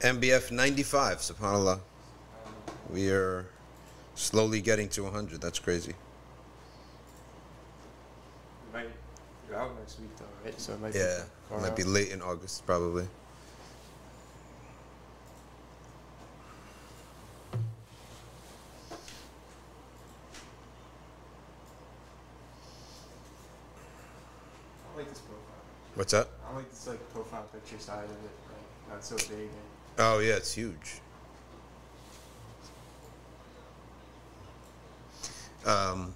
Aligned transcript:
NBF 0.00 0.50
95, 0.50 1.18
subhanAllah. 1.18 1.78
We 2.88 3.10
are 3.10 3.44
slowly 4.14 4.62
getting 4.62 4.88
to 4.90 5.02
100. 5.04 5.42
That's 5.42 5.58
crazy. 5.58 5.92
Might 8.72 8.88
go 9.50 9.56
out 9.56 9.78
next 9.78 10.00
week 10.00 10.08
though, 10.16 10.24
right? 10.42 10.58
So 10.58 10.72
it 10.72 10.80
might 10.80 10.94
Yeah, 10.94 11.24
be 11.50 11.56
might 11.60 11.76
be 11.76 11.84
late 11.84 12.10
in 12.12 12.22
August, 12.22 12.64
probably. 12.64 13.06
I 24.94 24.96
like 24.98 25.08
this 25.10 25.18
profile. 25.18 25.64
What's 25.94 26.14
up? 26.14 26.30
I 26.50 26.56
like 26.56 26.70
this 26.70 26.86
like 26.86 27.12
profile 27.12 27.46
picture 27.52 27.78
side 27.78 28.04
of 28.04 28.10
it. 28.10 28.36
Like 28.48 28.94
not 28.94 29.04
so 29.04 29.16
big. 29.16 29.48
And 29.48 29.79
Oh, 29.98 30.18
yeah, 30.20 30.34
it's 30.34 30.54
huge. 30.54 31.00
Um, 35.66 36.14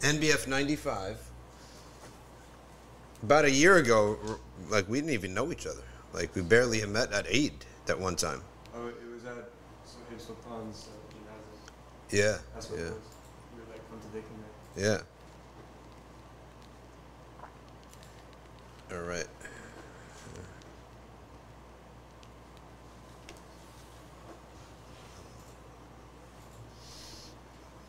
NBF 0.00 0.48
95. 0.48 1.18
About 3.22 3.44
a 3.44 3.50
year 3.50 3.76
ago, 3.76 4.18
like, 4.70 4.88
we 4.88 4.98
didn't 4.98 5.12
even 5.12 5.34
know 5.34 5.52
each 5.52 5.66
other. 5.66 5.82
Like, 6.12 6.34
we 6.34 6.42
barely 6.42 6.80
had 6.80 6.88
met 6.88 7.12
at 7.12 7.26
Eid 7.26 7.52
that 7.86 7.98
one 7.98 8.16
time. 8.16 8.42
oh, 8.74 8.88
it 8.88 8.94
was 9.12 9.24
at 9.24 9.50
Sultan's 10.18 10.88
uh, 10.88 11.34
Yeah. 12.10 12.38
That's 12.54 12.70
what 12.70 12.80
yeah. 12.80 12.86
it 12.86 12.92
was. 12.92 13.02
We 13.54 13.62
were 13.62 13.70
like 13.70 13.90
contradicting 13.90 14.36
it. 14.76 14.82
Yeah. 14.82 14.98
All 18.96 19.02
right. 19.04 19.26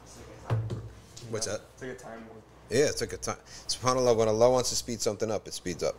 It's 0.06 0.18
like 0.18 0.28
a 0.28 0.54
time 0.54 0.62
warp. 0.70 0.84
What's 1.32 1.48
that? 1.48 1.62
It's 1.74 1.82
like 1.82 1.92
a 1.92 1.96
time 1.96 2.28
warp. 2.28 2.44
Yeah, 2.70 2.86
it's 2.86 3.02
like 3.02 3.14
a 3.14 3.18
time. 3.18 3.38
SubhanAllah, 3.68 4.16
when 4.16 4.28
Allah 4.28 4.50
wants 4.52 4.70
to 4.70 4.76
speed 4.76 5.02
something 5.02 5.32
up, 5.32 5.48
it 5.48 5.54
speeds 5.54 5.82
up. 5.82 5.96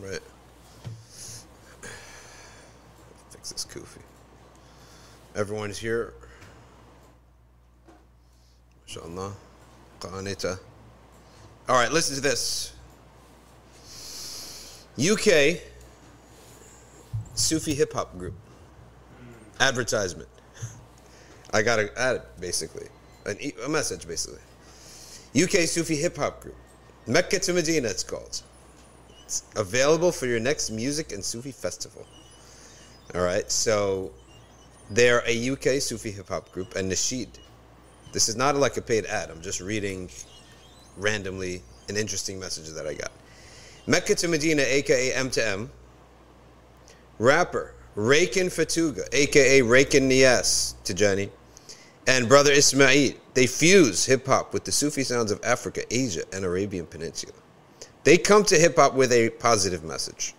Right. 0.00 0.20
Fix 3.30 3.52
this 3.52 3.64
kufi. 3.64 4.00
Everyone 5.36 5.70
is 5.70 5.78
here. 5.78 6.14
MashaAllah. 8.88 9.32
Qanita. 10.00 10.58
All 11.68 11.76
right, 11.76 11.90
listen 11.90 12.16
to 12.16 12.20
this. 12.20 12.72
UK 14.98 15.60
Sufi 17.34 17.74
hip 17.74 17.92
hop 17.92 18.18
group. 18.18 18.34
Hmm. 19.18 19.62
Advertisement. 19.62 20.28
I 21.52 21.62
got 21.62 21.76
to 21.76 21.90
add 21.98 22.16
it, 22.16 22.22
basically. 22.40 22.88
An 23.26 23.36
e- 23.40 23.52
a 23.64 23.68
message, 23.68 24.06
basically. 24.06 24.40
UK 25.34 25.68
Sufi 25.68 25.96
hip 25.96 26.16
hop 26.16 26.40
group. 26.40 26.56
Mecca 27.06 27.38
to 27.40 27.52
Medina, 27.52 27.88
it's 27.88 28.02
called. 28.02 28.42
It's 29.24 29.42
available 29.56 30.12
for 30.12 30.26
your 30.26 30.40
next 30.40 30.70
music 30.70 31.12
and 31.12 31.24
Sufi 31.24 31.52
festival. 31.52 32.06
All 33.14 33.22
right, 33.22 33.50
so 33.50 34.12
they're 34.90 35.22
a 35.26 35.50
UK 35.50 35.80
Sufi 35.82 36.10
hip 36.10 36.28
hop 36.28 36.50
group 36.52 36.74
and 36.76 36.90
Nasheed. 36.90 37.28
This 38.12 38.28
is 38.28 38.36
not 38.36 38.56
like 38.56 38.76
a 38.76 38.82
paid 38.82 39.04
ad. 39.06 39.30
I'm 39.30 39.42
just 39.42 39.60
reading 39.60 40.08
randomly 40.96 41.62
an 41.88 41.96
interesting 41.96 42.40
message 42.40 42.68
that 42.70 42.86
I 42.86 42.94
got. 42.94 43.12
Mecca 43.86 44.14
to 44.16 44.28
Medina, 44.28 44.62
aka 44.62 45.12
M 45.12 45.30
to 45.30 45.46
M. 45.46 45.70
Rapper 47.18 47.74
Rakin 47.94 48.48
Fetuga, 48.48 49.08
aka 49.12 49.62
Rakin 49.62 50.08
Nias 50.08 50.74
Tijani, 50.84 51.30
and 52.06 52.28
brother 52.28 52.52
Ismail. 52.52 53.14
They 53.34 53.46
fuse 53.46 54.06
hip 54.06 54.26
hop 54.26 54.52
with 54.52 54.64
the 54.64 54.72
Sufi 54.72 55.02
sounds 55.02 55.30
of 55.30 55.40
Africa, 55.44 55.82
Asia, 55.90 56.22
and 56.32 56.44
Arabian 56.44 56.86
Peninsula. 56.86 57.32
They 58.04 58.16
come 58.16 58.44
to 58.44 58.56
hip 58.56 58.76
hop 58.76 58.94
with 58.94 59.12
a 59.12 59.30
positive 59.30 59.82
message, 59.84 60.34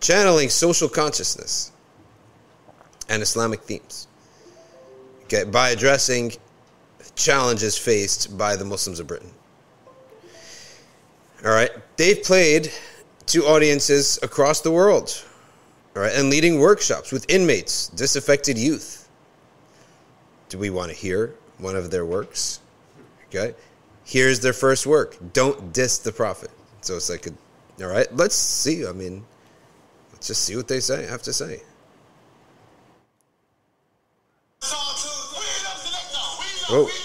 channeling 0.00 0.48
social 0.48 0.88
consciousness 0.88 1.72
and 3.08 3.22
Islamic 3.22 3.62
themes. 3.62 4.06
Okay, 5.24 5.44
by 5.44 5.70
addressing 5.70 6.32
challenges 7.16 7.76
faced 7.76 8.36
by 8.38 8.54
the 8.54 8.64
Muslims 8.64 9.00
of 9.00 9.06
Britain. 9.06 9.30
All 11.44 11.50
right, 11.50 11.70
they've 11.96 12.22
played 12.22 12.72
to 13.26 13.44
audiences 13.44 14.18
across 14.22 14.60
the 14.60 14.70
world. 14.70 15.24
All 15.96 16.02
right, 16.02 16.14
and 16.14 16.30
leading 16.30 16.60
workshops 16.60 17.10
with 17.10 17.28
inmates, 17.28 17.88
disaffected 17.88 18.56
youth. 18.56 19.05
Do 20.48 20.58
we 20.58 20.70
want 20.70 20.90
to 20.90 20.96
hear 20.96 21.34
one 21.58 21.76
of 21.76 21.90
their 21.90 22.04
works? 22.04 22.60
Okay, 23.28 23.54
here's 24.04 24.40
their 24.40 24.52
first 24.52 24.86
work. 24.86 25.16
Don't 25.32 25.72
diss 25.72 25.98
the 25.98 26.12
prophet. 26.12 26.50
So 26.80 26.96
it's 26.96 27.10
like, 27.10 27.26
a, 27.26 27.30
all 27.82 27.90
right, 27.90 28.06
let's 28.14 28.36
see. 28.36 28.86
I 28.86 28.92
mean, 28.92 29.24
let's 30.12 30.28
just 30.28 30.44
see 30.44 30.56
what 30.56 30.68
they 30.68 30.80
say. 30.80 31.06
I 31.06 31.10
Have 31.10 31.22
to 31.22 31.32
say. 31.32 31.62
Oh. 36.68 36.90
oh. 36.90 37.02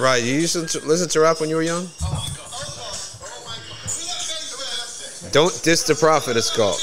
Right, 0.00 0.22
you 0.22 0.34
used 0.34 0.54
to 0.54 0.60
listen 0.86 1.08
to 1.10 1.20
rap 1.20 1.40
when 1.40 1.50
you 1.50 1.56
were 1.56 1.62
young. 1.62 1.88
Don't 5.32 5.62
diss 5.62 5.84
the 5.84 5.94
prophet. 5.94 6.36
It's 6.36 6.54
called. 6.54 6.80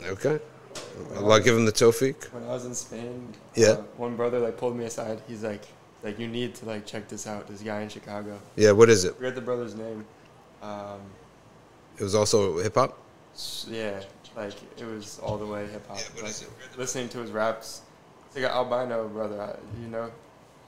Okay. 0.00 0.38
Allah 1.16 1.40
give 1.40 1.56
him 1.56 1.64
the 1.66 1.72
tawfiq. 1.72 2.32
When 2.32 2.44
I 2.44 2.48
was 2.48 2.64
in 2.64 2.74
Spain, 2.74 3.34
Yeah. 3.54 3.68
uh, 3.68 3.76
one 3.96 4.16
brother 4.16 4.38
like 4.38 4.56
pulled 4.56 4.76
me 4.76 4.84
aside. 4.84 5.20
He's 5.28 5.42
like, 5.42 5.62
like 6.02 6.18
you 6.18 6.26
need 6.28 6.54
to 6.56 6.64
like 6.66 6.86
check 6.86 7.08
this 7.08 7.26
out. 7.26 7.46
This 7.48 7.60
guy 7.62 7.82
in 7.82 7.88
Chicago. 7.88 8.38
Yeah, 8.56 8.72
what 8.72 8.88
is 8.88 9.04
it? 9.04 9.12
I 9.14 9.16
forget 9.16 9.34
the 9.34 9.40
brother's 9.40 9.74
name. 9.74 10.04
Um, 10.62 11.00
It 11.98 12.02
was 12.02 12.14
also 12.14 12.58
hip 12.58 12.74
hop. 12.74 12.96
yeah, 13.68 14.00
like 14.36 14.54
it 14.78 14.84
was 14.86 15.18
all 15.22 15.36
the 15.38 15.46
way 15.46 15.66
hip 15.66 15.86
hop. 15.88 15.98
Yeah, 16.16 16.22
like 16.24 16.34
listening 16.76 17.08
to 17.10 17.18
his 17.18 17.30
raps. 17.30 17.82
It's 18.26 18.36
like 18.36 18.44
an 18.44 18.50
albino 18.50 19.08
brother. 19.08 19.40
I, 19.40 19.56
you 19.82 19.88
know, 19.88 20.10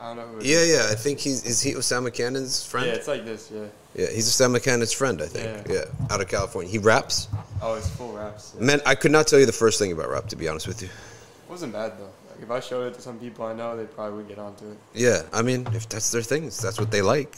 I 0.00 0.08
don't 0.08 0.16
know 0.16 0.26
who. 0.26 0.38
it 0.38 0.46
Yeah, 0.46 0.56
is. 0.58 0.68
yeah. 0.70 0.86
I 0.90 0.94
think 0.94 1.18
he's 1.20 1.44
is 1.44 1.60
he 1.60 1.72
Usama 1.74 2.12
Canon's 2.12 2.64
friend. 2.64 2.86
Yeah, 2.86 2.94
it's 2.94 3.08
like 3.08 3.24
this. 3.24 3.50
Yeah. 3.52 3.66
Yeah, 3.94 4.06
he's 4.10 4.28
Usama 4.28 4.62
Canon's 4.62 4.92
friend. 4.92 5.20
I 5.22 5.26
think. 5.26 5.68
Yeah. 5.68 5.74
Yeah. 5.74 5.84
out 6.14 6.20
of 6.20 6.28
California. 6.28 6.70
He 6.70 6.78
raps. 6.78 7.28
Oh, 7.62 7.74
it's 7.74 7.88
full 7.90 8.12
raps. 8.12 8.54
Yeah. 8.58 8.64
Man, 8.66 8.80
I 8.86 8.94
could 8.94 9.12
not 9.12 9.26
tell 9.26 9.38
you 9.38 9.46
the 9.46 9.52
first 9.52 9.78
thing 9.78 9.92
about 9.92 10.08
rap 10.10 10.26
to 10.28 10.36
be 10.36 10.48
honest 10.48 10.66
with 10.66 10.80
you. 10.82 10.88
It 10.88 11.50
wasn't 11.50 11.72
bad 11.72 11.98
though. 11.98 12.10
Like, 12.30 12.42
if 12.42 12.50
I 12.50 12.60
showed 12.60 12.86
it 12.86 12.94
to 12.94 13.00
some 13.02 13.18
people 13.18 13.44
I 13.44 13.52
know, 13.52 13.76
they 13.76 13.84
probably 13.84 14.18
would 14.18 14.28
get 14.28 14.38
onto 14.38 14.70
it. 14.70 14.78
Yeah, 14.94 15.22
I 15.32 15.42
mean, 15.42 15.66
if 15.74 15.88
that's 15.88 16.10
their 16.10 16.22
thing, 16.22 16.44
that's 16.44 16.78
what 16.80 16.90
they 16.90 17.02
like. 17.02 17.36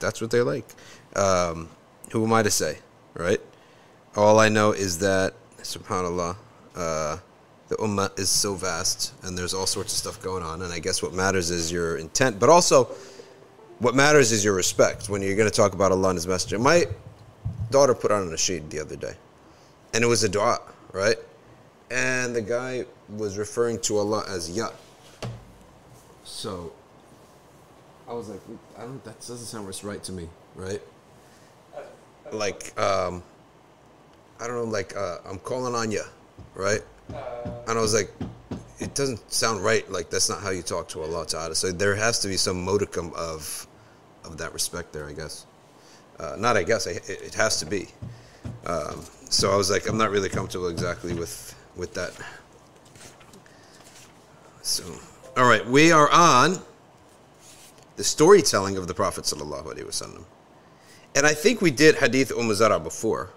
That's 0.00 0.20
what 0.20 0.30
they 0.30 0.40
like. 0.42 0.68
Um, 1.16 1.68
who 2.10 2.24
am 2.24 2.32
I 2.32 2.42
to 2.42 2.50
say, 2.50 2.78
right? 3.14 3.40
All 4.16 4.38
I 4.38 4.48
know 4.48 4.72
is 4.72 4.98
that, 4.98 5.34
subhanallah, 5.58 6.36
uh, 6.76 7.16
the 7.68 7.76
ummah 7.76 8.18
is 8.18 8.28
so 8.28 8.54
vast 8.54 9.14
and 9.22 9.36
there's 9.36 9.54
all 9.54 9.66
sorts 9.66 9.92
of 9.94 9.98
stuff 9.98 10.22
going 10.22 10.42
on. 10.42 10.60
And 10.62 10.72
I 10.72 10.78
guess 10.78 11.02
what 11.02 11.14
matters 11.14 11.50
is 11.50 11.72
your 11.72 11.96
intent, 11.96 12.38
but 12.38 12.50
also 12.50 12.84
what 13.78 13.94
matters 13.94 14.30
is 14.30 14.44
your 14.44 14.54
respect 14.54 15.08
when 15.08 15.22
you're 15.22 15.36
going 15.36 15.48
to 15.48 15.54
talk 15.54 15.72
about 15.72 15.90
Allah 15.90 16.10
and 16.10 16.16
His 16.16 16.26
Messenger. 16.26 16.58
My 16.58 16.84
daughter 17.70 17.94
put 17.94 18.12
on 18.12 18.28
a 18.28 18.30
nasheed 18.30 18.68
the 18.70 18.78
other 18.78 18.94
day, 18.94 19.14
and 19.92 20.04
it 20.04 20.06
was 20.06 20.22
a 20.22 20.28
dua, 20.28 20.60
right? 20.92 21.16
And 21.90 22.36
the 22.36 22.42
guy 22.42 22.84
was 23.08 23.36
referring 23.38 23.80
to 23.80 23.98
Allah 23.98 24.24
as 24.28 24.50
Ya. 24.50 24.68
So 26.24 26.72
I 28.08 28.12
was 28.12 28.28
like, 28.28 28.40
I 28.78 28.82
don't. 28.82 29.02
That 29.04 29.18
doesn't 29.18 29.38
sound 29.38 29.66
right 29.82 30.02
to 30.04 30.12
me, 30.12 30.28
right? 30.54 30.80
Like, 32.32 32.78
um, 32.80 33.22
I 34.40 34.46
don't 34.46 34.56
know. 34.56 34.64
Like, 34.64 34.96
uh, 34.96 35.18
I'm 35.24 35.38
calling 35.38 35.74
on 35.74 35.90
you, 35.90 36.02
right? 36.54 36.80
And 37.68 37.78
I 37.78 37.80
was 37.80 37.94
like, 37.94 38.10
it 38.80 38.94
doesn't 38.94 39.30
sound 39.32 39.62
right. 39.62 39.88
Like, 39.90 40.10
that's 40.10 40.28
not 40.28 40.40
how 40.40 40.50
you 40.50 40.62
talk 40.62 40.88
to 40.88 41.02
Allah 41.02 41.26
Ta'ala. 41.26 41.54
So 41.54 41.70
there 41.70 41.94
has 41.94 42.18
to 42.20 42.28
be 42.28 42.36
some 42.36 42.64
modicum 42.64 43.12
of, 43.14 43.66
of 44.24 44.38
that 44.38 44.52
respect 44.52 44.92
there, 44.92 45.06
I 45.06 45.12
guess. 45.12 45.46
Uh, 46.18 46.36
not, 46.38 46.56
I 46.56 46.62
guess. 46.62 46.86
It, 46.86 47.08
it 47.08 47.34
has 47.34 47.58
to 47.60 47.66
be. 47.66 47.88
Um, 48.66 49.04
so 49.28 49.50
I 49.50 49.56
was 49.56 49.70
like, 49.70 49.88
I'm 49.88 49.98
not 49.98 50.10
really 50.10 50.28
comfortable 50.28 50.68
exactly 50.68 51.14
with 51.14 51.54
with 51.76 51.94
that. 51.94 52.12
So 54.62 54.84
All 55.36 55.46
right, 55.46 55.66
we 55.66 55.90
are 55.92 56.10
on 56.12 56.58
the 57.96 58.04
storytelling 58.04 58.76
of 58.76 58.86
the 58.86 58.94
Prophet 58.94 59.24
sallallahu 59.24 59.64
alaihi 59.64 59.86
wasallam, 59.86 60.24
and 61.14 61.26
I 61.26 61.34
think 61.34 61.60
we 61.60 61.70
did 61.70 61.96
Hadith 61.96 62.32
Umm 62.32 62.52
Zara 62.54 62.78
before. 62.80 63.30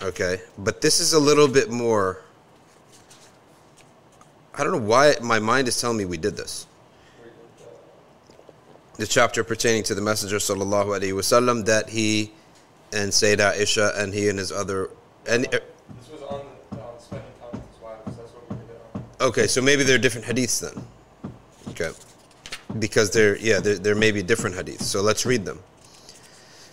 Okay, 0.00 0.40
but 0.58 0.80
this 0.80 1.00
is 1.00 1.12
a 1.12 1.18
little 1.18 1.48
bit 1.48 1.70
more. 1.70 2.22
I 4.54 4.64
don't 4.64 4.72
know 4.72 4.86
why 4.86 5.14
my 5.22 5.38
mind 5.38 5.68
is 5.68 5.80
telling 5.80 5.96
me 5.96 6.04
we 6.04 6.18
did 6.18 6.36
this. 6.36 6.66
The 8.96 9.06
chapter 9.06 9.42
pertaining 9.42 9.84
to 9.84 9.94
the 9.94 10.02
Messenger 10.02 10.36
sallallahu 10.36 10.98
alaihi 10.98 11.12
wasallam 11.12 11.64
that 11.66 11.88
he 11.88 12.32
and 12.92 13.10
Sayyidah 13.10 13.54
Aisha 13.54 13.98
and 13.98 14.12
he 14.12 14.28
and 14.28 14.38
his 14.38 14.52
other 14.52 14.90
and 15.26 15.44
This 15.44 15.60
was 16.10 16.22
on 16.22 16.44
spending 16.98 17.26
time 17.40 17.50
with 17.52 17.72
his 17.72 17.80
wives. 17.80 18.16
That's 18.16 18.32
what 18.32 18.50
we 18.50 18.56
did 18.56 18.74
it 18.74 19.20
on. 19.20 19.28
Okay, 19.28 19.46
so 19.46 19.62
maybe 19.62 19.82
they're 19.84 19.98
different 19.98 20.26
hadiths 20.26 20.60
then. 20.60 20.84
Okay. 21.70 21.90
Because 22.78 23.10
they're, 23.10 23.36
yeah, 23.38 23.60
there, 23.60 23.78
there 23.78 23.94
may 23.94 24.10
be 24.10 24.22
different 24.22 24.56
hadiths. 24.56 24.82
So 24.82 25.00
let's 25.00 25.24
read 25.24 25.44
them. 25.44 25.60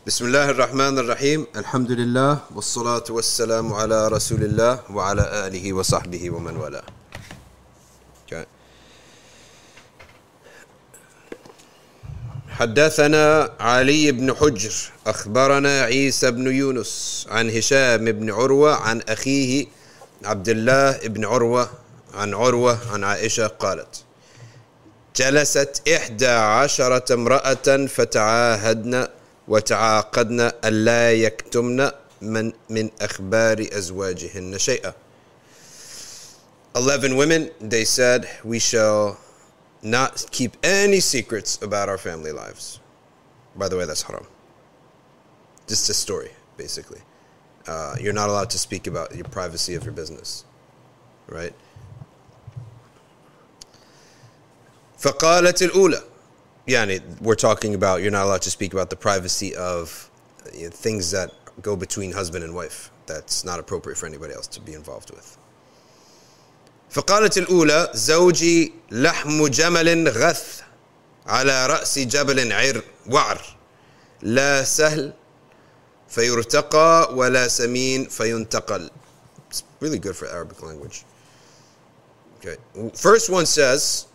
بسم 0.09 0.25
الله 0.25 0.49
الرحمن 0.49 0.99
الرحيم 0.99 1.47
الحمد 1.55 1.91
لله 1.91 2.39
والصلاة 2.55 3.03
والسلام 3.09 3.73
على 3.73 4.07
رسول 4.07 4.41
الله 4.43 4.79
وعلى 4.89 5.21
آله 5.45 5.73
وصحبه 5.73 6.29
ومن 6.29 6.57
والاه. 6.57 6.83
حدثنا 12.49 13.49
علي 13.59 14.11
بن 14.11 14.33
حجر 14.33 14.73
أخبرنا 15.07 15.81
عيسى 15.81 16.31
بن 16.31 16.47
يونس 16.55 17.27
عن 17.29 17.49
هشام 17.49 18.05
بن 18.11 18.31
عروة 18.31 18.75
عن 18.75 19.01
أخيه 19.09 19.67
عبد 20.25 20.49
الله 20.49 20.97
بن 21.07 21.25
عروة 21.25 21.69
عن 22.13 22.33
عروة 22.33 22.79
عن 22.93 23.03
عائشة 23.03 23.47
قالت 23.47 24.03
جلست 25.15 25.81
إحدى 25.87 26.27
عشرة 26.27 27.13
امرأة 27.13 27.85
فتعاهدن 27.85 29.07
وتعاقدن 29.48 30.40
ألا 30.64 31.12
يكتمن 31.12 31.90
من 32.20 32.52
من 32.70 32.90
أخبار 33.00 33.66
أزواجهن 33.72 34.58
شيئا 34.58 34.94
11 36.74 37.14
women, 37.16 37.50
they 37.60 37.84
said, 37.84 38.28
we 38.42 38.58
shall 38.58 39.16
not 39.82 40.26
keep 40.32 40.56
any 40.64 40.98
secrets 40.98 41.62
about 41.62 41.88
our 41.88 41.98
family 41.98 42.32
lives. 42.32 42.80
By 43.54 43.68
the 43.68 43.76
way, 43.76 43.84
that's 43.84 44.02
haram. 44.02 44.26
Just 45.68 45.88
a 45.88 45.94
story, 45.94 46.30
basically. 46.56 47.00
Uh, 47.68 47.94
you're 48.00 48.12
not 48.12 48.28
allowed 48.28 48.50
to 48.50 48.58
speak 48.58 48.88
about 48.88 49.14
your 49.14 49.24
privacy 49.24 49.76
of 49.76 49.84
your 49.84 49.92
business, 49.92 50.44
right? 51.28 51.54
فقالت 54.98 55.62
الأولى 55.62 56.02
يعني 56.68 57.00
we're 57.22 57.34
talking 57.34 57.74
about 57.74 58.02
you're 58.02 58.10
not 58.10 58.24
allowed 58.24 58.42
to 58.42 58.50
speak 58.50 58.72
about 58.72 58.90
the 58.90 58.96
privacy 58.96 59.54
of 59.54 60.10
you 60.52 60.64
know, 60.64 60.70
things 60.70 61.10
that 61.10 61.30
go 61.62 61.76
between 61.76 62.12
husband 62.12 62.42
and 62.44 62.54
wife 62.54 62.90
that's 63.06 63.44
not 63.44 63.58
appropriate 63.60 63.96
for 63.96 64.06
anybody 64.06 64.32
else 64.34 64.46
to 64.46 64.60
be 64.60 64.72
involved 64.72 65.10
with 65.10 65.38
فقالت 66.90 67.38
الأولى 67.38 67.90
زوجي 67.94 68.72
لحم 68.90 69.46
جمل 69.46 70.08
غث 70.08 70.62
على 71.26 71.66
رأس 71.66 71.98
جبل 71.98 72.52
عر 72.52 72.82
وعر 73.10 73.56
لا 74.22 74.64
سهل 74.64 75.12
فيرتقى 76.08 77.14
ولا 77.14 77.48
سمين 77.48 78.08
فينتقل 78.08 78.90
It's 79.50 79.62
really 79.80 79.98
good 80.00 80.16
for 80.16 80.26
Arabic 80.26 80.62
language. 80.62 81.04
Okay. 82.38 82.56
First 82.94 83.30
one 83.30 83.46
says 83.46 84.06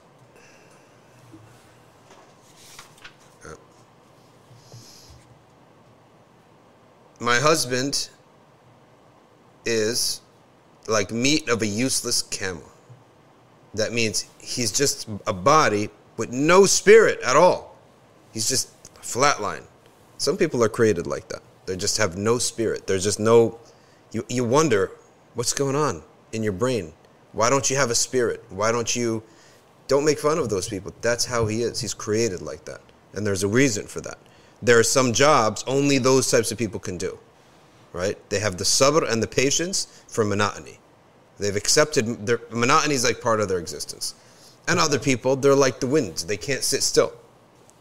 my 7.20 7.38
husband 7.38 8.08
is 9.64 10.20
like 10.88 11.11
meat 11.11 11.49
of 11.49 11.62
a 11.62 11.66
useless 11.66 12.22
camel. 12.22 12.70
That 13.75 13.93
means 13.93 14.26
he's 14.40 14.70
just 14.70 15.08
a 15.26 15.32
body 15.32 15.90
with 16.16 16.31
no 16.31 16.66
spirit 16.66 17.20
at 17.22 17.37
all. 17.37 17.76
He's 18.32 18.49
just 18.49 18.70
flatline. 18.94 19.64
Some 20.19 20.37
people 20.37 20.62
are 20.62 20.69
created 20.69 21.06
like 21.06 21.28
that. 21.28 21.43
They 21.66 21.76
just 21.76 21.96
have 21.99 22.16
no 22.16 22.38
spirit. 22.38 22.87
There's 22.87 23.05
just 23.05 23.19
no. 23.19 23.58
You, 24.12 24.25
you 24.28 24.44
wonder 24.44 24.93
what's 25.34 25.52
going 25.52 25.75
on 25.75 26.02
in 26.32 26.43
your 26.43 26.52
brain. 26.52 26.93
Why 27.32 27.50
don't 27.50 27.69
you 27.69 27.76
have 27.76 27.90
a 27.90 27.94
spirit? 27.94 28.44
Why 28.50 28.70
don't 28.70 28.94
you. 28.94 29.22
Don't 29.87 30.05
make 30.05 30.19
fun 30.19 30.38
of 30.38 30.49
those 30.49 30.69
people. 30.69 30.93
That's 31.00 31.25
how 31.25 31.46
he 31.46 31.62
is. 31.62 31.81
He's 31.81 31.94
created 31.94 32.43
like 32.43 32.64
that. 32.64 32.81
And 33.12 33.26
there's 33.26 33.43
a 33.43 33.49
reason 33.49 33.87
for 33.87 34.00
that. 34.02 34.19
There 34.64 34.78
are 34.78 34.84
some 34.84 35.12
jobs 35.12 35.62
only 35.66 35.99
those 35.99 36.31
types 36.31 36.50
of 36.50 36.56
people 36.56 36.81
can 36.81 36.96
do. 36.96 37.19
Right? 37.93 38.19
They 38.31 38.40
have 38.40 38.56
the 38.56 38.64
sabr 38.64 39.08
and 39.11 39.22
the 39.22 39.26
patience 39.26 40.02
for 40.08 40.25
monotony. 40.25 40.78
They've 41.38 41.55
accepted 41.55 42.26
their 42.26 42.40
monotony 42.50 42.94
is 42.94 43.05
like 43.05 43.20
part 43.20 43.40
of 43.40 43.49
their 43.49 43.58
existence. 43.58 44.14
And 44.66 44.81
other 44.81 44.99
people, 44.99 45.37
they're 45.37 45.55
like 45.55 45.81
the 45.81 45.87
winds. 45.87 46.25
They 46.25 46.38
can't 46.38 46.62
sit 46.62 46.82
still. 46.82 47.12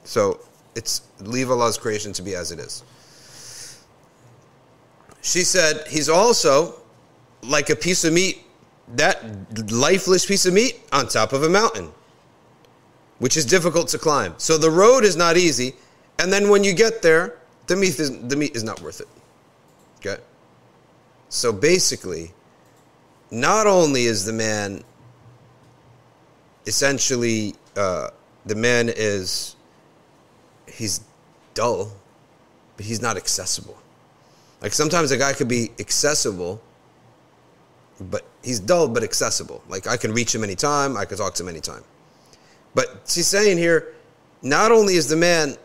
So 0.03 0.41
it's 0.75 1.01
leave 1.19 1.49
Allah's 1.49 1.77
creation 1.77 2.11
to 2.13 2.21
be 2.21 2.35
as 2.35 2.51
it 2.51 2.59
is. 2.59 2.83
She 5.21 5.43
said, 5.43 5.87
He's 5.87 6.09
also 6.09 6.81
like 7.41 7.69
a 7.69 7.75
piece 7.75 8.03
of 8.03 8.13
meat, 8.13 8.43
that 8.95 9.71
lifeless 9.71 10.25
piece 10.25 10.45
of 10.45 10.53
meat 10.53 10.81
on 10.91 11.07
top 11.07 11.31
of 11.31 11.43
a 11.43 11.49
mountain, 11.49 11.91
which 13.19 13.37
is 13.37 13.45
difficult 13.45 13.87
to 13.89 13.97
climb. 13.97 14.33
So 14.37 14.57
the 14.57 14.71
road 14.71 15.05
is 15.05 15.15
not 15.15 15.37
easy. 15.37 15.75
And 16.19 16.31
then 16.31 16.49
when 16.49 16.63
you 16.63 16.73
get 16.73 17.01
there, 17.01 17.39
the 17.67 17.75
meat 17.75 17.99
is, 17.99 18.17
the 18.27 18.35
meat 18.35 18.55
is 18.55 18.63
not 18.63 18.81
worth 18.81 19.01
it. 19.01 19.07
Okay? 19.99 20.21
So 21.29 21.51
basically, 21.51 22.31
not 23.31 23.67
only 23.67 24.03
is 24.05 24.25
the 24.25 24.33
man 24.33 24.83
essentially, 26.65 27.55
uh, 27.75 28.09
the 28.45 28.55
man 28.55 28.89
is, 28.89 29.55
he's 30.67 31.01
dull, 31.53 31.91
but 32.77 32.85
he's 32.85 33.01
not 33.01 33.17
accessible. 33.17 33.77
Like 34.61 34.73
sometimes 34.73 35.11
a 35.11 35.17
guy 35.17 35.33
could 35.33 35.47
be 35.47 35.71
accessible, 35.79 36.61
but 37.99 38.25
he's 38.43 38.59
dull 38.59 38.87
but 38.87 39.03
accessible. 39.03 39.63
Like 39.67 39.87
I 39.87 39.97
can 39.97 40.13
reach 40.13 40.33
him 40.33 40.43
anytime, 40.43 40.95
I 40.95 41.05
can 41.05 41.17
talk 41.17 41.33
to 41.35 41.43
him 41.43 41.49
anytime. 41.49 41.83
But 42.75 43.01
she's 43.05 43.27
saying 43.27 43.57
here, 43.57 43.93
not 44.41 44.71
only 44.71 44.95
is 44.95 45.07
the 45.07 45.15
man 45.15 45.57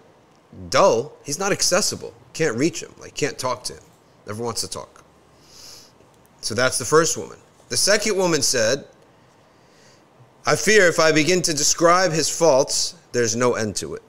dull, 0.71 1.13
he's 1.25 1.39
not 1.39 1.53
accessible. 1.53 2.15
Can't 2.33 2.57
reach 2.57 2.83
him, 2.83 2.95
like 3.01 3.15
can't 3.15 3.39
talk 3.39 3.65
to 3.65 3.75
him. 3.75 3.83
Never 4.27 4.43
wants 4.43 4.61
to 4.61 4.69
talk. 4.69 5.03
So 6.41 6.55
that's 6.55 6.79
the 6.79 6.85
first 6.85 7.17
woman. 7.17 7.39
The 7.69 7.77
second 7.77 8.17
woman 8.17 8.43
said, 8.43 8.85
I 10.47 10.57
fear 10.57 10.87
if 10.87 10.99
I 10.99 11.13
begin 11.13 11.43
to 11.43 11.53
describe 11.53 12.13
his 12.13 12.31
faults, 12.31 12.95
there's 13.13 13.37
no 13.37 13.55
end 13.55 13.77
to 13.77 13.95
it. 13.95 14.03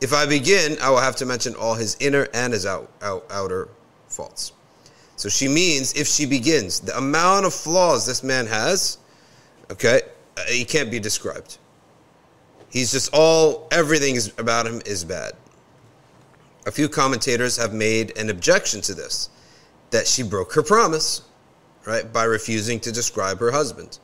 If 0.00 0.12
I 0.12 0.26
begin, 0.26 0.76
I 0.80 0.90
will 0.90 1.00
have 1.00 1.16
to 1.16 1.26
mention 1.26 1.54
all 1.54 1.74
his 1.74 1.96
inner 2.00 2.28
and 2.32 2.52
his 2.52 2.66
out, 2.66 2.90
out, 3.02 3.26
outer 3.30 3.68
faults. 4.08 4.52
So 5.16 5.28
she 5.28 5.48
means 5.48 5.92
if 5.94 6.06
she 6.06 6.24
begins, 6.24 6.80
the 6.80 6.96
amount 6.96 7.44
of 7.44 7.52
flaws 7.52 8.06
this 8.06 8.22
man 8.22 8.46
has, 8.46 8.98
okay, 9.70 10.02
uh, 10.36 10.42
he 10.44 10.64
can't 10.64 10.90
be 10.90 10.98
described. 10.98 11.58
He's 12.70 12.92
just 12.92 13.10
all, 13.12 13.68
everything 13.70 14.14
is, 14.14 14.32
about 14.38 14.66
him 14.66 14.80
is 14.86 15.04
bad. 15.04 15.32
A 16.66 16.70
few 16.70 16.88
commentators 16.88 17.56
have 17.56 17.72
made 17.72 18.16
an 18.16 18.30
objection 18.30 18.80
to 18.82 18.94
this 18.94 19.28
that 19.90 20.06
she 20.06 20.22
broke 20.22 20.52
her 20.54 20.62
promise, 20.62 21.22
right, 21.84 22.12
by 22.12 22.24
refusing 22.24 22.78
to 22.80 22.92
describe 22.92 23.40
her 23.40 23.50
husband. 23.50 23.98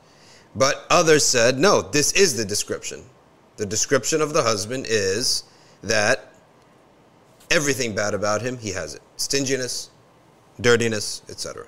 But 0.55 0.85
others 0.89 1.23
said, 1.23 1.57
no, 1.57 1.81
this 1.81 2.11
is 2.13 2.35
the 2.35 2.43
description. 2.43 3.03
The 3.55 3.65
description 3.65 4.21
of 4.21 4.33
the 4.33 4.43
husband 4.43 4.85
is 4.89 5.43
that 5.83 6.33
everything 7.49 7.95
bad 7.95 8.13
about 8.13 8.41
him, 8.41 8.57
he 8.57 8.71
has 8.71 8.95
it 8.95 9.01
stinginess, 9.15 9.89
dirtiness, 10.59 11.21
etc. 11.29 11.65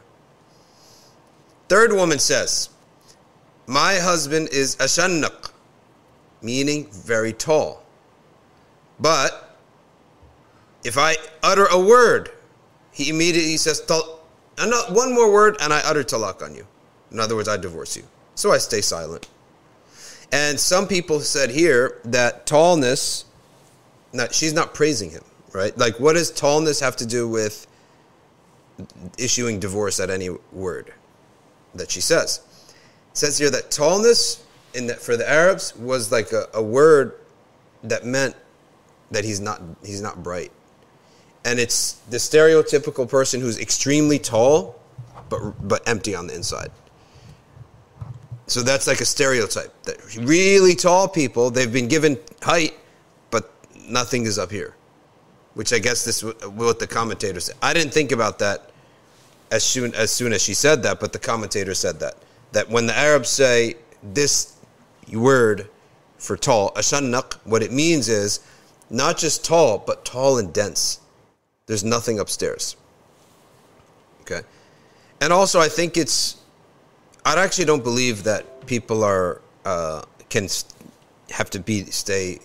Third 1.67 1.93
woman 1.93 2.19
says, 2.19 2.69
My 3.67 3.95
husband 3.95 4.49
is 4.51 4.75
ashannaq, 4.77 5.48
meaning 6.41 6.87
very 6.91 7.33
tall. 7.33 7.83
But 8.99 9.57
if 10.83 10.97
I 10.97 11.15
utter 11.43 11.65
a 11.65 11.79
word, 11.79 12.31
he 12.91 13.09
immediately 13.09 13.57
says, 13.57 13.81
uh, 13.89 14.01
one 14.89 15.13
more 15.13 15.31
word 15.31 15.57
and 15.61 15.73
I 15.73 15.79
utter 15.79 16.03
talak 16.03 16.41
on 16.41 16.55
you. 16.55 16.65
In 17.11 17.19
other 17.19 17.35
words, 17.35 17.47
I 17.47 17.57
divorce 17.57 17.95
you. 17.97 18.03
So 18.35 18.51
I 18.51 18.57
stay 18.57 18.81
silent. 18.81 19.27
And 20.31 20.59
some 20.59 20.87
people 20.87 21.19
said 21.21 21.49
here 21.49 21.99
that 22.05 22.45
tallness, 22.45 23.25
not, 24.13 24.33
she's 24.33 24.53
not 24.53 24.73
praising 24.73 25.09
him, 25.09 25.23
right? 25.53 25.75
Like, 25.77 25.99
what 25.99 26.13
does 26.13 26.31
tallness 26.31 26.79
have 26.81 26.95
to 26.97 27.05
do 27.05 27.27
with 27.27 27.67
issuing 29.17 29.59
divorce 29.59 29.99
at 29.99 30.09
any 30.09 30.29
word 30.51 30.93
that 31.73 31.89
she 31.89 32.01
says? 32.01 32.41
It 33.11 33.17
says 33.17 33.37
here 33.37 33.49
that 33.49 33.71
tallness 33.71 34.43
in 34.73 34.87
the, 34.87 34.95
for 34.95 35.17
the 35.17 35.29
Arabs 35.29 35.75
was 35.75 36.11
like 36.11 36.31
a, 36.31 36.47
a 36.53 36.61
word 36.61 37.19
that 37.83 38.05
meant 38.05 38.35
that 39.11 39.25
he's 39.25 39.39
not 39.39 39.61
he's 39.83 40.01
not 40.01 40.21
bright, 40.23 40.51
and 41.45 41.59
it's 41.59 41.93
the 42.09 42.17
stereotypical 42.17 43.09
person 43.09 43.41
who's 43.41 43.57
extremely 43.59 44.19
tall, 44.19 44.79
but 45.29 45.67
but 45.67 45.87
empty 45.87 46.15
on 46.15 46.27
the 46.27 46.35
inside. 46.35 46.71
So 48.47 48.63
that's 48.63 48.87
like 48.87 48.99
a 48.99 49.05
stereotype 49.05 49.71
that 49.83 50.15
really 50.17 50.73
tall 50.73 51.07
people 51.07 51.51
they've 51.51 51.71
been 51.71 51.87
given 51.87 52.17
height, 52.41 52.73
but 53.29 53.51
nothing 53.87 54.25
is 54.25 54.39
up 54.39 54.51
here, 54.51 54.75
which 55.53 55.71
I 55.71 55.79
guess 55.79 56.03
this 56.03 56.23
is 56.23 56.33
what 56.45 56.79
the 56.79 56.87
commentator 56.87 57.39
said. 57.39 57.55
I 57.61 57.73
didn't 57.73 57.93
think 57.93 58.11
about 58.11 58.39
that 58.39 58.71
as 59.51 59.63
soon 59.63 59.93
as 59.95 60.11
soon 60.11 60.33
as 60.33 60.41
she 60.41 60.53
said 60.53 60.83
that, 60.83 60.99
but 60.99 61.13
the 61.13 61.19
commentator 61.19 61.73
said 61.73 61.99
that 61.99 62.15
that 62.51 62.69
when 62.69 62.87
the 62.87 62.97
Arabs 62.97 63.29
say 63.29 63.75
this 64.01 64.55
word 65.15 65.69
for 66.17 66.35
tall, 66.35 66.71
ashannaq, 66.71 67.35
what 67.45 67.63
it 67.63 67.71
means 67.71 68.09
is 68.09 68.41
not 68.89 69.17
just 69.17 69.45
tall, 69.45 69.77
but 69.77 70.05
tall 70.05 70.37
and 70.37 70.53
dense. 70.53 70.99
There's 71.67 71.83
nothing 71.83 72.19
upstairs. 72.19 72.75
Okay. 74.21 74.41
And 75.21 75.31
also, 75.31 75.59
I 75.59 75.69
think 75.69 75.97
it's, 75.97 76.37
I 77.25 77.41
actually 77.41 77.65
don't 77.65 77.83
believe 77.83 78.23
that 78.23 78.65
people 78.67 79.03
are, 79.03 79.41
uh, 79.65 80.03
can 80.29 80.47
have 81.31 81.49
to 81.51 81.59
be, 81.59 81.85
stay 81.85 82.39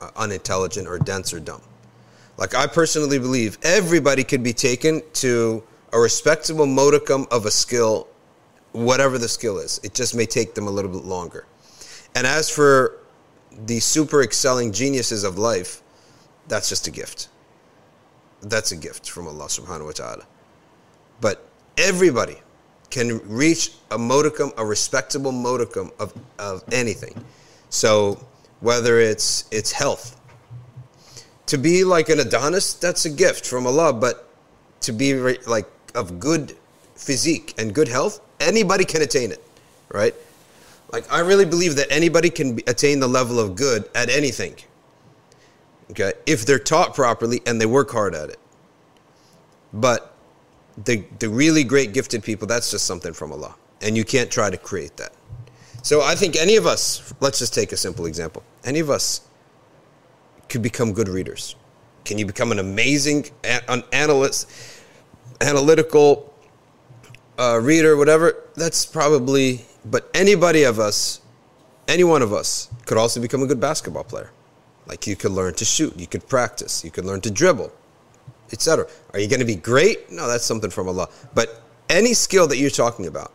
uh, 0.00 0.10
unintelligent 0.16 0.88
or 0.88 0.98
dense 0.98 1.32
or 1.32 1.40
dumb. 1.40 1.62
Like, 2.36 2.54
I 2.54 2.66
personally 2.66 3.18
believe 3.18 3.58
everybody 3.62 4.24
could 4.24 4.42
be 4.42 4.52
taken 4.52 5.02
to 5.14 5.62
a 5.92 6.00
respectable 6.00 6.66
modicum 6.66 7.26
of 7.30 7.44
a 7.44 7.50
skill, 7.50 8.08
whatever 8.72 9.18
the 9.18 9.28
skill 9.28 9.58
is. 9.58 9.80
It 9.82 9.92
just 9.92 10.14
may 10.14 10.26
take 10.26 10.54
them 10.54 10.66
a 10.66 10.70
little 10.70 10.90
bit 10.90 11.04
longer. 11.04 11.44
And 12.14 12.26
as 12.26 12.50
for 12.50 12.98
the 13.66 13.80
super 13.80 14.22
excelling 14.22 14.72
geniuses 14.72 15.24
of 15.24 15.38
life, 15.38 15.82
that's 16.48 16.68
just 16.68 16.86
a 16.86 16.90
gift. 16.90 17.28
That's 18.42 18.72
a 18.72 18.76
gift 18.76 19.08
from 19.08 19.28
Allah 19.28 19.46
subhanahu 19.46 19.86
wa 19.86 19.92
ta'ala. 19.92 20.26
But 21.20 21.46
everybody 21.76 22.38
can 22.90 23.20
reach 23.28 23.72
a 23.90 23.98
modicum, 23.98 24.52
a 24.56 24.64
respectable 24.64 25.32
modicum 25.32 25.90
of, 25.98 26.12
of 26.38 26.64
anything. 26.72 27.24
So 27.68 28.24
whether 28.60 28.98
it's 28.98 29.44
it's 29.50 29.72
health. 29.72 30.16
To 31.46 31.58
be 31.58 31.84
like 31.84 32.08
an 32.08 32.20
Adonis, 32.20 32.74
that's 32.74 33.04
a 33.04 33.10
gift 33.10 33.46
from 33.46 33.66
Allah, 33.66 33.92
but 33.92 34.28
to 34.82 34.92
be 34.92 35.14
like 35.46 35.68
of 35.94 36.20
good 36.20 36.56
physique 36.94 37.54
and 37.58 37.74
good 37.74 37.88
health, 37.88 38.20
anybody 38.38 38.84
can 38.84 39.02
attain 39.02 39.32
it, 39.32 39.42
right? 39.88 40.14
Like 40.92 41.10
I 41.12 41.20
really 41.20 41.44
believe 41.44 41.76
that 41.76 41.86
anybody 41.90 42.30
can 42.30 42.58
attain 42.66 43.00
the 43.00 43.08
level 43.08 43.38
of 43.38 43.54
good 43.54 43.88
at 43.94 44.08
anything. 44.08 44.56
Okay, 45.90 46.12
if 46.26 46.46
they're 46.46 46.58
taught 46.58 46.94
properly 46.94 47.40
and 47.46 47.60
they 47.60 47.66
work 47.66 47.90
hard 47.90 48.14
at 48.14 48.30
it. 48.30 48.38
But 49.72 50.14
the 50.84 51.04
the 51.18 51.28
really 51.28 51.64
great 51.64 51.92
gifted 51.92 52.22
people, 52.22 52.46
that's 52.46 52.70
just 52.70 52.86
something 52.86 53.12
from 53.12 53.32
Allah, 53.32 53.54
and 53.82 53.96
you 53.96 54.04
can't 54.04 54.30
try 54.30 54.50
to 54.50 54.56
create 54.56 54.96
that. 54.96 55.12
So 55.82 56.02
I 56.02 56.14
think 56.14 56.36
any 56.36 56.56
of 56.56 56.66
us, 56.66 57.14
let's 57.20 57.38
just 57.38 57.54
take 57.54 57.72
a 57.72 57.76
simple 57.76 58.06
example. 58.06 58.42
Any 58.64 58.80
of 58.80 58.90
us 58.90 59.22
could 60.48 60.62
become 60.62 60.92
good 60.92 61.08
readers. 61.08 61.56
Can 62.04 62.18
you 62.18 62.26
become 62.26 62.52
an 62.52 62.58
amazing 62.58 63.26
an 63.44 63.84
analyst, 63.92 64.50
analytical 65.40 66.34
uh, 67.38 67.58
reader, 67.62 67.96
whatever? 67.96 68.44
That's 68.56 68.84
probably 68.84 69.64
but 69.84 70.10
anybody 70.14 70.64
of 70.64 70.78
us, 70.78 71.20
any 71.88 72.04
one 72.04 72.22
of 72.22 72.32
us, 72.32 72.68
could 72.86 72.98
also 72.98 73.20
become 73.20 73.42
a 73.42 73.46
good 73.46 73.60
basketball 73.60 74.04
player. 74.04 74.30
Like 74.86 75.06
you 75.06 75.16
could 75.16 75.32
learn 75.32 75.54
to 75.54 75.64
shoot, 75.64 75.96
you 75.96 76.06
could 76.06 76.26
practice, 76.28 76.84
you 76.84 76.90
could 76.90 77.04
learn 77.04 77.20
to 77.22 77.30
dribble, 77.30 77.72
etc. 78.52 78.86
Are 79.12 79.20
you 79.20 79.28
going 79.28 79.40
to 79.40 79.46
be 79.46 79.54
great? 79.54 80.10
No, 80.10 80.26
that's 80.26 80.44
something 80.44 80.70
from 80.70 80.88
Allah. 80.88 81.08
But 81.34 81.62
any 81.88 82.14
skill 82.14 82.46
that 82.48 82.56
you're 82.56 82.70
talking 82.70 83.06
about, 83.06 83.32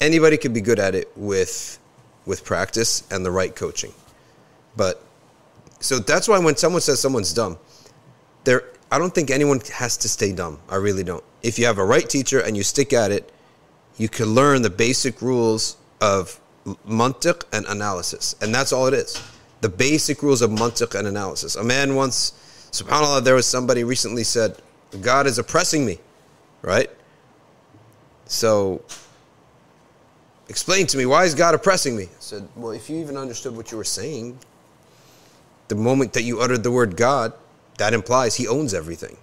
anybody 0.00 0.36
could 0.36 0.54
be 0.54 0.60
good 0.60 0.78
at 0.78 0.94
it 0.94 1.10
with 1.16 1.78
with 2.24 2.44
practice 2.44 3.04
and 3.10 3.24
the 3.24 3.30
right 3.30 3.54
coaching. 3.54 3.92
But 4.76 5.02
so 5.78 5.98
that's 5.98 6.28
why 6.28 6.38
when 6.38 6.56
someone 6.56 6.80
says 6.80 7.00
someone's 7.00 7.32
dumb, 7.32 7.58
there 8.44 8.64
I 8.90 8.98
don't 8.98 9.14
think 9.14 9.30
anyone 9.30 9.60
has 9.74 9.96
to 9.98 10.08
stay 10.08 10.32
dumb. 10.32 10.58
I 10.68 10.76
really 10.76 11.04
don't. 11.04 11.24
If 11.42 11.58
you 11.58 11.66
have 11.66 11.78
a 11.78 11.84
right 11.84 12.08
teacher 12.08 12.40
and 12.40 12.56
you 12.56 12.62
stick 12.62 12.92
at 12.92 13.10
it, 13.10 13.32
you 13.98 14.08
can 14.08 14.26
learn 14.26 14.62
the 14.62 14.70
basic 14.70 15.22
rules 15.22 15.76
of 16.00 16.38
mantiq 16.88 17.44
and 17.52 17.64
analysis. 17.66 18.34
And 18.40 18.54
that's 18.54 18.72
all 18.72 18.86
it 18.86 18.94
is. 18.94 19.22
The 19.60 19.68
basic 19.68 20.22
rules 20.22 20.42
of 20.42 20.50
mantiq 20.50 20.98
and 20.98 21.08
analysis. 21.08 21.56
A 21.56 21.64
man 21.64 21.94
once, 21.94 22.32
subhanAllah, 22.72 23.24
there 23.24 23.34
was 23.34 23.46
somebody 23.46 23.84
recently 23.84 24.24
said, 24.24 24.56
God 25.00 25.26
is 25.26 25.38
oppressing 25.38 25.86
me, 25.86 25.98
right? 26.62 26.90
So, 28.26 28.82
explain 30.48 30.86
to 30.88 30.98
me, 30.98 31.06
why 31.06 31.24
is 31.24 31.34
God 31.34 31.54
oppressing 31.54 31.96
me? 31.96 32.04
I 32.04 32.20
said, 32.20 32.48
well, 32.56 32.72
if 32.72 32.90
you 32.90 32.98
even 32.98 33.16
understood 33.16 33.56
what 33.56 33.70
you 33.70 33.78
were 33.78 33.84
saying, 33.84 34.38
the 35.68 35.74
moment 35.74 36.12
that 36.12 36.22
you 36.22 36.40
uttered 36.40 36.62
the 36.62 36.70
word 36.70 36.96
God, 36.96 37.32
that 37.78 37.94
implies 37.94 38.36
he 38.36 38.46
owns 38.48 38.74
everything. 38.74 39.16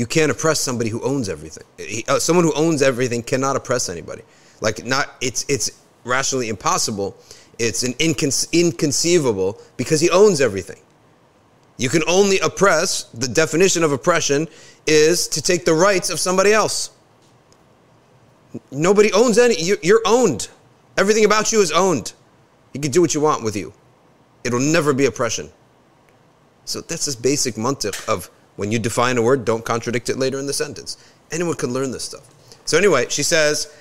You 0.00 0.06
can't 0.06 0.30
oppress 0.30 0.58
somebody 0.60 0.88
who 0.88 1.02
owns 1.02 1.28
everything. 1.28 1.64
He, 1.76 2.06
uh, 2.08 2.18
someone 2.18 2.46
who 2.46 2.54
owns 2.54 2.80
everything 2.80 3.22
cannot 3.22 3.54
oppress 3.54 3.90
anybody. 3.90 4.22
Like 4.62 4.82
not, 4.82 5.10
it's 5.20 5.44
it's 5.46 5.72
rationally 6.04 6.48
impossible. 6.48 7.18
It's 7.58 7.82
an 7.82 7.92
inconce- 7.98 8.50
inconceivable 8.50 9.60
because 9.76 10.00
he 10.00 10.08
owns 10.08 10.40
everything. 10.40 10.80
You 11.76 11.90
can 11.90 12.02
only 12.08 12.38
oppress. 12.38 13.02
The 13.12 13.28
definition 13.28 13.84
of 13.84 13.92
oppression 13.92 14.48
is 14.86 15.28
to 15.28 15.42
take 15.42 15.66
the 15.66 15.74
rights 15.74 16.08
of 16.08 16.18
somebody 16.18 16.54
else. 16.54 16.92
Nobody 18.70 19.12
owns 19.12 19.36
any. 19.36 19.56
You're 19.82 20.00
owned. 20.06 20.48
Everything 20.96 21.26
about 21.26 21.52
you 21.52 21.60
is 21.60 21.72
owned. 21.72 22.14
You 22.72 22.80
can 22.80 22.90
do 22.90 23.02
what 23.02 23.12
you 23.12 23.20
want 23.20 23.44
with 23.44 23.54
you. 23.54 23.74
It'll 24.44 24.60
never 24.60 24.94
be 24.94 25.04
oppression. 25.04 25.50
So 26.64 26.80
that's 26.80 27.04
this 27.04 27.16
basic 27.16 27.56
mantiq 27.56 28.08
of 28.08 28.30
when 28.56 28.72
you 28.72 28.78
define 28.78 29.16
a 29.18 29.22
word, 29.22 29.44
don't 29.44 29.64
contradict 29.64 30.08
it 30.08 30.18
later 30.18 30.38
in 30.38 30.46
the 30.46 30.52
sentence. 30.52 30.96
Anyone 31.30 31.56
can 31.56 31.72
learn 31.72 31.90
this 31.90 32.04
stuff. 32.04 32.28
So 32.64 32.76
anyway, 32.76 33.06
she 33.08 33.22
says, 33.22 33.72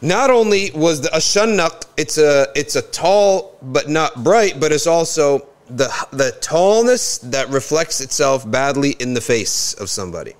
not 0.00 0.30
only 0.30 0.70
was 0.72 1.00
the 1.00 1.08
ashannaq, 1.08 1.86
it's 1.96 2.18
a 2.18 2.46
it's 2.54 2.76
a 2.76 2.82
tall 2.82 3.56
but 3.62 3.88
not 3.88 4.22
bright, 4.22 4.60
but 4.60 4.72
it's 4.72 4.86
also 4.86 5.46
the 5.68 5.88
the 6.12 6.36
tallness 6.40 7.18
that 7.18 7.48
reflects 7.50 8.00
itself 8.00 8.48
badly 8.48 8.90
in 9.00 9.14
the 9.14 9.20
face 9.20 9.74
of 9.74 9.90
somebody. 9.90 10.34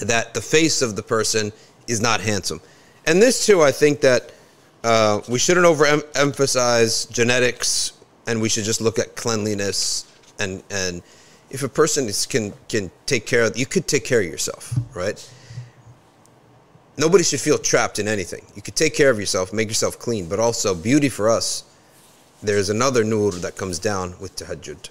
That 0.00 0.34
the 0.34 0.42
face 0.42 0.82
of 0.82 0.96
the 0.96 1.02
person 1.02 1.52
is 1.86 2.00
not 2.00 2.20
handsome. 2.20 2.60
And 3.06 3.22
this 3.22 3.46
too, 3.46 3.62
I 3.62 3.72
think 3.72 4.00
that 4.02 4.32
uh, 4.84 5.20
we 5.28 5.38
shouldn't 5.38 5.66
overemphasize 5.66 7.10
genetics, 7.10 7.94
and 8.26 8.40
we 8.40 8.48
should 8.48 8.64
just 8.64 8.80
look 8.80 8.98
at 8.98 9.16
cleanliness 9.16 10.04
and 10.38 10.62
and 10.70 11.02
if 11.50 11.62
a 11.62 11.68
person 11.68 12.06
is, 12.06 12.26
can 12.26 12.52
can 12.68 12.90
take 13.06 13.26
care 13.26 13.44
of 13.44 13.56
you 13.56 13.66
could 13.66 13.86
take 13.86 14.04
care 14.04 14.20
of 14.20 14.26
yourself 14.26 14.78
right? 14.94 15.30
Nobody 16.96 17.22
should 17.22 17.40
feel 17.40 17.58
trapped 17.58 18.00
in 18.00 18.08
anything. 18.08 18.44
You 18.56 18.62
could 18.62 18.74
take 18.74 18.92
care 18.94 19.10
of 19.10 19.20
yourself 19.20 19.52
make 19.52 19.68
yourself 19.68 19.98
clean 19.98 20.28
but 20.28 20.40
also 20.40 20.74
beauty 20.74 21.08
for 21.08 21.28
us 21.28 21.64
there's 22.42 22.70
another 22.70 23.02
nur 23.02 23.32
that 23.32 23.56
comes 23.56 23.78
down 23.78 24.14
with 24.20 24.36
tahajjud. 24.36 24.90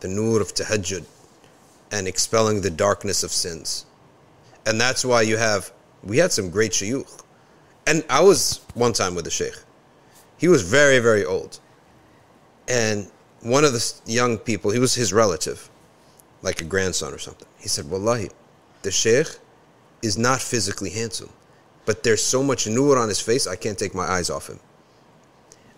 The 0.00 0.08
nur 0.08 0.40
of 0.40 0.54
tahajjud 0.54 1.04
and 1.92 2.08
expelling 2.08 2.60
the 2.60 2.70
darkness 2.70 3.22
of 3.22 3.30
sins. 3.30 3.84
And 4.66 4.80
that's 4.80 5.04
why 5.04 5.22
you 5.22 5.36
have 5.36 5.72
we 6.02 6.18
had 6.18 6.32
some 6.32 6.50
great 6.50 6.72
shayukh 6.72 7.22
and 7.86 8.04
i 8.08 8.20
was 8.20 8.60
one 8.74 8.92
time 8.92 9.14
with 9.14 9.26
a 9.26 9.30
sheikh 9.30 9.56
he 10.38 10.48
was 10.48 10.62
very 10.62 10.98
very 10.98 11.24
old. 11.24 11.60
And 12.68 13.10
one 13.42 13.64
of 13.64 13.72
the 13.72 14.00
young 14.06 14.38
people, 14.38 14.70
he 14.70 14.78
was 14.78 14.94
his 14.94 15.12
relative, 15.12 15.70
like 16.42 16.60
a 16.60 16.64
grandson 16.64 17.12
or 17.12 17.18
something. 17.18 17.48
He 17.58 17.68
said, 17.68 17.90
Wallahi, 17.90 18.30
the 18.82 18.90
sheikh 18.90 19.26
is 20.02 20.18
not 20.18 20.40
physically 20.40 20.90
handsome, 20.90 21.30
but 21.86 22.02
there's 22.02 22.22
so 22.22 22.42
much 22.42 22.66
nur 22.66 22.98
on 22.98 23.08
his 23.08 23.20
face, 23.20 23.46
I 23.46 23.56
can't 23.56 23.78
take 23.78 23.94
my 23.94 24.04
eyes 24.04 24.30
off 24.30 24.48
him. 24.48 24.60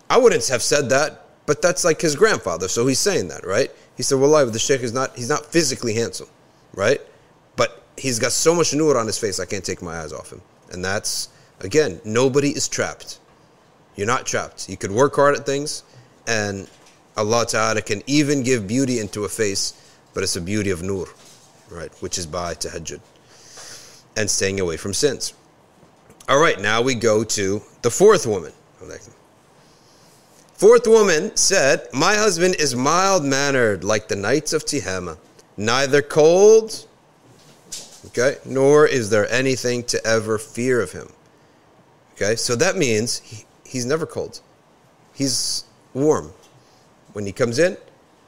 I 0.09 0.17
wouldn't 0.17 0.47
have 0.47 0.61
said 0.61 0.89
that, 0.89 1.25
but 1.45 1.61
that's 1.61 1.83
like 1.83 2.01
his 2.01 2.15
grandfather, 2.15 2.67
so 2.67 2.85
he's 2.87 2.99
saying 2.99 3.29
that, 3.29 3.45
right? 3.45 3.71
He 3.95 4.03
said, 4.03 4.19
Wallahi, 4.19 4.49
the 4.49 4.59
sheikh 4.59 4.81
is 4.81 4.93
not, 4.93 5.15
he's 5.15 5.29
not 5.29 5.45
physically 5.45 5.93
handsome, 5.93 6.29
right? 6.73 7.01
But 7.55 7.83
he's 7.97 8.19
got 8.19 8.31
so 8.31 8.53
much 8.53 8.73
nur 8.73 8.97
on 8.97 9.07
his 9.07 9.17
face, 9.17 9.39
I 9.39 9.45
can't 9.45 9.63
take 9.63 9.81
my 9.81 9.99
eyes 9.99 10.13
off 10.13 10.31
him. 10.31 10.41
And 10.71 10.83
that's, 10.83 11.29
again, 11.59 12.01
nobody 12.03 12.49
is 12.49 12.67
trapped. 12.67 13.19
You're 13.95 14.07
not 14.07 14.25
trapped. 14.25 14.67
You 14.69 14.77
could 14.77 14.91
work 14.91 15.15
hard 15.15 15.35
at 15.35 15.45
things, 15.45 15.83
and 16.27 16.67
Allah 17.15 17.45
Ta'ala 17.45 17.81
can 17.81 18.01
even 18.07 18.43
give 18.43 18.67
beauty 18.67 18.99
into 18.99 19.25
a 19.25 19.29
face, 19.29 19.73
but 20.13 20.23
it's 20.23 20.35
a 20.35 20.41
beauty 20.41 20.71
of 20.71 20.81
nur, 20.81 21.07
right? 21.69 21.91
Which 22.01 22.17
is 22.17 22.25
by 22.25 22.55
tahajjud 22.55 22.99
and 24.15 24.29
staying 24.29 24.59
away 24.59 24.77
from 24.77 24.93
sins. 24.93 25.33
All 26.29 26.39
right, 26.39 26.59
now 26.59 26.81
we 26.81 26.95
go 26.95 27.23
to 27.23 27.61
the 27.81 27.89
fourth 27.89 28.25
woman. 28.25 28.53
Fourth 30.53 30.87
woman 30.87 31.35
said, 31.35 31.87
My 31.93 32.15
husband 32.15 32.55
is 32.55 32.75
mild 32.75 33.25
mannered 33.25 33.83
like 33.83 34.07
the 34.07 34.15
knights 34.15 34.53
of 34.53 34.63
Tihama, 34.63 35.17
neither 35.57 36.01
cold, 36.01 36.87
okay, 38.07 38.37
nor 38.45 38.85
is 38.87 39.09
there 39.09 39.29
anything 39.29 39.83
to 39.83 40.05
ever 40.07 40.37
fear 40.37 40.79
of 40.79 40.93
him. 40.93 41.09
Okay, 42.13 42.37
so 42.37 42.55
that 42.55 42.77
means 42.77 43.19
he, 43.19 43.43
he's 43.65 43.85
never 43.85 44.05
cold. 44.05 44.39
He's 45.13 45.65
warm. 45.93 46.31
When 47.13 47.25
he 47.25 47.31
comes 47.31 47.59
in, 47.59 47.77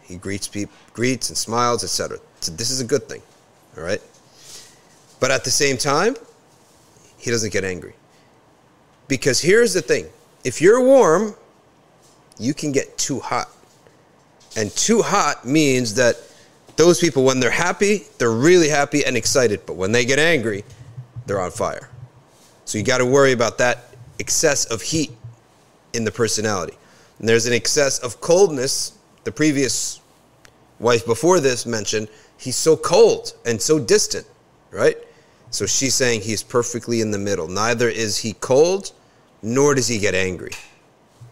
he 0.02 0.16
greets 0.18 0.48
people, 0.48 0.74
greets 0.94 1.30
and 1.30 1.38
smiles, 1.38 1.84
etc. 1.84 2.20
So 2.40 2.52
this 2.52 2.70
is 2.70 2.80
a 2.80 2.86
good 2.86 3.10
thing. 3.10 3.22
All 3.78 3.84
right? 3.84 4.02
But 5.20 5.32
at 5.32 5.44
the 5.44 5.52
same 5.52 5.78
time, 5.78 6.16
he 7.18 7.32
doesn't 7.32 7.52
get 7.52 7.64
angry. 7.64 7.96
Because 9.08 9.42
here's 9.42 9.74
the 9.74 9.82
thing. 9.82 10.08
If 10.44 10.62
you're 10.62 10.82
warm, 10.84 11.36
you 12.38 12.54
can 12.54 12.72
get 12.72 12.98
too 12.98 13.20
hot. 13.20 13.50
And 14.56 14.72
too 14.72 15.02
hot 15.02 15.46
means 15.46 15.96
that 15.96 16.18
those 16.76 17.00
people, 17.00 17.24
when 17.24 17.40
they're 17.40 17.50
happy, 17.50 18.04
they're 18.18 18.32
really 18.32 18.70
happy 18.70 19.06
and 19.06 19.18
excited. 19.18 19.66
But 19.66 19.76
when 19.76 19.92
they 19.92 20.06
get 20.06 20.20
angry, 20.20 20.64
they're 21.26 21.42
on 21.42 21.52
fire. 21.52 21.90
So 22.66 22.78
you 22.78 22.84
got 22.84 23.00
to 23.00 23.06
worry 23.06 23.32
about 23.32 23.58
that 23.60 23.96
excess 24.20 24.66
of 24.66 24.82
heat 24.82 25.12
in 25.94 26.04
the 26.04 26.12
personality. 26.12 26.76
And 27.20 27.30
there's 27.30 27.46
an 27.46 27.54
excess 27.54 28.00
of 28.00 28.22
coldness. 28.22 28.98
The 29.24 29.32
previous 29.32 30.02
wife 30.80 31.06
before 31.06 31.40
this 31.40 31.66
mentioned 31.66 32.10
he's 32.38 32.56
so 32.56 32.76
cold 32.76 33.34
and 33.46 33.62
so 33.62 33.80
distant, 33.80 34.28
right? 34.72 34.98
So 35.52 35.66
she's 35.66 35.96
saying 35.96 36.22
he's 36.22 36.44
perfectly 36.44 37.02
in 37.02 37.12
the 37.12 37.18
middle. 37.18 37.48
Neither 37.48 37.88
is 37.90 38.18
he 38.18 38.34
cold, 38.34 38.92
nor 39.42 39.74
does 39.74 39.88
he 39.88 40.00
get 40.00 40.14
angry. 40.14 40.52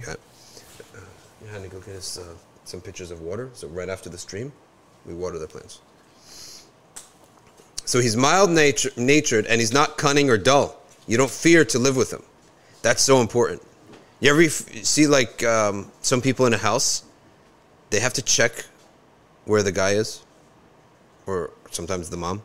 Okay. 0.02 0.14
Uh, 0.14 1.00
you 1.42 1.48
had 1.52 1.62
to 1.62 1.68
go 1.68 1.80
get 1.80 1.96
us 1.96 2.18
uh, 2.18 2.34
some 2.64 2.80
pictures 2.80 3.12
of 3.12 3.22
water. 3.22 3.50
So 3.54 3.68
right 3.68 3.90
after 3.90 4.10
the 4.10 4.18
stream, 4.18 4.54
we 5.06 5.14
water 5.14 5.40
the 5.40 5.48
plants. 5.48 5.82
So 7.86 8.00
he's 8.00 8.16
mild 8.16 8.50
nature, 8.50 8.92
natured 8.96 9.46
and 9.48 9.60
he's 9.60 9.74
not 9.74 9.98
cunning 9.98 10.30
or 10.30 10.38
dull. 10.38 10.82
You 11.06 11.18
don't 11.18 11.30
fear 11.30 11.66
to 11.66 11.80
live 11.80 11.98
with 11.98 12.14
him. 12.14 12.24
That's 12.82 13.02
so 13.02 13.20
important. 13.20 13.62
You 14.24 14.30
ever 14.30 14.48
see 14.48 15.06
like 15.06 15.44
um, 15.44 15.92
some 16.02 16.22
people 16.22 16.46
in 16.46 16.54
a 16.54 16.58
house? 16.58 17.04
They 17.90 18.00
have 18.00 18.14
to 18.14 18.22
check 18.22 18.66
where 19.44 19.62
the 19.62 19.74
guy 19.74 19.96
is, 19.96 20.24
or 21.26 21.52
sometimes 21.72 22.10
the 22.10 22.16
mom. 22.16 22.42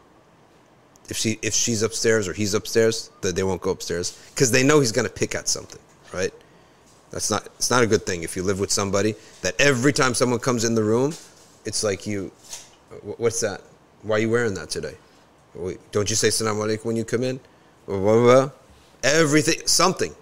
If 1.09 1.17
she 1.17 1.39
if 1.41 1.55
she's 1.55 1.83
upstairs 1.83 2.27
or 2.27 2.33
he's 2.33 2.53
upstairs, 2.53 3.13
that 3.21 3.37
they 3.37 3.45
won't 3.45 3.61
go 3.61 3.71
upstairs 3.71 4.21
because 4.35 4.51
they 4.51 4.65
know 4.65 4.81
he's 4.81 4.91
gonna 4.91 5.09
pick 5.09 5.37
at 5.37 5.49
something, 5.49 5.81
right? 6.13 6.33
That's 7.13 7.31
not 7.31 7.47
it's 7.59 7.71
not 7.71 7.85
a 7.85 7.87
good 7.87 8.05
thing 8.05 8.25
if 8.25 8.35
you 8.35 8.43
live 8.43 8.59
with 8.59 8.73
somebody 8.73 9.15
that 9.43 9.55
every 9.61 9.93
time 9.93 10.15
someone 10.15 10.41
comes 10.41 10.65
in 10.65 10.75
the 10.75 10.83
room, 10.83 11.13
it's 11.65 11.85
like 11.85 12.09
you, 12.09 12.33
what's 13.19 13.39
that? 13.43 13.63
Why 14.03 14.17
are 14.17 14.19
you 14.19 14.31
wearing 14.31 14.55
that 14.55 14.69
today? 14.69 14.97
Wait, 15.55 15.79
don't 15.93 16.11
you 16.11 16.17
say 16.17 16.31
salam 16.31 16.57
alaikum 16.57 16.87
when 16.87 16.97
you 16.97 17.05
come 17.05 17.23
in? 17.23 17.39
Everything, 19.05 19.65
something. 19.67 20.13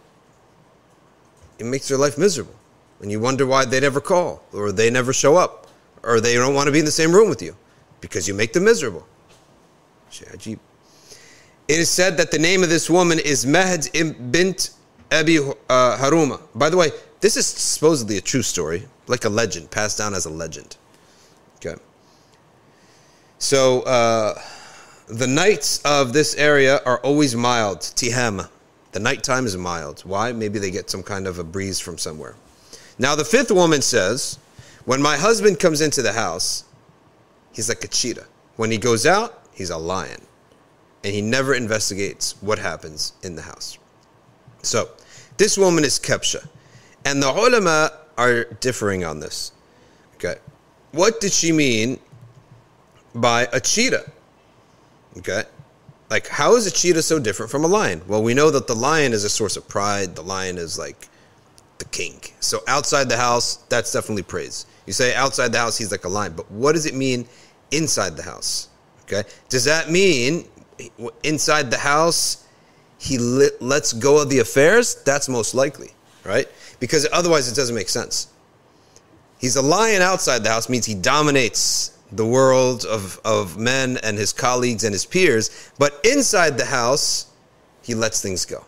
It 1.58 1.66
makes 1.66 1.88
your 1.88 1.98
life 1.98 2.18
miserable. 2.18 2.54
And 3.00 3.10
you 3.10 3.20
wonder 3.20 3.46
why 3.46 3.64
they 3.64 3.80
never 3.80 4.00
call, 4.00 4.42
or 4.52 4.72
they 4.72 4.90
never 4.90 5.12
show 5.12 5.36
up, 5.36 5.66
or 6.02 6.20
they 6.20 6.34
don't 6.34 6.54
want 6.54 6.66
to 6.66 6.72
be 6.72 6.78
in 6.78 6.84
the 6.84 6.90
same 6.90 7.12
room 7.12 7.28
with 7.28 7.42
you 7.42 7.54
because 8.00 8.26
you 8.26 8.34
make 8.34 8.52
them 8.52 8.64
miserable. 8.64 9.06
It 11.68 11.78
is 11.78 11.90
said 11.90 12.16
that 12.16 12.30
the 12.30 12.38
name 12.38 12.62
of 12.62 12.68
this 12.68 12.88
woman 12.88 13.18
is 13.18 13.44
Mahd 13.44 13.90
bint 14.30 14.70
Abi 15.12 15.38
uh, 15.38 15.52
Haruma. 15.98 16.40
By 16.54 16.70
the 16.70 16.76
way, 16.76 16.90
this 17.20 17.36
is 17.36 17.46
supposedly 17.46 18.16
a 18.18 18.20
true 18.20 18.42
story, 18.42 18.86
like 19.08 19.24
a 19.24 19.28
legend, 19.28 19.70
passed 19.70 19.98
down 19.98 20.14
as 20.14 20.26
a 20.26 20.30
legend. 20.30 20.76
Okay. 21.56 21.74
So, 23.38 23.82
uh, 23.82 24.40
the 25.08 25.26
nights 25.26 25.80
of 25.84 26.12
this 26.12 26.34
area 26.36 26.80
are 26.84 26.98
always 26.98 27.34
mild. 27.36 27.80
Tihama. 27.80 28.48
The 28.96 29.00
nighttime 29.00 29.44
is 29.44 29.54
mild. 29.58 30.00
Why? 30.06 30.32
Maybe 30.32 30.58
they 30.58 30.70
get 30.70 30.88
some 30.88 31.02
kind 31.02 31.26
of 31.26 31.38
a 31.38 31.44
breeze 31.44 31.78
from 31.78 31.98
somewhere. 31.98 32.34
Now, 32.98 33.14
the 33.14 33.26
fifth 33.26 33.50
woman 33.50 33.82
says, 33.82 34.38
When 34.86 35.02
my 35.02 35.18
husband 35.18 35.60
comes 35.60 35.82
into 35.82 36.00
the 36.00 36.14
house, 36.14 36.64
he's 37.52 37.68
like 37.68 37.84
a 37.84 37.88
cheetah. 37.88 38.24
When 38.56 38.70
he 38.70 38.78
goes 38.78 39.04
out, 39.04 39.42
he's 39.52 39.68
a 39.68 39.76
lion. 39.76 40.22
And 41.04 41.12
he 41.12 41.20
never 41.20 41.52
investigates 41.52 42.40
what 42.40 42.58
happens 42.58 43.12
in 43.22 43.36
the 43.36 43.42
house. 43.42 43.76
So, 44.62 44.88
this 45.36 45.58
woman 45.58 45.84
is 45.84 45.98
Kebsha. 45.98 46.48
And 47.04 47.22
the 47.22 47.28
ulama 47.28 47.92
are 48.16 48.44
differing 48.44 49.04
on 49.04 49.20
this. 49.20 49.52
Okay. 50.14 50.36
What 50.92 51.20
did 51.20 51.32
she 51.32 51.52
mean 51.52 52.00
by 53.14 53.46
a 53.52 53.60
cheetah? 53.60 54.10
Okay. 55.18 55.42
Like, 56.08 56.28
how 56.28 56.54
is 56.54 56.66
a 56.66 56.70
cheetah 56.70 57.02
so 57.02 57.18
different 57.18 57.50
from 57.50 57.64
a 57.64 57.66
lion? 57.66 58.02
Well, 58.06 58.22
we 58.22 58.34
know 58.34 58.50
that 58.50 58.66
the 58.66 58.76
lion 58.76 59.12
is 59.12 59.24
a 59.24 59.28
source 59.28 59.56
of 59.56 59.68
pride. 59.68 60.14
The 60.14 60.22
lion 60.22 60.56
is 60.56 60.78
like 60.78 61.08
the 61.78 61.84
king. 61.86 62.20
So 62.40 62.60
outside 62.68 63.08
the 63.08 63.16
house, 63.16 63.56
that's 63.68 63.92
definitely 63.92 64.22
praise. 64.22 64.66
You 64.86 64.92
say 64.92 65.14
outside 65.14 65.52
the 65.52 65.58
house, 65.58 65.76
he's 65.76 65.90
like 65.90 66.04
a 66.04 66.08
lion. 66.08 66.34
But 66.36 66.50
what 66.50 66.72
does 66.72 66.86
it 66.86 66.94
mean 66.94 67.26
inside 67.72 68.16
the 68.16 68.22
house? 68.22 68.68
Okay. 69.04 69.24
Does 69.48 69.64
that 69.64 69.90
mean 69.90 70.48
inside 71.24 71.70
the 71.70 71.78
house, 71.78 72.44
he 72.98 73.18
lets 73.18 73.92
go 73.92 74.22
of 74.22 74.30
the 74.30 74.38
affairs? 74.38 75.02
That's 75.04 75.28
most 75.28 75.54
likely, 75.54 75.90
right? 76.24 76.48
Because 76.78 77.06
otherwise, 77.12 77.50
it 77.50 77.56
doesn't 77.56 77.74
make 77.74 77.88
sense. 77.88 78.28
He's 79.38 79.56
a 79.56 79.62
lion 79.62 80.02
outside 80.02 80.44
the 80.44 80.50
house 80.50 80.68
means 80.68 80.86
he 80.86 80.94
dominates 80.94 81.95
the 82.12 82.26
world 82.26 82.84
of, 82.84 83.20
of 83.24 83.58
men 83.58 83.98
and 84.02 84.16
his 84.16 84.32
colleagues 84.32 84.84
and 84.84 84.92
his 84.92 85.04
peers. 85.04 85.72
But 85.78 86.00
inside 86.04 86.56
the 86.58 86.66
house, 86.66 87.32
he 87.82 87.94
lets 87.94 88.22
things 88.22 88.44
go. 88.44 88.64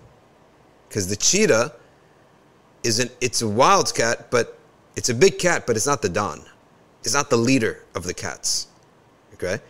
Because 0.88 1.08
the 1.08 1.16
cheetah 1.16 1.74
isn't, 2.82 3.12
it's 3.20 3.42
a 3.42 3.48
wild 3.48 3.94
cat, 3.94 4.30
but 4.30 4.58
it's 4.96 5.08
a 5.08 5.14
big 5.14 5.38
cat, 5.38 5.66
but 5.66 5.76
it's 5.76 5.86
not 5.86 6.02
the 6.02 6.08
Don. 6.08 6.42
It's 7.02 7.14
not 7.14 7.30
the 7.30 7.36
leader 7.36 7.84
of 7.94 8.04
the 8.04 8.14
cats. 8.14 8.68
Okay? 9.34 9.60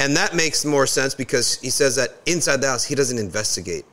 And 0.00 0.16
that 0.16 0.34
makes 0.34 0.64
more 0.64 0.86
sense 0.86 1.14
because 1.14 1.60
he 1.60 1.70
says 1.70 1.96
that 1.96 2.10
inside 2.26 2.60
the 2.60 2.66
house, 2.66 2.84
he 2.84 2.94
doesn't 2.94 3.18
investigate 3.18 3.84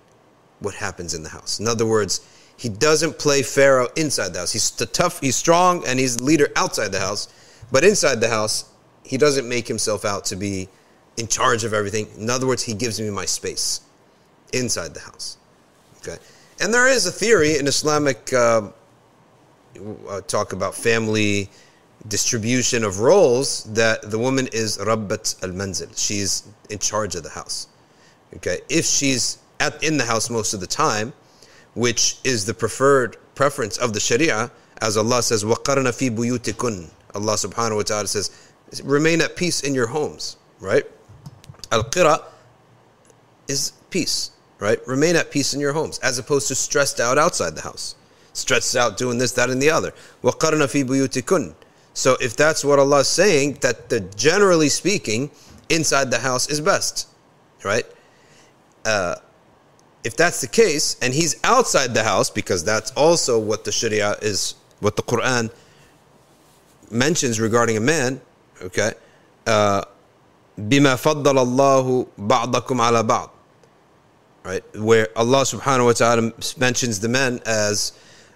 what 0.59 0.75
happens 0.75 1.13
in 1.13 1.23
the 1.23 1.29
house. 1.29 1.59
In 1.59 1.67
other 1.67 1.85
words, 1.85 2.21
he 2.57 2.69
doesn't 2.69 3.17
play 3.17 3.41
Pharaoh 3.41 3.87
inside 3.95 4.33
the 4.33 4.39
house. 4.39 4.51
He's 4.51 4.69
tough, 4.71 5.19
he's 5.19 5.35
strong, 5.35 5.85
and 5.87 5.99
he's 5.99 6.17
the 6.17 6.23
leader 6.23 6.49
outside 6.55 6.91
the 6.91 6.99
house. 6.99 7.27
But 7.71 7.83
inside 7.83 8.19
the 8.19 8.29
house, 8.29 8.70
he 9.10 9.16
doesn't 9.16 9.48
make 9.48 9.68
himself 9.68 10.04
out 10.04 10.24
to 10.26 10.36
be 10.36 10.68
in 11.16 11.26
charge 11.28 11.64
of 11.64 11.72
everything. 11.72 12.08
In 12.18 12.28
other 12.28 12.46
words, 12.46 12.62
he 12.62 12.74
gives 12.74 13.00
me 13.00 13.10
my 13.10 13.24
space 13.24 13.80
inside 14.52 14.94
the 14.94 15.00
house. 15.00 15.38
Okay, 15.98 16.16
and 16.60 16.72
there 16.72 16.86
is 16.86 17.06
a 17.06 17.12
theory 17.12 17.58
in 17.58 17.66
Islamic 17.66 18.32
uh, 18.32 18.70
uh, 20.08 20.20
talk 20.22 20.52
about 20.52 20.74
family 20.74 21.50
distribution 22.08 22.84
of 22.84 23.00
roles 23.00 23.64
that 23.64 24.10
the 24.10 24.18
woman 24.18 24.48
is 24.52 24.78
rabbat 24.78 25.34
al 25.42 25.50
manzil. 25.50 25.90
She's 25.96 26.44
in 26.70 26.78
charge 26.78 27.14
of 27.14 27.22
the 27.22 27.30
house. 27.30 27.68
Okay, 28.36 28.60
if 28.68 28.84
she's 28.84 29.38
at, 29.60 29.82
in 29.82 29.96
the 29.96 30.04
house 30.04 30.30
most 30.30 30.54
of 30.54 30.60
the 30.60 30.66
time, 30.66 31.12
which 31.74 32.18
is 32.24 32.44
the 32.44 32.54
preferred 32.54 33.16
preference 33.34 33.76
of 33.76 33.92
the 33.92 34.00
Sharia, 34.00 34.50
as 34.80 34.96
Allah 34.96 35.22
says, 35.22 35.44
وَقَرْنَ 35.44 35.84
فِي 35.84 36.10
بُيُوتِكُنْ 36.14 36.90
Allah 37.14 37.34
subhanahu 37.34 37.76
wa 37.76 37.82
ta'ala 37.82 38.06
says, 38.06 38.30
remain 38.82 39.20
at 39.20 39.36
peace 39.36 39.62
in 39.62 39.74
your 39.74 39.86
homes, 39.86 40.36
right? 40.60 40.84
Al 41.72 41.84
qira 41.84 42.22
is 43.48 43.72
peace, 43.90 44.30
right? 44.58 44.78
Remain 44.86 45.16
at 45.16 45.30
peace 45.30 45.54
in 45.54 45.60
your 45.60 45.72
homes, 45.72 45.98
as 46.00 46.18
opposed 46.18 46.48
to 46.48 46.54
stressed 46.54 47.00
out 47.00 47.18
outside 47.18 47.54
the 47.54 47.62
house, 47.62 47.94
stressed 48.32 48.76
out 48.76 48.96
doing 48.96 49.18
this, 49.18 49.32
that, 49.32 49.50
and 49.50 49.60
the 49.60 49.70
other. 49.70 49.92
وَقَرْنَ 50.22 50.60
فِي 50.62 50.84
بُيُوتِكُنْ 50.84 51.54
So 51.94 52.16
if 52.20 52.36
that's 52.36 52.64
what 52.64 52.78
Allah 52.78 53.00
is 53.00 53.08
saying, 53.08 53.58
that 53.60 53.88
the 53.88 54.00
generally 54.00 54.68
speaking, 54.68 55.30
inside 55.68 56.10
the 56.10 56.18
house 56.18 56.48
is 56.48 56.60
best, 56.60 57.08
right? 57.64 57.86
Uh, 58.84 59.16
if 60.04 60.16
that's 60.16 60.40
the 60.40 60.46
case, 60.46 60.96
and 61.02 61.12
he's 61.12 61.36
outside 61.42 61.92
the 61.92 62.04
house, 62.04 62.30
because 62.30 62.62
that's 62.64 62.92
also 62.92 63.38
what 63.38 63.64
the 63.64 63.72
Sharia 63.72 64.16
is, 64.22 64.54
what 64.80 64.94
the 64.94 65.02
Quran 65.02 65.50
mentions 66.90 67.40
regarding 67.40 67.76
a 67.76 67.80
man, 67.80 68.20
okay 68.62 68.92
بما 70.58 70.96
فضل 70.96 71.38
الله 71.38 72.06
بعضكم 72.18 72.80
على 72.80 73.02
بعض 73.02 73.30
right 74.44 74.64
where 74.76 75.08
Allah 75.16 75.42
subhanahu 75.44 75.86
wa 75.86 75.92
ta'ala 75.92 76.32
mentions 76.56 77.00
the 77.00 77.08
men 77.08 77.40
as 77.46 77.92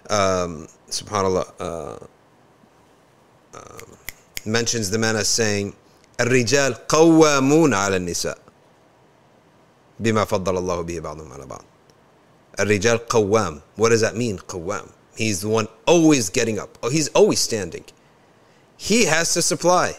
um, 0.09 0.67
subhanallah 0.89 1.45
uh, 1.59 1.97
uh, 3.55 3.81
mentions 4.45 4.89
the 4.91 4.97
men 4.99 5.15
as 5.15 5.27
saying 5.29 5.73
الرجال 6.19 6.87
قوامون 6.87 7.73
على 7.73 7.95
النساء 7.97 8.37
بما 9.99 10.25
فضل 10.25 10.57
الله 10.57 10.81
به 10.81 10.99
بعضهم 10.99 11.33
على 11.33 11.45
بعض 11.45 11.63
Al-Rijal 12.57 12.99
Qawwam. 13.07 13.61
What 13.75 13.89
does 13.89 14.01
that 14.01 14.15
mean, 14.15 14.37
Qawwam? 14.37 14.91
He's 15.15 15.41
the 15.41 15.49
one 15.49 15.67
always 15.85 16.29
getting 16.29 16.59
up. 16.59 16.77
Oh, 16.83 16.89
he's 16.89 17.07
always 17.09 17.39
standing. 17.39 17.85
He 18.77 19.05
has 19.05 19.33
to 19.33 19.41
supply. 19.41 19.95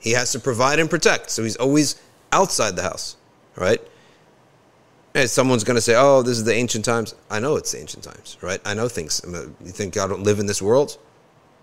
He 0.00 0.12
has 0.12 0.32
to 0.32 0.40
provide 0.40 0.78
and 0.78 0.90
protect. 0.90 1.30
So 1.30 1.44
he's 1.44 1.56
always 1.56 2.00
outside 2.32 2.74
the 2.74 2.82
house, 2.82 3.16
right? 3.54 3.80
And 5.14 5.28
someone's 5.28 5.64
going 5.64 5.76
to 5.76 5.80
say, 5.80 5.94
oh, 5.96 6.22
this 6.22 6.38
is 6.38 6.44
the 6.44 6.54
ancient 6.54 6.84
times. 6.84 7.14
I 7.30 7.38
know 7.38 7.56
it's 7.56 7.72
the 7.72 7.78
ancient 7.78 8.04
times, 8.04 8.36
right? 8.40 8.60
I 8.64 8.74
know 8.74 8.88
things. 8.88 9.20
You 9.26 9.72
think 9.72 9.96
I 9.96 10.06
don't 10.06 10.22
live 10.22 10.38
in 10.38 10.46
this 10.46 10.62
world, 10.62 10.98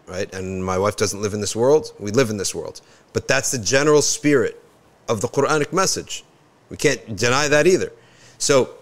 right? 0.06 0.34
And 0.34 0.63
my 0.63 0.78
wife 0.78 0.97
doesn't 0.97 1.21
live 1.21 1.34
in 1.34 1.41
this 1.41 1.56
world. 1.56 1.93
We 2.00 2.12
live 2.12 2.30
in 2.30 2.38
this 2.38 2.54
world. 2.54 2.82
But 3.13 3.28
that's 3.28 3.52
the 3.52 3.58
general 3.58 4.02
spirit 4.02 4.62
of 5.08 5.21
the 5.21 5.28
Quranic 5.30 5.73
message. 5.73 6.23
We 6.69 6.78
can't 6.78 7.15
deny 7.15 7.47
that 7.47 7.65
either. 7.65 7.91
So 8.38 8.76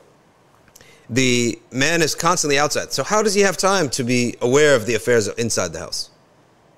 the 1.10 1.60
man 1.72 2.02
is 2.02 2.16
constantly 2.16 2.58
outside. 2.58 2.92
So 2.92 3.04
how 3.04 3.22
does 3.22 3.36
he 3.36 3.42
have 3.42 3.58
time 3.58 3.90
to 3.92 4.04
be 4.04 4.36
aware 4.42 4.76
of 4.76 4.88
the 4.88 4.96
affairs 4.96 5.28
inside 5.28 5.72
the 5.74 5.80
house? 5.80 6.10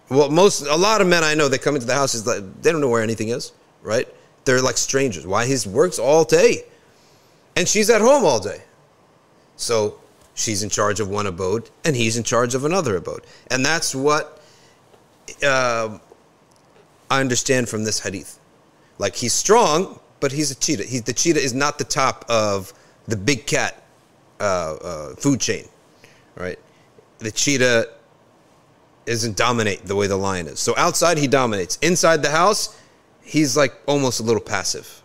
Well, 0.09 0.29
most 0.29 0.65
a 0.65 0.75
lot 0.75 1.01
of 1.01 1.07
men 1.07 1.23
I 1.23 1.33
know 1.33 1.49
they 1.49 1.57
come 1.57 1.75
into 1.75 1.87
the 1.87 1.93
house 1.93 2.15
is 2.15 2.25
like 2.25 2.61
they 2.61 2.71
don't 2.71 2.81
know 2.81 2.89
where 2.89 3.03
anything 3.03 3.29
is, 3.29 3.51
right? 3.81 4.07
They're 4.45 4.61
like 4.61 4.77
strangers. 4.77 5.27
Why? 5.27 5.45
He 5.45 5.55
works 5.67 5.99
all 5.99 6.23
day 6.23 6.63
and 7.57 7.67
she's 7.67 7.89
at 7.89 8.01
home 8.01 8.23
all 8.23 8.39
day. 8.39 8.61
So 9.55 9.99
she's 10.35 10.61
in 10.61 10.69
charge 10.69 10.99
of 10.99 11.09
one 11.09 11.25
abode, 11.25 11.71
and 11.83 11.95
he's 11.95 12.15
in 12.15 12.23
charge 12.23 12.53
of 12.53 12.63
another 12.63 12.95
abode. 12.95 13.23
And 13.47 13.65
that's 13.65 13.95
what 13.95 14.39
uh, 15.43 15.97
I 17.09 17.19
understand 17.19 17.67
from 17.67 17.83
this 17.83 17.99
hadith. 17.99 18.39
Like 18.99 19.15
he's 19.15 19.33
strong, 19.33 19.99
but 20.19 20.31
he's 20.31 20.51
a 20.51 20.55
cheetah. 20.55 20.83
He's, 20.83 21.01
the 21.01 21.13
cheetah 21.13 21.39
is 21.39 21.55
not 21.55 21.79
the 21.79 21.83
top 21.83 22.25
of 22.29 22.73
the 23.07 23.17
big 23.17 23.47
cat 23.47 23.83
uh, 24.39 24.75
uh, 24.75 25.15
food 25.15 25.39
chain, 25.39 25.65
right? 26.35 26.59
The 27.17 27.31
cheetah 27.31 27.89
doesn't 29.11 29.37
dominate 29.37 29.85
the 29.85 29.95
way 29.95 30.07
the 30.07 30.17
lion 30.17 30.47
is. 30.47 30.59
So 30.59 30.73
outside 30.77 31.17
he 31.17 31.27
dominates. 31.27 31.77
Inside 31.77 32.21
the 32.21 32.29
house, 32.29 32.79
he's 33.21 33.55
like 33.57 33.73
almost 33.85 34.19
a 34.19 34.23
little 34.23 34.41
passive. 34.41 35.01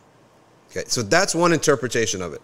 Okay, 0.71 0.85
so 0.87 1.03
that's 1.03 1.35
one 1.35 1.53
interpretation 1.53 2.23
of 2.23 2.33
it. 2.33 2.43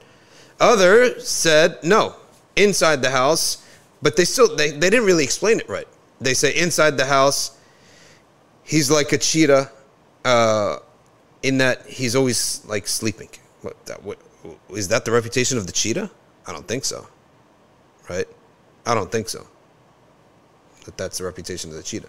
Other 0.61 1.18
said 1.21 1.79
no, 1.83 2.14
inside 2.57 3.03
the 3.03 3.11
house, 3.11 3.64
but 4.03 4.16
they 4.16 4.25
still 4.25 4.55
they, 4.55 4.71
they 4.71 4.90
didn't 4.90 5.07
really 5.07 5.25
explain 5.25 5.61
it 5.61 5.68
right. 5.68 5.88
They 6.21 6.35
say 6.35 6.57
inside 6.57 6.97
the 6.97 7.07
house, 7.07 7.57
he's 8.64 8.90
like 8.90 9.12
a 9.12 9.18
cheetah, 9.18 9.71
uh, 10.25 10.79
in 11.42 11.59
that 11.59 11.87
he's 11.87 12.16
always 12.16 12.64
like 12.66 12.87
sleeping. 12.87 13.31
What, 13.62 13.87
that, 13.87 14.03
what, 14.03 14.18
is 14.71 14.88
that 14.88 15.05
the 15.05 15.12
reputation 15.12 15.59
of 15.59 15.66
the 15.66 15.73
cheetah? 15.73 16.11
I 16.47 16.53
don't 16.53 16.66
think 16.66 16.85
so. 16.85 17.07
Right? 18.09 18.27
I 18.87 18.94
don't 18.94 19.11
think 19.11 19.29
so. 19.29 19.47
That 20.88 20.96
that's 20.96 21.18
the 21.18 21.24
reputation 21.24 21.68
of 21.68 21.77
the 21.77 21.83
cheetah. 21.83 22.09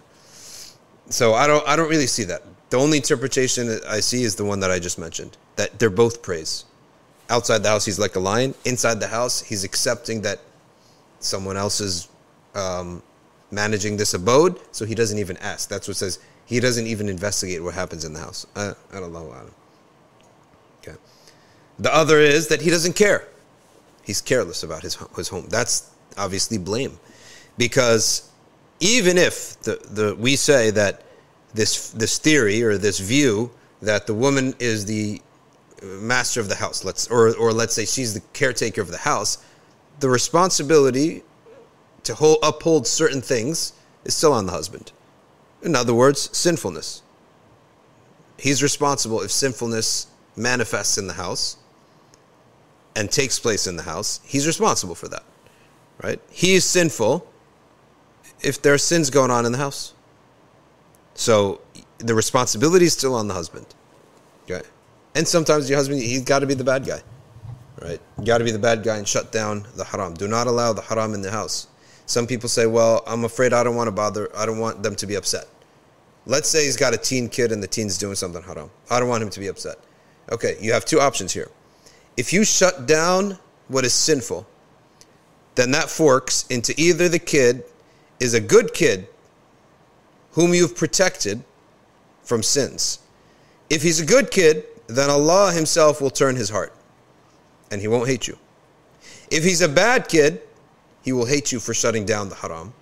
So 1.10 1.34
I 1.34 1.46
don't 1.46 1.66
I 1.68 1.76
don't 1.76 1.90
really 1.90 2.06
see 2.06 2.24
that. 2.24 2.42
The 2.70 2.78
only 2.78 2.96
interpretation 2.96 3.78
I 3.86 4.00
see 4.00 4.22
is 4.22 4.36
the 4.36 4.44
one 4.44 4.60
that 4.60 4.70
I 4.70 4.78
just 4.78 4.98
mentioned 4.98 5.36
that 5.56 5.78
they're 5.78 5.90
both 5.90 6.22
praise. 6.22 6.64
Outside 7.28 7.62
the 7.62 7.68
house, 7.68 7.84
he's 7.84 7.98
like 7.98 8.16
a 8.16 8.20
lion. 8.20 8.54
Inside 8.64 9.00
the 9.00 9.08
house, 9.08 9.42
he's 9.42 9.64
accepting 9.64 10.22
that 10.22 10.38
someone 11.18 11.58
else 11.58 11.78
is 11.80 12.08
um, 12.54 13.02
managing 13.50 13.98
this 13.98 14.14
abode, 14.14 14.58
so 14.72 14.86
he 14.86 14.94
doesn't 14.94 15.18
even 15.18 15.36
ask. 15.36 15.68
That's 15.68 15.86
what 15.86 15.98
says 15.98 16.20
he 16.46 16.58
doesn't 16.58 16.86
even 16.86 17.08
investigate 17.08 17.62
what 17.62 17.74
happens 17.74 18.06
in 18.06 18.14
the 18.14 18.20
house. 18.20 18.46
Uh, 18.56 18.72
I 18.94 19.00
don't 19.00 19.12
know. 19.12 19.34
Okay. 20.78 20.96
The 21.78 21.94
other 21.94 22.18
is 22.18 22.48
that 22.48 22.62
he 22.62 22.70
doesn't 22.70 22.94
care. 22.94 23.28
He's 24.02 24.22
careless 24.22 24.62
about 24.62 24.82
his 24.82 24.96
his 25.16 25.28
home. 25.28 25.46
That's 25.50 25.90
obviously 26.16 26.56
blame, 26.58 26.98
because 27.58 28.29
even 28.80 29.18
if 29.18 29.60
the, 29.60 29.78
the 29.90 30.14
we 30.16 30.36
say 30.36 30.70
that 30.70 31.02
this 31.54 31.90
this 31.90 32.18
theory 32.18 32.62
or 32.62 32.78
this 32.78 32.98
view 32.98 33.50
that 33.82 34.06
the 34.06 34.14
woman 34.14 34.54
is 34.58 34.86
the 34.86 35.20
master 35.82 36.40
of 36.40 36.48
the 36.48 36.56
house, 36.56 36.84
let's 36.84 37.06
or 37.08 37.34
or 37.36 37.52
let's 37.52 37.74
say 37.74 37.84
she's 37.84 38.14
the 38.14 38.20
caretaker 38.32 38.80
of 38.80 38.90
the 38.90 38.98
house, 38.98 39.38
the 40.00 40.08
responsibility 40.08 41.22
to 42.04 42.14
hold, 42.14 42.38
uphold 42.42 42.86
certain 42.86 43.20
things 43.20 43.72
is 44.04 44.14
still 44.14 44.32
on 44.32 44.46
the 44.46 44.52
husband. 44.52 44.92
In 45.62 45.76
other 45.76 45.94
words, 45.94 46.34
sinfulness. 46.36 47.02
He's 48.38 48.62
responsible 48.62 49.20
if 49.20 49.30
sinfulness 49.30 50.06
manifests 50.34 50.96
in 50.96 51.06
the 51.06 51.12
house 51.14 51.58
and 52.96 53.10
takes 53.10 53.38
place 53.38 53.66
in 53.66 53.76
the 53.76 53.82
house. 53.82 54.20
He's 54.24 54.46
responsible 54.46 54.94
for 54.94 55.08
that. 55.08 55.24
Right? 56.02 56.20
He 56.30 56.54
is 56.54 56.64
sinful 56.64 57.30
if 58.42 58.60
there 58.62 58.74
are 58.74 58.78
sins 58.78 59.10
going 59.10 59.30
on 59.30 59.46
in 59.46 59.52
the 59.52 59.58
house. 59.58 59.94
So 61.14 61.60
the 61.98 62.14
responsibility 62.14 62.86
is 62.86 62.92
still 62.92 63.14
on 63.14 63.28
the 63.28 63.34
husband. 63.34 63.66
Okay. 64.44 64.66
And 65.14 65.26
sometimes 65.26 65.68
your 65.68 65.76
husband, 65.76 66.00
he's 66.00 66.22
got 66.22 66.40
to 66.40 66.46
be 66.46 66.54
the 66.54 66.64
bad 66.64 66.86
guy. 66.86 67.02
Right? 67.80 68.00
You 68.18 68.26
got 68.26 68.38
to 68.38 68.44
be 68.44 68.50
the 68.50 68.58
bad 68.58 68.82
guy 68.82 68.96
and 68.96 69.08
shut 69.08 69.32
down 69.32 69.66
the 69.74 69.84
haram. 69.84 70.14
Do 70.14 70.28
not 70.28 70.46
allow 70.46 70.72
the 70.72 70.82
haram 70.82 71.14
in 71.14 71.22
the 71.22 71.30
house. 71.30 71.66
Some 72.06 72.26
people 72.26 72.48
say, 72.48 72.66
well, 72.66 73.02
I'm 73.06 73.24
afraid 73.24 73.52
I 73.52 73.62
don't 73.62 73.76
want 73.76 73.88
to 73.88 73.92
bother, 73.92 74.28
I 74.36 74.44
don't 74.44 74.58
want 74.58 74.82
them 74.82 74.96
to 74.96 75.06
be 75.06 75.14
upset. 75.14 75.46
Let's 76.26 76.48
say 76.48 76.64
he's 76.64 76.76
got 76.76 76.92
a 76.92 76.98
teen 76.98 77.28
kid 77.28 77.52
and 77.52 77.62
the 77.62 77.66
teen's 77.66 77.96
doing 77.96 78.14
something 78.14 78.42
haram. 78.42 78.70
I 78.90 79.00
don't 79.00 79.08
want 79.08 79.22
him 79.22 79.30
to 79.30 79.40
be 79.40 79.46
upset. 79.46 79.76
Okay, 80.30 80.56
you 80.60 80.72
have 80.72 80.84
two 80.84 81.00
options 81.00 81.32
here. 81.32 81.48
If 82.16 82.32
you 82.32 82.44
shut 82.44 82.86
down 82.86 83.38
what 83.68 83.84
is 83.84 83.94
sinful, 83.94 84.46
then 85.54 85.70
that 85.70 85.88
forks 85.88 86.46
into 86.48 86.74
either 86.76 87.08
the 87.08 87.18
kid 87.18 87.64
is 88.20 88.34
a 88.34 88.40
good 88.40 88.72
kid 88.74 89.08
whom 90.32 90.54
you've 90.54 90.76
protected 90.76 91.42
from 92.22 92.42
sins. 92.42 93.00
If 93.68 93.82
he's 93.82 94.00
a 94.00 94.06
good 94.06 94.30
kid, 94.30 94.64
then 94.86 95.10
Allah 95.10 95.52
Himself 95.52 96.00
will 96.00 96.10
turn 96.10 96.36
his 96.36 96.50
heart 96.50 96.72
and 97.70 97.80
He 97.80 97.88
won't 97.88 98.08
hate 98.08 98.28
you. 98.28 98.38
If 99.30 99.42
he's 99.42 99.60
a 99.60 99.68
bad 99.68 100.08
kid, 100.08 100.42
He 101.02 101.12
will 101.12 101.26
hate 101.26 101.50
you 101.50 101.58
for 101.58 101.74
shutting 101.74 102.04
down 102.04 102.28
the 102.28 102.34
haram. 102.36 102.74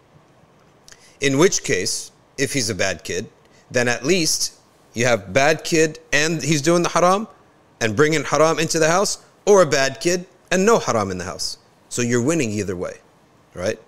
In 1.21 1.39
which 1.39 1.65
case, 1.65 2.13
if 2.37 2.53
he's 2.53 2.71
a 2.71 2.75
bad 2.75 3.03
kid, 3.03 3.29
then 3.71 3.89
at 3.89 4.05
least 4.05 4.55
you 4.95 5.05
have 5.05 5.33
bad 5.33 5.65
kid 5.65 5.99
and 6.13 6.43
he's 6.43 6.63
doing 6.63 6.83
the 6.83 6.89
haram 6.89 7.29
and 7.81 7.97
bringing 7.97 8.25
haram 8.25 8.59
into 8.59 8.79
the 8.79 8.89
house, 8.89 9.19
or 9.47 9.63
a 9.63 9.67
bad 9.67 10.01
kid 10.01 10.27
and 10.51 10.67
no 10.67 10.79
haram 10.79 11.11
in 11.11 11.19
the 11.19 11.25
house. 11.25 11.59
So 11.89 12.03
you're 12.03 12.23
winning 12.23 12.51
either 12.51 12.77
way, 12.77 12.99
right? 13.55 13.79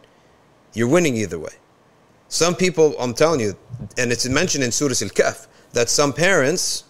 You're 0.74 0.88
winning 0.88 1.16
either 1.16 1.38
way. 1.38 1.52
Some 2.28 2.54
people, 2.54 2.94
I'm 2.98 3.14
telling 3.14 3.40
you, 3.40 3.56
and 3.98 4.12
it's 4.12 4.28
mentioned 4.28 4.62
in 4.62 4.70
Surah 4.70 4.90
Al 4.90 5.09
Kahf, 5.09 5.46
that 5.72 5.88
some 5.88 6.12
parents, 6.12 6.85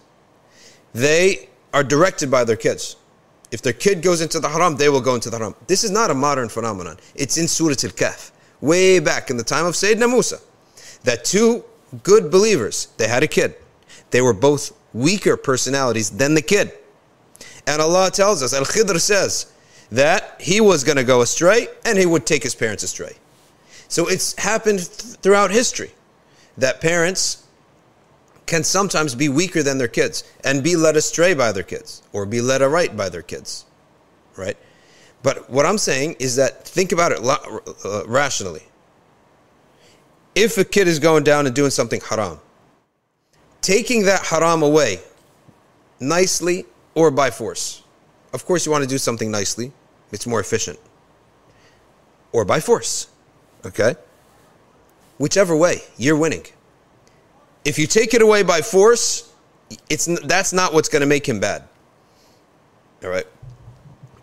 they 0.93 1.49
are 1.73 1.83
directed 1.83 2.29
by 2.29 2.43
their 2.43 2.55
kids. 2.55 2.95
If 3.51 3.61
their 3.61 3.73
kid 3.73 4.01
goes 4.01 4.21
into 4.21 4.39
the 4.39 4.49
haram, 4.49 4.77
they 4.77 4.89
will 4.89 5.01
go 5.01 5.15
into 5.15 5.29
the 5.29 5.37
haram. 5.37 5.55
This 5.67 5.83
is 5.83 5.91
not 5.91 6.11
a 6.11 6.13
modern 6.13 6.47
phenomenon. 6.47 6.97
It's 7.15 7.37
in 7.37 7.47
Surah 7.47 7.71
Al 7.71 7.91
Kahf, 7.91 8.31
way 8.61 8.99
back 8.99 9.29
in 9.29 9.37
the 9.37 9.43
time 9.43 9.65
of 9.65 9.73
Sayyidina 9.73 10.09
Musa. 10.09 10.39
That 11.03 11.25
two 11.25 11.63
good 12.03 12.31
believers, 12.31 12.89
they 12.97 13.07
had 13.07 13.23
a 13.23 13.27
kid. 13.27 13.55
They 14.11 14.21
were 14.21 14.33
both 14.33 14.71
weaker 14.93 15.37
personalities 15.37 16.11
than 16.11 16.35
the 16.35 16.41
kid. 16.41 16.71
And 17.67 17.81
Allah 17.81 18.11
tells 18.11 18.43
us, 18.43 18.53
Al 18.53 18.65
Khidr 18.65 18.99
says, 18.99 19.51
that 19.91 20.39
he 20.39 20.61
was 20.61 20.83
going 20.83 20.97
to 20.97 21.03
go 21.03 21.21
astray 21.21 21.67
and 21.85 21.97
he 21.97 22.05
would 22.05 22.25
take 22.25 22.43
his 22.43 22.55
parents 22.55 22.83
astray. 22.83 23.13
So 23.91 24.07
it's 24.07 24.39
happened 24.39 24.79
th- 24.79 25.17
throughout 25.17 25.51
history 25.51 25.91
that 26.57 26.79
parents 26.79 27.45
can 28.45 28.63
sometimes 28.63 29.15
be 29.15 29.27
weaker 29.27 29.63
than 29.63 29.77
their 29.77 29.89
kids 29.89 30.23
and 30.45 30.63
be 30.63 30.77
led 30.77 30.95
astray 30.95 31.33
by 31.33 31.51
their 31.51 31.63
kids 31.63 32.01
or 32.13 32.25
be 32.25 32.39
led 32.39 32.61
aright 32.61 32.95
by 32.95 33.09
their 33.09 33.21
kids, 33.21 33.65
right? 34.37 34.55
But 35.23 35.49
what 35.49 35.65
I'm 35.65 35.77
saying 35.77 36.15
is 36.19 36.37
that 36.37 36.65
think 36.65 36.93
about 36.93 37.11
it 37.11 37.19
uh, 37.21 38.03
rationally. 38.07 38.63
If 40.35 40.57
a 40.57 40.63
kid 40.63 40.87
is 40.87 40.97
going 40.97 41.25
down 41.25 41.45
and 41.45 41.53
doing 41.53 41.69
something 41.69 41.99
haram, 41.99 42.39
taking 43.59 44.05
that 44.05 44.25
haram 44.25 44.63
away 44.63 45.01
nicely 45.99 46.65
or 46.95 47.11
by 47.11 47.29
force. 47.29 47.83
Of 48.31 48.45
course, 48.45 48.65
you 48.65 48.71
want 48.71 48.85
to 48.85 48.89
do 48.89 48.97
something 48.97 49.29
nicely, 49.29 49.73
it's 50.13 50.25
more 50.25 50.39
efficient. 50.39 50.79
Or 52.31 52.45
by 52.45 52.61
force. 52.61 53.10
Okay? 53.65 53.95
Whichever 55.17 55.55
way, 55.55 55.81
you're 55.97 56.17
winning. 56.17 56.45
If 57.63 57.77
you 57.77 57.85
take 57.85 58.13
it 58.13 58.21
away 58.21 58.43
by 58.43 58.61
force, 58.61 59.31
it's 59.89 60.05
that's 60.23 60.51
not 60.51 60.73
what's 60.73 60.89
going 60.89 61.01
to 61.01 61.07
make 61.07 61.27
him 61.27 61.39
bad. 61.39 61.63
All 63.03 63.09
right? 63.09 63.27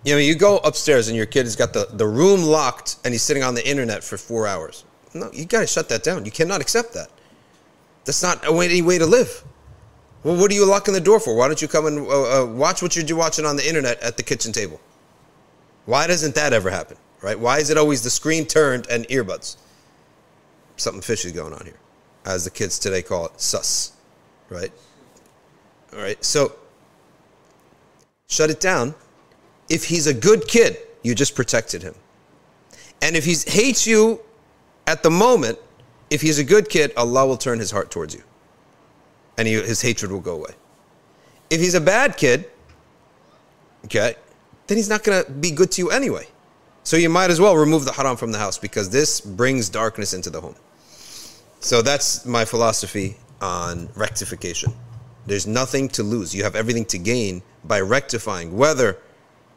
You 0.05 0.15
know, 0.15 0.19
you 0.19 0.35
go 0.35 0.59
upstairs 0.59 1.09
and 1.09 1.17
your 1.17 1.27
kid 1.27 1.45
has 1.45 1.57
got 1.57 1.73
the, 1.73 1.89
the 1.93 2.07
room 2.07 2.43
locked 2.43 2.97
and 3.05 3.13
he's 3.13 3.23
sitting 3.23 3.43
on 3.43 3.55
the 3.55 3.69
internet 3.69 4.03
for 4.03 4.17
four 4.17 4.47
hours. 4.47 4.85
No, 5.15 5.31
you 5.33 5.45
got 5.45 5.61
to 5.61 5.67
shut 5.67 5.89
that 5.89 6.03
down. 6.03 6.25
You 6.25 6.31
cannot 6.31 6.61
accept 6.61 6.95
that. 6.95 7.11
That's 8.05 8.23
not 8.23 8.47
a 8.47 8.53
way, 8.53 8.67
any 8.67 8.83
way 8.83 8.99
to 8.99 9.07
live. 9.07 9.45
Well, 10.23 10.37
what 10.37 10.51
are 10.51 10.55
you 10.55 10.67
locking 10.67 10.95
the 10.95 11.01
door 11.01 11.21
for? 11.21 11.37
Why 11.37 11.47
don't 11.47 11.61
you 11.61 11.69
come 11.69 11.87
and 11.87 12.07
uh, 12.07 12.43
uh, 12.43 12.47
watch 12.47 12.83
what 12.83 12.97
you're 12.97 13.19
watching 13.19 13.45
on 13.45 13.57
the 13.57 13.67
internet 13.67 14.01
at 14.03 14.17
the 14.17 14.23
kitchen 14.23 14.53
table? 14.53 14.81
Why 15.87 16.07
doesn't 16.07 16.35
that 16.35 16.53
ever 16.53 16.71
happen? 16.71 16.97
Right? 17.23 17.39
Why 17.39 17.59
is 17.59 17.71
it 17.71 17.77
always 17.77 18.03
the 18.03 18.11
screen 18.11 18.47
turned 18.47 18.87
and 18.89 19.07
earbuds? 19.09 19.57
Something 20.77 21.03
fishy 21.03 21.33
going 21.33 21.53
on 21.53 21.65
here, 21.65 21.79
as 22.25 22.45
the 22.45 22.51
kids 22.51 22.79
today 22.79 23.03
call 23.03 23.27
it, 23.27 23.41
sus, 23.41 23.93
right? 24.49 24.73
All 25.93 26.01
right, 26.01 26.23
so 26.25 26.53
shut 28.29 28.51
it 28.51 28.61
down. 28.61 28.95
If 29.69 29.85
he's 29.85 30.07
a 30.07 30.15
good 30.15 30.47
kid, 30.47 30.79
you 31.03 31.15
just 31.15 31.35
protected 31.35 31.83
him. 31.83 31.95
And 33.03 33.17
if 33.17 33.25
he 33.25 33.35
hates 33.51 33.87
you 33.87 34.21
at 34.87 35.03
the 35.03 35.11
moment, 35.11 35.59
if 36.11 36.21
he's 36.21 36.39
a 36.39 36.45
good 36.45 36.69
kid, 36.69 36.93
Allah 36.97 37.27
will 37.27 37.37
turn 37.37 37.59
his 37.59 37.71
heart 37.71 37.91
towards 37.91 38.15
you. 38.15 38.23
And 39.37 39.47
he, 39.47 39.55
his 39.55 39.81
hatred 39.81 40.11
will 40.11 40.21
go 40.21 40.35
away. 40.35 40.53
If 41.51 41.61
he's 41.61 41.75
a 41.75 41.81
bad 41.81 42.17
kid, 42.17 42.51
okay, 43.85 44.17
then 44.67 44.77
he's 44.77 44.89
not 44.89 45.05
going 45.05 45.25
to 45.25 45.31
be 45.31 45.51
good 45.51 45.71
to 45.73 45.83
you 45.83 45.91
anyway. 45.91 46.27
So 46.89 46.97
you 46.97 47.11
might 47.11 47.31
as 47.31 47.39
well 47.39 47.55
remove 47.55 47.85
the 47.85 47.93
haram 47.93 48.17
from 48.17 48.33
the 48.33 48.39
house 48.39 48.57
because 48.57 48.89
this 48.89 49.21
brings 49.21 49.69
darkness 49.69 50.15
into 50.15 50.31
the 50.31 50.41
home. 50.41 50.55
So 51.61 51.83
that's 51.83 52.25
my 52.25 52.47
philosophy 52.47 53.19
on 53.43 53.91
rectification. 53.95 54.73
There's 55.27 55.47
nothing 55.47 55.91
to 55.91 56.03
lose. 56.03 56.35
You 56.35 56.45
have 56.45 56.57
everything 56.57 56.87
to 56.87 56.97
gain 56.97 57.43
by 57.63 57.83
rectifying, 57.83 58.57
whether 58.57 58.97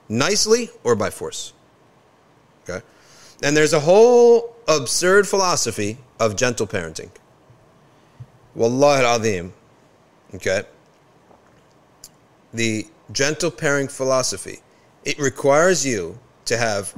nicely 0.10 0.72
or 0.84 0.94
by 0.94 1.10
force. 1.10 1.54
Okay? 2.64 2.86
And 3.42 3.56
there's 3.56 3.72
a 3.72 3.80
whole 3.80 4.54
absurd 4.68 5.26
philosophy 5.26 6.00
of 6.20 6.36
gentle 6.36 6.68
parenting. 6.68 7.12
Wallah 8.56 9.04
al-azim. 9.06 9.54
Okay? 10.36 10.64
The 12.54 12.88
gentle 13.14 13.52
parenting 13.52 13.90
philosophy, 13.90 14.60
it 15.06 15.18
requires 15.18 15.86
you 15.86 16.20
to 16.44 16.58
have 16.58 16.94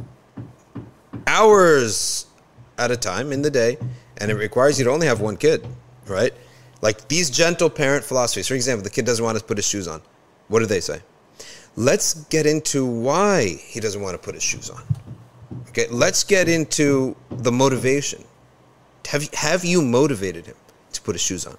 hours 1.28 2.28
at 2.78 2.92
a 2.92 2.98
time 2.98 3.32
in 3.32 3.42
the 3.42 3.52
day, 3.52 3.78
and 4.18 4.32
it 4.32 4.36
requires 4.36 4.80
you 4.80 4.86
to 4.86 4.92
only 4.92 5.08
have 5.08 5.22
one 5.22 5.38
kid, 5.38 5.66
right? 6.08 6.34
Like 6.82 7.08
these 7.08 7.30
gentle 7.30 7.70
parent 7.70 8.04
philosophies. 8.04 8.48
For 8.48 8.56
example, 8.56 8.84
the 8.84 8.90
kid 8.90 9.06
doesn't 9.06 9.24
want 9.24 9.38
to 9.38 9.44
put 9.44 9.58
his 9.58 9.68
shoes 9.68 9.88
on. 9.88 10.02
What 10.48 10.60
do 10.60 10.66
they 10.66 10.82
say? 10.82 11.02
Let's 11.76 12.14
get 12.26 12.46
into 12.46 12.86
why 12.86 13.48
he 13.48 13.80
doesn't 13.80 14.02
want 14.02 14.14
to 14.14 14.18
put 14.20 14.36
his 14.36 14.44
shoes 14.44 14.70
on. 14.70 14.84
Okay, 15.70 15.88
let's 15.90 16.24
get 16.24 16.48
into 16.48 17.16
the 17.32 17.52
motivation. 17.52 18.24
Have, 19.08 19.34
have 19.34 19.66
you 19.66 19.82
motivated 19.82 20.46
him 20.46 20.56
to 20.92 21.02
put 21.02 21.16
his 21.16 21.22
shoes 21.22 21.48
on, 21.48 21.58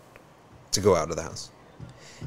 to 0.73 0.81
go 0.81 0.95
out 0.95 1.11
of 1.11 1.17
the 1.17 1.23
house? 1.23 1.51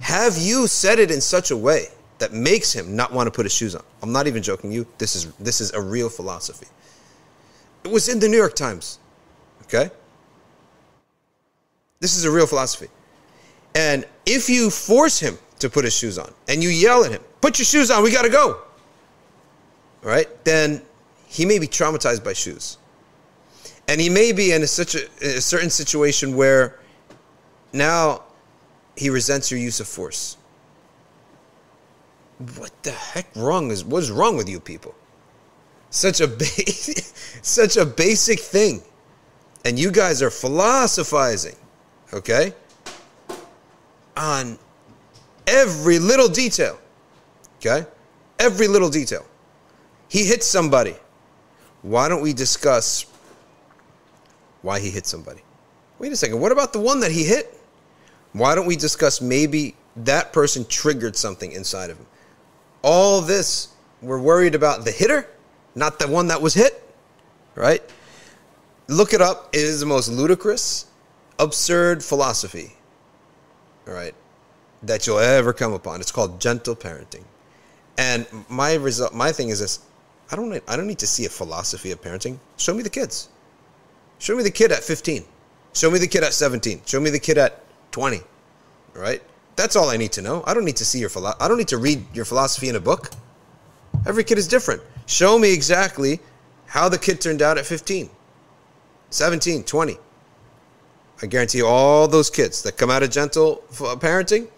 Have 0.02 0.38
you 0.38 0.68
said 0.68 1.00
it 1.00 1.12
in 1.12 1.22
such 1.22 1.52
a 1.52 1.58
way 1.58 1.88
that 2.20 2.34
makes 2.34 2.74
him 2.74 2.96
not 2.96 3.14
want 3.14 3.28
to 3.28 3.32
put 3.32 3.46
his 3.46 3.54
shoes 3.54 3.76
on? 3.76 3.84
I'm 4.02 4.12
not 4.12 4.28
even 4.28 4.44
joking 4.44 4.72
you. 4.72 4.86
This 4.98 5.16
is 5.16 5.32
this 5.34 5.62
is 5.62 5.72
a 5.74 5.82
real 5.82 6.10
philosophy. 6.10 6.68
It 7.84 7.92
was 7.92 8.10
in 8.10 8.20
the 8.20 8.28
New 8.28 8.38
York 8.38 8.56
Times. 8.56 9.00
Okay? 9.64 9.92
This 12.00 12.16
is 12.16 12.26
a 12.26 12.32
real 12.32 12.48
philosophy. 12.48 12.88
And 13.76 14.06
if 14.26 14.50
you 14.50 14.70
force 14.70 15.20
him 15.20 15.38
to 15.60 15.70
put 15.70 15.84
his 15.84 15.96
shoes 15.96 16.18
on 16.18 16.34
and 16.48 16.64
you 16.64 16.70
yell 16.70 17.04
at 17.04 17.12
him, 17.12 17.22
put 17.42 17.60
your 17.60 17.66
shoes 17.66 17.92
on, 17.92 18.04
we 18.04 18.12
got 18.12 18.24
to 18.24 18.30
go. 18.30 18.62
All 20.04 20.10
right? 20.10 20.28
Then 20.44 20.82
he 21.28 21.46
may 21.46 21.60
be 21.60 21.68
traumatized 21.68 22.24
by 22.24 22.34
shoes. 22.34 22.78
And 23.88 24.02
he 24.02 24.10
may 24.10 24.32
be 24.32 24.52
in 24.52 24.64
a, 24.64 24.68
such 24.68 24.96
a, 24.96 25.08
a 25.22 25.42
certain 25.42 25.70
situation 25.70 26.36
where 26.36 26.80
now 27.74 28.24
he 28.96 29.10
resents 29.10 29.52
your 29.52 29.60
use 29.60 29.80
of 29.80 29.88
force. 29.88 30.38
What 32.58 32.72
the 32.84 32.92
heck 32.92 33.28
wrong 33.36 33.72
is 33.72 33.84
what 33.84 34.04
is 34.04 34.12
wrong 34.12 34.38
with 34.38 34.48
you 34.48 34.60
people? 34.60 34.94
Such 35.90 36.22
a 36.22 36.28
ba- 36.28 36.46
such 37.42 37.78
a 37.78 37.86
basic 37.86 38.40
thing. 38.40 38.82
And 39.66 39.78
you 39.78 39.92
guys 39.92 40.22
are 40.22 40.30
philosophizing, 40.30 41.56
okay? 42.14 42.54
On 44.16 44.58
every 45.46 46.00
little 46.00 46.28
detail. 46.28 46.80
Okay? 47.58 47.86
Every 48.40 48.68
little 48.68 48.90
detail. 48.90 49.26
He 50.10 50.26
hit 50.26 50.44
somebody. 50.44 50.96
Why 51.82 52.08
don't 52.08 52.22
we 52.22 52.34
discuss 52.34 53.06
why 54.62 54.80
he 54.80 54.90
hit 54.90 55.06
somebody? 55.06 55.42
Wait 56.00 56.12
a 56.12 56.16
second. 56.16 56.40
What 56.40 56.52
about 56.52 56.74
the 56.74 56.80
one 56.80 57.00
that 57.00 57.12
he 57.12 57.24
hit? 57.24 57.60
Why 58.34 58.56
don't 58.56 58.68
we 58.68 58.76
discuss 58.76 59.22
maybe 59.22 59.76
that 59.96 60.32
person 60.32 60.66
triggered 60.66 61.16
something 61.16 61.52
inside 61.52 61.90
of 61.90 61.98
him? 61.98 62.06
All 62.84 63.22
this, 63.22 63.70
we're 64.02 64.22
worried 64.22 64.54
about 64.54 64.86
the 64.86 64.92
hitter, 64.92 65.28
not 65.78 66.00
the 66.00 66.08
one 66.08 66.28
that 66.28 66.42
was 66.42 66.56
hit, 66.56 66.84
right? 67.56 67.84
Look 68.88 69.14
it 69.14 69.22
up. 69.22 69.50
It 69.54 69.62
is 69.62 69.80
the 69.80 69.86
most 69.86 70.10
ludicrous, 70.10 70.88
absurd 71.40 72.04
philosophy, 72.04 72.74
all 73.88 73.94
right, 73.94 74.16
that 74.84 75.06
you'll 75.06 75.20
ever 75.20 75.54
come 75.54 75.74
upon. 75.74 76.02
It's 76.02 76.12
called 76.12 76.42
gentle 76.42 76.76
parenting. 76.76 77.24
And 77.98 78.26
my 78.50 78.74
result, 78.74 79.14
my 79.14 79.32
thing 79.32 79.50
is 79.50 79.60
this: 79.60 79.80
I 80.32 80.36
don't, 80.36 80.52
I 80.68 80.76
don't 80.76 80.88
need 80.88 81.00
to 81.00 81.08
see 81.08 81.26
a 81.26 81.30
philosophy 81.30 81.92
of 81.92 82.02
parenting. 82.02 82.40
Show 82.58 82.74
me 82.74 82.82
the 82.82 82.90
kids. 82.90 83.30
Show 84.20 84.36
me 84.36 84.42
the 84.42 84.52
kid 84.52 84.72
at 84.72 84.84
15. 84.84 85.24
Show 85.74 85.92
me 85.92 86.00
the 86.00 86.08
kid 86.08 86.24
at 86.24 86.34
17. 86.34 86.82
Show 86.86 87.00
me 87.00 87.12
the 87.12 87.20
kid 87.20 87.38
at 87.38 87.62
20. 87.92 88.18
All 88.18 88.24
right? 89.02 89.22
That's 89.56 89.76
all 89.76 89.90
I 89.90 89.98
need 89.98 90.12
to 90.14 90.24
know. 90.24 90.44
I 90.48 90.56
don't 90.56 90.66
need 90.66 90.78
to 90.78 90.86
see 90.86 90.98
your 90.98 91.10
philo- 91.10 91.36
I 91.40 91.48
don't 91.48 91.58
need 91.58 91.68
to 91.68 91.78
read 91.78 92.04
your 92.16 92.26
philosophy 92.26 92.68
in 92.68 92.76
a 92.76 92.80
book. 92.80 93.12
Every 94.08 94.24
kid 94.24 94.40
is 94.40 94.48
different. 94.48 94.82
Show 95.08 95.40
me 95.40 95.54
exactly 95.54 96.20
how 96.68 96.90
the 96.90 96.98
kid 96.98 97.20
turned 97.22 97.42
out 97.42 97.58
at 97.58 97.66
15, 97.66 98.10
17, 99.10 99.64
20. 99.64 99.98
I 101.22 101.26
guarantee 101.26 101.60
you 101.60 101.66
all 101.66 102.08
those 102.08 102.30
kids 102.30 102.62
that 102.64 102.78
come 102.78 102.92
out 102.92 103.02
of 103.02 103.10
gentle 103.10 103.64
uh, 103.80 103.96
parenting, 103.96 104.50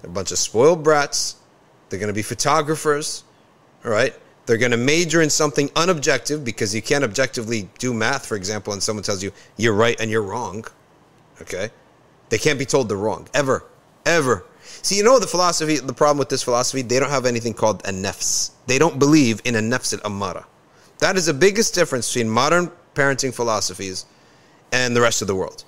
they're 0.00 0.10
a 0.10 0.14
bunch 0.14 0.32
of 0.32 0.38
spoiled 0.38 0.82
brats. 0.82 1.36
They're 1.88 1.98
going 1.98 2.08
to 2.08 2.14
be 2.14 2.22
photographers. 2.22 3.24
All 3.84 3.90
right? 3.90 4.14
They're 4.46 4.56
going 4.56 4.72
to 4.72 4.78
major 4.78 5.20
in 5.20 5.30
something 5.30 5.68
unobjective 5.70 6.44
because 6.44 6.74
you 6.74 6.82
can't 6.82 7.04
objectively 7.04 7.68
do 7.78 7.92
math, 7.92 8.26
for 8.26 8.36
example, 8.36 8.72
and 8.72 8.82
someone 8.82 9.02
tells 9.04 9.22
you 9.22 9.32
you're 9.56 9.74
right 9.74 10.00
and 10.00 10.10
you're 10.10 10.22
wrong. 10.22 10.64
Okay? 11.42 11.70
They 12.30 12.38
can't 12.38 12.58
be 12.58 12.64
told 12.64 12.88
they're 12.88 12.96
wrong. 12.96 13.28
Ever. 13.34 13.64
Ever. 14.06 14.46
See, 14.82 14.96
you 14.96 15.04
know 15.04 15.18
the 15.18 15.26
philosophy, 15.26 15.76
the 15.76 15.92
problem 15.92 16.18
with 16.18 16.30
this 16.30 16.42
philosophy? 16.42 16.82
They 16.82 16.98
don't 16.98 17.10
have 17.10 17.26
anything 17.26 17.54
called 17.54 17.82
a 17.84 17.92
nefs. 17.92 18.52
They 18.66 18.78
don't 18.78 18.98
believe 18.98 19.42
in 19.44 19.56
a 19.56 19.60
nefs 19.60 19.92
al 19.92 20.10
ammara. 20.10 20.44
That 20.98 21.16
is 21.16 21.26
the 21.26 21.34
biggest 21.34 21.74
difference 21.74 22.12
between 22.12 22.30
modern 22.30 22.70
parenting 22.94 23.34
philosophies 23.34 24.06
and 24.72 24.96
the 24.96 25.00
rest 25.00 25.22
of 25.22 25.28
the 25.28 25.34
world 25.34 25.64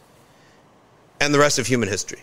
and 1.21 1.33
the 1.33 1.39
rest 1.39 1.59
of 1.59 1.67
human 1.67 1.89
history. 1.89 2.21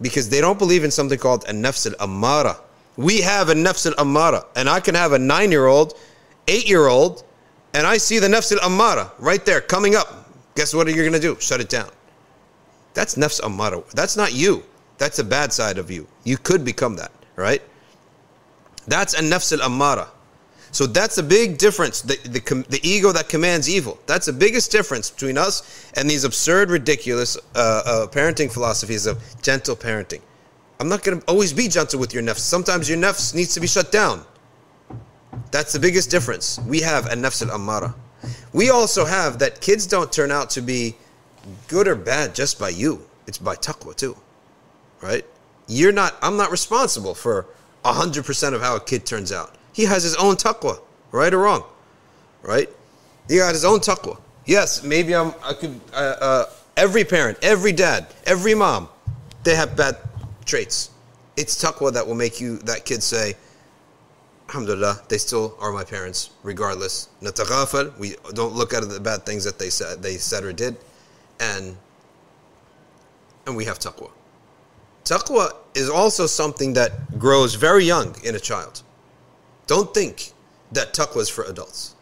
Because 0.00 0.28
they 0.28 0.40
don't 0.40 0.58
believe 0.58 0.84
in 0.84 0.90
something 0.90 1.18
called 1.18 1.44
a 1.44 1.52
nefs 1.52 1.86
al 1.86 2.06
ammara. 2.06 2.58
We 2.96 3.20
have 3.22 3.48
a 3.48 3.54
nefs 3.54 3.86
al 3.86 3.92
ammara, 4.04 4.44
and 4.56 4.68
I 4.68 4.80
can 4.80 4.94
have 4.94 5.12
a 5.12 5.18
nine 5.18 5.50
year 5.50 5.66
old, 5.66 5.98
eight 6.48 6.68
year 6.68 6.86
old, 6.86 7.24
and 7.72 7.86
I 7.86 7.96
see 7.96 8.18
the 8.18 8.28
nefs 8.28 8.52
al 8.52 8.58
ammara 8.58 9.10
right 9.18 9.44
there 9.44 9.60
coming 9.60 9.94
up. 9.96 10.30
Guess 10.54 10.74
what 10.74 10.86
you're 10.86 10.96
you 10.96 11.02
going 11.02 11.12
to 11.12 11.20
do? 11.20 11.40
Shut 11.40 11.60
it 11.60 11.68
down. 11.68 11.90
That's 12.94 13.14
nefs 13.14 13.40
amara. 13.42 13.82
That's 13.94 14.16
not 14.16 14.32
you. 14.34 14.64
That's 15.00 15.18
a 15.18 15.24
bad 15.24 15.50
side 15.50 15.78
of 15.78 15.90
you. 15.90 16.06
You 16.24 16.36
could 16.36 16.62
become 16.62 16.96
that, 16.96 17.10
right? 17.34 17.62
That's 18.86 19.14
a 19.14 19.22
nefs 19.22 19.50
al 19.50 19.66
ammara. 19.66 20.08
So 20.72 20.86
that's 20.86 21.16
a 21.16 21.22
big 21.22 21.56
difference. 21.56 22.02
The, 22.02 22.16
the, 22.28 22.66
the, 22.68 22.80
ego 22.86 23.10
that 23.10 23.30
commands 23.30 23.66
evil. 23.66 23.98
That's 24.06 24.26
the 24.26 24.34
biggest 24.34 24.70
difference 24.70 25.08
between 25.08 25.38
us 25.38 25.90
and 25.96 26.08
these 26.08 26.24
absurd, 26.24 26.70
ridiculous 26.70 27.38
uh, 27.54 27.82
uh, 27.86 28.06
parenting 28.08 28.52
philosophies 28.52 29.06
of 29.06 29.22
gentle 29.40 29.74
parenting. 29.74 30.20
I'm 30.78 30.90
not 30.90 31.02
going 31.02 31.18
to 31.18 31.26
always 31.26 31.54
be 31.54 31.66
gentle 31.66 31.98
with 31.98 32.12
your 32.12 32.22
nefs. 32.22 32.40
Sometimes 32.40 32.86
your 32.86 32.98
nefs 32.98 33.34
needs 33.34 33.54
to 33.54 33.60
be 33.60 33.66
shut 33.66 33.90
down. 33.90 34.22
That's 35.50 35.72
the 35.72 35.80
biggest 35.80 36.10
difference. 36.10 36.60
We 36.68 36.80
have 36.82 37.06
a 37.06 37.14
nefs 37.14 37.40
al 37.42 37.58
ammara. 37.58 37.94
We 38.52 38.68
also 38.68 39.06
have 39.06 39.38
that 39.38 39.62
kids 39.62 39.86
don't 39.86 40.12
turn 40.12 40.30
out 40.30 40.50
to 40.50 40.60
be 40.60 40.94
good 41.68 41.88
or 41.88 41.94
bad 41.94 42.34
just 42.34 42.58
by 42.58 42.68
you. 42.68 43.06
It's 43.26 43.38
by 43.38 43.56
taqwa 43.56 43.96
too. 43.96 44.14
Right? 45.00 45.24
You're 45.66 45.92
not 45.92 46.16
I'm 46.22 46.36
not 46.36 46.50
responsible 46.50 47.14
for 47.14 47.46
100% 47.84 48.54
of 48.54 48.60
how 48.60 48.76
a 48.76 48.80
kid 48.80 49.06
turns 49.06 49.32
out. 49.32 49.54
He 49.72 49.84
has 49.84 50.02
his 50.02 50.14
own 50.16 50.36
taqwa, 50.36 50.80
right 51.12 51.32
or 51.32 51.38
wrong. 51.38 51.64
Right? 52.42 52.68
He 53.28 53.38
got 53.38 53.52
his 53.52 53.64
own 53.64 53.80
taqwa. 53.80 54.18
Yes, 54.44 54.82
maybe 54.82 55.14
I'm 55.14 55.32
I 55.44 55.52
could 55.54 55.80
uh, 55.92 56.16
uh, 56.20 56.44
every 56.76 57.04
parent, 57.04 57.38
every 57.42 57.72
dad, 57.72 58.08
every 58.26 58.54
mom, 58.54 58.88
they 59.44 59.54
have 59.54 59.76
bad 59.76 59.96
traits. 60.44 60.90
It's 61.36 61.62
taqwa 61.62 61.92
that 61.92 62.06
will 62.06 62.14
make 62.14 62.40
you 62.40 62.58
that 62.58 62.84
kid 62.84 63.02
say 63.02 63.34
Alhamdulillah, 64.48 65.02
they 65.08 65.18
still 65.18 65.56
are 65.60 65.70
my 65.70 65.84
parents, 65.84 66.30
regardless. 66.42 67.08
Nataghafal, 67.22 67.96
we 68.00 68.16
don't 68.34 68.52
look 68.52 68.74
at 68.74 68.88
the 68.88 68.98
bad 68.98 69.24
things 69.24 69.44
that 69.44 69.60
they 69.60 69.70
said 69.70 70.02
they 70.02 70.16
said 70.16 70.42
or 70.42 70.52
did 70.52 70.76
and 71.40 71.76
and 73.46 73.56
we 73.56 73.64
have 73.64 73.78
taqwa. 73.78 74.10
Taqwa 75.04 75.52
is 75.74 75.88
also 75.88 76.26
something 76.26 76.74
that 76.74 77.18
grows 77.18 77.54
very 77.54 77.84
young 77.84 78.14
in 78.24 78.34
a 78.34 78.40
child. 78.40 78.82
Don't 79.66 79.92
think 79.94 80.32
that 80.72 80.92
taqwa 80.94 81.18
is 81.18 81.28
for 81.28 81.44
adults. 81.44 81.94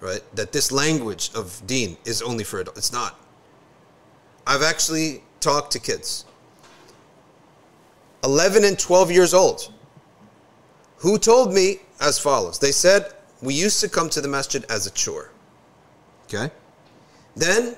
right? 0.00 0.22
That 0.34 0.52
this 0.52 0.70
language 0.70 1.30
of 1.34 1.60
deen 1.66 1.96
is 2.04 2.22
only 2.22 2.44
for 2.44 2.60
adults. 2.60 2.78
It's 2.78 2.92
not. 2.92 3.18
I've 4.46 4.62
actually 4.62 5.22
talked 5.40 5.72
to 5.72 5.78
kids, 5.78 6.24
11 8.24 8.64
and 8.64 8.78
12 8.78 9.10
years 9.10 9.34
old, 9.34 9.72
who 10.98 11.18
told 11.18 11.52
me 11.52 11.80
as 12.00 12.18
follows. 12.18 12.58
They 12.58 12.72
said, 12.72 13.12
We 13.42 13.54
used 13.54 13.80
to 13.80 13.88
come 13.88 14.08
to 14.10 14.20
the 14.20 14.28
masjid 14.28 14.64
as 14.70 14.86
a 14.86 14.90
chore. 14.90 15.30
Okay? 16.24 16.50
Then 17.36 17.76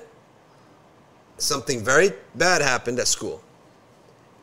something 1.37 1.83
very 1.83 2.11
bad 2.35 2.61
happened 2.61 2.99
at 2.99 3.07
school. 3.07 3.43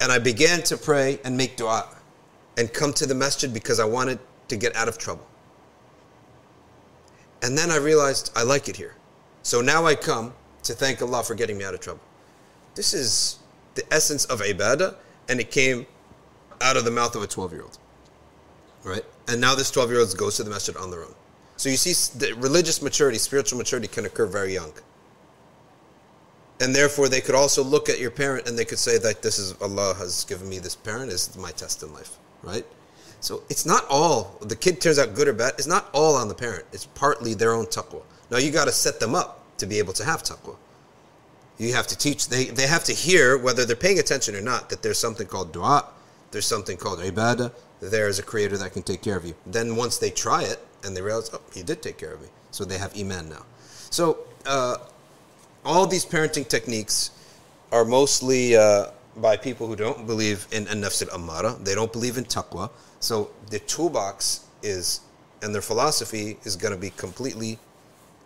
And 0.01 0.13
I 0.13 0.19
began 0.19 0.63
to 0.65 0.77
pray 0.77 1.21
and 1.25 1.37
make 1.37 1.57
dua 1.57 1.89
and 2.57 2.73
come 2.73 2.93
to 2.95 3.07
the 3.07 3.15
masjid 3.15 3.53
because 3.53 3.81
I 3.81 3.85
wanted 3.85 4.19
to 4.49 4.57
get 4.57 4.75
out 4.77 4.89
of 4.89 4.99
trouble. 4.99 5.27
And 7.43 7.57
then 7.57 7.71
I 7.71 7.77
realized 7.77 8.33
I 8.35 8.43
like 8.43 8.69
it 8.69 8.77
here. 8.77 8.97
So 9.43 9.61
now 9.61 9.87
I 9.87 9.95
come 9.95 10.35
to 10.65 10.73
thank 10.73 11.01
Allah 11.01 11.23
for 11.23 11.35
getting 11.35 11.57
me 11.57 11.65
out 11.65 11.75
of 11.75 11.81
trouble. 11.81 12.03
This 12.75 12.93
is 12.95 13.39
the 13.75 13.85
essence 13.93 14.25
of 14.27 14.41
ibadah, 14.41 14.97
and 15.29 15.41
it 15.41 15.51
came 15.51 15.87
out 16.61 16.77
of 16.77 16.85
the 16.85 16.91
mouth 16.91 17.15
of 17.15 17.23
a 17.23 17.27
12 17.27 17.53
year 17.53 17.63
old. 17.63 17.79
Right? 18.85 19.05
And 19.29 19.41
now 19.41 19.55
this 19.55 19.71
12 19.71 19.91
year 19.91 20.01
old 20.01 20.17
goes 20.17 20.37
to 20.37 20.43
the 20.43 20.51
masjid 20.51 20.77
on 20.77 20.91
their 20.91 21.05
own. 21.05 21.15
So 21.57 21.69
you 21.69 21.77
see, 21.77 22.19
the 22.19 22.35
religious 22.35 22.81
maturity, 22.83 23.19
spiritual 23.19 23.59
maturity 23.59 23.89
can 23.89 24.05
occur 24.05 24.27
very 24.27 24.55
young. 24.55 24.73
And 26.61 26.75
therefore, 26.75 27.09
they 27.09 27.21
could 27.21 27.35
also 27.35 27.63
look 27.63 27.89
at 27.89 28.01
your 28.01 28.11
parent 28.11 28.49
and 28.49 28.59
they 28.59 28.65
could 28.65 28.79
say 28.79 28.99
that 28.99 29.23
this 29.23 29.39
is 29.39 29.55
Allah 29.61 29.95
has 29.95 30.25
given 30.25 30.49
me 30.49 30.59
this 30.59 30.75
parent, 30.75 31.13
is 31.13 31.37
my 31.37 31.53
test 31.53 31.83
in 31.83 31.93
life. 31.93 32.17
Right? 32.43 32.65
So 33.21 33.43
it's 33.49 33.67
not 33.67 33.85
all, 33.91 34.39
the 34.41 34.57
kid 34.57 34.81
turns 34.81 34.99
out 34.99 35.15
good 35.15 35.29
or 35.29 35.33
bad, 35.33 35.55
it's 35.59 35.67
not 35.67 35.89
all 35.93 36.15
on 36.15 36.29
the 36.29 36.35
parent. 36.35 36.65
It's 36.73 36.87
partly 36.87 37.35
their 37.35 37.53
own 37.53 37.67
taqwa. 37.67 38.03
Now 38.31 38.39
you 38.39 38.51
got 38.51 38.67
to 38.67 38.73
set 38.73 39.01
them 39.01 39.15
up 39.15 39.45
to 39.59 39.67
be 39.67 39.79
able 39.79 39.93
to 39.95 40.05
have 40.05 40.23
taqwa. 40.23 40.57
You 41.59 41.73
have 41.75 41.89
to 41.89 41.99
teach, 41.99 42.29
they, 42.29 42.45
they 42.45 42.69
have 42.69 42.85
to 42.85 42.93
hear, 42.93 43.37
whether 43.37 43.65
they're 43.65 43.75
paying 43.75 43.99
attention 43.99 44.37
or 44.37 44.41
not, 44.41 44.71
that 44.71 44.83
there's 44.83 44.99
something 44.99 45.27
called 45.27 45.53
dua, 45.53 45.87
there's 46.31 46.47
something 46.47 46.77
called 46.77 47.01
ibadah, 47.01 47.53
there 47.81 48.09
is 48.09 48.21
a 48.21 48.23
creator 48.23 48.57
that 48.59 48.73
can 48.73 48.83
take 48.83 49.03
care 49.03 49.17
of 49.17 49.25
you. 49.25 49.35
Then 49.47 49.75
once 49.75 49.99
they 49.99 50.11
try 50.11 50.45
it 50.45 50.65
and 50.85 50.97
they 50.97 51.03
realize, 51.03 51.31
oh, 51.33 51.41
he 51.53 51.65
did 51.65 51.83
take 51.83 51.99
care 51.99 52.13
of 52.13 52.23
me. 52.23 52.29
So 52.53 52.65
they 52.65 52.79
have 52.79 52.97
iman 52.97 53.29
now. 53.29 53.45
So 53.91 54.19
uh, 54.47 54.77
all 55.69 55.87
these 55.87 56.07
parenting 56.07 56.49
techniques 56.49 57.11
are 57.71 57.85
mostly 57.85 58.57
uh, 58.57 58.87
by 59.19 59.37
people 59.37 59.67
who 59.67 59.77
don't 59.77 60.07
believe 60.07 60.47
in 60.51 60.67
an-nafs 60.69 61.07
al-ammara. 61.07 61.63
They 61.63 61.75
don't 61.75 61.93
believe 61.93 62.17
in 62.17 62.25
taqwa. 62.25 62.71
So 63.01 63.31
the 63.51 63.59
toolbox 63.59 64.47
is, 64.63 65.01
and 65.43 65.55
their 65.55 65.61
philosophy 65.61 66.39
is 66.45 66.57
going 66.57 66.73
to 66.73 66.81
be 66.81 66.91
completely 66.91 67.59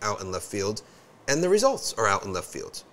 out 0.01 0.21
in 0.21 0.31
left 0.31 0.45
field, 0.45 0.81
and 1.27 1.43
the 1.43 1.49
results 1.49 1.93
are 1.97 2.07
out 2.07 2.23
in 2.23 2.31
left 2.31 2.47
field. 2.47 2.83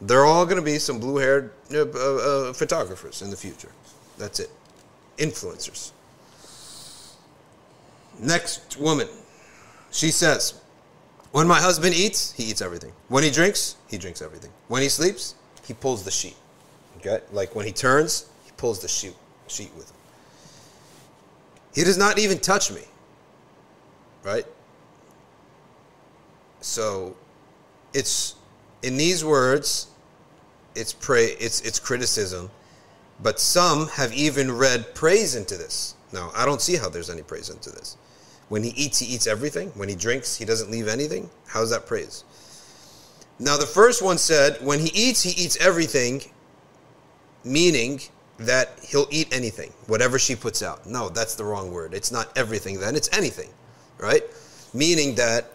They're 0.00 0.24
all 0.24 0.46
going 0.46 0.56
to 0.56 0.64
be 0.64 0.78
some 0.78 0.98
blue-haired 0.98 1.52
uh, 1.72 1.82
uh, 1.82 2.52
photographers 2.54 3.20
in 3.20 3.30
the 3.30 3.36
future. 3.36 3.70
That's 4.18 4.40
it. 4.40 4.50
Influencers. 5.18 5.92
Next 8.18 8.78
woman. 8.78 9.08
She 9.90 10.10
says, 10.10 10.54
when 11.32 11.46
my 11.46 11.60
husband 11.60 11.94
eats, 11.94 12.32
he 12.32 12.44
eats 12.44 12.60
everything. 12.60 12.92
When 13.08 13.24
he 13.24 13.30
drinks, 13.30 13.76
he 13.88 13.98
drinks 13.98 14.22
everything. 14.22 14.50
When 14.68 14.82
he 14.82 14.88
sleeps, 14.88 15.34
he 15.64 15.74
pulls 15.74 16.04
the 16.04 16.10
sheet. 16.10 16.36
Okay? 16.98 17.20
Like 17.32 17.54
when 17.54 17.66
he 17.66 17.72
turns, 17.72 18.26
he 18.44 18.52
pulls 18.56 18.80
the 18.80 18.88
sheet, 18.88 19.14
sheet 19.48 19.70
with 19.76 19.90
him. 19.90 19.96
He 21.74 21.84
does 21.84 21.96
not 21.96 22.18
even 22.18 22.38
touch 22.38 22.70
me. 22.70 22.82
Right? 24.22 24.46
So 26.60 27.16
it's 27.94 28.36
in 28.82 28.96
these 28.96 29.24
words, 29.24 29.88
it's 30.74 30.92
pray 30.92 31.28
it's 31.40 31.60
it's 31.62 31.78
criticism, 31.78 32.50
but 33.20 33.40
some 33.40 33.88
have 33.88 34.12
even 34.12 34.52
read 34.52 34.94
praise 34.94 35.34
into 35.34 35.56
this. 35.56 35.94
Now, 36.12 36.30
I 36.36 36.44
don't 36.44 36.60
see 36.60 36.76
how 36.76 36.88
there's 36.88 37.08
any 37.10 37.22
praise 37.22 37.48
into 37.48 37.70
this. 37.70 37.96
When 38.52 38.62
he 38.62 38.68
eats, 38.76 38.98
he 38.98 39.06
eats 39.06 39.26
everything. 39.26 39.70
When 39.76 39.88
he 39.88 39.94
drinks, 39.94 40.36
he 40.36 40.44
doesn't 40.44 40.70
leave 40.70 40.86
anything. 40.86 41.30
How's 41.46 41.70
that 41.70 41.86
praise? 41.86 42.22
Now, 43.38 43.56
the 43.56 43.64
first 43.64 44.02
one 44.02 44.18
said, 44.18 44.58
when 44.60 44.78
he 44.78 44.90
eats, 44.92 45.22
he 45.22 45.30
eats 45.42 45.56
everything, 45.56 46.20
meaning 47.44 48.02
that 48.36 48.78
he'll 48.82 49.08
eat 49.10 49.34
anything, 49.34 49.72
whatever 49.86 50.18
she 50.18 50.36
puts 50.36 50.62
out. 50.62 50.84
No, 50.84 51.08
that's 51.08 51.34
the 51.34 51.44
wrong 51.44 51.72
word. 51.72 51.94
It's 51.94 52.12
not 52.12 52.30
everything 52.36 52.78
then, 52.78 52.94
it's 52.94 53.08
anything, 53.16 53.48
right? 53.96 54.22
Meaning 54.74 55.14
that 55.14 55.50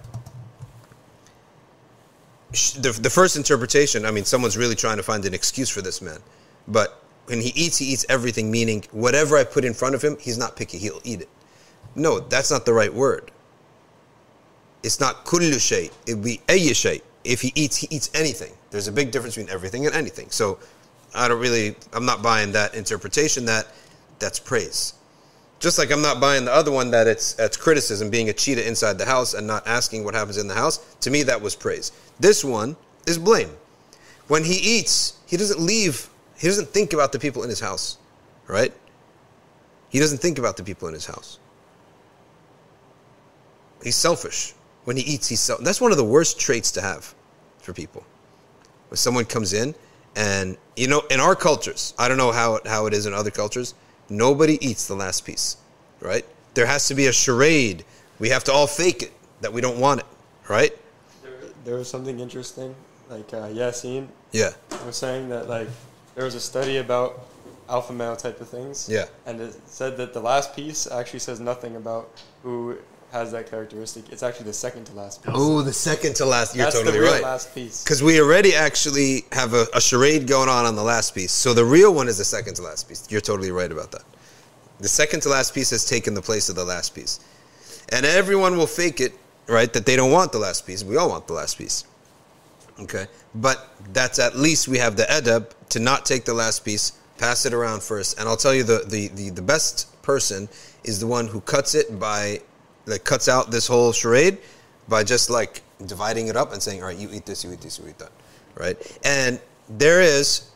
the, 2.79 2.97
the 2.99 3.11
first 3.11 3.35
interpretation, 3.37 4.07
I 4.07 4.09
mean, 4.09 4.25
someone's 4.25 4.57
really 4.57 4.73
trying 4.73 4.97
to 4.97 5.03
find 5.03 5.23
an 5.25 5.35
excuse 5.35 5.69
for 5.69 5.83
this 5.83 6.01
man. 6.01 6.17
But 6.67 6.99
when 7.25 7.41
he 7.41 7.49
eats, 7.49 7.77
he 7.77 7.85
eats 7.85 8.07
everything, 8.09 8.49
meaning 8.49 8.85
whatever 8.89 9.37
I 9.37 9.43
put 9.43 9.65
in 9.65 9.75
front 9.75 9.93
of 9.93 10.01
him, 10.01 10.17
he's 10.19 10.39
not 10.39 10.55
picky, 10.55 10.79
he'll 10.79 11.01
eat 11.03 11.21
it. 11.21 11.29
No, 11.97 12.19
that's 12.19 12.51
not 12.51 12.65
the 12.65 12.73
right 12.73 12.93
word. 12.93 13.31
It's 14.83 14.99
not 14.99 15.25
kullu 15.25 15.59
shay, 15.59 15.89
it 16.05 16.13
would 16.13 16.23
be 16.23 16.39
ayy 16.47 16.75
shay. 16.75 17.01
If 17.23 17.41
he 17.41 17.51
eats, 17.55 17.75
he 17.75 17.87
eats 17.89 18.09
anything. 18.13 18.53
There's 18.69 18.87
a 18.87 18.91
big 18.91 19.11
difference 19.11 19.35
between 19.35 19.53
everything 19.53 19.85
and 19.85 19.95
anything. 19.95 20.29
So 20.29 20.59
I 21.13 21.27
don't 21.27 21.41
really, 21.41 21.75
I'm 21.91 22.05
not 22.05 22.21
buying 22.21 22.51
that 22.53 22.75
interpretation 22.75 23.45
that 23.45 23.67
that's 24.19 24.39
praise. 24.39 24.93
Just 25.59 25.79
like 25.79 25.91
I'm 25.91 26.03
not 26.03 26.21
buying 26.21 26.45
the 26.45 26.53
other 26.53 26.71
one 26.71 26.91
that 26.91 27.07
it's, 27.07 27.37
it's 27.39 27.57
criticism, 27.57 28.11
being 28.11 28.29
a 28.29 28.33
cheetah 28.33 28.65
inside 28.65 28.99
the 28.99 29.05
house 29.05 29.33
and 29.33 29.47
not 29.47 29.65
asking 29.65 30.03
what 30.03 30.13
happens 30.13 30.37
in 30.37 30.47
the 30.47 30.53
house. 30.53 30.77
To 31.01 31.09
me, 31.09 31.23
that 31.23 31.41
was 31.41 31.55
praise. 31.55 31.91
This 32.19 32.43
one 32.43 32.77
is 33.07 33.17
blame. 33.17 33.49
When 34.27 34.43
he 34.43 34.53
eats, 34.53 35.17
he 35.25 35.35
doesn't 35.35 35.59
leave, 35.59 36.09
he 36.37 36.47
doesn't 36.47 36.69
think 36.69 36.93
about 36.93 37.11
the 37.11 37.17
people 37.19 37.41
in 37.41 37.49
his 37.49 37.59
house, 37.59 37.97
right? 38.47 38.71
He 39.89 39.99
doesn't 39.99 40.19
think 40.19 40.37
about 40.37 40.57
the 40.57 40.63
people 40.63 40.87
in 40.87 40.93
his 40.93 41.07
house. 41.07 41.39
He's 43.83 43.95
selfish. 43.95 44.53
When 44.85 44.97
he 44.97 45.03
eats, 45.03 45.27
he's 45.27 45.39
selfish. 45.39 45.65
That's 45.65 45.81
one 45.81 45.91
of 45.91 45.97
the 45.97 46.03
worst 46.05 46.39
traits 46.39 46.71
to 46.71 46.81
have 46.81 47.13
for 47.59 47.73
people. 47.73 48.03
When 48.89 48.97
someone 48.97 49.25
comes 49.25 49.53
in 49.53 49.75
and, 50.15 50.57
you 50.75 50.87
know, 50.87 51.03
in 51.11 51.19
our 51.19 51.35
cultures, 51.35 51.93
I 51.97 52.07
don't 52.07 52.17
know 52.17 52.31
how 52.31 52.55
it, 52.55 52.67
how 52.67 52.85
it 52.85 52.93
is 52.93 53.05
in 53.05 53.13
other 53.13 53.31
cultures, 53.31 53.73
nobody 54.09 54.57
eats 54.65 54.87
the 54.87 54.95
last 54.95 55.25
piece, 55.25 55.57
right? 55.99 56.25
There 56.53 56.65
has 56.65 56.87
to 56.87 56.95
be 56.95 57.07
a 57.07 57.11
charade. 57.11 57.83
We 58.19 58.29
have 58.29 58.43
to 58.45 58.53
all 58.53 58.67
fake 58.67 59.03
it 59.03 59.11
that 59.41 59.51
we 59.51 59.61
don't 59.61 59.79
want 59.79 59.99
it, 59.99 60.05
right? 60.49 60.71
there 61.65 61.75
was 61.75 61.89
something 61.89 62.21
interesting, 62.21 62.73
like 63.09 63.33
uh, 63.33 63.49
Yasin 63.49 64.07
Yeah. 64.31 64.51
was 64.85 64.95
saying 64.95 65.27
that 65.27 65.49
like 65.49 65.67
there 66.15 66.23
was 66.23 66.33
a 66.33 66.39
study 66.39 66.77
about 66.77 67.27
alpha 67.67 67.91
male 67.91 68.15
type 68.15 68.39
of 68.39 68.47
things. 68.47 68.87
Yeah. 68.89 69.05
And 69.25 69.41
it 69.41 69.53
said 69.67 69.97
that 69.97 70.13
the 70.13 70.21
last 70.21 70.55
piece 70.55 70.89
actually 70.89 71.19
says 71.19 71.41
nothing 71.41 71.75
about 71.75 72.09
who 72.41 72.77
has 73.11 73.31
that 73.31 73.49
characteristic. 73.49 74.11
It's 74.11 74.23
actually 74.23 74.47
the 74.47 74.53
second 74.53 74.85
to 74.85 74.93
last 74.93 75.23
piece. 75.23 75.33
Oh, 75.35 75.61
the 75.61 75.73
second 75.73 76.15
to 76.17 76.25
last. 76.25 76.55
You're 76.55 76.65
That's 76.65 76.75
totally 76.75 76.97
the 76.97 77.03
real 77.03 77.13
right. 77.13 77.23
last 77.23 77.53
piece. 77.55 77.83
Because 77.83 78.03
we 78.03 78.19
already 78.19 78.53
actually 78.53 79.25
have 79.31 79.53
a, 79.53 79.65
a 79.73 79.81
charade 79.81 80.27
going 80.27 80.49
on 80.49 80.65
on 80.65 80.75
the 80.75 80.83
last 80.83 81.15
piece. 81.15 81.31
So 81.31 81.53
the 81.53 81.65
real 81.65 81.93
one 81.93 82.07
is 82.07 82.17
the 82.17 82.25
second 82.25 82.55
to 82.55 82.63
last 82.63 82.87
piece. 82.87 83.09
You're 83.09 83.21
totally 83.21 83.51
right 83.51 83.71
about 83.71 83.91
that. 83.91 84.03
The 84.79 84.87
second 84.87 85.21
to 85.21 85.29
last 85.29 85.55
piece 85.55 85.69
has 85.71 85.85
taken 85.85 86.13
the 86.13 86.21
place 86.21 86.49
of 86.49 86.55
the 86.55 86.65
last 86.65 86.93
piece. 86.93 87.19
And 87.89 88.05
everyone 88.05 88.57
will 88.57 88.67
fake 88.67 88.99
it, 88.99 89.13
right, 89.47 89.71
that 89.73 89.85
they 89.85 89.95
don't 89.95 90.11
want 90.11 90.31
the 90.31 90.39
last 90.39 90.67
piece. 90.67 90.83
We 90.83 90.97
all 90.97 91.09
want 91.09 91.27
the 91.27 91.33
last 91.33 91.57
piece. 91.57 91.85
Okay? 92.79 93.07
But 93.33 93.69
that's 93.93 94.19
at 94.19 94.35
least 94.35 94.67
we 94.67 94.77
have 94.77 94.97
the 94.97 95.03
edeb 95.03 95.51
to 95.69 95.79
not 95.79 96.05
take 96.05 96.25
the 96.25 96.33
last 96.33 96.63
piece, 96.63 96.91
pass 97.17 97.45
it 97.45 97.53
around 97.53 97.81
first. 97.81 98.19
And 98.19 98.27
I'll 98.27 98.37
tell 98.37 98.53
you 98.53 98.63
the, 98.63 98.83
the, 98.87 99.07
the, 99.07 99.29
the 99.29 99.41
best 99.41 100.01
person 100.03 100.47
is 100.83 100.99
the 100.99 101.07
one 101.07 101.27
who 101.27 101.41
cuts 101.41 101.73
it 101.73 101.99
by, 101.99 102.41
like, 102.87 103.03
cuts 103.03 103.27
out 103.27 103.51
this 103.51 103.67
whole 103.67 103.91
charade 103.91 104.37
by 104.87 105.03
just 105.03 105.29
like 105.29 105.61
dividing 105.85 106.27
it 106.27 106.35
up 106.35 106.53
and 106.53 106.61
saying, 106.61 106.81
all 106.81 106.87
right, 106.87 106.97
you 106.97 107.09
eat 107.11 107.25
this, 107.25 107.43
you 107.43 107.51
eat 107.51 107.61
this, 107.61 107.77
you 107.79 107.87
eat 107.87 107.99
that. 107.99 108.11
Right? 108.55 108.99
And 109.03 109.39
there 109.69 110.01
is 110.01 110.49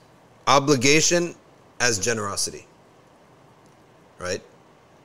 obligation 0.48 1.36
as 1.80 2.00
generosity. 2.00 2.66
Right? 4.20 4.42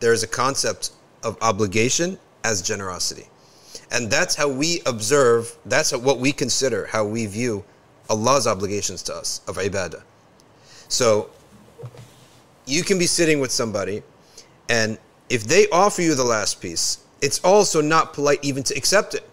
There 0.00 0.12
is 0.12 0.22
a 0.22 0.26
concept 0.26 0.92
of 1.22 1.36
obligation 1.42 2.18
as 2.44 2.62
generosity. 2.62 3.26
And 3.90 4.10
that's 4.10 4.34
how 4.34 4.48
we 4.48 4.80
observe, 4.86 5.56
that's 5.66 5.92
what 5.92 6.18
we 6.18 6.32
consider, 6.32 6.86
how 6.86 7.04
we 7.04 7.26
view 7.26 7.64
Allah's 8.08 8.46
obligations 8.46 9.02
to 9.04 9.14
us 9.14 9.40
of 9.48 9.56
ibadah. 9.56 10.02
So 10.88 11.30
you 12.64 12.82
can 12.82 12.98
be 12.98 13.06
sitting 13.06 13.40
with 13.40 13.50
somebody, 13.50 14.02
and 14.68 14.98
if 15.28 15.44
they 15.44 15.68
offer 15.70 16.02
you 16.02 16.14
the 16.14 16.24
last 16.24 16.60
piece, 16.60 16.98
it's 17.20 17.40
also 17.44 17.80
not 17.80 18.12
polite 18.12 18.38
even 18.42 18.62
to 18.64 18.74
accept 18.76 19.14
it. 19.14 19.28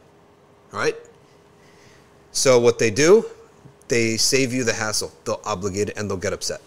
Right? 0.72 0.96
So 2.32 2.60
what 2.60 2.80
they 2.80 2.90
do, 2.90 3.26
they 3.88 4.18
save 4.18 4.54
you 4.54 4.64
the 4.64 4.74
hassle. 4.74 5.12
They'll 5.26 5.42
obligate 5.46 5.90
it 5.90 5.98
and 5.98 6.10
they'll 6.10 6.18
get 6.18 6.34
upset. 6.34 6.62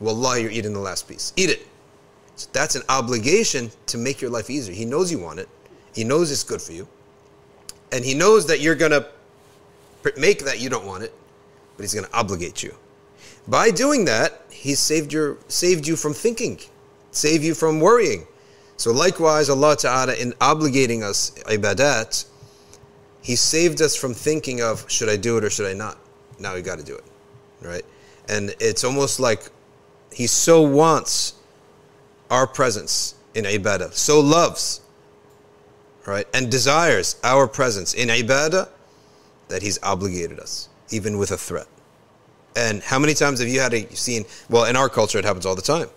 Wallah, 0.00 0.40
you're 0.40 0.50
eating 0.50 0.72
the 0.72 0.80
last 0.80 1.08
piece. 1.08 1.32
Eat 1.36 1.50
it. 1.50 1.66
So 2.36 2.48
that's 2.52 2.74
an 2.74 2.82
obligation 2.88 3.70
to 3.86 3.98
make 3.98 4.20
your 4.20 4.30
life 4.30 4.50
easier. 4.50 4.74
He 4.74 4.84
knows 4.84 5.12
you 5.12 5.18
want 5.18 5.38
it. 5.38 5.48
He 5.94 6.04
knows 6.04 6.30
it's 6.32 6.42
good 6.42 6.62
for 6.62 6.72
you. 6.72 6.88
And 7.92 8.04
he 8.04 8.14
knows 8.14 8.46
that 8.46 8.60
you're 8.60 8.74
going 8.74 8.92
to 8.92 9.06
make 10.16 10.44
that 10.44 10.60
you 10.60 10.70
don't 10.70 10.86
want 10.86 11.02
it, 11.02 11.12
but 11.76 11.82
he's 11.82 11.92
going 11.92 12.06
to 12.06 12.16
obligate 12.16 12.62
you. 12.62 12.74
By 13.46 13.70
doing 13.70 14.04
that, 14.06 14.42
he's 14.50 14.78
saved 14.78 15.12
your 15.12 15.38
saved 15.48 15.86
you 15.86 15.96
from 15.96 16.14
thinking, 16.14 16.60
saved 17.10 17.44
you 17.44 17.54
from 17.54 17.80
worrying. 17.80 18.26
So 18.80 18.92
likewise, 18.92 19.50
Allah 19.50 19.76
Ta'ala 19.76 20.14
in 20.14 20.32
obligating 20.40 21.02
us 21.02 21.32
ibadat, 21.44 22.24
He 23.20 23.36
saved 23.36 23.82
us 23.82 23.94
from 23.94 24.14
thinking 24.14 24.62
of 24.62 24.90
should 24.90 25.10
I 25.10 25.18
do 25.18 25.36
it 25.36 25.44
or 25.44 25.50
should 25.50 25.66
I 25.66 25.74
not? 25.74 25.98
Now 26.38 26.54
we 26.54 26.62
got 26.62 26.78
to 26.78 26.84
do 26.84 26.94
it. 26.94 27.04
Right? 27.60 27.84
And 28.30 28.54
it's 28.58 28.82
almost 28.82 29.20
like 29.20 29.50
He 30.10 30.26
so 30.26 30.62
wants 30.62 31.34
our 32.30 32.46
presence 32.46 33.16
in 33.34 33.44
ibadah, 33.44 33.92
so 33.92 34.18
loves, 34.18 34.80
right, 36.06 36.26
and 36.32 36.50
desires 36.50 37.16
our 37.22 37.46
presence 37.46 37.92
in 37.92 38.08
ibadah 38.08 38.66
that 39.48 39.60
He's 39.60 39.78
obligated 39.82 40.40
us, 40.40 40.70
even 40.88 41.18
with 41.18 41.32
a 41.32 41.36
threat. 41.36 41.66
And 42.56 42.82
how 42.82 42.98
many 42.98 43.12
times 43.12 43.40
have 43.40 43.48
you 43.48 43.60
had 43.60 43.74
a 43.74 43.94
seen? 43.94 44.24
Well, 44.48 44.64
in 44.64 44.74
our 44.74 44.88
culture, 44.88 45.18
it 45.18 45.26
happens 45.26 45.44
all 45.44 45.54
the 45.54 45.60
time. 45.60 45.90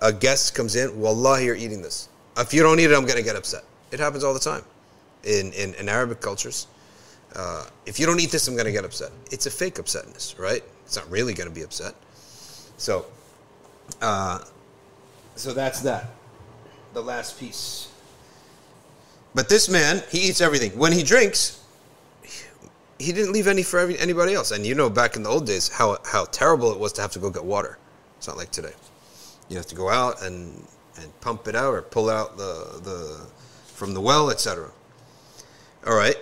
A 0.00 0.12
guest 0.12 0.54
comes 0.54 0.76
in, 0.76 0.98
Wallahi, 1.00 1.46
you're 1.46 1.56
eating 1.56 1.82
this. 1.82 2.08
If 2.36 2.54
you 2.54 2.62
don't 2.62 2.78
eat 2.78 2.90
it, 2.90 2.94
I'm 2.94 3.04
going 3.04 3.16
to 3.16 3.24
get 3.24 3.36
upset. 3.36 3.64
It 3.90 3.98
happens 3.98 4.22
all 4.22 4.34
the 4.34 4.40
time 4.40 4.62
in, 5.24 5.52
in, 5.52 5.74
in 5.74 5.88
Arabic 5.88 6.20
cultures. 6.20 6.66
Uh, 7.34 7.66
if 7.84 7.98
you 7.98 8.06
don't 8.06 8.20
eat 8.20 8.30
this, 8.30 8.46
I'm 8.48 8.54
going 8.54 8.66
to 8.66 8.72
get 8.72 8.84
upset. 8.84 9.10
It's 9.30 9.46
a 9.46 9.50
fake 9.50 9.74
upsetness, 9.74 10.38
right? 10.38 10.62
It's 10.84 10.96
not 10.96 11.10
really 11.10 11.34
going 11.34 11.48
to 11.48 11.54
be 11.54 11.62
upset. 11.62 11.94
So, 12.76 13.06
uh, 14.00 14.44
so 15.34 15.52
that's 15.52 15.80
that. 15.80 16.10
The 16.94 17.02
last 17.02 17.38
piece. 17.38 17.90
But 19.34 19.48
this 19.48 19.68
man, 19.68 20.02
he 20.10 20.28
eats 20.28 20.40
everything. 20.40 20.70
When 20.78 20.92
he 20.92 21.02
drinks, 21.02 21.62
he 22.98 23.12
didn't 23.12 23.32
leave 23.32 23.46
any 23.46 23.62
for 23.62 23.78
every, 23.78 23.98
anybody 23.98 24.34
else. 24.34 24.50
And 24.50 24.66
you 24.66 24.74
know, 24.74 24.88
back 24.90 25.16
in 25.16 25.22
the 25.22 25.28
old 25.28 25.46
days, 25.46 25.68
how 25.68 25.98
how 26.04 26.24
terrible 26.26 26.72
it 26.72 26.78
was 26.78 26.92
to 26.94 27.02
have 27.02 27.12
to 27.12 27.18
go 27.18 27.30
get 27.30 27.44
water. 27.44 27.78
It's 28.16 28.26
not 28.26 28.36
like 28.36 28.50
today. 28.50 28.72
You 29.48 29.56
have 29.56 29.66
to 29.66 29.74
go 29.74 29.88
out 29.88 30.22
and 30.22 30.66
and 31.00 31.20
pump 31.20 31.48
it 31.48 31.54
out 31.54 31.74
or 31.74 31.82
pull 31.82 32.10
out 32.10 32.36
the 32.36 32.80
the 32.82 33.26
from 33.66 33.94
the 33.94 34.00
well, 34.00 34.30
etc. 34.30 34.70
All 35.86 35.96
right. 35.96 36.16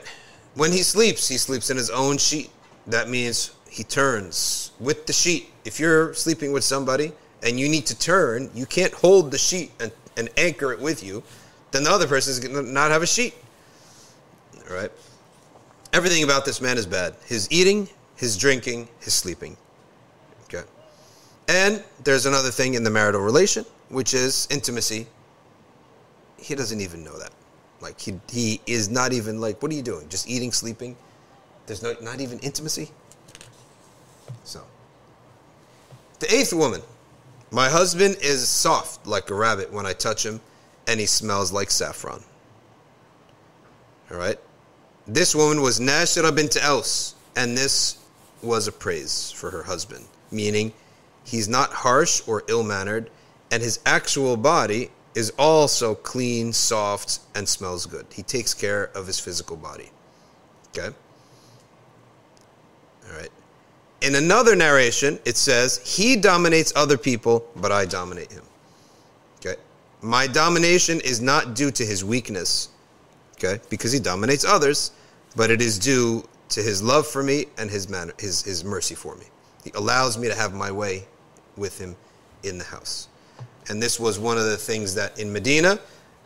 When 0.55 0.73
he 0.73 0.83
sleeps, 0.83 1.29
he 1.29 1.39
sleeps 1.39 1.71
in 1.71 1.77
his 1.77 1.91
own 1.91 2.19
sheet. 2.19 2.51
That 2.87 3.09
means 3.09 3.55
he 3.69 3.85
turns 3.85 4.73
with 4.79 5.07
the 5.07 5.13
sheet. 5.13 5.51
If 5.65 5.81
you're 5.81 6.15
sleeping 6.15 6.53
with 6.53 6.65
somebody 6.65 7.13
and 7.43 7.59
you 7.59 7.69
need 7.69 7.87
to 7.87 7.99
turn, 7.99 8.51
you 8.55 8.65
can't 8.67 8.93
hold 8.93 9.31
the 9.31 9.39
sheet 9.39 9.73
and, 9.81 9.91
and 10.17 10.31
anchor 10.37 10.73
it 10.73 10.81
with 10.81 11.03
you. 11.03 11.23
Then 11.73 11.85
the 11.85 11.91
other 11.91 12.07
person 12.07 12.31
is 12.31 12.41
going 12.41 12.55
to 12.55 12.63
not 12.63 12.91
have 12.91 13.03
a 13.03 13.07
sheet. 13.07 13.35
All 14.69 14.77
right. 14.77 14.91
Everything 15.93 16.23
about 16.23 16.45
this 16.45 16.61
man 16.61 16.79
is 16.79 16.87
bad. 16.87 17.17
His 17.27 17.49
eating, 17.51 17.89
his 18.17 18.37
drinking, 18.37 18.89
his 19.01 19.15
sleeping. 19.15 19.57
And 21.49 21.83
there's 22.03 22.27
another 22.27 22.51
thing 22.51 22.75
in 22.75 22.83
the 22.83 22.91
marital 22.91 23.21
relation, 23.21 23.65
which 23.89 24.15
is 24.15 24.49
intimacy. 24.51 25.07
He 26.39 26.55
doesn't 26.55 26.81
even 26.81 27.05
know 27.05 27.19
that. 27.19 27.31
Like 27.81 28.01
he 28.01 28.19
he 28.29 28.61
is 28.67 28.89
not 28.89 29.13
even 29.13 29.41
like, 29.41 29.63
what 29.63 29.71
are 29.71 29.75
you 29.75 29.83
doing? 29.83 30.09
Just 30.09 30.29
eating, 30.29 30.53
sleeping? 30.53 30.97
There's 31.67 31.83
no 31.83 31.95
not 32.01 32.21
even 32.21 32.39
intimacy. 32.41 32.91
So 34.45 34.63
the 36.19 36.35
eighth 36.35 36.53
woman. 36.53 36.83
My 37.53 37.69
husband 37.69 38.17
is 38.23 38.49
soft 38.49 39.07
like 39.07 39.31
a 39.31 39.35
rabbit 39.35 39.73
when 39.73 39.87
I 39.87 39.93
touch 39.93 40.27
him, 40.27 40.41
and 40.89 40.99
he 40.99 41.07
smells 41.07 41.53
like 41.53 41.71
saffron. 41.71 42.23
All 44.11 44.17
right. 44.17 44.39
This 45.07 45.35
woman 45.35 45.63
was 45.63 45.79
Nashira 45.79 46.35
bint 46.35 46.57
Aus, 46.63 47.15
and 47.37 47.57
this 47.57 47.99
was 48.43 48.67
a 48.67 48.73
praise 48.73 49.31
for 49.31 49.51
her 49.53 49.63
husband, 49.63 50.07
meaning 50.33 50.73
he's 51.27 51.49
not 51.49 51.73
harsh 51.73 52.23
or 52.27 52.45
ill 52.49 52.63
mannered, 52.63 53.11
and 53.51 53.63
his 53.63 53.81
actual 53.85 54.37
body 54.37 54.91
is 55.15 55.33
also 55.39 55.95
clean, 55.95 56.53
soft, 56.53 57.21
and 57.35 57.49
smells 57.49 57.87
good. 57.87 58.07
He 58.13 58.23
takes 58.23 58.55
care 58.55 58.91
of 58.95 59.07
his 59.07 59.19
physical 59.19 59.57
body. 59.57 59.91
Okay? 60.77 60.95
All 63.07 63.17
right. 63.17 63.31
In 64.03 64.15
another 64.15 64.55
narration, 64.55 65.19
it 65.25 65.37
says, 65.37 65.79
He 65.79 66.17
dominates 66.17 66.73
other 66.77 66.99
people, 66.99 67.49
but 67.57 67.73
I 67.73 67.87
dominate 67.87 68.31
him. 68.31 68.45
Okay? 69.39 69.57
My 70.03 70.27
domination 70.27 71.01
is 71.01 71.21
not 71.21 71.55
due 71.55 71.71
to 71.71 71.85
his 71.85 72.05
weakness, 72.05 72.69
okay? 73.35 73.61
Because 73.71 73.93
he 73.93 73.99
dominates 73.99 74.45
others, 74.45 74.93
but 75.35 75.51
it 75.51 75.63
is 75.63 75.79
due 75.79 76.29
to 76.51 76.63
his 76.63 76.83
love 76.83 77.07
for 77.07 77.23
me 77.23 77.47
and 77.59 77.71
his, 77.71 77.89
man- 77.89 78.13
his, 78.19 78.43
his 78.43 78.65
mercy 78.65 78.95
for 78.95 79.17
me. 79.17 79.27
He 79.65 79.73
allows 79.75 80.19
me 80.19 80.29
to 80.29 80.35
have 80.35 80.53
my 80.53 80.71
way 80.71 81.07
with 81.57 81.79
him 81.79 81.97
in 82.43 82.59
the 82.59 82.65
house. 82.65 83.09
And 83.69 83.83
this 83.83 83.99
was 83.99 84.19
one 84.19 84.39
of 84.39 84.45
the 84.45 84.57
things 84.57 84.95
that 84.95 85.19
in 85.19 85.33
Medina, 85.33 85.79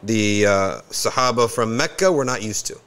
the 0.03 0.47
uh, 0.47 0.81
Sahaba 0.91 1.51
from 1.51 1.77
Mecca 1.77 2.11
were 2.11 2.25
not 2.25 2.43
used 2.43 2.67
to. 2.67 2.79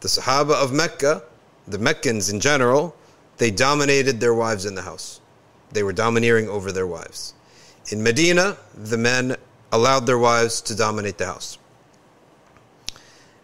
The 0.00 0.08
Sahaba 0.08 0.54
of 0.54 0.72
Mecca, 0.72 1.22
the 1.68 1.78
Meccans 1.78 2.30
in 2.30 2.40
general, 2.40 2.94
they 3.38 3.50
dominated 3.50 4.20
their 4.20 4.34
wives 4.34 4.66
in 4.66 4.74
the 4.74 4.82
house. 4.82 5.20
They 5.72 5.82
were 5.82 5.92
domineering 5.92 6.48
over 6.48 6.70
their 6.70 6.86
wives. 6.86 7.34
In 7.90 8.02
Medina, 8.02 8.56
the 8.74 8.98
men 8.98 9.36
allowed 9.72 10.06
their 10.06 10.18
wives 10.18 10.60
to 10.62 10.76
dominate 10.76 11.18
the 11.18 11.26
house. 11.26 11.58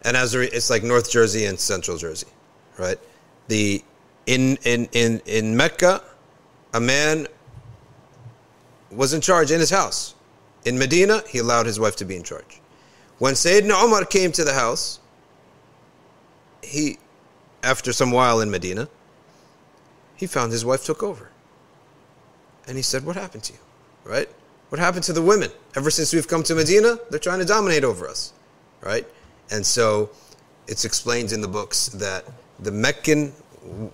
And 0.03 0.17
as 0.17 0.35
a, 0.35 0.55
it's 0.55 0.71
like 0.71 0.85
North 0.85 1.11
Jersey 1.11 1.47
and 1.47 1.59
Central 1.59 1.97
Jersey, 1.97 2.29
right? 2.79 2.99
The 3.49 3.83
in 4.27 4.57
in 4.65 4.89
in 4.93 5.21
in 5.27 5.57
Mecca, 5.57 6.03
a 6.75 6.81
man 6.81 7.27
was 8.91 9.13
in 9.13 9.21
charge 9.21 9.51
in 9.51 9.61
his 9.61 9.71
house. 9.71 10.15
In 10.65 10.79
Medina, 10.79 11.23
he 11.29 11.39
allowed 11.39 11.67
his 11.67 11.79
wife 11.79 11.97
to 11.97 12.05
be 12.05 12.17
in 12.17 12.23
charge. 12.23 12.61
When 13.19 13.35
Sayyidina 13.35 13.85
Umar 13.85 14.05
came 14.05 14.33
to 14.33 14.45
the 14.45 14.55
house, 14.55 15.01
he, 16.63 16.99
after 17.63 17.93
some 17.93 18.11
while 18.11 18.41
in 18.41 18.51
Medina, 18.51 18.89
he 20.17 20.27
found 20.27 20.53
his 20.53 20.65
wife 20.65 20.85
took 20.85 21.03
over. 21.03 21.31
And 22.67 22.77
he 22.77 22.83
said, 22.83 23.05
What 23.05 23.17
happened 23.17 23.45
to 23.45 23.53
you? 23.53 23.59
Right? 24.05 24.29
What 24.69 24.79
happened 24.79 25.05
to 25.05 25.13
the 25.13 25.23
women? 25.23 25.51
Ever 25.75 25.91
since 25.91 26.13
we've 26.13 26.29
come 26.29 26.43
to 26.45 26.55
Medina, 26.55 26.99
they're 27.11 27.19
trying 27.19 27.39
to 27.39 27.45
dominate 27.45 27.85
over 27.85 28.09
us. 28.09 28.33
Right? 28.81 29.07
And 29.51 29.65
so 29.65 30.11
it's 30.67 30.85
explained 30.85 31.33
in 31.33 31.41
the 31.41 31.49
books 31.49 31.89
that 31.89 32.25
the 32.59 32.71
Meccan 32.71 33.33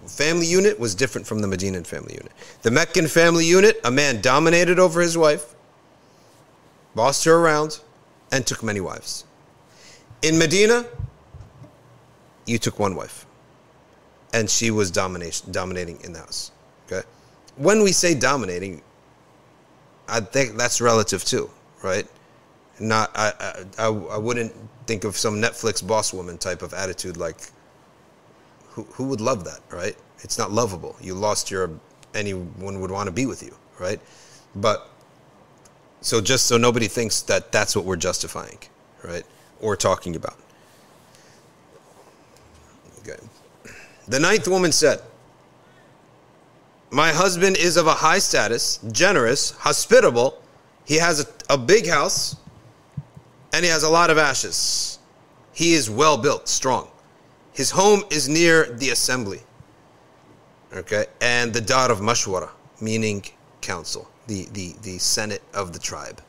family 0.06 0.46
unit 0.46 0.78
was 0.78 0.94
different 0.94 1.26
from 1.26 1.40
the 1.40 1.46
Medinan 1.46 1.84
family 1.84 2.14
unit. 2.14 2.32
The 2.62 2.70
Meccan 2.70 3.08
family 3.08 3.46
unit, 3.46 3.80
a 3.84 3.90
man 3.90 4.20
dominated 4.20 4.78
over 4.78 5.00
his 5.00 5.16
wife, 5.16 5.54
bossed 6.94 7.24
her 7.24 7.34
around, 7.34 7.80
and 8.32 8.46
took 8.46 8.62
many 8.62 8.80
wives. 8.80 9.24
In 10.22 10.38
Medina, 10.38 10.86
you 12.46 12.58
took 12.58 12.78
one 12.78 12.94
wife, 12.94 13.26
and 14.32 14.48
she 14.48 14.70
was 14.70 14.90
domination, 14.90 15.52
dominating 15.52 16.00
in 16.02 16.12
the 16.12 16.18
house. 16.20 16.50
Okay, 16.86 17.06
when 17.56 17.82
we 17.82 17.92
say 17.92 18.14
dominating, 18.14 18.82
I 20.08 20.20
think 20.20 20.56
that's 20.56 20.80
relative 20.80 21.24
too, 21.24 21.50
right? 21.82 22.06
Not 22.80 23.10
I 23.14 23.32
I, 23.78 23.84
I, 23.84 23.86
I 23.86 24.18
wouldn't 24.18 24.52
think 24.86 25.04
of 25.04 25.16
some 25.16 25.36
Netflix 25.36 25.86
boss 25.86 26.12
woman 26.12 26.38
type 26.38 26.62
of 26.62 26.74
attitude 26.74 27.16
like 27.16 27.36
who, 28.74 29.04
would 29.04 29.20
love 29.20 29.44
that, 29.44 29.60
right? 29.70 29.96
It's 30.20 30.38
not 30.38 30.50
lovable. 30.50 30.96
You 31.00 31.14
lost 31.14 31.50
your, 31.50 31.70
anyone 32.14 32.80
would 32.80 32.90
want 32.90 33.06
to 33.06 33.12
be 33.12 33.26
with 33.26 33.42
you, 33.42 33.54
right? 33.78 34.00
But, 34.56 34.90
so 36.00 36.20
just 36.20 36.46
so 36.46 36.56
nobody 36.56 36.88
thinks 36.88 37.22
that 37.22 37.52
that's 37.52 37.76
what 37.76 37.84
we're 37.84 37.96
justifying, 37.96 38.58
right? 39.04 39.24
Or 39.60 39.76
talking 39.76 40.16
about. 40.16 40.36
Okay. 43.00 43.22
The 44.08 44.18
ninth 44.18 44.48
woman 44.48 44.72
said, 44.72 45.00
My 46.90 47.10
husband 47.10 47.56
is 47.56 47.76
of 47.76 47.86
a 47.86 47.94
high 47.94 48.18
status, 48.18 48.80
generous, 48.90 49.52
hospitable. 49.52 50.42
He 50.84 50.96
has 50.96 51.20
a, 51.20 51.54
a 51.54 51.58
big 51.58 51.88
house, 51.88 52.36
and 53.52 53.64
he 53.64 53.70
has 53.70 53.84
a 53.84 53.88
lot 53.88 54.10
of 54.10 54.18
ashes. 54.18 54.98
He 55.52 55.74
is 55.74 55.88
well 55.88 56.18
built, 56.18 56.48
strong. 56.48 56.88
His 57.54 57.70
home 57.70 58.02
is 58.10 58.28
near 58.28 58.66
the 58.66 58.90
assembly. 58.90 59.40
Okay, 60.74 61.06
and 61.20 61.54
the 61.54 61.60
Dar 61.60 61.90
of 61.90 62.00
Mashwara, 62.00 62.50
meaning 62.80 63.24
council, 63.60 64.10
the, 64.26 64.48
the, 64.52 64.74
the 64.82 64.98
senate 64.98 65.42
of 65.54 65.72
the 65.72 65.78
tribe. 65.78 66.20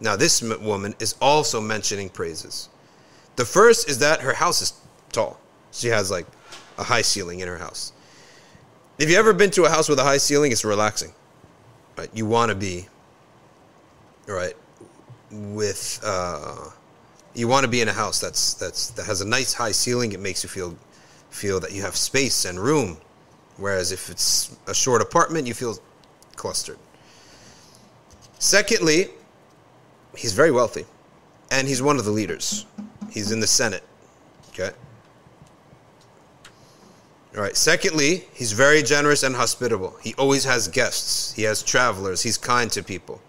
Now, 0.00 0.16
this 0.16 0.42
woman 0.42 0.96
is 0.98 1.14
also 1.20 1.60
mentioning 1.60 2.08
praises. 2.08 2.68
The 3.36 3.44
first 3.44 3.88
is 3.88 4.00
that 4.00 4.20
her 4.22 4.34
house 4.34 4.60
is 4.60 4.72
tall. 5.12 5.38
She 5.70 5.86
has 5.88 6.10
like 6.10 6.26
a 6.78 6.82
high 6.82 7.02
ceiling 7.02 7.40
in 7.40 7.48
her 7.48 7.58
house. 7.58 7.92
If 8.98 9.08
you 9.08 9.16
ever 9.16 9.32
been 9.32 9.50
to 9.52 9.64
a 9.64 9.70
house 9.70 9.88
with 9.88 10.00
a 10.00 10.04
high 10.04 10.18
ceiling, 10.18 10.50
it's 10.50 10.64
relaxing. 10.64 11.12
Right? 11.96 12.10
You 12.12 12.26
want 12.26 12.48
to 12.50 12.56
be 12.56 12.88
right 14.26 14.54
with 15.30 16.00
uh, 16.04 16.70
You 17.34 17.48
want 17.48 17.64
to 17.64 17.68
be 17.68 17.80
in 17.80 17.88
a 17.88 17.92
house 17.92 18.20
that's 18.20 18.54
that's 18.54 18.90
that 18.90 19.06
has 19.06 19.20
a 19.20 19.26
nice 19.26 19.52
high 19.52 19.72
ceiling. 19.72 20.12
It 20.12 20.20
makes 20.20 20.42
you 20.42 20.48
feel 20.48 20.76
feel 21.30 21.58
that 21.60 21.72
you 21.72 21.82
have 21.82 21.96
space 21.96 22.44
and 22.44 22.58
room. 22.58 22.98
Whereas 23.56 23.92
if 23.92 24.08
it's 24.08 24.56
a 24.66 24.74
short 24.74 25.02
apartment, 25.02 25.46
you 25.46 25.54
feel 25.54 25.78
clustered. 26.36 26.78
Secondly, 28.38 29.08
he's 30.16 30.32
very 30.32 30.50
wealthy, 30.50 30.84
and 31.50 31.66
he's 31.66 31.82
one 31.82 31.98
of 31.98 32.04
the 32.04 32.10
leaders. 32.10 32.66
He's 33.10 33.30
in 33.32 33.40
the 33.40 33.46
Senate. 33.46 33.82
Okay. 34.50 34.70
All 37.36 37.42
right. 37.42 37.56
Secondly, 37.56 38.24
he's 38.32 38.52
very 38.52 38.82
generous 38.82 39.22
and 39.24 39.34
hospitable. 39.34 39.96
He 40.00 40.14
always 40.16 40.44
has 40.44 40.68
guests. 40.68 41.32
He 41.32 41.42
has 41.42 41.62
travelers. 41.62 42.22
He's 42.22 42.38
kind 42.38 42.70
to 42.72 42.82
people. 42.82 43.20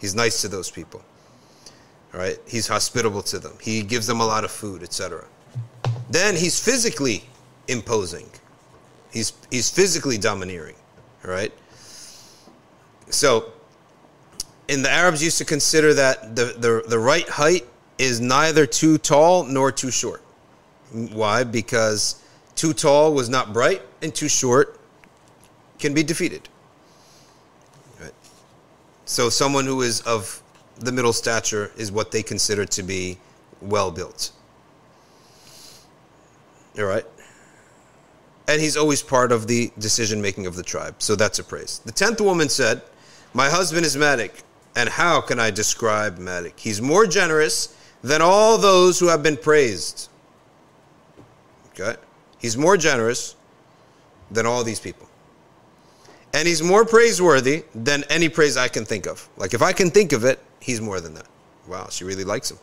He's 0.00 0.14
nice 0.14 0.40
to 0.42 0.48
those 0.48 0.70
people. 0.70 1.02
Right. 2.12 2.38
He's 2.46 2.66
hospitable 2.66 3.22
to 3.22 3.38
them. 3.38 3.52
He 3.60 3.82
gives 3.82 4.06
them 4.06 4.20
a 4.20 4.26
lot 4.26 4.44
of 4.44 4.50
food, 4.50 4.82
etc. 4.82 5.24
Then 6.10 6.36
he's 6.36 6.58
physically 6.58 7.24
imposing. 7.68 8.28
He's 9.12 9.32
he's 9.50 9.70
physically 9.70 10.18
domineering. 10.18 10.76
All 11.24 11.30
right. 11.30 11.52
So, 13.10 13.52
and 14.68 14.84
the 14.84 14.90
Arabs 14.90 15.22
used 15.22 15.38
to 15.38 15.44
consider 15.44 15.94
that 15.94 16.36
the, 16.36 16.44
the, 16.58 16.84
the 16.86 16.98
right 16.98 17.28
height 17.28 17.66
is 17.96 18.20
neither 18.20 18.66
too 18.66 18.98
tall 18.98 19.44
nor 19.44 19.72
too 19.72 19.90
short. 19.90 20.22
Why? 20.92 21.44
Because 21.44 22.22
too 22.54 22.72
tall 22.72 23.14
was 23.14 23.28
not 23.28 23.52
bright, 23.52 23.82
and 24.02 24.14
too 24.14 24.28
short 24.28 24.78
can 25.78 25.94
be 25.94 26.02
defeated. 26.02 26.48
Right? 28.00 28.12
So, 29.04 29.30
someone 29.30 29.64
who 29.64 29.82
is 29.82 30.00
of 30.02 30.42
the 30.80 30.92
middle 30.92 31.12
stature 31.12 31.72
is 31.76 31.90
what 31.90 32.10
they 32.10 32.22
consider 32.22 32.64
to 32.64 32.82
be 32.82 33.18
well 33.60 33.90
built. 33.90 34.30
All 36.78 36.84
right? 36.84 37.04
And 38.46 38.60
he's 38.60 38.76
always 38.76 39.02
part 39.02 39.32
of 39.32 39.46
the 39.46 39.70
decision 39.78 40.22
making 40.22 40.46
of 40.46 40.56
the 40.56 40.62
tribe. 40.62 41.02
So 41.02 41.16
that's 41.16 41.38
a 41.38 41.44
praise. 41.44 41.80
The 41.84 41.92
tenth 41.92 42.20
woman 42.20 42.48
said, 42.48 42.82
My 43.34 43.48
husband 43.50 43.84
is 43.84 43.96
Malik, 43.96 44.42
and 44.74 44.88
how 44.88 45.20
can 45.20 45.38
I 45.38 45.50
describe 45.50 46.18
Malik? 46.18 46.58
He's 46.58 46.80
more 46.80 47.06
generous 47.06 47.76
than 48.02 48.22
all 48.22 48.56
those 48.56 48.98
who 49.00 49.08
have 49.08 49.22
been 49.22 49.36
praised. 49.36 50.08
Okay? 51.72 51.96
He's 52.38 52.56
more 52.56 52.76
generous 52.76 53.34
than 54.30 54.46
all 54.46 54.64
these 54.64 54.80
people. 54.80 55.08
And 56.32 56.46
he's 56.46 56.62
more 56.62 56.84
praiseworthy 56.84 57.64
than 57.74 58.04
any 58.04 58.28
praise 58.28 58.56
I 58.56 58.68
can 58.68 58.84
think 58.84 59.06
of. 59.06 59.28
Like 59.36 59.54
if 59.54 59.62
I 59.62 59.72
can 59.72 59.90
think 59.90 60.12
of 60.12 60.24
it, 60.24 60.38
he's 60.68 60.80
more 60.82 61.00
than 61.00 61.14
that. 61.14 61.26
Wow, 61.66 61.88
she 61.88 62.04
really 62.04 62.24
likes 62.24 62.50
him. 62.50 62.58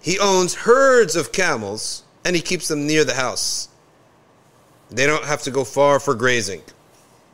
He 0.00 0.18
owns 0.18 0.54
herds 0.54 1.16
of 1.16 1.32
camels 1.32 2.04
and 2.22 2.36
he 2.36 2.42
keeps 2.42 2.68
them 2.68 2.86
near 2.86 3.02
the 3.02 3.14
house. 3.14 3.68
They 4.90 5.06
don't 5.06 5.24
have 5.24 5.42
to 5.42 5.50
go 5.50 5.64
far 5.64 5.98
for 5.98 6.14
grazing. 6.14 6.62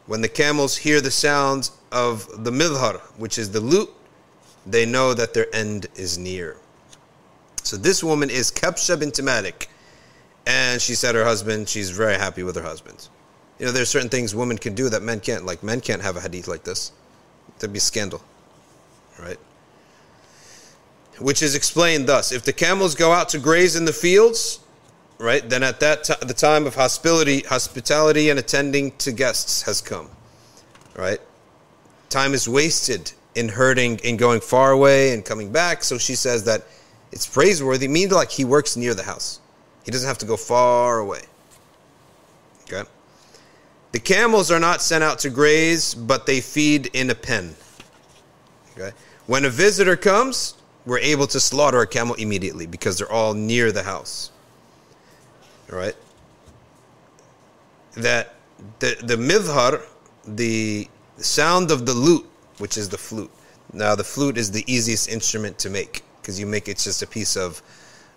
When 0.07 0.21
the 0.21 0.29
camels 0.29 0.77
hear 0.77 1.01
the 1.01 1.11
sounds 1.11 1.73
of 1.91 2.45
the 2.45 2.53
midhar, 2.53 3.01
which 3.19 3.37
is 3.37 3.51
the 3.51 3.61
lute, 3.61 3.91
they 4.65 4.87
know 4.87 5.13
that 5.13 5.35
their 5.35 5.53
end 5.55 5.89
is 5.97 6.19
near. 6.19 6.57
So 7.65 7.77
this 7.77 8.03
woman 8.05 8.31
is 8.31 8.53
Kabsha 8.53 8.97
bint. 8.99 9.67
And 10.47 10.81
she 10.81 10.95
said 10.95 11.17
her 11.17 11.25
husband, 11.25 11.69
she's 11.69 11.91
very 11.91 12.15
happy 12.15 12.45
with 12.45 12.55
her 12.55 12.63
husband. 12.63 13.09
You 13.59 13.67
know, 13.67 13.73
there's 13.73 13.89
certain 13.89 14.09
things 14.09 14.35
women 14.35 14.57
can 14.57 14.75
do 14.75 14.89
that 14.89 15.03
men 15.03 15.19
can't. 15.19 15.45
Like 15.45 15.65
men 15.65 15.81
can't 15.81 16.03
have 16.03 16.17
a 16.17 16.21
hadith 16.21 16.47
like 16.47 16.63
this. 16.63 16.93
There'd 17.59 17.73
be 17.73 17.81
scandal. 17.81 18.23
Right? 19.23 19.39
Which 21.19 21.43
is 21.43 21.55
explained 21.55 22.09
thus. 22.09 22.33
If 22.33 22.45
the 22.45 22.53
camels 22.53 22.95
go 22.95 23.13
out 23.13 23.29
to 23.31 23.39
graze 23.39 23.77
in 23.77 23.85
the 23.85 23.93
fields, 23.93 24.61
right, 25.19 25.49
then 25.49 25.63
at 25.63 25.81
that 25.81 26.05
t- 26.05 26.15
the 26.21 26.35
time 26.35 26.67
of 26.67 26.75
hospitality, 26.75 27.41
hospitality 27.41 28.31
and 28.31 28.39
attending 28.39 28.93
to 28.99 29.13
guests 29.13 29.63
has 29.63 29.81
come. 29.81 30.09
Right? 30.97 31.21
Time 32.09 32.35
is 32.35 32.49
wasted 32.49 33.13
in 33.35 33.49
herding, 33.49 33.99
in 33.99 34.17
going 34.17 34.41
far 34.41 34.73
away 34.73 35.13
and 35.13 35.25
coming 35.25 35.53
back. 35.53 35.85
So 35.85 35.99
she 35.99 36.15
says 36.15 36.45
that 36.45 36.63
it's 37.13 37.27
praiseworthy, 37.27 37.89
means 37.89 38.13
like 38.13 38.31
he 38.31 38.45
works 38.45 38.77
near 38.77 38.95
the 38.95 39.03
house. 39.03 39.41
He 39.85 39.91
doesn't 39.91 40.07
have 40.07 40.19
to 40.19 40.27
go 40.27 40.37
far 40.37 40.99
away. 40.99 41.23
Okay? 42.65 42.89
The 43.93 44.01
camels 44.01 44.51
are 44.51 44.61
not 44.61 44.81
sent 44.81 45.05
out 45.05 45.19
to 45.21 45.31
graze, 45.31 45.95
but 45.95 46.27
they 46.27 46.41
feed 46.41 46.91
in 46.95 47.11
a 47.11 47.15
pen. 47.15 47.55
Okay? 48.73 48.97
When 49.27 49.45
a 49.45 49.51
visitor 49.51 49.97
comes, 49.97 50.55
we're 50.85 50.99
able 50.99 51.27
to 51.29 51.39
slaughter 51.39 51.81
a 51.81 51.87
camel 51.87 52.15
immediately 52.17 52.67
because 52.67 52.99
they're 52.99 53.11
all 53.11 53.35
near 53.35 53.71
the 53.71 53.85
house. 53.85 54.31
All 55.71 55.79
right? 55.79 55.97
That 57.95 58.35
the 58.79 58.97
the 59.03 59.17
midhar, 59.17 59.83
the 60.27 60.89
sound 61.19 61.71
of 61.71 61.87
the 61.87 61.95
lute, 61.95 62.27
which 62.59 62.77
is 62.77 62.89
the 62.89 62.99
flute. 62.99 63.31
Now 63.73 63.95
the 63.95 64.05
flute 64.05 64.37
is 64.39 64.51
the 64.51 64.65
easiest 64.67 65.09
instrument 65.09 65.59
to 65.61 65.71
make 65.71 66.03
because 66.21 66.39
you 66.39 66.47
make 66.47 66.69
it's 66.69 66.85
just 66.85 67.03
a 67.03 67.07
piece 67.07 67.37
of 67.37 67.63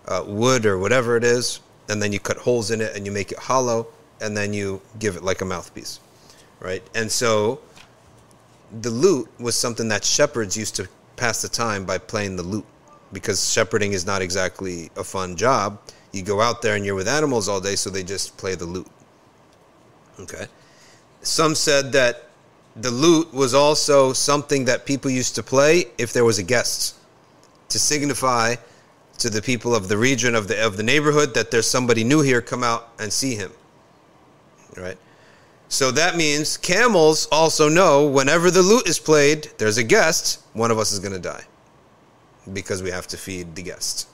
uh, 0.06 0.24
wood 0.26 0.66
or 0.66 0.78
whatever 0.78 1.16
it 1.16 1.24
is, 1.24 1.60
and 1.88 2.00
then 2.02 2.12
you 2.12 2.20
cut 2.20 2.38
holes 2.38 2.70
in 2.70 2.80
it 2.80 2.96
and 2.96 3.06
you 3.06 3.12
make 3.12 3.32
it 3.32 3.38
hollow, 3.38 3.88
and 4.20 4.36
then 4.36 4.52
you 4.52 4.80
give 4.98 5.16
it 5.16 5.22
like 5.22 5.40
a 5.40 5.44
mouthpiece, 5.44 6.00
right? 6.60 6.82
And 6.94 7.10
so 7.10 7.60
the 8.80 8.90
lute 8.90 9.28
was 9.38 9.54
something 9.54 9.88
that 9.88 10.04
shepherds 10.04 10.56
used 10.56 10.76
to 10.76 10.88
pass 11.16 11.42
the 11.42 11.48
time 11.48 11.84
by 11.84 11.98
playing 11.98 12.36
the 12.36 12.42
lute 12.42 12.66
because 13.12 13.52
shepherding 13.52 13.92
is 13.92 14.04
not 14.06 14.22
exactly 14.22 14.90
a 14.96 15.04
fun 15.04 15.36
job. 15.36 15.80
You 16.12 16.22
go 16.22 16.40
out 16.40 16.62
there 16.62 16.76
and 16.76 16.84
you're 16.84 16.94
with 16.94 17.08
animals 17.08 17.48
all 17.48 17.60
day, 17.60 17.76
so 17.76 17.90
they 17.90 18.02
just 18.02 18.36
play 18.36 18.54
the 18.54 18.66
lute. 18.66 18.88
Okay. 20.20 20.46
Some 21.22 21.54
said 21.54 21.92
that 21.92 22.24
the 22.74 22.90
lute 22.90 23.32
was 23.32 23.54
also 23.54 24.12
something 24.12 24.64
that 24.66 24.84
people 24.84 25.10
used 25.10 25.34
to 25.36 25.42
play 25.42 25.86
if 25.98 26.12
there 26.12 26.24
was 26.24 26.38
a 26.38 26.42
guest 26.42 26.96
to 27.68 27.78
signify 27.78 28.56
to 29.18 29.30
the 29.30 29.40
people 29.40 29.74
of 29.74 29.88
the 29.88 29.96
region 29.96 30.34
of 30.34 30.46
the 30.46 30.64
of 30.64 30.76
the 30.76 30.82
neighborhood 30.82 31.32
that 31.34 31.50
there's 31.50 31.68
somebody 31.68 32.04
new 32.04 32.20
here 32.20 32.42
come 32.42 32.62
out 32.62 32.90
and 32.98 33.10
see 33.10 33.34
him 33.34 33.50
right 34.76 34.98
so 35.68 35.90
that 35.90 36.16
means 36.16 36.56
camels 36.56 37.26
also 37.32 37.68
know 37.68 38.06
whenever 38.06 38.50
the 38.50 38.62
lute 38.62 38.86
is 38.88 38.98
played 38.98 39.50
there's 39.58 39.78
a 39.78 39.84
guest 39.84 40.42
one 40.52 40.70
of 40.70 40.78
us 40.78 40.92
is 40.92 40.98
going 40.98 41.12
to 41.12 41.18
die 41.18 41.44
because 42.52 42.82
we 42.82 42.90
have 42.90 43.06
to 43.06 43.16
feed 43.16 43.54
the 43.54 43.62
guest 43.62 44.08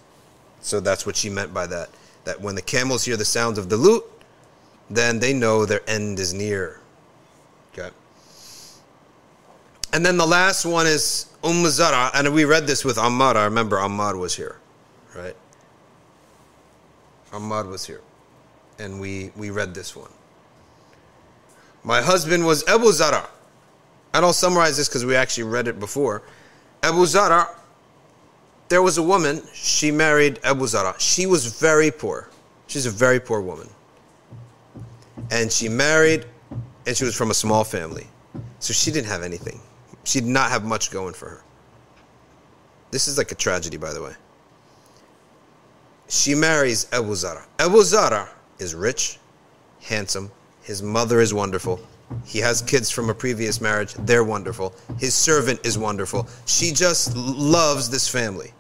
so 0.61 0.81
that's 0.81 1.05
what 1.05 1.17
she 1.17 1.29
meant 1.29 1.53
by 1.53 1.67
that 1.67 1.91
that 2.25 2.41
when 2.41 2.55
the 2.55 2.63
camels 2.63 3.05
hear 3.05 3.17
the 3.17 3.25
sound 3.25 3.59
of 3.59 3.69
the 3.69 3.77
lute 3.77 4.05
then 4.89 5.19
they 5.19 5.33
know 5.33 5.67
their 5.67 5.83
end 5.89 6.19
is 6.19 6.33
near 6.33 6.81
okay 7.73 7.91
and 9.93 10.05
then 10.05 10.17
the 10.17 10.27
last 10.27 10.65
one 10.65 10.87
is 10.87 11.27
Umm 11.45 11.67
Zara, 11.69 12.11
and 12.15 12.33
we 12.33 12.45
read 12.45 12.67
this 12.67 12.85
with 12.85 12.97
Ammar. 12.97 13.37
I 13.37 13.45
remember 13.45 13.77
Ammar 13.77 14.19
was 14.19 14.35
here, 14.35 14.57
right? 15.15 15.37
Ammar 17.33 17.69
was 17.69 17.85
here, 17.85 18.01
and 18.79 19.01
we 19.01 19.33
we 19.37 19.51
read 19.51 19.75
this 19.75 19.95
one. 19.97 20.11
My 21.85 22.01
husband 22.01 22.47
was 22.47 22.67
Abu 22.69 22.93
Zara, 22.93 23.29
and 24.15 24.25
I'll 24.25 24.33
summarize 24.33 24.77
this 24.77 24.89
because 24.89 25.05
we 25.05 25.17
actually 25.17 25.45
read 25.45 25.67
it 25.67 25.81
before. 25.81 26.23
Abu 26.83 27.07
Zara, 27.07 27.49
there 28.69 28.83
was 28.83 28.99
a 28.99 29.03
woman. 29.03 29.43
She 29.53 29.91
married 29.91 30.39
Abu 30.45 30.67
Zara. 30.67 30.95
She 30.99 31.27
was 31.27 31.47
very 31.47 31.91
poor. 31.91 32.29
She's 32.69 32.87
a 32.87 32.91
very 32.91 33.21
poor 33.21 33.41
woman, 33.41 33.69
and 35.31 35.51
she 35.53 35.69
married, 35.69 36.25
and 36.87 36.97
she 36.97 37.05
was 37.05 37.15
from 37.15 37.31
a 37.31 37.35
small 37.35 37.65
family, 37.65 38.07
so 38.61 38.73
she 38.73 38.91
didn't 38.91 39.09
have 39.09 39.23
anything. 39.23 39.61
She 40.05 40.21
did 40.21 40.29
not 40.29 40.51
have 40.51 40.65
much 40.65 40.91
going 40.91 41.15
for 41.15 41.29
her. 41.29 41.43
This 42.91 43.09
is 43.09 43.19
like 43.19 43.33
a 43.33 43.35
tragedy, 43.35 43.77
by 43.77 43.93
the 43.93 44.03
way. 44.03 44.13
She 46.09 46.35
marries 46.35 46.87
Abu 46.93 47.15
Zara. 47.15 47.45
Abu 47.59 47.83
Zara 47.83 48.29
is 48.59 48.75
rich, 48.75 49.19
handsome. 49.83 50.31
His 50.63 50.83
mother 50.83 51.21
is 51.21 51.35
wonderful. 51.35 51.81
He 52.25 52.39
has 52.39 52.63
kids 52.63 52.91
from 52.91 53.11
a 53.11 53.15
previous 53.15 53.61
marriage. 53.61 53.95
They're 53.95 54.25
wonderful. 54.25 54.75
His 54.99 55.15
servant 55.15 55.61
is 55.65 55.79
wonderful. 55.79 56.29
She 56.47 56.73
just 56.73 57.17
loves 57.17 57.91
this 57.91 58.09
family. 58.09 58.53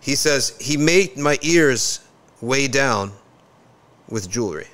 He 0.00 0.14
says, 0.14 0.56
He 0.60 0.76
made 0.76 1.16
my 1.16 1.38
ears 1.42 2.00
weigh 2.40 2.68
down 2.68 3.12
with 4.08 4.30
jewelry. 4.30 4.66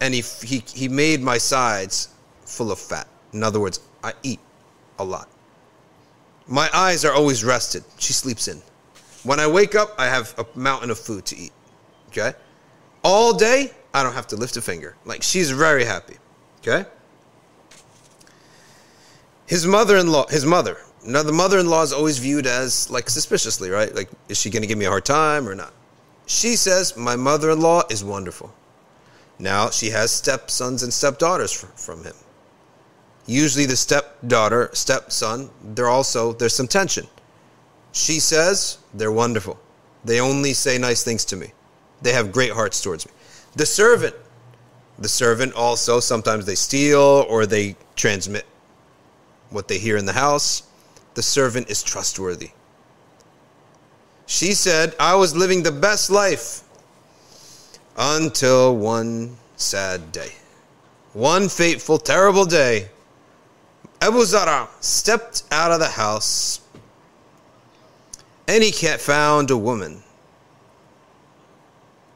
And 0.00 0.14
he, 0.14 0.22
he, 0.42 0.62
he 0.72 0.88
made 0.88 1.20
my 1.20 1.38
sides 1.38 2.08
full 2.44 2.70
of 2.72 2.78
fat. 2.78 3.08
In 3.32 3.42
other 3.42 3.60
words, 3.60 3.80
I 4.02 4.12
eat 4.22 4.40
a 4.98 5.04
lot. 5.04 5.28
My 6.46 6.68
eyes 6.74 7.04
are 7.04 7.12
always 7.12 7.44
rested. 7.44 7.84
She 7.98 8.12
sleeps 8.12 8.48
in. 8.48 8.60
When 9.24 9.38
I 9.38 9.46
wake 9.46 9.74
up, 9.74 9.94
I 9.98 10.06
have 10.06 10.34
a 10.38 10.58
mountain 10.58 10.90
of 10.90 10.98
food 10.98 11.26
to 11.26 11.36
eat. 11.36 11.52
Okay? 12.08 12.32
All 13.04 13.32
day, 13.32 13.72
I 13.92 14.02
don't 14.02 14.14
have 14.14 14.26
to 14.28 14.36
lift 14.36 14.56
a 14.56 14.62
finger. 14.62 14.96
Like, 15.04 15.22
she's 15.22 15.50
very 15.50 15.84
happy. 15.84 16.16
Okay? 16.60 16.88
His 19.46 19.66
mother 19.66 19.96
in 19.96 20.12
law, 20.12 20.26
his 20.28 20.46
mother, 20.46 20.76
Now 21.04 21.22
the 21.22 21.32
mother-in-law 21.32 21.82
is 21.82 21.92
always 21.92 22.18
viewed 22.18 22.46
as 22.46 22.90
like 22.90 23.08
suspiciously, 23.10 23.70
right? 23.70 23.92
Like, 23.94 24.10
is 24.28 24.38
she 24.38 24.50
going 24.50 24.62
to 24.62 24.68
give 24.68 24.78
me 24.78 24.84
a 24.84 24.90
hard 24.90 25.04
time 25.04 25.48
or 25.48 25.54
not? 25.54 25.72
She 26.26 26.56
says 26.56 26.96
my 26.96 27.16
mother-in-law 27.16 27.84
is 27.90 28.04
wonderful. 28.04 28.54
Now 29.38 29.70
she 29.70 29.90
has 29.90 30.12
stepsons 30.12 30.82
and 30.82 30.92
stepdaughters 30.92 31.52
fr- 31.52 31.66
from 31.74 32.04
him. 32.04 32.14
Usually 33.26 33.66
the 33.66 33.76
stepdaughter, 33.76 34.70
stepson, 34.72 35.50
they're 35.74 35.88
also 35.88 36.32
there's 36.32 36.54
some 36.54 36.68
tension. 36.68 37.06
She 37.92 38.20
says 38.20 38.78
they're 38.94 39.10
wonderful. 39.10 39.58
They 40.04 40.20
only 40.20 40.52
say 40.52 40.78
nice 40.78 41.02
things 41.02 41.24
to 41.26 41.36
me. 41.36 41.52
They 42.02 42.12
have 42.12 42.30
great 42.30 42.52
hearts 42.52 42.80
towards 42.82 43.06
me. 43.06 43.12
The 43.56 43.66
servant, 43.66 44.14
the 44.98 45.08
servant 45.08 45.54
also 45.54 46.00
sometimes 46.00 46.46
they 46.46 46.54
steal 46.54 47.26
or 47.28 47.46
they 47.46 47.76
transmit 47.96 48.46
what 49.50 49.68
they 49.68 49.78
hear 49.78 49.96
in 49.96 50.06
the 50.06 50.12
house. 50.12 50.62
The 51.14 51.22
servant 51.22 51.68
is 51.70 51.82
trustworthy. 51.82 52.50
She 54.26 54.54
said, 54.54 54.94
I 55.00 55.16
was 55.16 55.36
living 55.36 55.62
the 55.62 55.72
best 55.72 56.10
life 56.10 56.62
until 57.96 58.76
one 58.76 59.36
sad 59.56 60.12
day. 60.12 60.32
One 61.12 61.48
fateful, 61.48 61.98
terrible 61.98 62.44
day. 62.44 62.90
Abu 64.00 64.24
Zara 64.24 64.68
stepped 64.80 65.42
out 65.50 65.72
of 65.72 65.80
the 65.80 65.88
house 65.88 66.60
and 68.46 68.62
he 68.62 68.70
found 68.70 69.50
a 69.50 69.56
woman. 69.56 70.02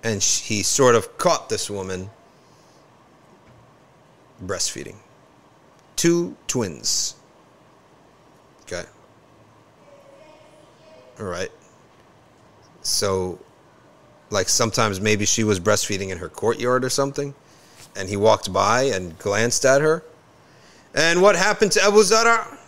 And 0.05 0.23
he 0.23 0.63
sort 0.63 0.95
of 0.95 1.19
caught 1.19 1.49
this 1.49 1.69
woman 1.69 2.11
breastfeeding. 4.45 4.97
Two 5.97 6.37
twins. 6.47 7.15
Okay. 8.63 8.85
All 11.19 11.27
right. 11.27 11.51
So, 12.83 13.39
like 14.31 14.49
sometimes 14.49 15.01
maybe 15.01 15.25
she 15.25 15.43
was 15.43 15.59
breastfeeding 15.59 16.11
in 16.11 16.19
her 16.19 16.29
courtyard 16.29 16.85
or 16.85 16.91
something, 16.91 17.35
and 17.97 18.09
he 18.09 18.17
walked 18.17 18.53
by 18.53 18.83
and 18.83 19.19
glanced 19.19 19.65
at 19.65 19.81
her. 19.81 20.05
And 20.95 21.23
what 21.23 21.35
happened 21.35 21.73
to 21.73 21.83
Abu 21.83 22.03
Zara? 22.03 22.59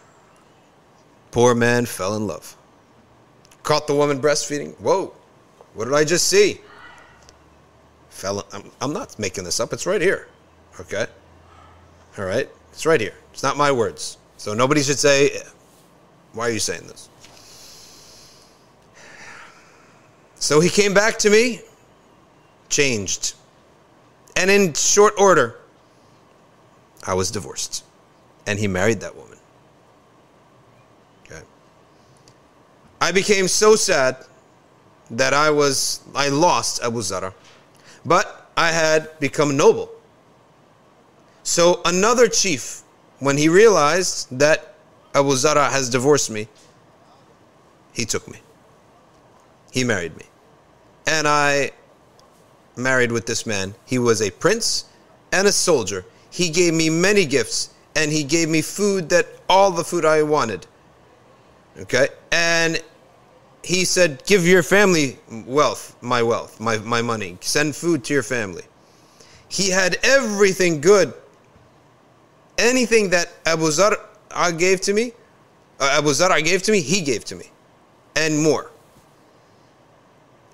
Poor 1.30 1.54
man 1.54 1.84
fell 1.84 2.16
in 2.16 2.26
love. 2.26 2.56
Caught 3.62 3.88
the 3.88 3.94
woman 3.94 4.20
breastfeeding. 4.20 4.74
Whoa, 4.80 5.12
what 5.74 5.84
did 5.84 5.94
I 5.94 6.04
just 6.04 6.28
see? 6.28 6.60
Fell. 8.16 8.46
I'm, 8.50 8.70
I'm 8.80 8.94
not 8.94 9.18
making 9.18 9.44
this 9.44 9.60
up. 9.60 9.74
It's 9.74 9.84
right 9.84 10.00
here. 10.00 10.26
Okay. 10.80 11.06
All 12.16 12.24
right. 12.24 12.48
It's 12.72 12.86
right 12.86 12.98
here. 12.98 13.12
It's 13.34 13.42
not 13.42 13.58
my 13.58 13.70
words. 13.70 14.16
So 14.38 14.54
nobody 14.54 14.82
should 14.82 14.98
say, 14.98 15.42
why 16.32 16.48
are 16.48 16.50
you 16.50 16.58
saying 16.58 16.86
this? 16.86 17.10
So 20.36 20.60
he 20.60 20.70
came 20.70 20.94
back 20.94 21.18
to 21.18 21.30
me, 21.30 21.60
changed. 22.70 23.34
And 24.34 24.50
in 24.50 24.72
short 24.72 25.12
order, 25.18 25.56
I 27.06 27.12
was 27.12 27.30
divorced. 27.30 27.84
And 28.46 28.58
he 28.58 28.66
married 28.66 29.00
that 29.00 29.14
woman. 29.14 29.38
Okay. 31.26 31.42
I 32.98 33.12
became 33.12 33.46
so 33.46 33.76
sad 33.76 34.24
that 35.10 35.34
I 35.34 35.50
was 35.50 36.00
I 36.14 36.28
lost 36.28 36.82
Abu 36.82 37.02
Zara. 37.02 37.34
But 38.06 38.48
I 38.56 38.70
had 38.70 39.18
become 39.20 39.56
noble. 39.56 39.90
So 41.42 41.80
another 41.84 42.28
chief, 42.28 42.82
when 43.18 43.36
he 43.36 43.48
realized 43.48 44.38
that 44.38 44.74
Abu 45.14 45.32
Zara 45.32 45.68
has 45.68 45.90
divorced 45.90 46.30
me, 46.30 46.48
he 47.92 48.04
took 48.04 48.26
me. 48.28 48.38
He 49.72 49.84
married 49.84 50.16
me. 50.16 50.24
And 51.06 51.26
I 51.26 51.72
married 52.76 53.10
with 53.10 53.26
this 53.26 53.44
man. 53.46 53.74
He 53.84 53.98
was 53.98 54.22
a 54.22 54.30
prince 54.30 54.84
and 55.32 55.46
a 55.48 55.52
soldier. 55.52 56.04
He 56.30 56.48
gave 56.50 56.74
me 56.74 56.90
many 56.90 57.24
gifts 57.24 57.70
and 57.94 58.12
he 58.12 58.22
gave 58.22 58.48
me 58.48 58.62
food 58.62 59.08
that 59.08 59.26
all 59.48 59.70
the 59.70 59.84
food 59.84 60.04
I 60.04 60.22
wanted. 60.22 60.66
Okay? 61.78 62.08
And 62.30 62.82
he 63.66 63.84
said, 63.84 64.24
Give 64.26 64.46
your 64.46 64.62
family 64.62 65.18
wealth, 65.44 65.96
my 66.00 66.22
wealth, 66.22 66.60
my, 66.60 66.78
my 66.78 67.02
money. 67.02 67.36
Send 67.40 67.74
food 67.74 68.04
to 68.04 68.14
your 68.14 68.22
family. 68.22 68.62
He 69.48 69.70
had 69.70 69.96
everything 70.04 70.80
good. 70.80 71.12
Anything 72.58 73.10
that 73.10 73.28
Abu 73.44 73.68
Zar 73.72 73.98
gave 74.56 74.80
to 74.82 74.92
me, 74.94 75.12
uh, 75.80 75.96
Abu 75.98 76.12
Zar 76.14 76.40
gave 76.42 76.62
to 76.62 76.70
me, 76.70 76.80
he 76.80 77.00
gave 77.00 77.24
to 77.24 77.34
me. 77.34 77.46
And 78.14 78.40
more. 78.40 78.70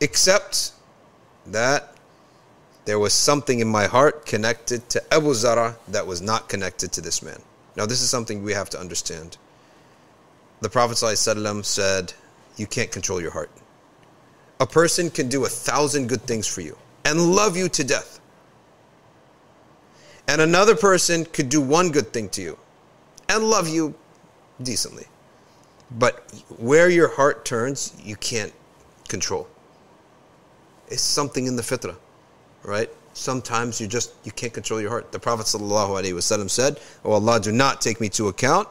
Except 0.00 0.72
that 1.46 1.94
there 2.86 2.98
was 2.98 3.12
something 3.12 3.60
in 3.60 3.68
my 3.68 3.84
heart 3.88 4.24
connected 4.24 4.88
to 4.88 5.14
Abu 5.14 5.34
Zara 5.34 5.76
that 5.88 6.06
was 6.06 6.22
not 6.22 6.48
connected 6.48 6.92
to 6.92 7.02
this 7.02 7.22
man. 7.22 7.40
Now, 7.76 7.84
this 7.84 8.00
is 8.00 8.08
something 8.08 8.42
we 8.42 8.54
have 8.54 8.70
to 8.70 8.80
understand. 8.80 9.36
The 10.62 10.70
Prophet 10.70 10.94
ﷺ 10.94 11.64
said, 11.66 12.14
You 12.56 12.66
can't 12.66 12.90
control 12.90 13.20
your 13.20 13.30
heart. 13.30 13.50
A 14.60 14.66
person 14.66 15.10
can 15.10 15.28
do 15.28 15.44
a 15.44 15.48
thousand 15.48 16.08
good 16.08 16.22
things 16.22 16.46
for 16.46 16.60
you 16.60 16.76
and 17.04 17.34
love 17.34 17.56
you 17.56 17.68
to 17.70 17.84
death. 17.84 18.20
And 20.28 20.40
another 20.40 20.76
person 20.76 21.24
could 21.24 21.48
do 21.48 21.60
one 21.60 21.90
good 21.90 22.12
thing 22.12 22.28
to 22.30 22.42
you 22.42 22.58
and 23.28 23.44
love 23.44 23.68
you 23.68 23.94
decently. 24.62 25.06
But 25.98 26.30
where 26.58 26.88
your 26.88 27.08
heart 27.08 27.44
turns, 27.44 27.92
you 28.02 28.16
can't 28.16 28.52
control. 29.08 29.48
It's 30.88 31.02
something 31.02 31.46
in 31.46 31.56
the 31.56 31.62
fitrah, 31.62 31.96
right? 32.62 32.90
Sometimes 33.14 33.80
you 33.80 33.86
just 33.86 34.12
you 34.24 34.32
can't 34.32 34.54
control 34.54 34.80
your 34.80 34.90
heart. 34.90 35.12
The 35.12 35.18
Prophet 35.18 35.46
ﷺ 35.46 36.50
said, 36.50 36.80
"Oh 37.04 37.12
Allah, 37.12 37.40
do 37.40 37.52
not 37.52 37.80
take 37.80 38.00
me 38.00 38.08
to 38.10 38.28
account 38.28 38.68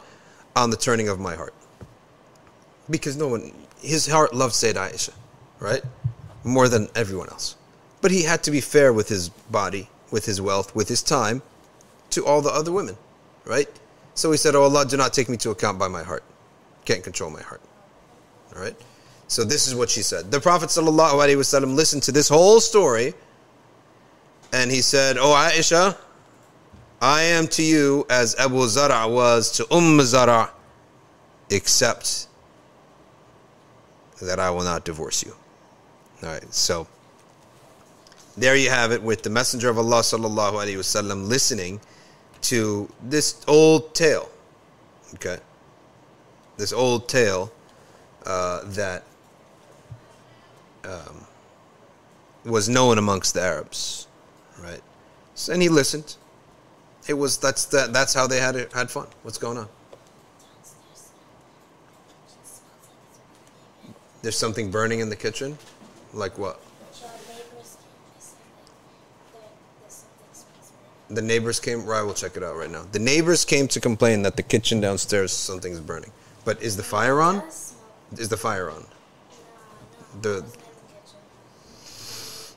on 0.56 0.72
the 0.72 0.78
turning 0.78 1.10
of 1.10 1.20
my 1.20 1.36
heart." 1.36 1.54
Because 2.90 3.16
no 3.16 3.28
one 3.28 3.54
his 3.82 4.08
heart 4.08 4.34
loved 4.34 4.54
Sayyid 4.54 4.76
Aisha, 4.76 5.14
right? 5.60 5.82
More 6.44 6.70
than 6.70 6.88
everyone 6.96 7.30
else. 7.30 7.56
But 8.02 8.12
he 8.12 8.24
had 8.24 8.44
to 8.44 8.52
be 8.52 8.62
fair 8.62 8.94
with 8.94 9.10
his 9.10 9.30
body, 9.30 9.90
with 10.12 10.26
his 10.26 10.42
wealth, 10.42 10.76
with 10.76 10.88
his 10.88 11.04
time 11.04 11.42
to 12.12 12.26
all 12.26 12.42
the 12.42 12.50
other 12.50 12.72
women, 12.72 12.98
right? 13.46 13.70
So 14.14 14.32
he 14.32 14.38
said, 14.38 14.56
Oh 14.56 14.64
Allah, 14.64 14.86
do 14.86 14.98
not 14.98 15.14
take 15.14 15.30
me 15.30 15.38
to 15.38 15.52
account 15.52 15.80
by 15.80 15.88
my 15.88 16.04
heart. 16.04 16.24
Can't 16.86 17.04
control 17.04 17.30
my 17.30 17.42
heart. 17.42 17.62
All 18.56 18.62
right? 18.62 18.76
So 19.28 19.44
this 19.44 19.68
is 19.68 19.76
what 19.76 19.90
she 19.90 20.02
said. 20.02 20.30
The 20.30 20.42
Prophet 20.42 20.70
ﷺ 20.70 21.76
listened 21.76 22.04
to 22.04 22.12
this 22.12 22.28
whole 22.28 22.60
story 22.60 23.14
and 24.52 24.70
he 24.70 24.82
said, 24.82 25.18
Oh 25.18 25.34
Aisha, 25.34 25.96
I 27.02 27.22
am 27.24 27.48
to 27.48 27.64
you 27.64 28.06
as 28.10 28.36
Abu 28.36 28.68
Zara 28.68 29.08
was 29.08 29.52
to 29.54 29.74
Umm 29.74 30.02
Zara, 30.02 30.52
except 31.50 32.28
that 34.26 34.40
I 34.40 34.50
will 34.50 34.64
not 34.64 34.86
divorce 34.86 35.24
you. 35.24 35.36
All 36.24 36.30
right, 36.30 36.54
so 36.54 36.88
there 38.38 38.56
you 38.56 38.70
have 38.70 38.92
it 38.92 39.02
with 39.02 39.24
the 39.24 39.30
Messenger 39.30 39.70
of 39.70 39.78
Allah 39.78 40.02
sallallahu 40.02 40.54
alaihi 40.54 40.78
wasallam 40.78 41.28
listening 41.28 41.80
to 42.42 42.90
this 43.04 43.44
old 43.48 43.94
tale. 43.94 44.30
Okay, 45.16 45.38
this 46.58 46.72
old 46.72 47.10
tale 47.10 47.52
uh, 48.26 48.62
that 48.66 49.04
um, 50.84 51.26
was 52.46 52.70
known 52.70 52.98
amongst 52.98 53.34
the 53.34 53.42
Arabs, 53.42 54.08
right? 54.62 54.82
So, 55.36 55.54
and 55.54 55.62
he 55.62 55.70
listened. 55.70 56.16
It 57.08 57.16
was 57.16 57.38
that's 57.38 57.66
that 57.66 57.94
that's 57.94 58.14
how 58.14 58.28
they 58.28 58.40
had 58.40 58.56
it, 58.56 58.72
had 58.74 58.92
fun. 58.92 59.08
What's 59.24 59.38
going 59.38 59.58
on? 59.58 59.68
There's 64.22 64.38
something 64.38 64.70
burning 64.70 65.00
in 65.00 65.10
the 65.10 65.16
kitchen, 65.16 65.58
like 66.14 66.38
what? 66.38 66.60
The 71.10 71.22
neighbors 71.22 71.60
came. 71.60 71.86
Right, 71.86 72.04
we'll 72.04 72.14
check 72.14 72.38
it 72.38 72.44
out 72.44 72.56
right 72.56 72.70
now. 72.70 72.86
The 72.92 73.00
neighbors 73.00 73.44
came 73.44 73.68
to 73.70 73.82
complain 73.82 74.22
that 74.22 74.38
the 74.38 74.44
kitchen 74.44 74.80
downstairs 74.80 75.34
something's 75.34 75.80
burning. 75.80 76.12
But 76.46 76.62
is 76.62 76.78
the 76.78 76.84
fire 76.84 77.20
on? 77.20 77.44
Is 78.18 78.30
the 78.30 78.38
fire 78.38 78.70
on? 78.70 78.86
The 80.22 80.46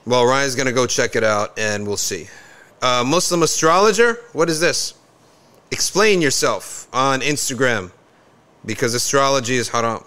well, 0.06 0.26
Ryan's 0.26 0.54
gonna 0.54 0.72
go 0.72 0.86
check 0.86 1.16
it 1.16 1.24
out, 1.24 1.58
and 1.58 1.86
we'll 1.86 1.96
see. 1.96 2.28
Uh, 2.82 3.02
Muslim 3.06 3.42
astrologer, 3.42 4.18
what 4.34 4.50
is 4.50 4.60
this? 4.60 4.94
Explain 5.70 6.20
yourself 6.20 6.88
on 6.92 7.20
Instagram, 7.20 7.90
because 8.66 8.92
astrology 8.92 9.56
is 9.56 9.70
haram. 9.70 10.04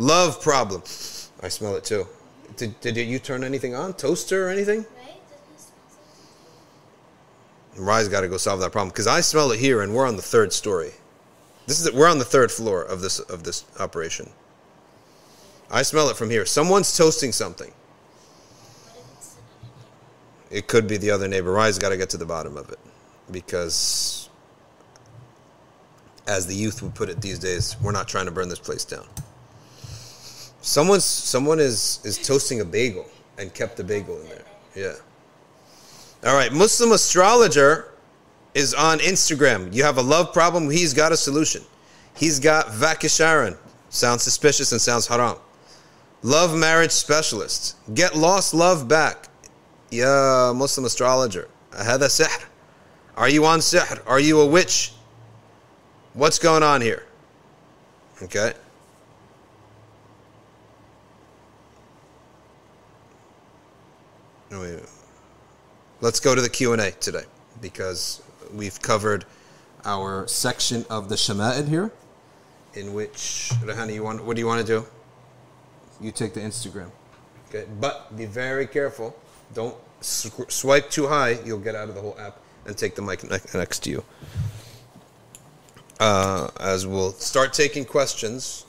Love 0.00 0.40
problem. 0.40 0.82
I 1.42 1.48
smell 1.48 1.76
it 1.76 1.84
too. 1.84 2.06
Did, 2.56 2.80
did 2.80 2.96
you 2.96 3.18
turn 3.18 3.44
anything 3.44 3.74
on? 3.74 3.92
Toaster 3.92 4.46
or 4.46 4.48
anything? 4.48 4.86
Rye's 7.76 8.08
got 8.08 8.22
to 8.22 8.28
go 8.28 8.38
solve 8.38 8.60
that 8.60 8.72
problem 8.72 8.88
because 8.88 9.06
I 9.06 9.20
smell 9.20 9.52
it 9.52 9.60
here, 9.60 9.82
and 9.82 9.94
we're 9.94 10.08
on 10.08 10.16
the 10.16 10.22
third 10.22 10.54
story. 10.54 10.92
This 11.66 11.80
is 11.80 11.92
we're 11.92 12.08
on 12.08 12.18
the 12.18 12.24
third 12.24 12.50
floor 12.50 12.82
of 12.82 13.02
this 13.02 13.18
of 13.18 13.44
this 13.44 13.66
operation. 13.78 14.30
I 15.70 15.82
smell 15.82 16.08
it 16.08 16.16
from 16.16 16.30
here. 16.30 16.46
Someone's 16.46 16.96
toasting 16.96 17.32
something. 17.32 17.70
It 20.50 20.66
could 20.66 20.88
be 20.88 20.96
the 20.96 21.10
other 21.10 21.28
neighbor. 21.28 21.52
Ryan's 21.52 21.78
got 21.78 21.90
to 21.90 21.98
get 21.98 22.08
to 22.10 22.16
the 22.16 22.26
bottom 22.26 22.56
of 22.56 22.70
it 22.70 22.78
because, 23.30 24.30
as 26.26 26.46
the 26.46 26.54
youth 26.54 26.82
would 26.82 26.94
put 26.94 27.10
it 27.10 27.20
these 27.20 27.38
days, 27.38 27.76
we're 27.82 27.92
not 27.92 28.08
trying 28.08 28.24
to 28.24 28.32
burn 28.32 28.48
this 28.48 28.58
place 28.58 28.86
down. 28.86 29.06
Someone's 30.60 31.04
someone 31.04 31.58
is 31.58 32.00
is 32.04 32.18
toasting 32.18 32.60
a 32.60 32.64
bagel 32.64 33.06
and 33.38 33.52
kept 33.54 33.76
the 33.76 33.84
bagel 33.84 34.20
in 34.20 34.28
there. 34.28 34.44
Yeah. 34.74 34.94
All 36.28 36.36
right, 36.36 36.52
Muslim 36.52 36.92
astrologer 36.92 37.92
is 38.54 38.74
on 38.74 38.98
Instagram. 38.98 39.72
You 39.72 39.84
have 39.84 39.96
a 39.96 40.02
love 40.02 40.32
problem, 40.32 40.68
he's 40.70 40.92
got 40.92 41.12
a 41.12 41.16
solution. 41.16 41.62
He's 42.14 42.38
got 42.38 42.66
Vashikaran. 42.66 43.56
Sounds 43.88 44.22
suspicious 44.22 44.72
and 44.72 44.80
sounds 44.80 45.06
haram. 45.06 45.38
Love 46.22 46.54
marriage 46.54 46.90
specialist. 46.90 47.76
Get 47.94 48.14
lost 48.14 48.52
love 48.52 48.86
back. 48.86 49.28
Yeah, 49.90 50.52
Muslim 50.54 50.84
astrologer. 50.84 51.48
هذا 51.72 52.08
سحر. 52.08 52.44
Are 53.16 53.28
you 53.28 53.44
on 53.44 53.60
sihr? 53.60 54.00
Are 54.06 54.20
you 54.20 54.40
a 54.40 54.46
witch? 54.46 54.92
What's 56.14 56.38
going 56.38 56.62
on 56.62 56.80
here? 56.80 57.04
Okay. 58.22 58.52
Let's 66.00 66.18
go 66.18 66.34
to 66.34 66.40
the 66.40 66.48
Q&A 66.48 66.90
today 66.92 67.24
because 67.60 68.20
we've 68.52 68.80
covered 68.82 69.24
our 69.84 70.26
section 70.26 70.84
of 70.90 71.08
the 71.08 71.14
Shama'il 71.14 71.68
here 71.68 71.92
in 72.74 72.92
which 72.94 73.50
Rahani, 73.62 73.94
you 73.94 74.02
want 74.02 74.24
what 74.24 74.34
do 74.36 74.40
you 74.40 74.46
want 74.46 74.66
to 74.66 74.80
do? 74.80 74.86
You 76.00 76.10
take 76.10 76.34
the 76.34 76.40
Instagram. 76.40 76.90
Okay, 77.48 77.66
but 77.80 78.16
be 78.16 78.26
very 78.26 78.66
careful. 78.66 79.14
Don't 79.54 79.76
sw- 80.00 80.48
swipe 80.48 80.90
too 80.90 81.06
high. 81.06 81.38
You'll 81.44 81.58
get 81.58 81.74
out 81.74 81.88
of 81.88 81.94
the 81.94 82.00
whole 82.00 82.16
app 82.18 82.38
and 82.66 82.76
take 82.76 82.94
the 82.94 83.02
mic 83.02 83.22
ne- 83.22 83.38
next 83.54 83.80
to 83.84 83.90
you. 83.90 84.04
Uh, 85.98 86.48
as 86.58 86.86
we'll 86.86 87.12
start 87.12 87.52
taking 87.52 87.84
questions. 87.84 88.64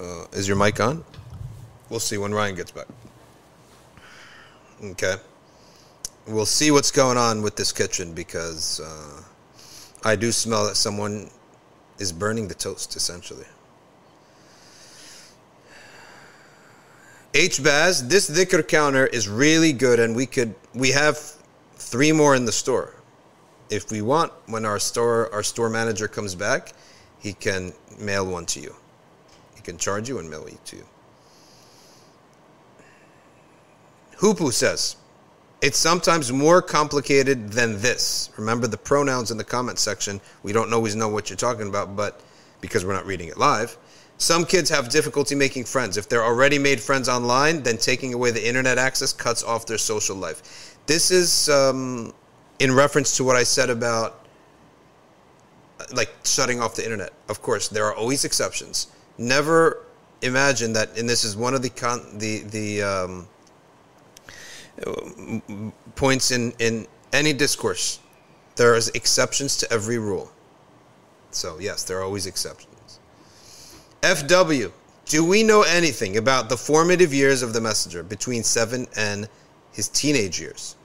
Uh, 0.00 0.24
is 0.32 0.48
your 0.48 0.56
mic 0.56 0.80
on? 0.80 1.04
We'll 1.88 2.00
see 2.00 2.18
when 2.18 2.32
Ryan 2.32 2.56
gets 2.56 2.70
back. 2.70 2.86
Okay. 4.82 5.16
We'll 6.26 6.46
see 6.46 6.70
what's 6.70 6.90
going 6.90 7.18
on 7.18 7.42
with 7.42 7.56
this 7.56 7.72
kitchen 7.72 8.14
because 8.14 8.80
uh, 8.80 9.22
I 10.04 10.16
do 10.16 10.32
smell 10.32 10.66
that 10.66 10.76
someone 10.76 11.30
is 11.98 12.12
burning 12.12 12.48
the 12.48 12.54
toast, 12.54 12.96
essentially. 12.96 13.44
HBAZ, 17.34 18.08
this 18.08 18.28
dhikr 18.30 18.66
counter 18.66 19.06
is 19.06 19.28
really 19.28 19.72
good, 19.72 20.00
and 20.00 20.16
we 20.16 20.26
could 20.26 20.54
we 20.74 20.90
have 20.90 21.18
three 21.74 22.10
more 22.10 22.34
in 22.34 22.44
the 22.44 22.52
store. 22.52 22.94
If 23.68 23.92
we 23.92 24.02
want, 24.02 24.32
when 24.46 24.64
our 24.64 24.78
store 24.78 25.32
our 25.32 25.42
store 25.42 25.68
manager 25.68 26.08
comes 26.08 26.34
back, 26.34 26.72
he 27.18 27.32
can 27.32 27.72
mail 27.98 28.26
one 28.26 28.46
to 28.46 28.60
you. 28.60 28.74
He 29.54 29.60
can 29.62 29.76
charge 29.76 30.08
you 30.08 30.18
and 30.18 30.28
mail 30.28 30.46
it 30.46 30.64
to 30.66 30.76
you. 30.76 30.86
Hupu 34.20 34.52
says, 34.52 34.96
it's 35.62 35.78
sometimes 35.78 36.32
more 36.32 36.62
complicated 36.62 37.50
than 37.50 37.80
this. 37.80 38.30
Remember 38.36 38.66
the 38.66 38.76
pronouns 38.76 39.30
in 39.30 39.36
the 39.36 39.44
comment 39.44 39.78
section. 39.78 40.20
We 40.42 40.52
don't 40.52 40.72
always 40.72 40.94
know 40.96 41.08
what 41.08 41.28
you're 41.28 41.36
talking 41.36 41.68
about, 41.68 41.96
but 41.96 42.20
because 42.60 42.84
we're 42.84 42.94
not 42.94 43.06
reading 43.06 43.28
it 43.28 43.38
live. 43.38 43.76
Some 44.18 44.44
kids 44.44 44.68
have 44.68 44.90
difficulty 44.90 45.34
making 45.34 45.64
friends. 45.64 45.96
If 45.96 46.08
they're 46.08 46.24
already 46.24 46.58
made 46.58 46.80
friends 46.80 47.08
online, 47.08 47.62
then 47.62 47.78
taking 47.78 48.12
away 48.12 48.30
the 48.30 48.46
internet 48.46 48.76
access 48.76 49.14
cuts 49.14 49.42
off 49.42 49.64
their 49.64 49.78
social 49.78 50.16
life. 50.16 50.76
This 50.86 51.10
is 51.10 51.48
um, 51.48 52.12
in 52.58 52.72
reference 52.72 53.16
to 53.16 53.24
what 53.24 53.36
I 53.36 53.42
said 53.42 53.70
about 53.70 54.26
like 55.92 56.10
shutting 56.24 56.60
off 56.60 56.76
the 56.76 56.84
internet. 56.84 57.12
Of 57.30 57.40
course, 57.40 57.68
there 57.68 57.86
are 57.86 57.94
always 57.94 58.26
exceptions. 58.26 58.88
Never 59.16 59.86
imagine 60.20 60.74
that, 60.74 60.98
and 60.98 61.08
this 61.08 61.24
is 61.24 61.36
one 61.36 61.54
of 61.54 61.62
the 61.62 61.70
con- 61.70 62.18
the 62.18 62.40
the 62.40 62.82
um, 62.82 63.28
points 65.94 66.30
in 66.30 66.52
in 66.58 66.86
any 67.12 67.32
discourse. 67.32 68.00
There 68.56 68.74
is 68.74 68.88
exceptions 68.94 69.56
to 69.58 69.72
every 69.72 69.98
rule. 69.98 70.30
So 71.30 71.58
yes, 71.58 71.84
there 71.84 71.98
are 71.98 72.02
always 72.02 72.26
exceptions. 72.26 73.00
FW, 74.02 74.72
do 75.06 75.24
we 75.24 75.42
know 75.42 75.62
anything 75.62 76.16
about 76.16 76.48
the 76.48 76.56
formative 76.56 77.12
years 77.12 77.42
of 77.42 77.52
the 77.52 77.60
messenger 77.60 78.02
between 78.02 78.42
7 78.42 78.86
and 78.96 79.28
his 79.72 79.88
teenage 79.88 80.40
years? 80.40 80.76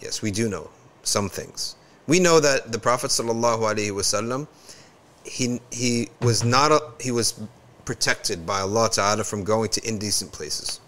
Yes, 0.00 0.22
we 0.22 0.30
do 0.30 0.48
know 0.48 0.70
some 1.02 1.28
things. 1.28 1.76
We 2.06 2.20
know 2.20 2.40
that 2.40 2.72
the 2.72 2.78
Prophet 2.78 3.10
sallallahu 3.10 3.60
alaihi 3.60 3.92
wasallam 3.92 4.46
he 5.24 5.60
he 5.70 6.08
was 6.20 6.44
not 6.44 6.72
a, 6.72 6.80
he 7.00 7.10
was 7.10 7.40
protected 7.84 8.46
by 8.46 8.60
Allah 8.60 8.88
Ta'ala 8.90 9.24
from 9.24 9.44
going 9.44 9.68
to 9.70 9.88
indecent 9.88 10.32
places. 10.32 10.79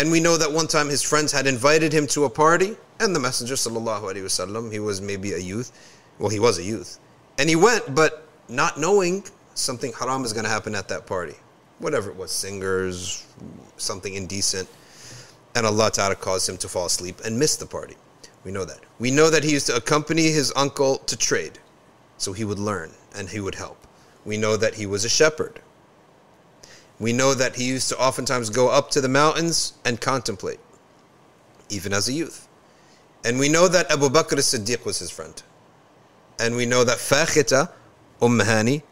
And 0.00 0.10
we 0.10 0.18
know 0.18 0.38
that 0.38 0.50
one 0.50 0.66
time 0.66 0.88
his 0.88 1.02
friends 1.02 1.30
had 1.30 1.46
invited 1.46 1.92
him 1.92 2.06
to 2.06 2.24
a 2.24 2.30
party, 2.30 2.74
and 3.00 3.14
the 3.14 3.20
Messenger 3.20 3.52
sallallahu 3.52 4.00
alaihi 4.00 4.24
wasallam, 4.24 4.72
he 4.72 4.78
was 4.78 5.02
maybe 5.02 5.34
a 5.34 5.38
youth, 5.38 5.72
well, 6.18 6.30
he 6.30 6.40
was 6.40 6.56
a 6.56 6.62
youth, 6.62 6.98
and 7.38 7.50
he 7.50 7.54
went, 7.54 7.94
but 7.94 8.26
not 8.48 8.80
knowing 8.80 9.22
something 9.52 9.92
haram 9.92 10.24
is 10.24 10.32
going 10.32 10.46
to 10.46 10.50
happen 10.50 10.74
at 10.74 10.88
that 10.88 11.04
party, 11.04 11.34
whatever 11.80 12.08
it 12.08 12.16
was, 12.16 12.30
singers, 12.30 13.26
something 13.76 14.14
indecent, 14.14 14.66
and 15.54 15.66
Allah 15.66 15.90
Ta'ala 15.90 16.14
caused 16.14 16.48
him 16.48 16.56
to 16.56 16.68
fall 16.68 16.86
asleep 16.86 17.20
and 17.26 17.38
miss 17.38 17.56
the 17.56 17.66
party. 17.66 17.96
We 18.42 18.52
know 18.52 18.64
that. 18.64 18.80
We 18.98 19.10
know 19.10 19.28
that 19.28 19.44
he 19.44 19.52
used 19.52 19.66
to 19.66 19.76
accompany 19.76 20.30
his 20.30 20.50
uncle 20.56 20.96
to 20.96 21.14
trade, 21.14 21.58
so 22.16 22.32
he 22.32 22.46
would 22.46 22.58
learn 22.58 22.90
and 23.14 23.28
he 23.28 23.40
would 23.40 23.54
help. 23.54 23.86
We 24.24 24.38
know 24.38 24.56
that 24.56 24.72
he 24.72 24.86
was 24.86 25.04
a 25.04 25.10
shepherd. 25.10 25.60
We 27.00 27.14
know 27.14 27.32
that 27.32 27.56
he 27.56 27.64
used 27.64 27.88
to 27.88 27.98
oftentimes 27.98 28.50
go 28.50 28.68
up 28.68 28.90
to 28.90 29.00
the 29.00 29.08
mountains 29.08 29.72
and 29.86 30.00
contemplate, 30.00 30.60
even 31.70 31.94
as 31.94 32.08
a 32.08 32.12
youth. 32.12 32.46
And 33.24 33.38
we 33.38 33.48
know 33.48 33.68
that 33.68 33.90
Abu 33.90 34.10
Bakr 34.10 34.36
as-Siddiq 34.38 34.84
was 34.84 34.98
his 34.98 35.10
friend. 35.10 35.42
And 36.38 36.56
we 36.56 36.66
know 36.66 36.84
that 36.84 36.98
Fakhita, 36.98 37.70
Umm 38.22 38.40
Hani, 38.40 38.82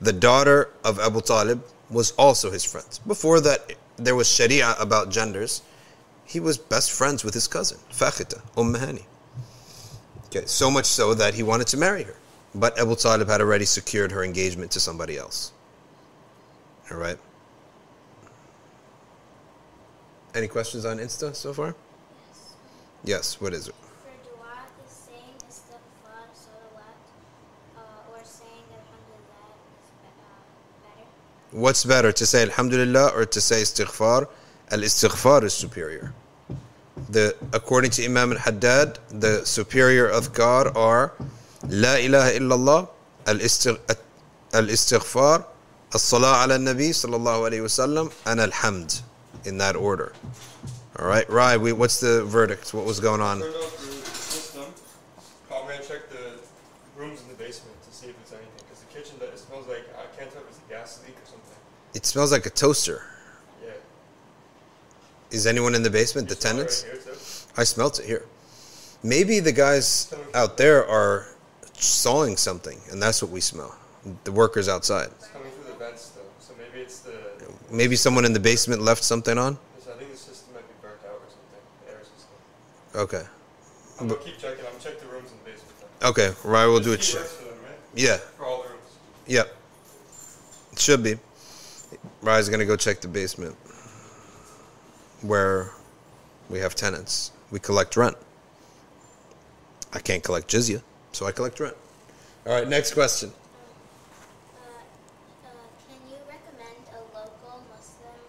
the 0.00 0.12
daughter 0.12 0.70
of 0.84 1.00
Abu 1.00 1.22
Talib, 1.22 1.64
was 1.90 2.10
also 2.12 2.50
his 2.50 2.64
friend. 2.64 3.00
Before 3.06 3.40
that, 3.40 3.72
there 3.96 4.14
was 4.14 4.28
Sharia 4.28 4.74
about 4.78 5.10
genders. 5.10 5.62
He 6.26 6.40
was 6.40 6.58
best 6.58 6.92
friends 6.92 7.24
with 7.24 7.32
his 7.32 7.48
cousin, 7.48 7.78
Fakhita, 7.90 8.42
Umm 8.58 8.74
Hani. 8.74 9.04
Okay, 10.26 10.44
so 10.44 10.70
much 10.70 10.84
so 10.84 11.14
that 11.14 11.34
he 11.34 11.42
wanted 11.42 11.68
to 11.68 11.78
marry 11.78 12.02
her. 12.02 12.16
But 12.54 12.78
Abu 12.78 12.96
Talib 12.96 13.28
had 13.28 13.40
already 13.40 13.64
secured 13.64 14.12
her 14.12 14.24
engagement 14.24 14.70
to 14.72 14.80
somebody 14.80 15.16
else. 15.16 15.52
All 16.90 16.98
right. 16.98 17.18
Any 20.36 20.48
questions 20.48 20.84
on 20.84 20.98
Insta 20.98 21.34
so 21.34 21.54
far? 21.54 21.74
Yes, 21.74 22.52
Yes, 23.04 23.40
what 23.40 23.54
is 23.54 23.68
it? 23.68 23.74
For 23.74 24.12
dua, 24.28 24.52
is 24.84 24.92
saying 24.92 25.36
istighfar, 25.48 26.28
salawat, 26.44 26.98
uh, 27.74 28.12
or 28.12 28.20
saying 28.22 28.66
alhamdulillah 28.80 29.46
is 29.80 29.88
be- 30.02 30.12
uh, 30.12 30.84
better? 30.84 31.06
What's 31.52 31.86
better, 31.86 32.12
to 32.12 32.26
say 32.26 32.42
Alhamdulillah 32.42 33.12
or 33.16 33.24
to 33.24 33.40
say 33.40 33.62
Istighfar? 33.62 34.28
Al 34.72 34.80
Istighfar 34.80 35.42
is 35.44 35.54
superior. 35.54 36.12
The, 37.08 37.34
according 37.54 37.92
to 37.92 38.04
Imam 38.04 38.32
al 38.32 38.38
Haddad, 38.38 38.98
the 39.08 39.42
superior 39.46 40.06
of 40.06 40.34
God 40.34 40.76
are 40.76 41.14
La 41.66 41.94
ilaha 41.94 42.32
illallah, 42.38 42.88
Al 43.26 43.36
Istighfar, 44.66 45.46
Al 45.94 45.98
Salah 45.98 46.44
ala 46.44 46.58
Nabi 46.58 46.90
sallallahu 46.90 47.48
alayhi 47.48 47.64
wasallam, 47.70 48.12
and 48.26 48.38
Al 48.38 48.50
Hamd 48.50 49.00
in 49.46 49.58
that 49.58 49.76
order. 49.76 50.12
All 50.98 51.06
right, 51.06 51.28
Rai, 51.30 51.56
we, 51.56 51.72
what's 51.72 52.00
the 52.00 52.24
verdict? 52.24 52.74
What 52.74 52.84
was 52.84 53.00
going 53.00 53.20
on? 53.20 53.40
Turned 53.40 53.54
off 53.54 53.76
the 53.76 53.86
system. 53.86 54.64
Call 55.48 55.66
ran 55.68 55.80
check 55.82 56.08
the 56.10 56.38
rooms 56.96 57.22
in 57.22 57.28
the 57.28 57.34
basement 57.34 57.80
to 57.82 57.92
see 57.94 58.08
if 58.08 58.16
it's 58.22 58.32
anything. 58.32 58.50
Because 58.58 58.80
the 58.80 58.92
kitchen, 58.92 59.16
it 59.20 59.38
smells 59.38 59.68
like 59.68 59.84
I 59.96 60.18
can't 60.18 60.30
tell 60.32 60.42
if 60.42 60.48
it's 60.48 60.58
a 60.66 60.72
gas 60.72 61.02
leak 61.06 61.16
or 61.16 61.26
something. 61.26 61.56
It 61.94 62.06
smells 62.06 62.32
like 62.32 62.46
a 62.46 62.50
toaster. 62.50 63.04
Yeah. 63.64 63.72
Is 65.30 65.46
anyone 65.46 65.74
in 65.74 65.82
the 65.82 65.90
basement? 65.90 66.28
The 66.28 66.34
You 66.34 66.38
it 66.38 66.42
tenants? 66.42 66.84
Right? 66.84 67.60
I 67.60 67.64
smelt 67.64 68.00
it 68.00 68.06
here. 68.06 68.24
Maybe 69.02 69.40
the 69.40 69.52
guys 69.52 70.12
out 70.34 70.56
there 70.56 70.86
are 70.86 71.26
sawing 71.74 72.36
something, 72.36 72.80
and 72.90 73.02
that's 73.02 73.22
what 73.22 73.30
we 73.30 73.40
smell. 73.40 73.76
The 74.24 74.32
workers 74.32 74.68
outside. 74.68 75.08
It's 75.08 75.28
coming 75.28 75.50
through 75.52 75.72
the 75.72 75.78
vents 75.78 76.10
though, 76.10 76.22
so 76.40 76.54
maybe 76.58 76.82
it's 76.82 77.00
the. 77.00 77.25
Maybe 77.70 77.96
someone 77.96 78.24
in 78.24 78.32
the 78.32 78.40
basement 78.40 78.82
left 78.82 79.02
something 79.04 79.36
on. 79.38 79.58
I 79.58 79.98
think 79.98 80.10
the 80.12 80.16
system 80.16 80.54
might 80.54 80.66
be 80.68 80.74
burnt 80.80 81.00
out 81.04 81.14
or 81.14 81.28
something. 81.28 81.62
The 81.86 81.92
air 81.92 82.00
system. 82.02 83.00
Okay. 83.00 83.26
I'm 84.00 84.08
gonna 84.08 84.20
keep 84.20 84.38
checking. 84.38 84.64
I'm 84.64 84.72
gonna 84.72 84.82
check 84.84 85.00
the 85.00 85.06
rooms 85.06 85.30
in 85.30 85.38
the 85.38 85.50
basement. 85.50 85.72
Then. 86.00 86.08
Okay, 86.10 86.30
Rye 86.44 86.66
will 86.66 86.80
do 86.80 86.92
a 86.92 86.96
check. 86.96 87.22
for 87.22 87.44
them, 87.44 87.54
right? 87.64 87.78
Yeah, 87.94 88.18
For 88.36 88.44
all 88.44 88.62
the 88.62 88.68
rooms. 88.68 88.82
yep. 89.26 89.54
It 90.72 90.78
should 90.78 91.02
be. 91.02 91.16
Rye's 92.22 92.48
gonna 92.48 92.66
go 92.66 92.76
check 92.76 93.00
the 93.00 93.08
basement 93.08 93.56
where 95.22 95.70
we 96.50 96.58
have 96.58 96.74
tenants. 96.74 97.32
We 97.50 97.58
collect 97.58 97.96
rent. 97.96 98.16
I 99.92 99.98
can't 99.98 100.22
collect 100.22 100.48
jizya, 100.50 100.82
so 101.12 101.26
I 101.26 101.32
collect 101.32 101.58
rent. 101.58 101.74
All 102.46 102.52
right, 102.52 102.68
next 102.68 102.92
question. 102.92 103.32
Uh, 104.60 105.48
uh, 105.48 105.48
can 105.88 105.96
you 106.10 106.16
recommend 106.28 106.76
a 106.92 107.00
local 107.16 107.62
Muslim? 107.70 108.20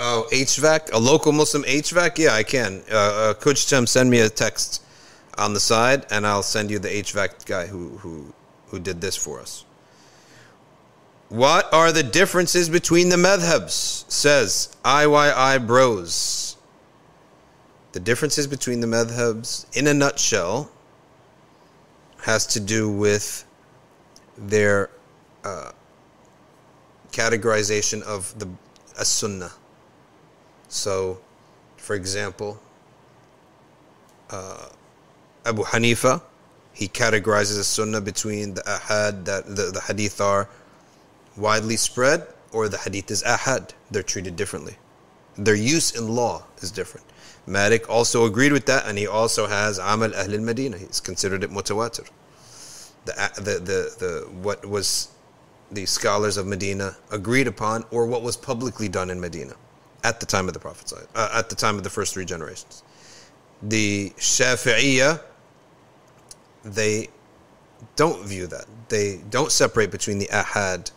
Oh, 0.00 0.28
HVAC, 0.30 0.92
a 0.92 0.98
local 0.98 1.32
Muslim 1.32 1.64
HVAC? 1.64 2.18
Yeah, 2.18 2.32
I 2.32 2.44
can. 2.44 2.84
Uh, 2.90 2.94
uh, 2.94 3.34
Coach 3.34 3.68
Chem, 3.68 3.84
send 3.84 4.08
me 4.08 4.20
a 4.20 4.28
text 4.28 4.84
on 5.36 5.54
the 5.54 5.60
side, 5.60 6.06
and 6.12 6.24
I'll 6.24 6.44
send 6.44 6.70
you 6.70 6.78
the 6.78 6.88
HVAC 6.88 7.44
guy 7.46 7.66
who 7.66 7.98
who 7.98 8.32
who 8.68 8.78
did 8.78 9.00
this 9.00 9.16
for 9.16 9.40
us. 9.40 9.64
What 11.30 11.72
are 11.74 11.90
the 11.90 12.04
differences 12.04 12.68
between 12.68 13.08
the 13.08 13.16
madhabs? 13.16 14.08
Says 14.08 14.74
IYI 14.84 15.66
Bros. 15.66 16.56
The 17.90 18.00
differences 18.00 18.46
between 18.46 18.80
the 18.80 18.86
madhabs, 18.86 19.66
in 19.76 19.88
a 19.88 19.94
nutshell, 19.94 20.70
has 22.22 22.46
to 22.46 22.60
do 22.60 22.88
with 22.88 23.44
their 24.36 24.90
uh, 25.42 25.72
categorization 27.10 28.02
of 28.02 28.38
the 28.38 28.48
as 28.98 29.08
sunnah. 29.08 29.52
So, 30.68 31.20
for 31.76 31.96
example, 31.96 32.60
uh, 34.30 34.68
Abu 35.44 35.64
Hanifa, 35.64 36.22
he 36.72 36.88
categorizes 36.88 37.58
a 37.58 37.64
sunnah 37.64 38.00
between 38.00 38.54
the 38.54 38.62
ahad 38.62 39.24
that 39.24 39.46
the, 39.46 39.70
the 39.72 39.80
hadith 39.80 40.20
are 40.20 40.48
widely 41.36 41.76
spread 41.76 42.26
or 42.52 42.68
the 42.68 42.78
hadith 42.78 43.10
is 43.10 43.22
ahad. 43.22 43.70
They're 43.90 44.02
treated 44.02 44.36
differently. 44.36 44.76
Their 45.36 45.54
use 45.54 45.96
in 45.96 46.08
law 46.08 46.44
is 46.58 46.70
different. 46.70 47.06
Malik 47.46 47.88
also 47.88 48.26
agreed 48.26 48.52
with 48.52 48.66
that, 48.66 48.86
and 48.86 48.98
he 48.98 49.06
also 49.06 49.46
has 49.46 49.78
Amal 49.78 50.14
Ahl 50.14 50.34
al 50.34 50.40
Medina. 50.40 50.76
He's 50.76 51.00
considered 51.00 51.42
it 51.42 51.50
mutawatir. 51.50 52.08
The, 53.06 53.12
the, 53.36 53.42
the, 53.42 53.94
the, 53.98 54.28
what 54.42 54.66
was 54.66 55.08
the 55.70 55.86
scholars 55.86 56.36
of 56.36 56.46
Medina 56.46 56.96
agreed 57.10 57.46
upon, 57.46 57.86
or 57.90 58.06
what 58.06 58.22
was 58.22 58.36
publicly 58.36 58.88
done 58.88 59.08
in 59.08 59.18
Medina 59.18 59.54
at 60.04 60.20
the 60.20 60.26
time 60.26 60.48
of 60.48 60.54
the 60.54 60.60
Prophet, 60.60 60.92
uh, 61.14 61.28
at 61.34 61.48
the 61.48 61.56
time 61.56 61.76
of 61.76 61.84
the 61.84 61.90
first 61.90 62.14
three 62.14 62.24
generations. 62.24 62.82
The 63.62 64.10
Shafi'iyah, 64.10 65.20
they 66.64 67.08
don't 67.96 68.24
view 68.24 68.46
that. 68.48 68.66
They 68.88 69.20
don't 69.30 69.50
separate 69.50 69.90
between 69.90 70.18
the 70.18 70.26
ahad 70.26 70.90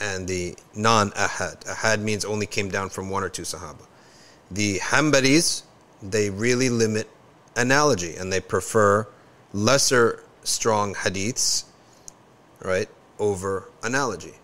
and 0.00 0.26
the 0.28 0.56
non-ahad. 0.74 1.64
Ahad 1.64 2.00
means 2.00 2.24
only 2.24 2.46
came 2.46 2.68
down 2.68 2.90
from 2.90 3.10
one 3.10 3.22
or 3.22 3.28
two 3.28 3.42
Sahaba. 3.42 3.86
The 4.50 4.78
Hanbalis, 4.78 5.62
they 6.02 6.30
really 6.30 6.68
limit 6.68 7.08
analogy 7.56 8.14
and 8.16 8.32
they 8.32 8.40
prefer 8.40 9.06
lesser 9.52 10.22
strong 10.44 10.94
hadiths, 10.94 11.64
right, 12.62 12.88
over 13.18 13.70
analogy. 13.82 14.34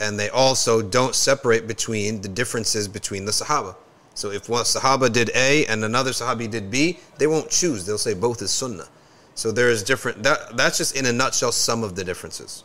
And 0.00 0.18
they 0.18 0.28
also 0.28 0.82
don't 0.82 1.14
separate 1.14 1.66
between 1.66 2.20
the 2.20 2.28
differences 2.28 2.88
between 2.88 3.24
the 3.24 3.32
Sahaba. 3.32 3.76
So 4.14 4.30
if 4.30 4.48
one 4.48 4.64
Sahaba 4.64 5.12
did 5.12 5.30
A 5.34 5.66
and 5.66 5.84
another 5.84 6.10
Sahabi 6.10 6.50
did 6.50 6.70
B, 6.70 6.98
they 7.18 7.26
won't 7.26 7.50
choose. 7.50 7.84
They'll 7.86 7.98
say 7.98 8.14
both 8.14 8.42
is 8.42 8.50
Sunnah. 8.50 8.88
So 9.34 9.50
there 9.50 9.70
is 9.70 9.82
different. 9.82 10.22
That 10.22 10.56
that's 10.56 10.78
just 10.78 10.96
in 10.96 11.06
a 11.06 11.12
nutshell 11.12 11.52
some 11.52 11.82
of 11.82 11.96
the 11.96 12.04
differences. 12.04 12.64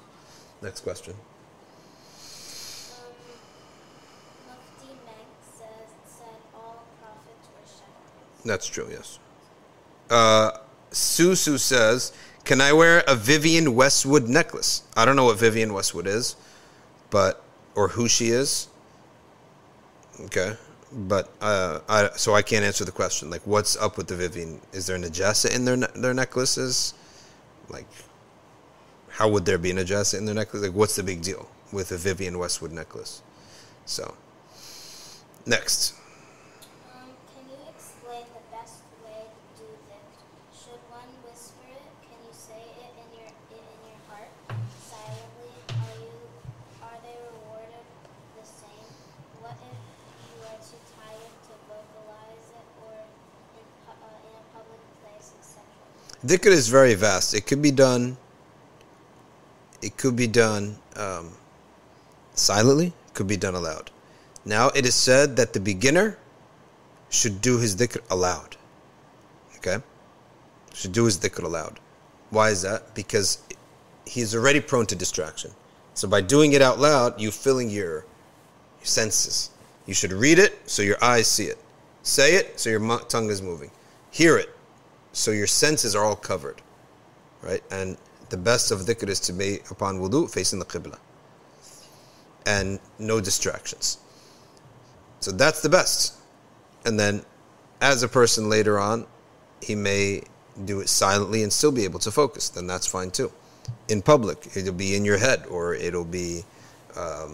Next 0.61 0.81
question. 0.81 1.15
That's 8.45 8.67
true. 8.67 8.87
Yes. 8.89 9.19
Uh, 10.09 10.51
Susu 10.91 11.59
says, 11.59 12.13
"Can 12.45 12.61
I 12.61 12.73
wear 12.73 13.03
a 13.07 13.15
Vivienne 13.15 13.75
Westwood 13.75 14.27
necklace?" 14.27 14.83
I 14.95 15.05
don't 15.05 15.15
know 15.15 15.25
what 15.25 15.37
Vivienne 15.37 15.73
Westwood 15.73 16.07
is, 16.07 16.35
but 17.09 17.43
or 17.75 17.89
who 17.89 18.07
she 18.07 18.27
is. 18.27 18.67
Okay, 20.21 20.55
but 20.91 21.29
uh, 21.41 21.79
I 21.87 22.09
so 22.15 22.33
I 22.33 22.41
can't 22.41 22.65
answer 22.65 22.85
the 22.85 22.91
question. 22.91 23.29
Like, 23.29 23.41
what's 23.45 23.77
up 23.77 23.97
with 23.97 24.07
the 24.07 24.15
Vivienne? 24.15 24.59
Is 24.73 24.87
there 24.87 24.95
an 24.95 25.03
najasa 25.03 25.53
in 25.55 25.65
their 25.65 25.77
their 25.77 26.13
necklaces? 26.13 26.93
Like, 27.69 27.87
how 29.09 29.29
would 29.29 29.45
there 29.45 29.57
be 29.57 29.71
an 29.71 29.77
najasa 29.77 30.17
in 30.17 30.25
their 30.25 30.35
necklace? 30.35 30.63
Like, 30.63 30.73
what's 30.73 30.95
the 30.95 31.03
big 31.03 31.21
deal 31.21 31.47
with 31.71 31.91
a 31.91 31.97
Vivienne 31.97 32.37
Westwood 32.37 32.71
necklace? 32.71 33.21
So, 33.85 34.15
next. 35.45 35.93
Dhikr 56.25 56.47
is 56.47 56.67
very 56.67 56.95
vast. 56.95 57.33
It 57.33 57.47
could 57.47 57.61
be 57.61 57.71
done. 57.71 58.17
It 59.81 59.95
could 59.95 60.15
be 60.15 60.27
done 60.27 60.77
um, 60.97 61.31
silently. 62.33 62.87
It 62.87 63.13
could 63.13 63.27
be 63.27 63.37
done 63.37 63.55
aloud. 63.55 63.89
Now 64.43 64.69
it 64.75 64.85
is 64.85 64.95
said 64.95 65.37
that 65.37 65.53
the 65.53 65.59
beginner 65.59 66.17
should 67.09 67.41
do 67.41 67.57
his 67.57 67.75
dhikr 67.75 68.01
aloud. 68.09 68.57
Okay, 69.57 69.77
should 70.73 70.91
do 70.91 71.05
his 71.05 71.17
dhikr 71.17 71.43
aloud. 71.43 71.79
Why 72.29 72.49
is 72.49 72.61
that? 72.63 72.93
Because 72.95 73.39
he 74.05 74.21
is 74.21 74.35
already 74.35 74.59
prone 74.59 74.85
to 74.87 74.95
distraction. 74.95 75.51
So 75.93 76.07
by 76.07 76.21
doing 76.21 76.53
it 76.53 76.61
out 76.61 76.79
loud, 76.79 77.19
you 77.19 77.31
filling 77.31 77.69
your, 77.69 78.05
your 78.79 78.85
senses. 78.85 79.51
You 79.85 79.93
should 79.93 80.11
read 80.11 80.37
it 80.39 80.69
so 80.69 80.81
your 80.81 81.03
eyes 81.03 81.27
see 81.27 81.45
it. 81.45 81.57
Say 82.03 82.35
it 82.35 82.59
so 82.59 82.69
your 82.69 82.99
tongue 83.01 83.29
is 83.29 83.41
moving. 83.41 83.71
Hear 84.11 84.37
it 84.37 84.49
so 85.19 85.31
your 85.31 85.47
senses 85.47 85.95
are 85.95 86.05
all 86.05 86.15
covered, 86.15 86.61
right? 87.41 87.61
And 87.71 87.97
the 88.29 88.37
best 88.37 88.71
of 88.71 88.79
dhikr 88.79 89.09
is 89.09 89.19
to 89.21 89.33
be 89.33 89.59
upon 89.69 89.99
wudu 89.99 90.31
facing 90.31 90.59
the 90.59 90.65
qibla 90.65 90.97
and 92.45 92.79
no 92.97 93.19
distractions. 93.19 93.97
So 95.19 95.31
that's 95.31 95.61
the 95.61 95.67
best. 95.67 96.15
And 96.85 96.97
then 96.97 97.25
as 97.81 98.01
a 98.01 98.07
person 98.07 98.49
later 98.49 98.79
on, 98.79 99.07
he 99.61 99.75
may 99.75 100.23
do 100.63 100.79
it 100.79 100.87
silently 100.87 101.43
and 101.43 101.51
still 101.51 101.73
be 101.73 101.83
able 101.83 101.99
to 101.99 102.11
focus. 102.11 102.47
Then 102.47 102.65
that's 102.65 102.87
fine 102.87 103.11
too. 103.11 103.29
In 103.89 104.01
public, 104.01 104.55
it'll 104.55 104.73
be 104.73 104.95
in 104.95 105.03
your 105.03 105.17
head 105.17 105.45
or 105.49 105.75
it'll 105.75 106.05
be 106.05 106.45
um, 106.95 107.33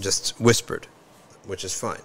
just 0.00 0.38
whispered, 0.38 0.86
which 1.46 1.64
is 1.64 1.72
fine. 1.72 2.02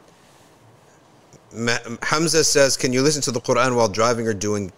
Hamza 1.53 2.43
says, 2.43 2.77
Can 2.77 2.93
you 2.93 3.01
listen 3.01 3.21
to 3.23 3.31
the 3.31 3.41
Quran 3.41 3.75
while 3.75 3.89
driving 3.89 4.27
or 4.27 4.33
doing 4.33 4.71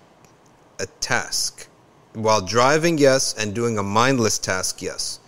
a 0.80 0.88
task? 1.00 1.68
While 2.14 2.42
driving, 2.42 2.98
yes, 2.98 3.34
and 3.38 3.54
doing 3.54 3.78
a 3.78 3.84
mindless 3.84 4.38
task, 4.38 4.82
yes. 4.82 5.20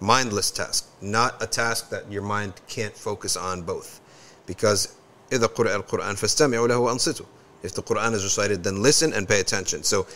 Mindless 0.00 0.50
task, 0.50 0.88
not 1.00 1.42
a 1.42 1.46
task 1.46 1.90
that 1.90 2.10
your 2.10 2.22
mind 2.22 2.54
can't 2.68 2.96
focus 2.96 3.36
on 3.36 3.62
both. 3.62 4.00
Because 4.46 4.94
if 5.30 5.40
the 5.40 5.48
Quran 7.82 8.12
is 8.12 8.24
recited, 8.24 8.62
then 8.62 8.82
listen 8.82 9.12
and 9.14 9.28
pay 9.28 9.40
attention. 9.40 9.82
So, 9.82 10.06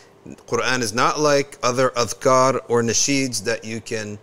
Quran 0.47 0.81
is 0.81 0.93
not 0.93 1.19
like 1.21 1.57
other 1.63 1.91
adhkar 1.91 2.61
or 2.69 2.83
nasheeds 2.83 3.45
that 3.45 3.65
you 3.65 3.81
can 3.81 4.19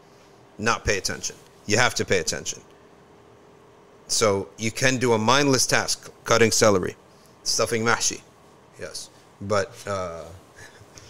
not 0.58 0.86
pay 0.86 0.98
attention. 0.98 1.36
You 1.66 1.78
have 1.78 1.96
to 1.96 2.06
pay 2.06 2.20
attention. 2.20 2.62
So 4.08 4.50
you 4.58 4.72
can 4.72 4.98
do 4.98 5.14
a 5.14 5.18
mindless 5.18 5.66
task, 5.66 6.12
cutting 6.24 6.52
celery, 6.52 6.96
stuffing 7.44 7.84
mahshi. 7.84 8.22
Yes. 8.80 9.10
But, 9.42 9.74
uh, 9.88 10.24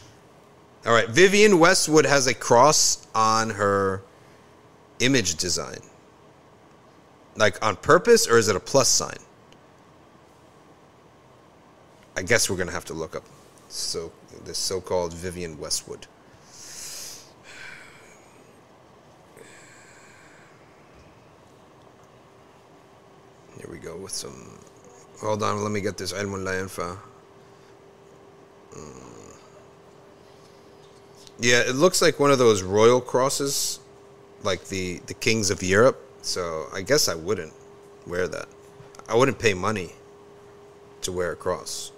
all 0.85 0.93
right. 0.93 1.09
Vivienne 1.09 1.59
Westwood 1.59 2.05
has 2.05 2.27
a 2.27 2.33
cross 2.33 3.07
on 3.13 3.51
her 3.51 4.01
image 4.99 5.35
design. 5.35 5.79
Like 7.35 7.63
on 7.63 7.75
purpose, 7.75 8.27
or 8.27 8.37
is 8.37 8.47
it 8.47 8.55
a 8.55 8.61
plus 8.61 8.87
sign? 8.87 9.17
I 12.15 12.21
guess 12.21 12.49
we're 12.49 12.55
going 12.55 12.69
to 12.69 12.73
have 12.73 12.85
to 12.85 12.93
look 12.93 13.15
up 13.15 13.23
so 13.67 14.11
this 14.45 14.57
so-called 14.57 15.13
Vivienne 15.13 15.59
Westwood. 15.59 16.07
Here 23.65 23.73
we 23.73 23.79
go 23.79 23.97
with 23.97 24.11
some 24.11 24.59
Hold 25.21 25.41
on, 25.41 25.63
let 25.63 25.71
me 25.71 25.81
get 25.81 25.97
this 25.97 26.13
ilm 26.13 26.43
la. 26.43 26.97
Mm. 28.77 29.37
Yeah, 31.39 31.61
it 31.61 31.75
looks 31.75 32.01
like 32.01 32.19
one 32.19 32.31
of 32.31 32.37
those 32.37 32.61
royal 32.61 33.01
crosses, 33.01 33.79
like 34.43 34.65
the 34.65 35.01
the 35.07 35.13
kings 35.15 35.49
of 35.49 35.63
Europe. 35.63 35.99
So 36.21 36.67
I 36.73 36.81
guess 36.81 37.07
I 37.07 37.15
wouldn't 37.15 37.53
wear 38.05 38.27
that. 38.27 38.47
I 39.07 39.15
wouldn't 39.15 39.39
pay 39.39 39.53
money 39.53 39.93
to 41.01 41.11
wear 41.11 41.31
a 41.31 41.35
cross, 41.35 41.91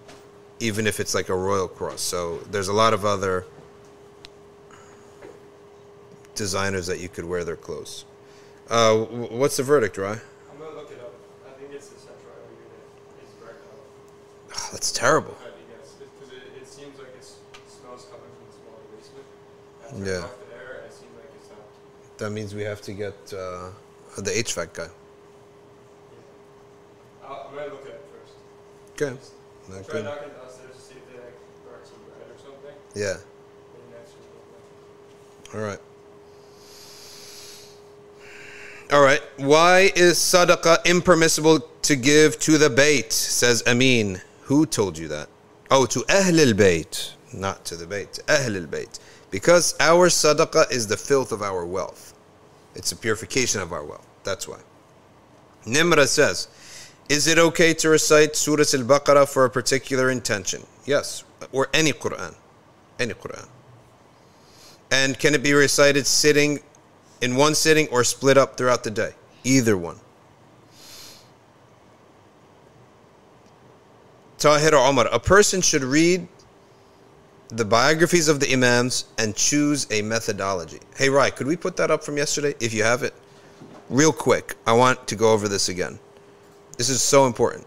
even 0.60 0.88
if 0.88 1.00
it's 1.00 1.14
like 1.16 1.30
a 1.30 1.36
royal 1.36 1.68
cross. 1.68 2.02
So 2.02 2.38
there's 2.52 2.68
a 2.70 2.74
lot 2.74 2.94
of 2.94 3.04
other 3.04 3.46
designers 6.36 6.88
that 6.88 7.00
you 7.00 7.10
could 7.10 7.26
wear 7.26 7.44
their 7.44 7.56
clothes. 7.56 8.06
Uh, 8.70 8.96
what's 8.96 9.58
the 9.58 9.64
verdict, 9.64 9.98
Rye? 9.98 10.12
I'm 10.12 10.60
gonna 10.60 10.76
look 10.76 10.92
it 10.92 11.00
up. 11.00 11.14
I 11.48 11.52
think 11.60 11.72
it's 11.74 11.88
the 11.88 12.00
central 12.00 12.34
air 12.34 12.50
unit 12.52 12.84
is 13.24 13.32
erectile. 13.42 13.80
Ah, 14.54 14.56
that's 14.56 14.56
terrible. 14.56 14.56
I 14.56 14.56
think 14.56 14.56
yes, 14.56 14.56
because 14.56 14.56
it, 14.56 14.56
it 14.56 14.56
seems 14.56 14.56
like 14.56 14.56
it's 14.56 14.56
smells 14.56 14.56
coming 14.56 14.56
from 14.56 14.56
the 14.56 14.56
smaller 14.56 14.57
basement. 14.72 14.96
terrible. 14.96 15.38
Yeah. 19.96 20.04
turned 20.06 20.24
off 20.26 20.40
the 20.40 20.56
air, 20.56 20.76
and 20.78 20.86
it 20.86 20.94
seemed 20.94 21.12
like. 21.16 22.18
That 22.18 22.32
means 22.32 22.54
we 22.54 22.64
have 22.64 22.82
to 22.82 22.94
get 22.94 23.14
uh, 23.34 23.70
the 24.18 24.32
HVAC 24.32 24.74
guy. 24.74 24.88
I'll, 27.24 27.48
I'm 27.50 27.56
gonna 27.56 27.68
look 27.68 27.86
at 27.86 27.94
it 27.94 28.06
first. 28.12 29.02
Okay. 29.02 29.18
Not 29.70 29.86
try 29.86 29.94
good. 29.94 30.06
knocking 30.06 30.30
downstairs 30.30 30.76
to 30.76 30.82
see 30.82 30.96
if 30.96 31.14
they 31.14 31.20
like 31.20 31.34
brought 31.66 31.86
some 31.86 31.98
bread 32.08 32.30
or 32.30 32.38
something. 32.38 32.76
Yeah. 32.96 33.18
Maybe 33.74 33.98
next 33.98 34.14
week. 34.16 35.56
All 35.56 35.62
right. 35.62 35.80
All 38.92 39.02
right. 39.02 39.22
Why 39.38 39.92
is 39.96 40.18
sadaqah 40.18 40.86
impermissible 40.86 41.60
to 41.82 41.96
give 41.96 42.40
to 42.40 42.58
the 42.58 42.70
bait? 42.70 43.12
Says 43.12 43.64
Amin. 43.68 44.22
Who 44.48 44.66
told 44.66 44.98
you 44.98 45.10
that? 45.10 45.28
Oh, 45.70 45.86
to 45.88 46.06
Ahl 46.10 46.40
al 46.40 46.54
Bayt, 46.54 47.12
not 47.34 47.66
to 47.66 47.76
the 47.76 47.86
Bayt. 47.86 48.14
to 48.14 48.22
Ahl 48.30 48.56
al 48.56 48.66
Bayt. 48.66 48.98
Because 49.30 49.76
our 49.82 50.08
sadaqah 50.08 50.72
is 50.72 50.88
the 50.88 50.96
filth 50.96 51.34
of 51.34 51.42
our 51.42 51.66
wealth. 51.66 52.14
It's 52.74 52.94
a 52.94 52.96
purification 52.96 53.60
of 53.60 53.74
our 53.74 53.84
wealth. 53.84 54.08
That's 54.24 54.48
why. 54.48 54.60
Nimra 55.66 56.08
says, 56.08 56.48
Is 57.10 57.28
it 57.28 57.38
okay 57.38 57.74
to 57.74 57.90
recite 57.90 58.38
Surah 58.38 58.64
Al 58.74 58.86
Baqarah 58.86 59.28
for 59.28 59.44
a 59.44 59.50
particular 59.50 60.10
intention? 60.10 60.66
Yes. 60.86 61.26
Or 61.52 61.68
any 61.74 61.92
Quran. 61.92 62.34
Any 63.00 63.16
Quran. 63.16 63.50
And 64.92 65.20
can 65.20 65.36
it 65.36 65.44
be 65.44 65.52
recited 65.52 66.08
sitting 66.08 66.60
in 67.22 67.36
one 67.36 67.54
sitting 67.54 67.90
or 67.90 68.06
split 68.06 68.38
up 68.38 68.56
throughout 68.56 68.86
the 68.86 68.92
day? 68.92 69.12
Either 69.44 69.76
one. 69.78 70.00
Tahir 74.38 74.76
Omar, 74.76 75.08
a 75.12 75.20
person 75.20 75.62
should 75.62 75.84
read 75.84 76.28
the 77.50 77.66
biographies 77.66 78.28
of 78.28 78.40
the 78.40 78.52
Imams 78.54 79.06
and 79.18 79.36
choose 79.36 79.88
a 79.90 80.02
methodology. 80.02 80.80
Hey, 80.96 81.10
Rai, 81.10 81.32
could 81.32 81.48
we 81.48 81.56
put 81.56 81.78
that 81.78 81.90
up 81.90 82.04
from 82.04 82.18
yesterday 82.18 82.54
if 82.60 82.74
you 82.74 82.84
have 82.84 83.04
it? 83.04 83.14
Real 83.90 84.12
quick, 84.12 84.56
I 84.68 84.74
want 84.74 85.08
to 85.08 85.16
go 85.16 85.32
over 85.32 85.48
this 85.48 85.70
again. 85.70 85.98
This 86.78 86.90
is 86.90 87.02
so 87.02 87.26
important. 87.26 87.66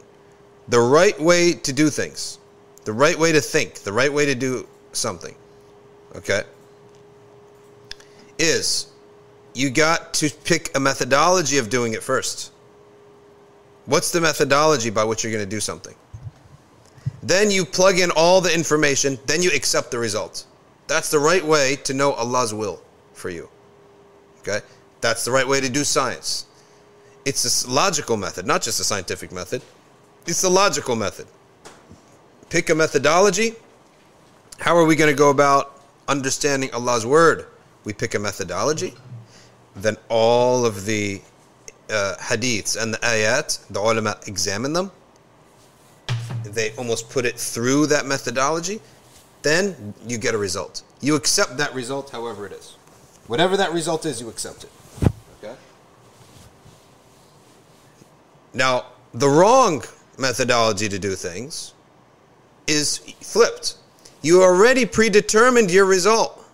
The 0.69 0.81
right 0.81 1.19
way 1.19 1.55
to 1.55 1.73
do 1.73 1.91
things, 1.91 2.39
the 2.85 2.93
right 2.93 3.19
way 3.19 3.33
to 3.33 3.41
think, 3.41 3.81
the 3.81 3.93
right 3.93 4.13
way 4.13 4.27
to 4.27 4.35
do 4.35 4.69
something, 4.93 5.35
okay, 6.15 6.43
is 8.39 8.87
you 9.55 9.71
got 9.71 10.15
to 10.15 10.31
pick 10.45 10.77
a 10.77 10.81
methodology 10.81 11.59
of 11.59 11.69
doing 11.71 11.95
it 11.95 12.03
first. 12.03 12.53
What's 13.87 14.13
the 14.13 14.21
methodology 14.21 14.91
by 14.91 15.03
which 15.03 15.25
you're 15.25 15.33
going 15.33 15.45
to 15.45 15.51
do 15.51 15.59
something? 15.59 15.95
Then 17.23 17.51
you 17.51 17.65
plug 17.65 17.99
in 17.99 18.11
all 18.11 18.41
the 18.41 18.53
information, 18.55 19.19
then 19.27 19.43
you 19.43 19.51
accept 19.51 19.91
the 19.91 19.99
results. 19.99 20.47
That's 20.87 21.11
the 21.11 21.19
right 21.19 21.45
way 21.45 21.77
to 21.85 21.95
know 21.95 22.13
Allah's 22.13 22.55
will 22.55 22.83
for 23.13 23.31
you. 23.31 23.49
Okay? 24.41 24.61
That's 25.01 25.25
the 25.25 25.31
right 25.31 25.47
way 25.47 25.61
to 25.61 25.69
do 25.69 25.85
science. 25.85 26.47
It's 27.25 27.65
a 27.65 27.71
logical 27.71 28.17
method, 28.17 28.47
not 28.47 28.63
just 28.63 28.81
a 28.81 28.85
scientific 28.85 29.33
method. 29.33 29.63
It's 30.27 30.43
a 30.43 30.49
logical 30.49 30.97
method. 30.97 31.27
Pick 32.49 32.71
a 32.71 32.75
methodology. 32.75 33.55
How 34.59 34.77
are 34.77 34.85
we 34.85 34.97
going 34.97 35.11
to 35.11 35.17
go 35.17 35.31
about 35.31 35.81
understanding 36.09 36.71
Allah's 36.73 37.07
word? 37.07 37.47
We 37.85 37.93
pick 37.93 38.15
a 38.15 38.19
methodology. 38.19 38.95
Then 39.77 39.97
all 40.09 40.67
of 40.67 40.87
the 40.87 41.21
uh, 41.91 42.17
hadiths 42.19 42.81
and 42.81 42.95
the 42.95 42.99
ayat, 42.99 43.67
the 43.69 43.81
ulama 43.81 44.19
examine 44.27 44.73
them. 44.73 44.91
They 46.45 46.73
almost 46.77 47.09
put 47.11 47.25
it 47.25 47.39
through 47.39 47.87
that 47.87 48.07
methodology. 48.07 48.81
Then 49.43 49.95
you 50.07 50.19
get 50.19 50.35
a 50.35 50.39
result. 50.39 50.83
You 51.01 51.15
accept 51.17 51.57
that 51.59 51.75
result, 51.75 52.11
however 52.11 52.47
it 52.47 52.53
is. 52.53 52.77
Whatever 53.27 53.57
that 53.57 53.73
result 53.73 54.05
is, 54.07 54.21
you 54.21 54.29
accept 54.29 54.65
it. 54.65 54.71
Okay? 55.43 55.55
Now, 58.53 58.87
the 59.15 59.29
wrong 59.29 59.83
methodology 60.19 60.89
to 60.89 60.99
do 60.99 61.15
things 61.15 61.75
is 62.67 62.99
flipped. 63.21 63.77
You 64.23 64.43
already 64.43 64.85
predetermined 64.85 65.71
your 65.71 65.87
result. 65.87 66.45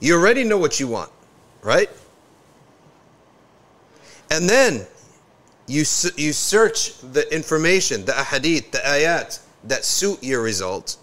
You 0.00 0.16
already 0.16 0.44
know 0.44 0.58
what 0.58 0.80
you 0.80 0.88
want, 0.88 1.12
right? 1.62 1.90
And 4.30 4.48
then 4.48 4.86
you 5.70 5.84
you 6.16 6.32
search 6.32 6.98
the 7.12 7.32
information, 7.32 8.04
the 8.04 8.12
ahadith, 8.12 8.72
the 8.72 8.78
ayat 8.78 9.38
that 9.64 9.84
suit 9.84 10.22
your 10.22 10.42
result, 10.42 10.96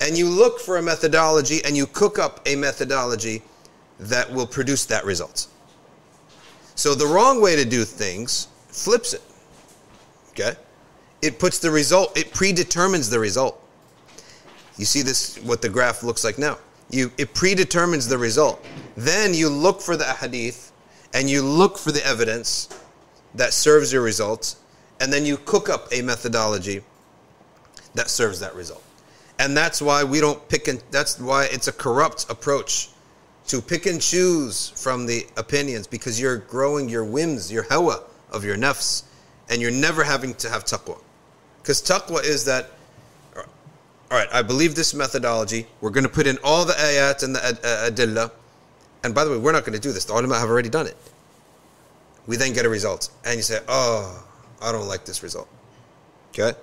and 0.00 0.16
you 0.16 0.28
look 0.28 0.60
for 0.60 0.76
a 0.76 0.82
methodology 0.82 1.60
and 1.64 1.76
you 1.76 1.86
cook 1.86 2.18
up 2.18 2.40
a 2.46 2.54
methodology 2.54 3.42
that 3.98 4.32
will 4.32 4.46
produce 4.46 4.84
that 4.86 5.04
result. 5.04 5.48
So 6.76 6.94
the 6.94 7.06
wrong 7.06 7.42
way 7.42 7.56
to 7.56 7.64
do 7.64 7.84
things 7.84 8.48
flips 8.68 9.12
it. 9.12 9.22
Okay? 10.30 10.54
It 11.20 11.38
puts 11.38 11.58
the 11.58 11.70
result, 11.70 12.16
it 12.16 12.32
predetermines 12.32 13.10
the 13.10 13.18
result. 13.18 13.60
You 14.78 14.84
see 14.84 15.02
this 15.02 15.36
what 15.38 15.62
the 15.62 15.68
graph 15.68 16.02
looks 16.02 16.22
like 16.22 16.38
now. 16.38 16.58
You 16.90 17.10
it 17.18 17.34
predetermines 17.34 18.08
the 18.08 18.18
result. 18.18 18.64
Then 18.96 19.34
you 19.34 19.48
look 19.48 19.80
for 19.80 19.96
the 19.96 20.04
hadith 20.04 20.72
and 21.12 21.28
you 21.28 21.42
look 21.42 21.76
for 21.76 21.90
the 21.90 22.06
evidence 22.06 22.68
that 23.34 23.52
serves 23.52 23.92
your 23.92 24.02
results, 24.02 24.56
and 25.00 25.12
then 25.12 25.24
you 25.24 25.36
cook 25.36 25.68
up 25.68 25.88
a 25.92 26.02
methodology 26.02 26.82
that 27.94 28.10
serves 28.10 28.40
that 28.40 28.54
result. 28.54 28.82
And 29.38 29.56
that's 29.56 29.80
why 29.80 30.04
we 30.04 30.20
don't 30.20 30.46
pick 30.48 30.68
and 30.68 30.82
that's 30.90 31.18
why 31.18 31.44
it's 31.46 31.66
a 31.66 31.72
corrupt 31.72 32.26
approach 32.28 32.90
to 33.46 33.62
pick 33.62 33.86
and 33.86 34.00
choose 34.00 34.68
from 34.76 35.06
the 35.06 35.26
opinions 35.36 35.86
because 35.86 36.20
you're 36.20 36.36
growing 36.36 36.88
your 36.88 37.04
whims, 37.04 37.50
your 37.50 37.62
hawa 37.64 38.04
of 38.30 38.44
your 38.44 38.56
nafs, 38.56 39.04
and 39.48 39.60
you're 39.60 39.70
never 39.70 40.04
having 40.04 40.34
to 40.34 40.48
have 40.48 40.64
taqwa. 40.64 41.00
Because 41.62 41.82
taqwa 41.82 42.22
is 42.22 42.44
that, 42.44 42.70
all 43.36 43.44
right, 44.10 44.28
I 44.32 44.42
believe 44.42 44.74
this 44.74 44.94
methodology. 44.94 45.66
We're 45.80 45.90
going 45.90 46.04
to 46.04 46.10
put 46.10 46.26
in 46.26 46.38
all 46.44 46.64
the 46.64 46.74
ayat 46.74 47.22
and 47.22 47.34
the 47.34 47.40
uh, 47.40 47.90
adillah. 47.90 48.30
And 49.02 49.14
by 49.14 49.24
the 49.24 49.30
way, 49.30 49.38
we're 49.38 49.52
not 49.52 49.64
going 49.64 49.72
to 49.72 49.80
do 49.80 49.92
this. 49.92 50.04
The 50.04 50.12
ulama 50.12 50.38
have 50.38 50.50
already 50.50 50.68
done 50.68 50.86
it. 50.86 50.96
We 52.30 52.36
then 52.36 52.52
get 52.52 52.64
a 52.64 52.68
result. 52.68 53.10
And 53.24 53.34
you 53.38 53.42
say, 53.42 53.58
oh, 53.66 54.24
I 54.62 54.70
don't 54.70 54.86
like 54.86 55.04
this 55.04 55.20
result. 55.24 55.48
Okay? 56.28 56.56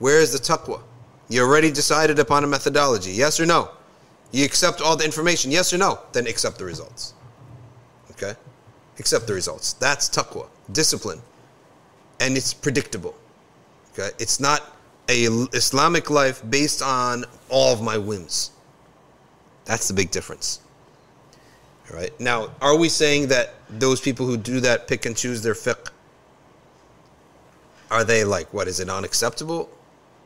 Where 0.00 0.18
is 0.18 0.32
the 0.32 0.40
taqwa? 0.40 0.82
You 1.28 1.42
already 1.42 1.70
decided 1.70 2.18
upon 2.18 2.42
a 2.42 2.48
methodology. 2.48 3.12
Yes 3.12 3.38
or 3.38 3.46
no? 3.46 3.70
You 4.32 4.44
accept 4.44 4.80
all 4.80 4.96
the 4.96 5.04
information. 5.04 5.52
Yes 5.52 5.72
or 5.72 5.78
no? 5.78 6.00
Then 6.10 6.26
accept 6.26 6.58
the 6.58 6.64
results. 6.64 7.14
Okay? 8.10 8.34
Accept 8.98 9.28
the 9.28 9.34
results. 9.34 9.74
That's 9.74 10.08
taqwa. 10.08 10.48
Discipline. 10.72 11.22
And 12.18 12.36
it's 12.36 12.52
predictable. 12.52 13.14
Okay? 13.92 14.10
It's 14.18 14.40
not 14.40 14.76
a 15.08 15.26
Islamic 15.52 16.10
life 16.10 16.42
based 16.50 16.82
on 16.82 17.24
all 17.48 17.72
of 17.72 17.82
my 17.82 17.98
whims. 17.98 18.50
That's 19.64 19.86
the 19.86 19.94
big 19.94 20.10
difference. 20.10 20.58
All 21.88 21.96
right? 21.96 22.18
Now, 22.18 22.50
are 22.60 22.76
we 22.76 22.88
saying 22.88 23.28
that 23.28 23.54
those 23.78 24.00
people 24.00 24.26
who 24.26 24.36
do 24.36 24.60
that 24.60 24.88
pick 24.88 25.06
and 25.06 25.16
choose 25.16 25.42
their 25.42 25.54
fiqh 25.54 25.90
are 27.92 28.04
they 28.04 28.24
like 28.24 28.52
what 28.54 28.66
is 28.66 28.80
it 28.80 28.88
unacceptable? 28.88 29.68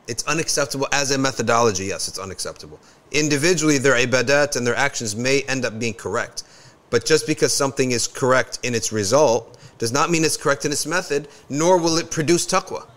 It's 0.07 0.25
unacceptable 0.25 0.87
as 0.93 1.11
a 1.11 1.17
methodology. 1.17 1.85
Yes, 1.85 2.07
it's 2.07 2.17
unacceptable. 2.17 2.79
Individually, 3.11 3.77
their 3.77 3.95
ibadat 3.95 4.55
and 4.55 4.65
their 4.65 4.75
actions 4.75 5.17
may 5.17 5.41
end 5.43 5.65
up 5.65 5.77
being 5.77 5.93
correct, 5.93 6.43
but 6.89 7.05
just 7.05 7.27
because 7.27 7.53
something 7.53 7.91
is 7.91 8.07
correct 8.07 8.59
in 8.63 8.73
its 8.73 8.93
result 8.93 9.57
does 9.77 9.91
not 9.91 10.09
mean 10.09 10.23
it's 10.23 10.37
correct 10.37 10.63
in 10.63 10.71
its 10.71 10.85
method, 10.85 11.27
nor 11.49 11.77
will 11.77 11.97
it 11.97 12.09
produce 12.09 12.47
taqwa. 12.47 12.87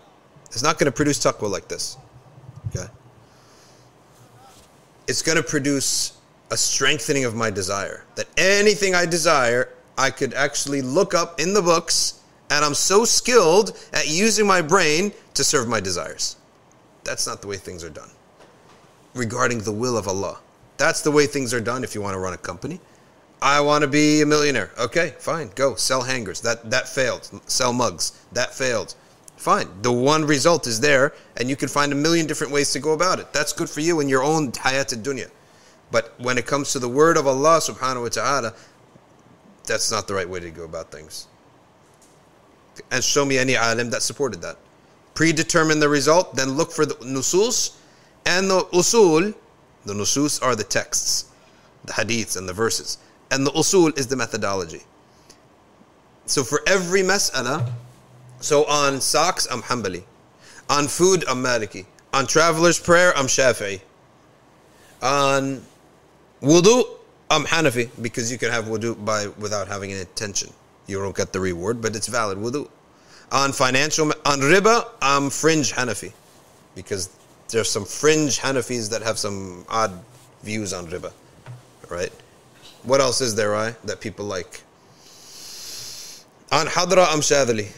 It's 0.45 0.63
not 0.63 0.79
going 0.79 0.85
to 0.85 0.91
produce 0.91 1.19
taqwa 1.19 1.49
like 1.49 1.67
this. 1.67 1.97
Okay. 2.67 2.87
It's 5.07 5.21
going 5.21 5.35
to 5.35 5.43
produce 5.43 6.13
a 6.49 6.57
strengthening 6.57 7.25
of 7.25 7.35
my 7.35 7.49
desire. 7.49 8.05
That 8.15 8.27
anything 8.37 8.95
I 8.95 9.05
desire, 9.05 9.69
I 10.01 10.09
could 10.09 10.33
actually 10.33 10.81
look 10.81 11.13
up 11.13 11.39
in 11.39 11.53
the 11.53 11.61
books 11.61 12.21
and 12.49 12.65
I'm 12.65 12.73
so 12.73 13.05
skilled 13.05 13.77
at 13.93 14.09
using 14.09 14.47
my 14.47 14.59
brain 14.59 15.13
to 15.35 15.43
serve 15.43 15.67
my 15.67 15.79
desires. 15.79 16.37
That's 17.03 17.27
not 17.27 17.43
the 17.43 17.47
way 17.47 17.57
things 17.57 17.83
are 17.83 17.89
done. 17.91 18.09
Regarding 19.13 19.59
the 19.59 19.71
will 19.71 19.95
of 19.95 20.07
Allah. 20.07 20.39
That's 20.77 21.01
the 21.01 21.11
way 21.11 21.27
things 21.27 21.53
are 21.53 21.61
done 21.61 21.83
if 21.83 21.93
you 21.93 22.01
want 22.01 22.15
to 22.15 22.19
run 22.19 22.33
a 22.33 22.37
company. 22.37 22.81
I 23.43 23.61
want 23.61 23.83
to 23.83 23.87
be 23.87 24.21
a 24.21 24.25
millionaire. 24.25 24.71
Okay, 24.79 25.13
fine, 25.19 25.51
go 25.53 25.75
sell 25.75 26.01
hangers. 26.01 26.41
That 26.41 26.71
that 26.71 26.87
failed. 26.89 27.29
Sell 27.45 27.71
mugs. 27.71 28.11
That 28.31 28.55
failed. 28.55 28.95
Fine. 29.37 29.69
The 29.83 29.91
one 29.91 30.25
result 30.25 30.65
is 30.65 30.79
there, 30.79 31.13
and 31.37 31.47
you 31.47 31.55
can 31.55 31.67
find 31.67 31.91
a 31.91 31.95
million 31.95 32.25
different 32.25 32.53
ways 32.53 32.71
to 32.73 32.79
go 32.79 32.93
about 32.93 33.19
it. 33.19 33.33
That's 33.33 33.53
good 33.53 33.69
for 33.69 33.81
you 33.81 33.99
in 33.99 34.09
your 34.09 34.23
own 34.23 34.51
hayat 34.51 34.89
dunya. 35.03 35.29
But 35.91 36.13
when 36.19 36.37
it 36.37 36.45
comes 36.45 36.71
to 36.71 36.79
the 36.79 36.89
word 36.89 37.17
of 37.17 37.27
Allah 37.27 37.59
subhanahu 37.59 38.03
wa 38.03 38.09
ta'ala, 38.09 38.53
that's 39.65 39.91
not 39.91 40.07
the 40.07 40.13
right 40.13 40.27
way 40.27 40.39
to 40.39 40.49
go 40.49 40.63
about 40.63 40.91
things. 40.91 41.27
And 42.91 43.03
show 43.03 43.25
me 43.25 43.37
any 43.37 43.55
alim 43.55 43.89
that 43.91 44.01
supported 44.01 44.41
that. 44.41 44.57
Predetermine 45.13 45.79
the 45.79 45.89
result, 45.89 46.35
then 46.35 46.51
look 46.51 46.71
for 46.71 46.85
the 46.85 46.95
nusus 46.95 47.75
and 48.25 48.49
the 48.49 48.61
usul. 48.73 49.33
The 49.85 49.93
nusus 49.93 50.41
are 50.41 50.55
the 50.55 50.63
texts, 50.63 51.25
the 51.85 51.93
hadiths 51.93 52.37
and 52.37 52.47
the 52.47 52.53
verses. 52.53 52.97
And 53.29 53.45
the 53.45 53.51
usul 53.51 53.97
is 53.97 54.07
the 54.07 54.15
methodology. 54.15 54.81
So 56.25 56.43
for 56.43 56.61
every 56.67 57.01
mas'ala, 57.01 57.69
so 58.39 58.65
on 58.65 59.01
socks, 59.01 59.47
I'm 59.51 59.61
Hanbali. 59.61 60.03
On 60.69 60.87
food, 60.87 61.25
I'm 61.27 61.43
Maliki. 61.43 61.85
On 62.13 62.25
traveler's 62.25 62.79
prayer, 62.79 63.15
I'm 63.17 63.27
Shafi'i. 63.27 63.81
On 65.01 65.61
wudu, 66.41 66.83
I'm 67.31 67.45
Hanafi 67.45 67.89
because 68.01 68.29
you 68.29 68.37
can 68.37 68.51
have 68.51 68.65
wudu 68.65 68.93
by 69.05 69.27
without 69.39 69.69
having 69.69 69.93
an 69.93 69.99
intention. 69.99 70.51
You 70.85 70.99
don't 70.99 71.15
get 71.15 71.31
the 71.31 71.39
reward, 71.39 71.81
but 71.81 71.95
it's 71.95 72.07
valid 72.07 72.37
wudu. 72.37 72.67
On 73.31 73.53
financial, 73.53 74.07
on 74.25 74.39
riba, 74.41 74.85
I'm 75.01 75.29
fringe 75.29 75.71
Hanafi 75.71 76.11
because 76.75 77.09
there's 77.47 77.69
some 77.69 77.85
fringe 77.85 78.37
Hanafis 78.39 78.89
that 78.89 79.01
have 79.01 79.17
some 79.17 79.65
odd 79.69 79.97
views 80.43 80.73
on 80.73 80.87
riba, 80.87 81.13
right? 81.89 82.11
What 82.83 82.99
else 82.99 83.21
is 83.21 83.33
there, 83.33 83.55
I 83.55 83.75
that 83.85 84.01
people 84.01 84.25
like? 84.25 84.61
On 86.51 86.67
hadra, 86.67 87.05
I'm 87.07 87.21
Shadhali. 87.21 87.69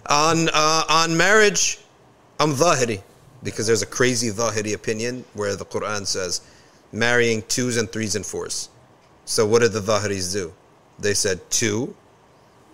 on 0.10 0.48
uh, 0.52 0.84
on 0.88 1.16
marriage, 1.16 1.78
I'm 2.40 2.54
Zahiri 2.54 3.00
because 3.44 3.68
there's 3.68 3.82
a 3.82 3.86
crazy 3.86 4.30
Zahiri 4.30 4.74
opinion 4.74 5.24
where 5.34 5.54
the 5.54 5.64
Quran 5.64 6.04
says 6.04 6.40
marrying 6.94 7.42
twos 7.48 7.76
and 7.76 7.90
threes 7.90 8.16
and 8.16 8.24
fours. 8.24 8.68
So 9.24 9.46
what 9.46 9.60
did 9.60 9.72
the 9.72 9.80
Zahiris 9.80 10.32
do? 10.32 10.52
They 10.98 11.14
said 11.14 11.40
two 11.50 11.94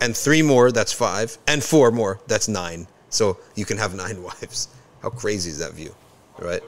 and 0.01 0.17
three 0.17 0.43
more, 0.43 0.71
that's 0.71 0.93
five, 0.93 1.39
and 1.47 1.63
four 1.63 1.91
more, 1.91 2.21
that's 2.27 2.49
nine. 2.49 2.87
So 3.09 3.39
you 3.55 3.65
can 3.65 3.79
have 3.79 3.95
nine 4.05 4.23
wives. 4.23 4.69
How 5.03 5.11
crazy 5.11 5.51
is 5.51 5.59
that 5.59 5.73
view, 5.73 5.95
right? 6.39 6.63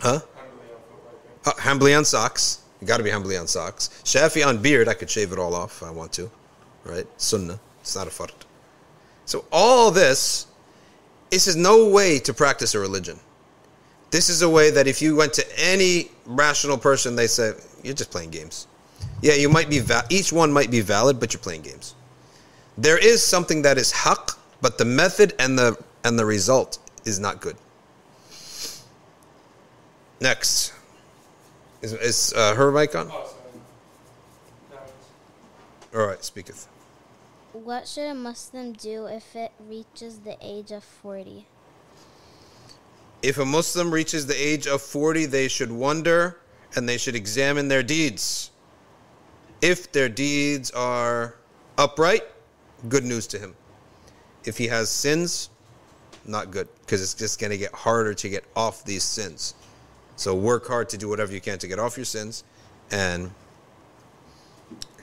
Huh? 0.00 0.20
Uh, 1.44 1.52
Hanbali 1.52 1.96
on 1.96 2.04
socks. 2.04 2.62
You 2.80 2.86
got 2.86 2.98
to 2.98 3.02
be 3.02 3.10
Hanbali 3.10 3.38
on 3.38 3.46
socks. 3.46 3.90
Shafi 4.04 4.46
on 4.46 4.58
beard. 4.58 4.88
I 4.88 4.94
could 4.94 5.10
shave 5.10 5.32
it 5.32 5.38
all 5.38 5.54
off 5.54 5.82
if 5.82 5.88
I 5.88 5.90
want 5.90 6.12
to, 6.14 6.30
right? 6.84 7.06
Sunnah. 7.16 7.58
It's 7.80 7.96
not 7.96 8.06
a 8.06 8.10
fard. 8.10 8.32
So 9.26 9.44
all 9.50 9.90
this, 9.90 10.46
this 11.30 11.46
is 11.46 11.56
no 11.56 11.88
way 11.88 12.18
to 12.20 12.34
practice 12.34 12.74
a 12.74 12.78
religion. 12.78 13.18
This 14.14 14.28
is 14.28 14.42
a 14.42 14.48
way 14.48 14.70
that 14.70 14.86
if 14.86 15.02
you 15.02 15.16
went 15.16 15.32
to 15.32 15.44
any 15.58 16.08
rational 16.24 16.78
person, 16.78 17.16
they 17.16 17.26
say 17.26 17.52
you're 17.82 17.94
just 17.94 18.12
playing 18.12 18.30
games. 18.30 18.68
Yeah, 19.20 19.34
you 19.34 19.48
might 19.48 19.68
be 19.68 19.80
va- 19.80 20.06
each 20.08 20.32
one 20.32 20.52
might 20.52 20.70
be 20.70 20.80
valid, 20.82 21.18
but 21.18 21.32
you're 21.34 21.40
playing 21.40 21.62
games. 21.62 21.96
There 22.78 22.96
is 22.96 23.26
something 23.26 23.62
that 23.62 23.76
is 23.76 23.90
haq, 23.90 24.38
but 24.60 24.78
the 24.78 24.84
method 24.84 25.34
and 25.40 25.58
the 25.58 25.76
and 26.04 26.16
the 26.16 26.24
result 26.24 26.78
is 27.04 27.18
not 27.18 27.40
good. 27.40 27.56
Next, 30.20 30.72
is, 31.82 31.92
is 31.94 32.32
uh, 32.36 32.54
her 32.54 32.70
mic 32.70 32.94
on? 32.94 33.08
Oh, 33.10 33.10
sorry. 33.10 33.58
No, 34.70 34.76
it's- 34.76 35.92
All 35.92 36.06
right, 36.06 36.22
speaketh. 36.24 36.68
What 37.52 37.88
should 37.88 38.06
a 38.10 38.14
Muslim 38.14 38.74
do 38.74 39.06
if 39.06 39.34
it 39.34 39.50
reaches 39.58 40.20
the 40.20 40.36
age 40.40 40.70
of 40.70 40.84
40? 40.84 41.48
If 43.24 43.38
a 43.38 43.44
Muslim 43.46 43.90
reaches 43.90 44.26
the 44.26 44.36
age 44.36 44.66
of 44.66 44.82
40, 44.82 45.24
they 45.24 45.48
should 45.48 45.72
wonder 45.72 46.36
and 46.76 46.86
they 46.86 46.98
should 46.98 47.16
examine 47.16 47.68
their 47.68 47.82
deeds. 47.82 48.50
If 49.62 49.90
their 49.92 50.10
deeds 50.10 50.70
are 50.72 51.36
upright, 51.78 52.24
good 52.86 53.02
news 53.02 53.26
to 53.28 53.38
him. 53.38 53.56
If 54.44 54.58
he 54.58 54.66
has 54.66 54.90
sins, 54.90 55.48
not 56.26 56.50
good, 56.50 56.68
because 56.80 57.00
it's 57.00 57.14
just 57.14 57.40
going 57.40 57.50
to 57.50 57.56
get 57.56 57.72
harder 57.72 58.12
to 58.12 58.28
get 58.28 58.44
off 58.54 58.84
these 58.84 59.04
sins. 59.04 59.54
So 60.16 60.34
work 60.34 60.66
hard 60.66 60.90
to 60.90 60.98
do 60.98 61.08
whatever 61.08 61.32
you 61.32 61.40
can 61.40 61.58
to 61.60 61.66
get 61.66 61.78
off 61.78 61.96
your 61.96 62.04
sins 62.04 62.44
and 62.90 63.30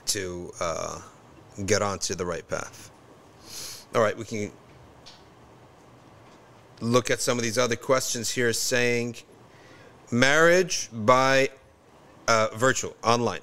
to 0.06 0.52
uh, 0.60 1.00
get 1.66 1.82
onto 1.82 2.14
the 2.14 2.24
right 2.24 2.48
path. 2.48 2.92
All 3.96 4.00
right, 4.00 4.16
we 4.16 4.24
can 4.24 4.52
look 6.82 7.10
at 7.10 7.20
some 7.20 7.38
of 7.38 7.44
these 7.44 7.58
other 7.58 7.76
questions 7.76 8.30
here 8.30 8.52
saying 8.52 9.14
marriage 10.10 10.88
by 10.92 11.48
uh, 12.26 12.48
virtual, 12.56 12.94
online. 13.04 13.40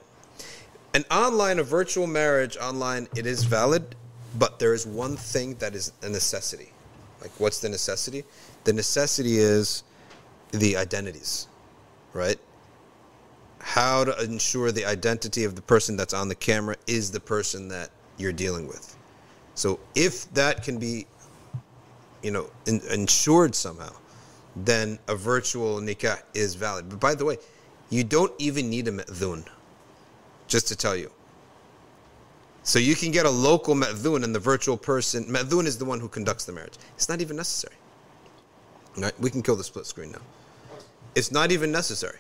An 0.93 1.05
online, 1.09 1.59
a 1.59 1.63
virtual 1.63 2.05
marriage 2.05 2.57
online, 2.57 3.07
it 3.15 3.25
is 3.25 3.43
valid, 3.43 3.95
but 4.37 4.59
there 4.59 4.73
is 4.73 4.85
one 4.85 5.15
thing 5.15 5.55
that 5.55 5.73
is 5.73 5.93
a 6.01 6.09
necessity. 6.09 6.71
Like, 7.21 7.31
what's 7.37 7.59
the 7.59 7.69
necessity? 7.69 8.23
The 8.65 8.73
necessity 8.73 9.37
is 9.37 9.83
the 10.51 10.75
identities, 10.75 11.47
right? 12.13 12.39
How 13.59 14.03
to 14.03 14.21
ensure 14.23 14.71
the 14.71 14.85
identity 14.85 15.45
of 15.45 15.55
the 15.55 15.61
person 15.61 15.95
that's 15.95 16.13
on 16.13 16.27
the 16.27 16.35
camera 16.35 16.75
is 16.87 17.11
the 17.11 17.19
person 17.19 17.69
that 17.69 17.89
you're 18.17 18.33
dealing 18.33 18.67
with. 18.67 18.95
So, 19.55 19.79
if 19.95 20.31
that 20.33 20.63
can 20.63 20.77
be 20.77 21.05
you 22.21 22.31
know, 22.31 22.49
in, 22.65 22.81
insured 22.91 23.55
somehow, 23.55 23.91
then 24.55 24.99
a 25.07 25.15
virtual 25.15 25.79
nikah 25.79 26.21
is 26.33 26.55
valid. 26.55 26.89
But 26.89 26.99
by 26.99 27.15
the 27.15 27.25
way, 27.25 27.37
you 27.89 28.03
don't 28.03 28.33
even 28.37 28.69
need 28.69 28.87
a 28.87 28.91
ma'dhun, 28.91 29.45
just 30.47 30.67
to 30.67 30.75
tell 30.75 30.95
you. 30.95 31.11
So 32.63 32.77
you 32.77 32.95
can 32.95 33.11
get 33.11 33.25
a 33.25 33.29
local 33.29 33.73
ma'dhun 33.73 34.23
and 34.23 34.35
the 34.35 34.39
virtual 34.39 34.77
person, 34.77 35.25
ma'dhun 35.25 35.65
is 35.65 35.77
the 35.77 35.85
one 35.85 35.99
who 35.99 36.07
conducts 36.07 36.45
the 36.45 36.51
marriage. 36.51 36.75
It's 36.95 37.09
not 37.09 37.21
even 37.21 37.35
necessary. 37.35 37.75
Right, 38.97 39.17
we 39.19 39.29
can 39.29 39.41
kill 39.41 39.55
the 39.55 39.63
split 39.63 39.85
screen 39.85 40.11
now. 40.11 40.21
It's 41.15 41.31
not 41.31 41.51
even 41.51 41.71
necessary. 41.71 42.19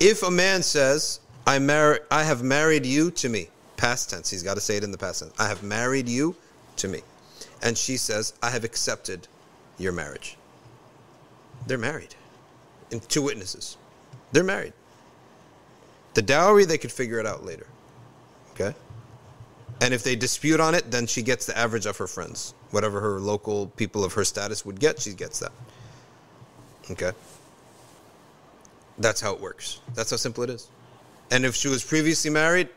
If 0.00 0.22
a 0.22 0.30
man 0.30 0.62
says, 0.62 1.20
I, 1.46 1.58
mar- 1.58 2.00
I 2.10 2.24
have 2.24 2.42
married 2.42 2.84
you 2.84 3.10
to 3.12 3.28
me, 3.28 3.48
past 3.76 4.10
tense, 4.10 4.30
he's 4.30 4.42
got 4.42 4.54
to 4.54 4.60
say 4.60 4.76
it 4.76 4.84
in 4.84 4.90
the 4.90 4.98
past 4.98 5.20
tense. 5.20 5.32
I 5.38 5.46
have 5.46 5.62
married 5.62 6.08
you 6.08 6.34
to 6.76 6.88
me 6.88 7.02
and 7.62 7.76
she 7.76 7.96
says, 7.96 8.34
I 8.42 8.50
have 8.50 8.64
accepted 8.64 9.28
your 9.78 9.92
marriage. 9.92 10.36
They're 11.66 11.78
married. 11.78 12.14
And 12.90 13.06
two 13.08 13.22
witnesses. 13.22 13.76
They're 14.32 14.44
married. 14.44 14.72
The 16.14 16.22
dowry, 16.22 16.64
they 16.64 16.78
could 16.78 16.92
figure 16.92 17.18
it 17.18 17.26
out 17.26 17.44
later. 17.44 17.66
Okay? 18.52 18.74
And 19.80 19.94
if 19.94 20.02
they 20.02 20.16
dispute 20.16 20.60
on 20.60 20.74
it, 20.74 20.90
then 20.90 21.06
she 21.06 21.22
gets 21.22 21.46
the 21.46 21.56
average 21.56 21.86
of 21.86 21.96
her 21.96 22.06
friends. 22.06 22.54
Whatever 22.70 23.00
her 23.00 23.20
local 23.20 23.68
people 23.68 24.04
of 24.04 24.12
her 24.14 24.24
status 24.24 24.64
would 24.66 24.78
get, 24.78 25.00
she 25.00 25.12
gets 25.12 25.38
that. 25.38 25.52
Okay? 26.90 27.12
That's 28.98 29.20
how 29.20 29.32
it 29.32 29.40
works. 29.40 29.80
That's 29.94 30.10
how 30.10 30.16
simple 30.16 30.44
it 30.44 30.50
is. 30.50 30.68
And 31.30 31.44
if 31.44 31.54
she 31.54 31.68
was 31.68 31.82
previously 31.84 32.30
married, 32.30 32.68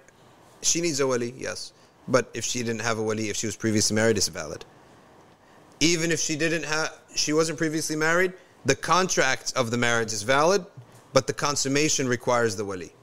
she 0.61 0.79
needs 0.79 0.99
a 0.99 1.07
wali, 1.07 1.33
yes. 1.37 1.73
But 2.07 2.29
if 2.33 2.45
she 2.45 2.59
didn't 2.59 2.81
have 2.81 2.97
a 2.97 3.03
wali, 3.03 3.29
if 3.29 3.35
she 3.35 3.47
was 3.47 3.55
previously 3.55 3.95
married, 3.95 4.17
it's 4.17 4.27
valid. 4.27 4.63
Even 5.83 6.13
if 6.13 6.19
she 6.21 6.37
didn't 6.37 6.63
have, 6.63 6.97
she 7.13 7.33
wasn't 7.33 7.57
previously 7.57 7.97
married, 7.97 8.31
the 8.63 8.73
contract 8.75 9.51
of 9.57 9.69
the 9.69 9.77
marriage 9.77 10.13
is 10.13 10.23
valid, 10.23 10.65
but 11.11 11.27
the 11.27 11.33
consummation 11.33 12.07
requires 12.07 12.55
the 12.55 12.63
wali. 12.63 12.93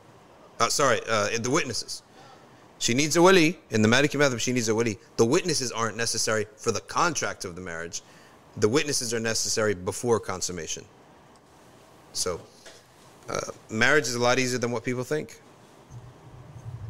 Uh, 0.58 0.70
sorry, 0.70 0.98
uh, 1.06 1.28
the 1.38 1.50
witnesses. 1.50 2.02
She 2.78 2.94
needs 2.94 3.16
a 3.16 3.22
wali. 3.22 3.58
In 3.68 3.82
the 3.82 3.88
Maliki 3.88 4.18
Madhab, 4.18 4.40
she 4.40 4.54
needs 4.54 4.70
a 4.70 4.74
wali. 4.74 4.98
The 5.18 5.26
witnesses 5.26 5.70
aren't 5.70 5.98
necessary 5.98 6.46
for 6.56 6.72
the 6.72 6.80
contract 6.80 7.44
of 7.44 7.54
the 7.54 7.60
marriage. 7.60 8.00
The 8.56 8.68
witnesses 8.68 9.12
are 9.12 9.20
necessary 9.20 9.74
before 9.74 10.18
consummation. 10.18 10.86
So, 12.14 12.40
uh, 13.28 13.40
marriage 13.68 14.04
is 14.04 14.14
a 14.14 14.20
lot 14.20 14.38
easier 14.38 14.58
than 14.58 14.72
what 14.72 14.84
people 14.84 15.04
think. 15.04 15.38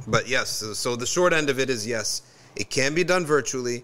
But 0.06 0.28
yes, 0.28 0.50
so, 0.50 0.72
so 0.72 0.94
the 0.94 1.04
short 1.04 1.32
end 1.32 1.50
of 1.50 1.58
it 1.58 1.68
is 1.68 1.84
yes, 1.84 2.22
it 2.54 2.70
can 2.70 2.94
be 2.94 3.02
done 3.02 3.26
virtually 3.26 3.82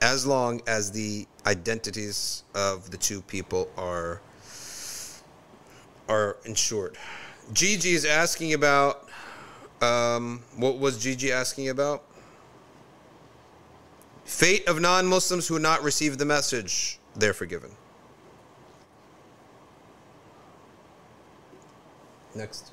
as 0.00 0.26
long 0.26 0.60
as 0.66 0.90
the 0.92 1.26
identities 1.46 2.44
of 2.54 2.90
the 2.90 2.96
two 2.96 3.20
people 3.22 3.68
are 3.76 4.20
are 6.08 6.36
ensured. 6.44 6.96
Gigi 7.52 7.92
is 7.92 8.04
asking 8.04 8.54
about 8.54 9.08
Um, 9.80 10.42
what 10.56 10.78
was 10.78 10.98
Gigi 10.98 11.30
asking 11.30 11.68
about? 11.68 12.02
Fate 14.24 14.66
of 14.66 14.80
non 14.80 15.06
Muslims 15.06 15.46
who 15.46 15.58
not 15.58 15.82
receive 15.82 16.18
the 16.18 16.24
message, 16.24 16.98
they're 17.14 17.32
forgiven. 17.32 17.70
Next. 22.34 22.72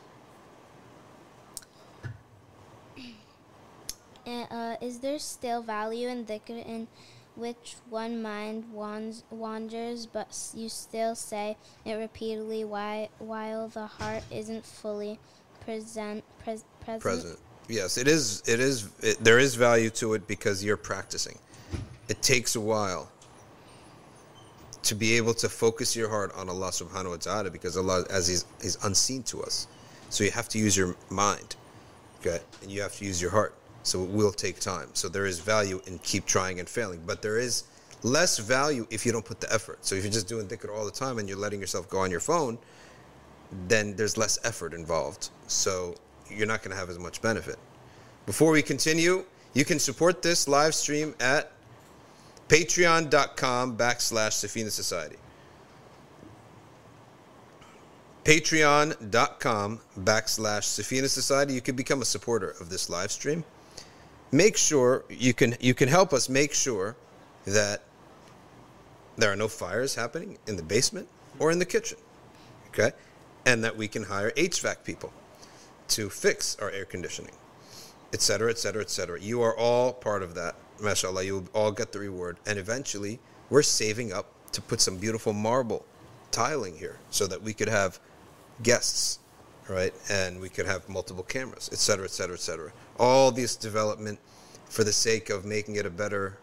And, 4.25 4.47
uh, 4.49 4.75
is 4.81 4.99
there 4.99 5.19
still 5.19 5.61
value 5.61 6.07
in 6.07 6.25
dhikr 6.25 6.65
in 6.65 6.87
which 7.35 7.75
one 7.89 8.21
mind 8.21 8.65
wanders, 8.71 10.05
but 10.05 10.37
you 10.53 10.69
still 10.69 11.15
say 11.15 11.57
it 11.83 11.93
repeatedly 11.93 12.63
why, 12.63 13.09
while 13.19 13.67
the 13.67 13.87
heart 13.87 14.23
isn't 14.31 14.65
fully 14.65 15.19
present? 15.63 16.23
Pres- 16.39 16.63
present? 16.79 17.01
Present. 17.01 17.39
Yes, 17.67 17.97
it 17.97 18.07
is. 18.07 18.43
It 18.47 18.59
is. 18.59 18.89
It, 19.01 19.17
there 19.23 19.39
is 19.39 19.55
value 19.55 19.89
to 19.91 20.13
it 20.13 20.27
because 20.27 20.63
you're 20.63 20.77
practicing. 20.77 21.37
It 22.09 22.21
takes 22.21 22.55
a 22.55 22.61
while 22.61 23.11
to 24.83 24.93
be 24.93 25.13
able 25.17 25.33
to 25.33 25.49
focus 25.49 25.95
your 25.95 26.07
heart 26.07 26.31
on 26.35 26.47
Allah 26.47 26.69
Subhanahu 26.69 27.09
wa 27.09 27.15
Taala 27.15 27.51
because 27.51 27.75
Allah, 27.75 28.05
as 28.11 28.27
He's, 28.27 28.45
He's 28.61 28.77
unseen 28.83 29.23
to 29.23 29.41
us, 29.41 29.67
so 30.09 30.23
you 30.23 30.29
have 30.31 30.47
to 30.49 30.59
use 30.59 30.77
your 30.77 30.95
mind, 31.09 31.55
okay, 32.21 32.39
and 32.61 32.71
you 32.71 32.81
have 32.81 32.95
to 32.97 33.05
use 33.05 33.19
your 33.19 33.31
heart. 33.31 33.55
So 33.85 34.03
it 34.03 34.09
will 34.09 34.31
take 34.31 34.59
time. 34.59 34.89
So 34.93 35.07
there 35.07 35.27
is 35.27 35.39
value 35.39 35.79
in 35.85 35.99
keep 35.99 36.25
trying 36.25 36.59
and 36.59 36.67
failing, 36.67 37.01
but 37.05 37.21
there 37.21 37.37
is 37.37 37.65
less 38.01 38.39
value 38.39 38.87
if 38.89 39.05
you 39.05 39.11
don't 39.11 39.23
put 39.23 39.39
the 39.39 39.51
effort. 39.53 39.85
So 39.85 39.95
if 39.95 40.03
you're 40.03 40.11
just 40.11 40.27
doing 40.27 40.47
dhikr 40.47 40.75
all 40.75 40.85
the 40.85 40.91
time 40.91 41.19
and 41.19 41.29
you're 41.29 41.37
letting 41.37 41.59
yourself 41.59 41.87
go 41.87 41.99
on 41.99 42.09
your 42.09 42.19
phone, 42.19 42.57
then 43.67 43.95
there's 43.95 44.17
less 44.17 44.39
effort 44.43 44.73
involved. 44.73 45.29
So 45.47 45.95
you're 46.29 46.47
not 46.47 46.63
going 46.63 46.71
to 46.71 46.77
have 46.77 46.89
as 46.89 46.97
much 46.97 47.21
benefit. 47.21 47.57
Before 48.25 48.51
we 48.51 48.63
continue, 48.63 49.23
you 49.53 49.65
can 49.65 49.77
support 49.77 50.23
this 50.23 50.47
live 50.47 50.73
stream 50.73 51.13
at 51.19 51.51
patreon.com 52.49 53.77
backslash 53.77 54.33
Safina 54.43 54.71
Society. 54.71 55.17
Patreon.com 58.23 59.79
backslash 59.99 60.63
Safina 60.63 61.07
Society. 61.07 61.53
You 61.53 61.61
can 61.61 61.75
become 61.75 62.01
a 62.01 62.05
supporter 62.05 62.55
of 62.59 62.69
this 62.69 62.89
live 62.89 63.11
stream. 63.11 63.43
Make 64.31 64.57
sure 64.57 65.05
you 65.09 65.33
can 65.33 65.55
you 65.59 65.73
can 65.73 65.87
help 65.87 66.13
us 66.13 66.29
make 66.29 66.53
sure 66.53 66.95
that 67.45 67.83
there 69.17 69.31
are 69.31 69.35
no 69.35 69.47
fires 69.47 69.95
happening 69.95 70.37
in 70.47 70.55
the 70.55 70.63
basement 70.63 71.07
or 71.39 71.51
in 71.51 71.59
the 71.59 71.65
kitchen. 71.65 71.97
Okay? 72.69 72.91
And 73.45 73.63
that 73.63 73.75
we 73.75 73.87
can 73.87 74.03
hire 74.03 74.31
HVAC 74.31 74.83
people 74.83 75.13
to 75.89 76.09
fix 76.09 76.57
our 76.59 76.71
air 76.71 76.85
conditioning, 76.85 77.35
etc., 78.13 78.49
etc., 78.49 78.81
etc. 78.81 79.21
You 79.21 79.41
are 79.41 79.55
all 79.55 79.93
part 79.93 80.23
of 80.23 80.33
that. 80.35 80.55
mashallah. 80.81 81.23
you 81.23 81.35
will 81.35 81.49
all 81.53 81.71
get 81.71 81.91
the 81.91 81.99
reward. 81.99 82.37
And 82.45 82.57
eventually, 82.57 83.19
we're 83.49 83.61
saving 83.61 84.11
up 84.11 84.31
to 84.51 84.61
put 84.61 84.81
some 84.81 84.97
beautiful 84.97 85.33
marble 85.33 85.85
tiling 86.31 86.75
here 86.77 86.97
so 87.11 87.27
that 87.27 87.41
we 87.41 87.53
could 87.53 87.69
have 87.69 87.99
guests, 88.63 89.19
right? 89.69 89.93
And 90.09 90.39
we 90.41 90.49
could 90.49 90.65
have 90.65 90.89
multiple 90.89 91.23
cameras, 91.23 91.69
etc., 91.71 92.05
etc., 92.05 92.35
etc 92.35 92.71
All 92.98 93.30
this 93.30 93.56
development 93.56 94.18
for 94.66 94.84
the 94.84 94.92
sake 94.92 95.30
of 95.30 95.44
making 95.44 95.76
it 95.76 95.86
a 95.86 95.90
better 95.90 96.38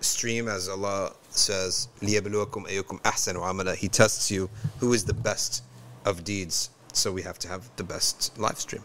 stream, 0.00 0.48
as 0.48 0.68
Allah 0.68 1.12
says, 1.30 1.88
لِيَبْلُوَكُمْ 2.00 2.68
أَيُّكُمْ 2.68 3.02
أَحْسَنُ 3.02 3.34
عَمَلًا 3.34 3.76
He 3.76 3.88
tests 3.88 4.30
you 4.30 4.50
who 4.78 4.92
is 4.92 5.04
the 5.04 5.14
best 5.14 5.62
of 6.04 6.24
deeds. 6.24 6.70
So 6.92 7.12
we 7.12 7.22
have 7.22 7.38
to 7.40 7.48
have 7.48 7.70
the 7.76 7.84
best 7.84 8.38
live 8.38 8.58
stream. 8.58 8.82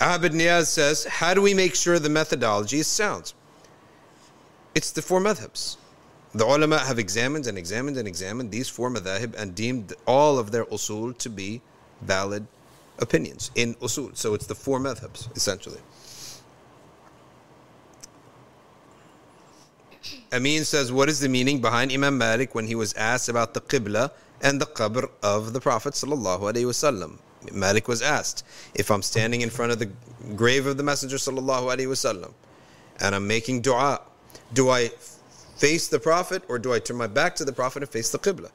Abid 0.00 0.30
Niaz 0.30 0.66
says, 0.66 1.04
How 1.04 1.34
do 1.34 1.42
we 1.42 1.54
make 1.54 1.74
sure 1.74 1.98
the 1.98 2.08
methodology 2.08 2.78
is 2.78 2.86
sound? 2.86 3.32
It's 4.74 4.92
the 4.92 5.02
four 5.02 5.20
madhabs. 5.20 5.76
The 6.34 6.44
ulama 6.44 6.78
have 6.78 6.98
examined 6.98 7.46
and 7.46 7.58
examined 7.58 7.96
and 7.96 8.06
examined 8.06 8.50
these 8.50 8.68
four 8.68 8.90
madhahib 8.90 9.34
and 9.34 9.54
deemed 9.54 9.94
all 10.06 10.38
of 10.38 10.52
their 10.52 10.66
usul 10.66 11.16
to 11.18 11.28
be 11.30 11.62
valid 12.02 12.46
opinions 12.98 13.50
in 13.54 13.74
usul. 13.76 14.16
So 14.16 14.34
it's 14.34 14.46
the 14.46 14.54
four 14.54 14.78
madhabs, 14.78 15.34
essentially. 15.36 15.80
Amin 20.33 20.65
says, 20.65 20.91
What 20.91 21.09
is 21.09 21.19
the 21.19 21.29
meaning 21.29 21.61
behind 21.61 21.91
Imam 21.91 22.17
Malik 22.17 22.55
when 22.55 22.67
he 22.67 22.75
was 22.75 22.93
asked 22.93 23.29
about 23.29 23.53
the 23.53 23.61
Qibla 23.61 24.11
and 24.41 24.59
the 24.59 24.65
Qabr 24.65 25.09
of 25.21 25.53
the 25.53 25.61
Prophet? 25.61 25.93
wasallam? 25.93 27.19
Malik 27.51 27.87
was 27.87 28.01
asked, 28.01 28.45
If 28.73 28.89
I'm 28.89 29.01
standing 29.01 29.41
in 29.41 29.49
front 29.49 29.71
of 29.71 29.79
the 29.79 29.89
grave 30.35 30.65
of 30.65 30.77
the 30.77 30.83
Messenger 30.83 31.17
wasallam 31.17 32.33
and 32.99 33.15
I'm 33.15 33.27
making 33.27 33.61
dua, 33.61 34.01
do 34.53 34.69
I 34.69 34.89
face 35.57 35.87
the 35.87 35.99
Prophet 35.99 36.43
or 36.47 36.59
do 36.59 36.73
I 36.73 36.79
turn 36.79 36.97
my 36.97 37.07
back 37.07 37.35
to 37.35 37.45
the 37.45 37.53
Prophet 37.53 37.83
and 37.83 37.89
face 37.89 38.09
the 38.09 38.19
Qibla? 38.19 38.51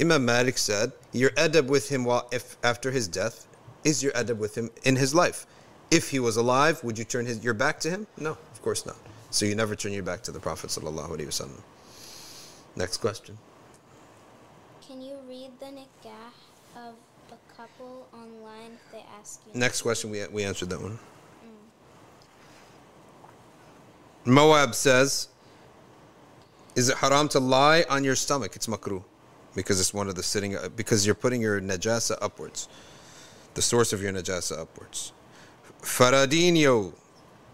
Imam 0.00 0.24
Malik 0.24 0.58
said, 0.58 0.92
Your 1.12 1.30
adab 1.30 1.66
with 1.66 1.88
him 1.88 2.04
while 2.04 2.28
if 2.32 2.56
after 2.62 2.90
his 2.90 3.08
death 3.08 3.46
is 3.84 4.02
your 4.02 4.12
adab 4.12 4.38
with 4.38 4.56
him 4.56 4.70
in 4.84 4.96
his 4.96 5.14
life. 5.14 5.46
If 5.90 6.10
he 6.10 6.18
was 6.18 6.36
alive, 6.36 6.82
would 6.84 6.98
you 6.98 7.04
turn 7.04 7.26
his, 7.26 7.44
your 7.44 7.54
back 7.54 7.78
to 7.80 7.90
him? 7.90 8.06
No, 8.16 8.30
of 8.30 8.62
course 8.62 8.86
not. 8.86 8.96
So 9.32 9.46
you 9.46 9.54
never 9.54 9.74
turn 9.74 9.94
your 9.94 10.02
back 10.02 10.22
to 10.24 10.30
the 10.30 10.38
Prophet 10.38 10.68
sallallahu 10.68 11.08
alaihi 11.08 11.26
wasallam. 11.26 11.62
Next 12.76 12.98
question. 12.98 13.38
Can 14.86 15.00
you 15.00 15.16
read 15.26 15.52
the 15.58 15.66
nikah 15.66 16.32
of 16.76 16.94
a 17.30 17.56
couple 17.56 18.06
online 18.12 18.72
if 18.74 18.92
they 18.92 19.02
ask 19.18 19.40
you? 19.46 19.58
Next 19.58 19.80
question, 19.80 20.10
we, 20.10 20.22
we 20.28 20.44
answered 20.44 20.68
that 20.68 20.82
one. 20.82 20.98
Mm. 24.26 24.32
Moab 24.32 24.74
says, 24.74 25.28
Is 26.76 26.90
it 26.90 26.98
haram 26.98 27.26
to 27.30 27.40
lie 27.40 27.86
on 27.88 28.04
your 28.04 28.16
stomach? 28.16 28.54
It's 28.54 28.66
makruh. 28.66 29.02
Because 29.54 29.80
it's 29.80 29.94
one 29.94 30.10
of 30.10 30.14
the 30.14 30.22
sitting, 30.22 30.56
uh, 30.56 30.68
because 30.76 31.06
you're 31.06 31.14
putting 31.14 31.40
your 31.40 31.58
najasa 31.58 32.18
upwards. 32.20 32.68
The 33.54 33.62
source 33.62 33.94
of 33.94 34.02
your 34.02 34.12
najasa 34.12 34.58
upwards. 34.58 35.12
Faradinho, 35.80 36.92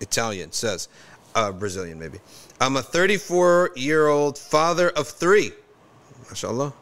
Italian, 0.00 0.50
says, 0.50 0.88
uh, 1.38 1.52
Brazilian 1.52 1.98
maybe. 1.98 2.18
I'm 2.60 2.76
a 2.76 2.82
34 2.82 3.70
year 3.76 4.08
old 4.08 4.36
father 4.36 4.90
of 4.90 5.06
three. 5.06 5.52
MashaAllah. 6.24 6.72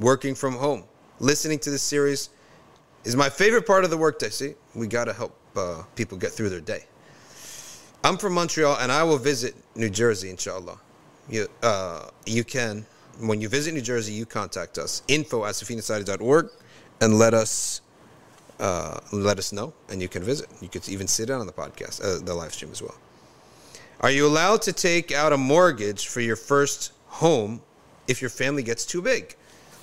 Working 0.00 0.34
from 0.34 0.54
home. 0.54 0.84
Listening 1.20 1.58
to 1.60 1.70
this 1.70 1.82
series 1.82 2.30
is 3.04 3.14
my 3.14 3.28
favorite 3.28 3.66
part 3.66 3.84
of 3.84 3.90
the 3.90 3.96
workday. 3.96 4.30
See, 4.30 4.54
we 4.74 4.86
got 4.86 5.04
to 5.04 5.12
help 5.12 5.36
uh, 5.56 5.82
people 5.94 6.18
get 6.18 6.32
through 6.32 6.48
their 6.48 6.60
day. 6.60 6.84
I'm 8.02 8.16
from 8.16 8.32
Montreal 8.32 8.78
and 8.80 8.90
I 8.90 9.04
will 9.04 9.18
visit 9.18 9.54
New 9.76 9.90
Jersey, 9.90 10.30
inshallah. 10.30 10.80
You, 11.28 11.46
uh, 11.62 12.08
you 12.26 12.42
can, 12.42 12.84
when 13.20 13.40
you 13.40 13.48
visit 13.48 13.74
New 13.74 13.82
Jersey, 13.82 14.12
you 14.12 14.26
contact 14.26 14.78
us. 14.78 15.02
Info 15.06 15.44
at 15.44 15.62
and 17.02 17.18
let 17.18 17.32
us 17.32 17.80
uh, 18.58 19.00
let 19.12 19.38
us 19.38 19.52
know 19.52 19.72
and 19.88 20.02
you 20.02 20.08
can 20.08 20.22
visit. 20.22 20.48
You 20.60 20.68
could 20.68 20.86
even 20.88 21.06
sit 21.06 21.30
in 21.30 21.36
on 21.36 21.46
the 21.46 21.52
podcast, 21.52 22.02
uh, 22.02 22.22
the 22.24 22.34
live 22.34 22.52
stream 22.52 22.72
as 22.72 22.82
well. 22.82 22.96
Are 24.02 24.10
you 24.10 24.26
allowed 24.26 24.62
to 24.62 24.72
take 24.72 25.12
out 25.12 25.34
a 25.34 25.36
mortgage 25.36 26.06
for 26.06 26.22
your 26.22 26.36
first 26.36 26.92
home 27.06 27.60
if 28.08 28.22
your 28.22 28.30
family 28.30 28.62
gets 28.62 28.86
too 28.86 29.02
big? 29.02 29.36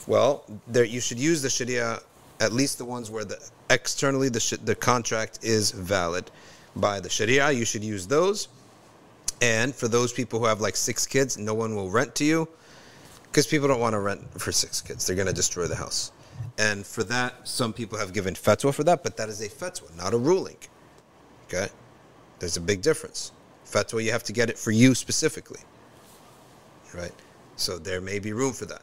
Well, 0.07 0.43
there 0.67 0.83
you 0.83 0.99
should 0.99 1.19
use 1.19 1.43
the 1.43 1.51
Sharia, 1.51 1.99
at 2.39 2.51
least 2.51 2.79
the 2.79 2.85
ones 2.85 3.11
where 3.11 3.23
the 3.25 3.37
externally 3.69 4.29
the 4.29 4.59
the 4.63 4.73
contract 4.73 5.39
is 5.43 5.69
valid 5.69 6.31
by 6.75 6.99
the 6.99 7.09
Sharia. 7.09 7.51
You 7.51 7.63
should 7.63 7.83
use 7.83 8.07
those. 8.07 8.47
And 9.39 9.75
for 9.75 9.87
those 9.87 10.11
people 10.11 10.39
who 10.39 10.45
have 10.45 10.61
like 10.61 10.75
six 10.75 11.05
kids, 11.05 11.37
no 11.37 11.53
one 11.53 11.75
will 11.75 11.91
rent 11.91 12.15
to 12.15 12.25
you 12.25 12.47
because 13.25 13.45
people 13.45 13.67
don't 13.67 13.79
want 13.79 13.93
to 13.93 13.99
rent 13.99 14.21
for 14.41 14.51
six 14.51 14.81
kids. 14.81 15.05
They're 15.05 15.15
going 15.15 15.27
to 15.27 15.33
destroy 15.33 15.67
the 15.67 15.75
house. 15.75 16.11
And 16.57 16.87
for 16.87 17.03
that, 17.03 17.47
some 17.47 17.71
people 17.71 17.99
have 17.99 18.13
given 18.13 18.33
fatwa 18.33 18.73
for 18.73 18.83
that, 18.85 19.03
but 19.03 19.15
that 19.17 19.29
is 19.29 19.41
a 19.41 19.49
fatwa, 19.49 19.95
not 19.95 20.15
a 20.15 20.17
ruling. 20.17 20.57
Okay? 21.47 21.67
There's 22.39 22.57
a 22.57 22.61
big 22.61 22.81
difference. 22.81 23.31
Fatwa, 23.69 24.03
you 24.03 24.11
have 24.11 24.23
to 24.23 24.33
get 24.33 24.49
it 24.49 24.57
for 24.57 24.71
you 24.71 24.95
specifically. 24.95 25.59
Right? 26.93 27.13
So 27.55 27.77
there 27.77 28.01
may 28.01 28.19
be 28.19 28.33
room 28.33 28.53
for 28.53 28.65
that. 28.65 28.81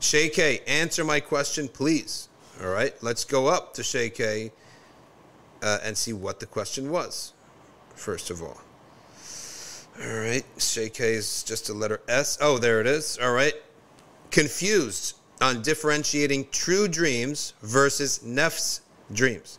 Shay 0.00 0.28
K, 0.28 0.60
answer 0.66 1.04
my 1.04 1.20
question, 1.20 1.68
please. 1.68 2.28
All 2.62 2.70
right? 2.70 2.94
Let's 3.02 3.24
go 3.24 3.46
up 3.46 3.74
to 3.74 3.82
Shay 3.82 4.10
K 4.10 4.52
uh, 5.62 5.78
and 5.82 5.96
see 5.96 6.12
what 6.12 6.40
the 6.40 6.46
question 6.46 6.90
was, 6.90 7.32
first 7.94 8.30
of 8.30 8.42
all. 8.42 8.60
All 10.02 10.18
right. 10.18 10.44
Shay 10.58 10.88
K 10.88 11.14
is 11.14 11.44
just 11.44 11.68
a 11.68 11.72
letter 11.72 12.00
S. 12.08 12.36
Oh, 12.40 12.58
there 12.58 12.80
it 12.80 12.86
is. 12.86 13.16
All 13.22 13.32
right. 13.32 13.54
Confused 14.30 15.16
on 15.40 15.62
differentiating 15.62 16.48
true 16.50 16.88
dreams 16.88 17.54
versus 17.62 18.20
nefs 18.24 18.80
dreams. 19.12 19.58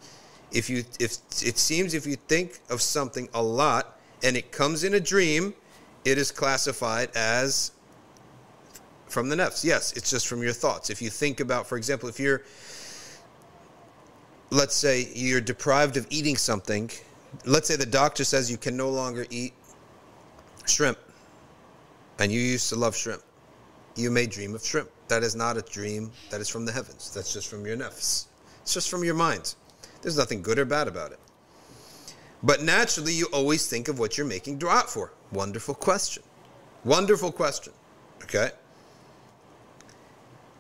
If 0.51 0.69
you 0.69 0.83
if 0.99 1.17
it 1.41 1.57
seems 1.57 1.93
if 1.93 2.05
you 2.05 2.17
think 2.27 2.59
of 2.69 2.81
something 2.81 3.29
a 3.33 3.41
lot 3.41 3.94
and 4.25 4.35
it 4.35 4.51
comes 4.51 4.83
in 4.83 4.95
a 4.95 4.99
dream, 4.99 5.53
it 6.03 6.17
is 6.17 6.31
classified 6.31 7.09
as 7.15 7.71
from 9.07 9.29
the 9.29 9.35
nefs. 9.35 9.63
Yes, 9.63 9.93
it's 9.93 10.09
just 10.09 10.27
from 10.27 10.43
your 10.43 10.51
thoughts. 10.51 10.89
If 10.89 11.01
you 11.01 11.09
think 11.09 11.39
about, 11.39 11.67
for 11.67 11.77
example, 11.77 12.09
if 12.09 12.19
you're 12.19 12.41
let's 14.51 14.75
say 14.75 15.09
you're 15.13 15.41
deprived 15.41 15.97
of 15.97 16.07
eating 16.09 16.37
something. 16.37 16.89
Let's 17.45 17.67
say 17.67 17.75
the 17.75 17.85
doctor 17.85 18.23
says 18.23 18.49
you 18.49 18.57
can 18.57 18.77
no 18.77 18.89
longer 18.89 19.25
eat 19.29 19.53
shrimp, 20.65 20.97
and 22.19 22.31
you 22.31 22.39
used 22.39 22.69
to 22.69 22.75
love 22.75 22.95
shrimp. 22.95 23.21
You 23.95 24.11
may 24.11 24.25
dream 24.25 24.55
of 24.55 24.65
shrimp. 24.65 24.89
That 25.07 25.23
is 25.23 25.35
not 25.35 25.57
a 25.57 25.61
dream 25.61 26.11
that 26.29 26.41
is 26.41 26.49
from 26.49 26.65
the 26.65 26.71
heavens. 26.71 27.13
That's 27.13 27.33
just 27.33 27.47
from 27.47 27.65
your 27.65 27.77
nefs. 27.77 28.25
It's 28.61 28.73
just 28.73 28.89
from 28.89 29.03
your 29.03 29.13
mind. 29.13 29.55
There's 30.01 30.17
nothing 30.17 30.41
good 30.41 30.57
or 30.57 30.65
bad 30.65 30.87
about 30.87 31.11
it. 31.11 31.19
But 32.43 32.61
naturally, 32.61 33.13
you 33.13 33.27
always 33.33 33.67
think 33.67 33.87
of 33.87 33.99
what 33.99 34.17
you're 34.17 34.27
making 34.27 34.57
dua 34.57 34.83
for. 34.87 35.13
Wonderful 35.31 35.75
question. 35.75 36.23
Wonderful 36.83 37.31
question. 37.31 37.73
Okay? 38.23 38.51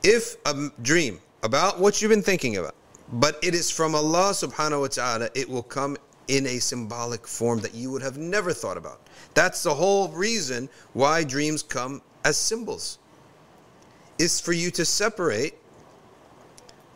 If 0.03 0.37
a 0.45 0.71
dream 0.81 1.19
about 1.43 1.79
what 1.79 2.01
you've 2.01 2.09
been 2.09 2.21
thinking 2.21 2.57
about, 2.57 2.75
but 3.13 3.37
it 3.43 3.53
is 3.53 3.69
from 3.69 3.93
Allah 3.93 4.31
subhanahu 4.31 4.81
wa 4.81 4.87
ta'ala, 4.87 5.29
it 5.35 5.47
will 5.47 5.63
come 5.63 5.97
in 6.27 6.47
a 6.47 6.59
symbolic 6.59 7.27
form 7.27 7.59
that 7.59 7.75
you 7.75 7.91
would 7.91 8.01
have 8.01 8.17
never 8.17 8.51
thought 8.51 8.77
about. 8.77 9.01
That's 9.35 9.61
the 9.61 9.73
whole 9.73 10.09
reason 10.09 10.69
why 10.93 11.23
dreams 11.23 11.61
come 11.61 12.01
as 12.23 12.37
symbols. 12.37 12.97
Is 14.17 14.39
for 14.39 14.53
you 14.53 14.71
to 14.71 14.85
separate 14.85 15.55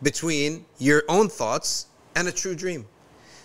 between 0.02 0.66
your 0.78 1.04
own 1.10 1.30
thoughts 1.30 1.88
and 2.16 2.28
a 2.28 2.32
true 2.32 2.56
dream. 2.56 2.88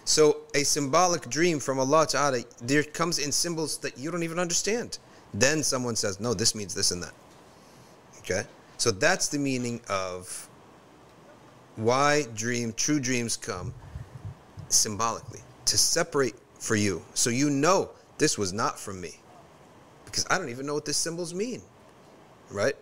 So 0.04 0.38
a 0.54 0.64
symbolic 0.64 1.28
dream 1.30 1.58
from 1.60 1.78
Allah 1.78 2.06
Ta'ala, 2.06 2.42
there 2.62 2.82
comes 2.82 3.18
in 3.18 3.32
symbols 3.32 3.78
that 3.78 3.96
you 3.96 4.10
don't 4.10 4.22
even 4.22 4.38
understand. 4.38 4.98
Then 5.32 5.62
someone 5.62 5.96
says, 5.96 6.20
no, 6.20 6.34
this 6.34 6.54
means 6.54 6.74
this 6.74 6.90
and 6.90 7.02
that. 7.02 7.14
Okay? 8.18 8.42
So 8.76 8.90
that's 8.90 9.28
the 9.28 9.38
meaning 9.38 9.80
of 9.88 10.48
why 11.76 12.26
dream 12.34 12.72
true 12.72 13.00
dreams 13.00 13.36
come 13.36 13.74
symbolically 14.68 15.40
to 15.64 15.78
separate 15.78 16.34
for 16.58 16.76
you 16.76 17.02
so 17.14 17.30
you 17.30 17.50
know 17.50 17.90
this 18.18 18.38
was 18.38 18.52
not 18.52 18.78
from 18.78 19.00
me 19.00 19.12
because 20.04 20.24
i 20.30 20.38
don't 20.38 20.48
even 20.48 20.66
know 20.66 20.74
what 20.74 20.84
these 20.84 20.96
symbols 20.96 21.34
mean 21.34 21.60
right 22.50 22.76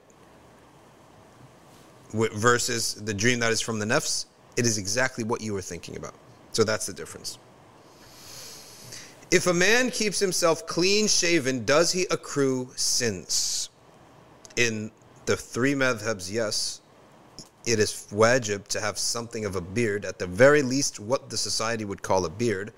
versus 2.12 2.94
the 2.94 3.14
dream 3.14 3.38
that 3.38 3.50
is 3.50 3.60
from 3.60 3.78
the 3.78 3.86
nafs 3.86 4.26
it 4.56 4.66
is 4.66 4.76
exactly 4.76 5.24
what 5.24 5.40
you 5.40 5.52
were 5.52 5.62
thinking 5.62 5.96
about 5.96 6.14
so 6.52 6.64
that's 6.64 6.86
the 6.86 6.92
difference 6.92 7.38
if 9.30 9.46
a 9.46 9.54
man 9.54 9.90
keeps 9.90 10.18
himself 10.18 10.66
clean 10.66 11.06
shaven 11.06 11.64
does 11.64 11.92
he 11.92 12.06
accrue 12.10 12.70
sins 12.76 13.70
in 14.56 14.90
the 15.26 15.36
three 15.36 15.74
madhabs 15.74 16.30
yes 16.32 16.82
it 17.64 17.78
is 17.78 18.08
wajib 18.10 18.66
to 18.68 18.80
have 18.80 18.98
something 18.98 19.44
of 19.44 19.56
a 19.56 19.60
beard, 19.60 20.04
at 20.04 20.18
the 20.18 20.26
very 20.26 20.62
least, 20.62 20.98
what 20.98 21.30
the 21.30 21.36
society 21.36 21.84
would 21.84 22.02
call 22.02 22.24
a 22.24 22.30
beard. 22.30 22.72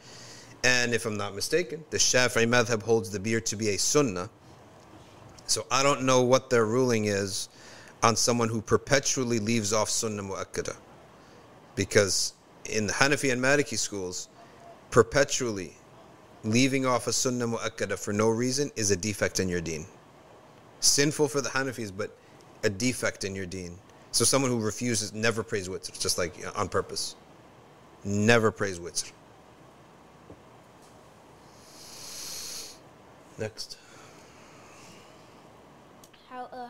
And 0.62 0.94
if 0.94 1.06
I'm 1.06 1.16
not 1.16 1.34
mistaken, 1.34 1.84
the 1.90 1.96
Shafi'i 1.96 2.46
madhab 2.46 2.82
holds 2.82 3.10
the 3.10 3.20
beard 3.20 3.46
to 3.46 3.56
be 3.56 3.70
a 3.70 3.78
sunnah. 3.78 4.30
So 5.46 5.66
I 5.70 5.82
don't 5.82 6.02
know 6.02 6.22
what 6.22 6.51
their 6.51 6.64
ruling 6.64 7.06
is 7.06 7.48
on 8.02 8.16
someone 8.16 8.48
who 8.48 8.60
perpetually 8.60 9.38
leaves 9.38 9.72
off 9.72 9.90
sunnah 9.90 10.22
mu'akkada. 10.22 10.76
Because 11.76 12.34
in 12.66 12.86
the 12.86 12.93
Hanafi 12.93 13.32
and 13.32 13.43
Maliki 13.43 13.78
schools, 13.78 14.28
perpetually 14.91 15.74
leaving 16.45 16.86
off 16.86 17.07
a 17.07 17.12
sunnah 17.12 17.47
mu'akkada 17.47 17.99
for 17.99 18.12
no 18.12 18.28
reason 18.28 18.70
is 18.77 18.91
a 18.91 18.97
defect 18.97 19.41
in 19.41 19.49
your 19.49 19.61
deen. 19.61 19.86
Sinful 20.81 21.28
for 21.28 21.41
the 21.41 21.49
Hanafis, 21.49 21.91
but 21.97 22.16
a 22.62 22.70
defect 22.70 23.24
in 23.24 23.35
your 23.35 23.47
deen. 23.47 23.78
So 24.12 24.24
someone 24.24 24.51
who 24.51 24.61
refuses 24.61 25.12
never 25.12 25.43
prays 25.43 25.69
witr, 25.69 25.99
just 25.99 26.19
like 26.19 26.35
on 26.57 26.69
purpose. 26.69 27.16
Never 28.05 28.51
prays 28.51 28.78
witr. 28.78 29.11
Next. 33.39 33.78
How 36.28 36.45
uh, 36.53 36.69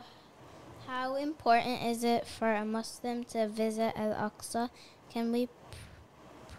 how 0.86 1.16
important 1.16 1.82
is 1.82 2.04
it 2.04 2.26
for 2.26 2.54
a 2.54 2.64
Muslim 2.64 3.24
to 3.24 3.48
visit 3.48 3.92
Al 3.96 4.30
Aqsa? 4.30 4.70
Can 5.10 5.32
we 5.32 5.48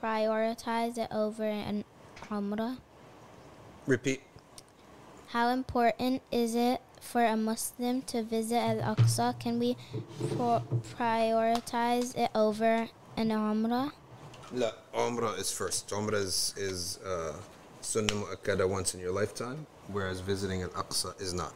prioritize 0.05 0.97
it 0.99 1.09
over 1.11 1.43
an 1.43 1.83
Umrah? 2.29 2.77
Repeat. 3.87 4.21
How 5.29 5.49
important 5.49 6.21
is 6.31 6.53
it 6.53 6.81
for 7.01 7.25
a 7.25 7.35
Muslim 7.35 8.03
to 8.03 8.21
visit 8.21 8.57
Al 8.57 8.95
Aqsa, 8.95 9.39
can 9.39 9.59
we 9.59 9.75
prioritize 10.97 12.15
it 12.15 12.29
over 12.35 12.89
an 13.17 13.29
Umrah? 13.29 13.91
La, 14.53 14.71
Umrah 14.93 15.39
is 15.39 15.51
first. 15.51 15.89
Umrah 15.89 16.21
is, 16.21 16.53
is 16.55 16.99
uh, 17.05 17.33
Sunnah 17.81 18.13
Mu'akkada 18.13 18.69
once 18.69 18.93
in 18.93 18.99
your 18.99 19.11
lifetime, 19.11 19.65
whereas 19.87 20.19
visiting 20.19 20.61
Al 20.61 20.69
Aqsa 20.69 21.19
is 21.19 21.33
not. 21.33 21.53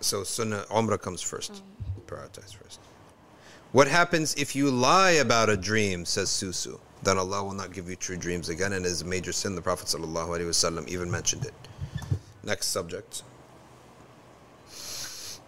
So 0.00 0.22
Sunnah 0.22 0.64
Umrah 0.70 1.00
comes 1.00 1.22
first. 1.22 1.50
Um. 1.50 2.02
Prioritize 2.06 2.54
first. 2.54 2.80
What 3.72 3.88
happens 3.88 4.34
if 4.34 4.54
you 4.54 4.70
lie 4.70 5.12
about 5.12 5.48
a 5.48 5.56
dream, 5.56 6.04
says 6.04 6.28
Susu? 6.28 6.78
Then 7.02 7.16
Allah 7.16 7.42
will 7.42 7.54
not 7.54 7.72
give 7.72 7.88
you 7.88 7.96
true 7.96 8.16
dreams 8.16 8.50
again, 8.50 8.74
and 8.74 8.84
it 8.84 8.88
is 8.88 9.00
a 9.00 9.06
major 9.06 9.32
sin. 9.32 9.54
The 9.54 9.62
Prophet 9.62 9.88
ﷺ 9.88 10.88
even 10.88 11.10
mentioned 11.10 11.46
it. 11.46 11.54
Next 12.44 12.66
subject. 12.68 13.22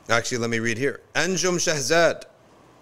Actually, 0.08 0.38
let 0.38 0.50
me 0.50 0.58
read 0.58 0.78
here. 0.78 1.02
Anjum 1.14 1.56
Shahzad. 1.56 2.24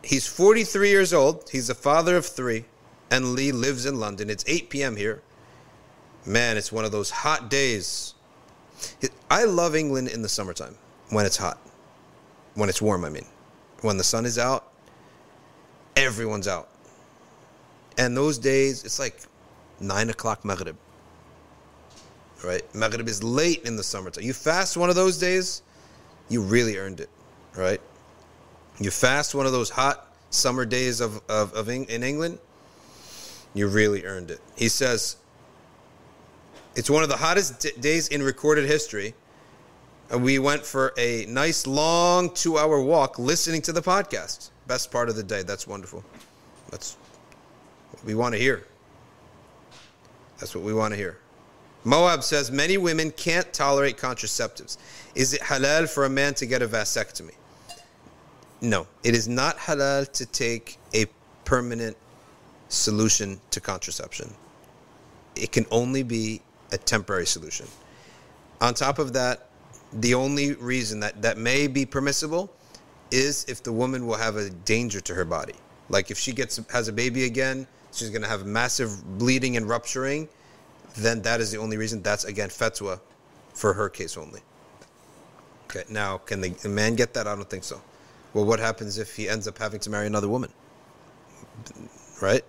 He's 0.05 0.27
43 0.27 0.89
years 0.89 1.13
old. 1.13 1.51
He's 1.51 1.67
the 1.67 1.75
father 1.75 2.17
of 2.17 2.25
three. 2.25 2.65
And 3.11 3.35
Lee 3.35 3.53
lives 3.53 3.85
in 3.85 4.01
London. 4.01 4.31
It's 4.31 4.45
8 4.47 4.71
p.m. 4.71 4.97
here. 4.97 5.23
Man, 6.25 6.57
it's 6.57 6.73
one 6.73 6.85
of 6.85 6.93
those 6.93 7.11
hot 7.11 7.51
days. 7.51 8.15
I 9.31 9.45
love 9.45 9.75
England 9.77 10.09
in 10.09 10.23
the 10.23 10.29
summertime 10.29 10.77
when 11.11 11.27
it's 11.27 11.37
hot. 11.37 11.59
When 12.55 12.69
it's 12.69 12.81
warm, 12.81 13.05
I 13.05 13.11
mean. 13.11 13.27
When 13.83 13.97
the 13.97 14.05
sun 14.05 14.25
is 14.25 14.39
out, 14.39 14.72
everyone's 15.97 16.49
out. 16.49 16.69
And 17.99 18.17
those 18.17 18.39
days, 18.39 18.85
it's 18.85 18.99
like 18.99 19.21
9 19.81 20.11
o'clock 20.11 20.45
Maghrib. 20.45 20.77
Right? 22.45 22.63
Maghrib 22.75 23.09
is 23.09 23.23
late 23.23 23.63
in 23.65 23.77
the 23.77 23.83
summertime. 23.83 24.25
You 24.25 24.33
fast 24.33 24.77
one 24.77 24.91
of 24.91 24.97
those 24.97 25.19
days, 25.19 25.63
you 26.29 26.43
really 26.43 26.77
earned 26.77 27.01
it, 27.01 27.11
right? 27.57 27.81
You 28.81 28.91
fast 28.91 29.35
one 29.35 29.47
of 29.47 29.53
those 29.53 29.71
hot 29.71 30.13
summer 30.31 30.65
days 30.65 31.01
of, 31.01 31.21
of, 31.29 31.53
of 31.55 31.69
in 31.69 32.03
England, 32.03 32.39
you 33.55 33.69
really 33.69 34.05
earned 34.05 34.31
it. 34.31 34.41
He 34.57 34.69
says, 34.69 35.17
it's 36.75 36.89
one 36.89 37.03
of 37.03 37.09
the 37.09 37.17
hottest 37.17 37.81
days 37.81 38.09
in 38.09 38.23
recorded 38.23 38.67
history. 38.67 39.15
And 40.11 40.23
we 40.23 40.39
went 40.39 40.65
for 40.65 40.93
a 40.99 41.27
nice 41.27 41.67
long 41.67 42.31
two 42.31 42.59
hour 42.59 42.81
walk 42.81 43.19
listening 43.19 43.63
to 43.63 43.73
the 43.73 43.83
podcast. 43.83 44.51
Best 44.73 44.91
part 44.91 45.11
of 45.11 45.17
the 45.17 45.23
day. 45.23 45.43
That's 45.43 45.67
wonderful. 45.67 46.03
That's 46.71 46.97
what 47.91 48.03
we 48.07 48.15
want 48.15 48.35
to 48.35 48.41
hear. 48.41 48.67
That's 50.39 50.55
what 50.55 50.65
we 50.65 50.73
want 50.73 50.95
to 50.95 50.97
hear. 50.97 51.19
Moab 51.85 52.23
says 52.23 52.51
many 52.51 52.79
women 52.79 53.11
can't 53.11 53.53
tolerate 53.53 53.99
contraceptives. 53.99 54.79
Is 55.15 55.35
it 55.35 55.43
halal 55.43 55.91
for 55.91 56.07
a 56.07 56.09
man 56.09 56.33
to 56.37 56.47
get 56.47 56.63
a 56.63 56.67
vasectomy? 56.67 57.35
No, 58.63 58.87
it 59.05 59.15
is 59.15 59.29
not 59.29 59.59
halal 59.59 60.11
to 60.13 60.25
take 60.25 60.79
a 60.95 61.05
permanent 61.45 61.99
solution 62.71 63.43
to 63.51 63.61
contraception. 63.61 64.33
It 65.37 65.53
can 65.53 65.67
only 65.71 66.03
be 66.03 66.41
a 66.73 66.79
temporary 66.79 67.27
solution. 67.27 67.67
On 68.63 68.73
top 68.73 68.99
of 68.99 69.13
that, 69.13 69.51
the 69.93 70.15
only 70.15 70.55
reason 70.55 71.01
that 71.01 71.21
that 71.21 71.37
may 71.37 71.67
be 71.67 71.85
permissible 71.85 72.51
is 73.13 73.45
if 73.49 73.63
the 73.63 73.73
woman 73.73 74.07
will 74.07 74.17
have 74.17 74.37
a 74.37 74.51
danger 74.51 75.01
to 75.01 75.15
her 75.15 75.25
body. 75.25 75.55
Like 75.89 76.11
if 76.11 76.19
she 76.19 76.33
gets 76.33 76.61
has 76.73 76.89
a 76.89 76.93
baby 76.93 77.25
again, 77.25 77.67
she's 77.93 78.11
going 78.11 78.23
to 78.23 78.29
have 78.29 78.47
massive 78.47 79.19
bleeding 79.19 79.57
and 79.57 79.69
rupturing 79.69 80.29
then 80.97 81.23
that 81.23 81.41
is 81.41 81.51
the 81.51 81.59
only 81.59 81.77
reason. 81.77 82.03
That's 82.03 82.25
again 82.25 82.49
fatwa 82.49 83.01
for 83.55 83.73
her 83.73 83.89
case 83.89 84.17
only. 84.17 84.41
Okay, 85.65 85.85
now 85.89 86.19
can 86.19 86.41
the, 86.41 86.51
the 86.51 86.69
man 86.69 86.95
get 86.95 87.15
that? 87.15 87.27
I 87.27 87.35
don't 87.35 87.49
think 87.49 87.65
so. 87.65 87.81
Well, 88.35 88.45
what 88.45 88.61
happens 88.61 88.99
if 88.99 89.17
he 89.17 89.29
ends 89.29 89.47
up 89.49 89.59
having 89.59 89.81
to 89.81 89.91
marry 89.91 90.07
another 90.07 90.29
woman? 90.29 90.51
Right? 92.21 92.45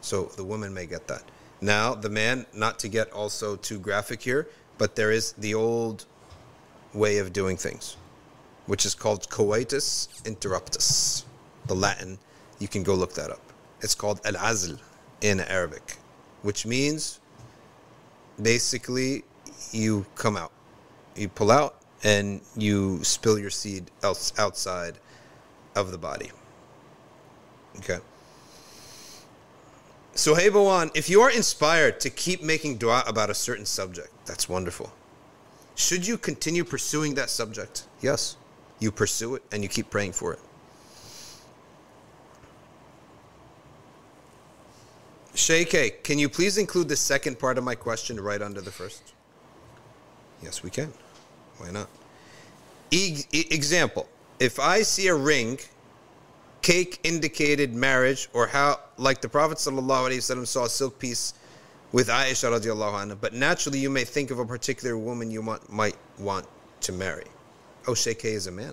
So 0.00 0.24
the 0.36 0.44
woman 0.44 0.72
may 0.72 0.86
get 0.86 1.06
that. 1.08 1.22
Now, 1.60 1.94
the 1.94 2.10
man, 2.10 2.46
not 2.52 2.78
to 2.80 2.88
get 2.88 3.10
also 3.12 3.56
too 3.56 3.78
graphic 3.78 4.22
here, 4.22 4.48
but 4.76 4.96
there 4.96 5.10
is 5.10 5.32
the 5.32 5.54
old 5.54 6.04
way 6.92 7.18
of 7.18 7.32
doing 7.32 7.56
things, 7.56 7.96
which 8.66 8.86
is 8.86 8.94
called 8.94 9.28
coitus 9.30 10.08
interruptus, 10.24 11.24
the 11.66 11.74
Latin. 11.74 12.18
You 12.58 12.68
can 12.68 12.82
go 12.82 12.94
look 12.94 13.14
that 13.14 13.30
up. 13.30 13.40
It's 13.80 13.94
called 13.94 14.20
al 14.24 14.34
azl 14.34 14.78
in 15.20 15.40
Arabic, 15.40 15.98
which 16.42 16.64
means 16.64 17.20
basically 18.40 19.24
you 19.72 20.06
come 20.14 20.36
out, 20.36 20.52
you 21.16 21.28
pull 21.28 21.50
out, 21.50 21.76
and 22.02 22.40
you 22.56 23.02
spill 23.02 23.38
your 23.38 23.50
seed 23.50 23.90
else 24.02 24.32
outside 24.38 24.98
of 25.74 25.90
the 25.90 25.98
body. 25.98 26.30
Okay. 27.78 27.98
So, 30.14 30.34
hey, 30.36 30.48
Bawan, 30.48 30.92
if 30.94 31.10
you 31.10 31.22
are 31.22 31.30
inspired 31.30 31.98
to 32.00 32.10
keep 32.10 32.40
making 32.40 32.76
dua 32.76 33.02
about 33.06 33.30
a 33.30 33.34
certain 33.34 33.66
subject, 33.66 34.10
that's 34.26 34.48
wonderful. 34.48 34.92
Should 35.74 36.06
you 36.06 36.16
continue 36.16 36.62
pursuing 36.62 37.14
that 37.14 37.30
subject? 37.30 37.88
Yes. 38.00 38.36
You 38.84 38.92
pursue 38.92 39.34
it 39.36 39.42
and 39.50 39.62
you 39.62 39.68
keep 39.70 39.88
praying 39.88 40.12
for 40.12 40.34
it. 40.34 40.40
Sheikh, 45.34 46.04
can 46.04 46.18
you 46.18 46.28
please 46.28 46.58
include 46.58 46.90
the 46.90 46.96
second 46.96 47.38
part 47.38 47.56
of 47.56 47.64
my 47.64 47.74
question 47.74 48.20
right 48.20 48.42
under 48.42 48.60
the 48.60 48.70
first? 48.70 49.14
Yes, 50.42 50.62
we 50.62 50.68
can. 50.68 50.92
Why 51.56 51.70
not? 51.70 51.88
E- 52.90 53.24
example 53.32 54.06
If 54.38 54.60
I 54.60 54.82
see 54.82 55.08
a 55.08 55.14
ring, 55.14 55.58
cake 56.60 57.00
indicated 57.04 57.72
marriage, 57.72 58.28
or 58.34 58.46
how, 58.46 58.80
like 58.98 59.22
the 59.22 59.30
Prophet 59.30 59.56
ﷺ 59.56 60.46
saw 60.46 60.64
a 60.64 60.68
silk 60.68 60.98
piece 60.98 61.32
with 61.90 62.08
Aisha 62.08 62.50
radiallahu 62.52 62.92
anha, 63.02 63.16
but 63.18 63.32
naturally 63.32 63.78
you 63.78 63.88
may 63.88 64.04
think 64.04 64.30
of 64.30 64.40
a 64.40 64.44
particular 64.44 64.98
woman 64.98 65.30
you 65.30 65.40
want, 65.40 65.72
might 65.72 65.96
want 66.18 66.46
to 66.82 66.92
marry. 66.92 67.24
Oh, 67.86 67.94
Sheikh 67.94 68.24
is 68.24 68.46
a 68.46 68.52
man. 68.52 68.72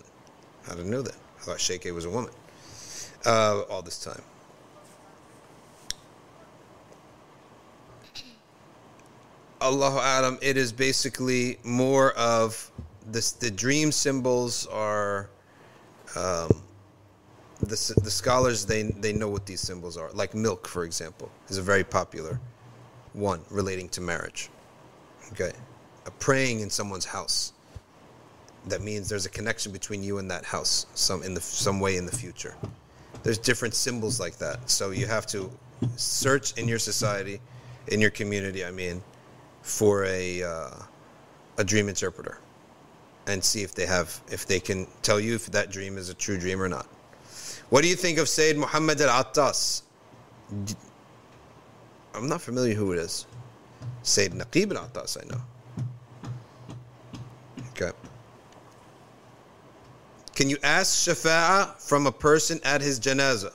I 0.67 0.75
didn't 0.75 0.91
know 0.91 1.01
that. 1.01 1.15
I 1.39 1.41
thought 1.41 1.59
Sheikh 1.59 1.85
was 1.85 2.05
a 2.05 2.09
woman 2.09 2.31
uh, 3.25 3.61
all 3.69 3.81
this 3.81 4.03
time. 4.03 4.21
Allahu 9.61 9.97
Alam, 9.97 10.39
it 10.41 10.57
is 10.57 10.71
basically 10.71 11.59
more 11.63 12.13
of 12.13 12.71
this. 13.05 13.31
The 13.31 13.51
dream 13.51 13.91
symbols 13.91 14.65
are, 14.67 15.29
um, 16.15 16.63
the 17.59 17.93
the 18.01 18.09
scholars 18.09 18.65
they 18.65 18.83
they 18.83 19.13
know 19.13 19.29
what 19.29 19.45
these 19.45 19.61
symbols 19.61 19.97
are. 19.97 20.11
Like 20.13 20.33
milk, 20.33 20.67
for 20.67 20.83
example, 20.83 21.29
is 21.47 21.57
a 21.59 21.61
very 21.61 21.83
popular 21.83 22.39
one 23.13 23.41
relating 23.51 23.87
to 23.89 24.01
marriage. 24.01 24.49
Okay, 25.33 25.51
a 26.07 26.11
praying 26.11 26.61
in 26.61 26.71
someone's 26.71 27.05
house. 27.05 27.53
That 28.67 28.81
means 28.81 29.09
there's 29.09 29.25
a 29.25 29.29
connection 29.29 29.71
between 29.71 30.03
you 30.03 30.19
and 30.19 30.29
that 30.29 30.45
house, 30.45 30.85
some 30.93 31.23
in 31.23 31.33
the 31.33 31.41
some 31.41 31.79
way 31.79 31.97
in 31.97 32.05
the 32.05 32.15
future. 32.15 32.55
There's 33.23 33.37
different 33.37 33.73
symbols 33.73 34.19
like 34.19 34.37
that, 34.37 34.69
so 34.69 34.91
you 34.91 35.07
have 35.07 35.25
to 35.27 35.51
search 35.95 36.57
in 36.57 36.67
your 36.67 36.79
society, 36.79 37.39
in 37.87 37.99
your 37.99 38.11
community. 38.11 38.63
I 38.63 38.71
mean 38.71 39.01
for 39.61 40.05
a 40.05 40.43
uh, 40.43 40.69
a 41.57 41.63
dream 41.63 41.89
interpreter 41.89 42.39
and 43.27 43.43
see 43.43 43.61
if 43.61 43.73
they 43.75 43.85
have 43.85 44.19
if 44.31 44.45
they 44.45 44.59
can 44.59 44.87
tell 45.01 45.19
you 45.19 45.35
if 45.35 45.47
that 45.51 45.71
dream 45.71 45.97
is 45.97 46.09
a 46.09 46.13
true 46.13 46.37
dream 46.37 46.61
or 46.61 46.69
not. 46.69 46.87
What 47.69 47.83
do 47.83 47.87
you 47.87 47.95
think 47.95 48.17
of 48.17 48.27
Sayyid 48.27 48.57
Muhammad 48.57 48.99
al-Attas? 48.99 49.83
I'm 52.13 52.27
not 52.27 52.41
familiar 52.41 52.73
who 52.73 52.91
it 52.91 52.99
is. 52.99 53.25
Sayyid 54.03 54.33
Naqib 54.33 54.75
al-Attas, 54.75 55.17
I 55.21 55.25
know. 55.31 55.41
Can 60.41 60.49
you 60.49 60.57
ask 60.63 61.07
shafa'a 61.07 61.79
from 61.79 62.07
a 62.07 62.11
person 62.11 62.59
at 62.63 62.81
his 62.81 62.99
janazah? 62.99 63.53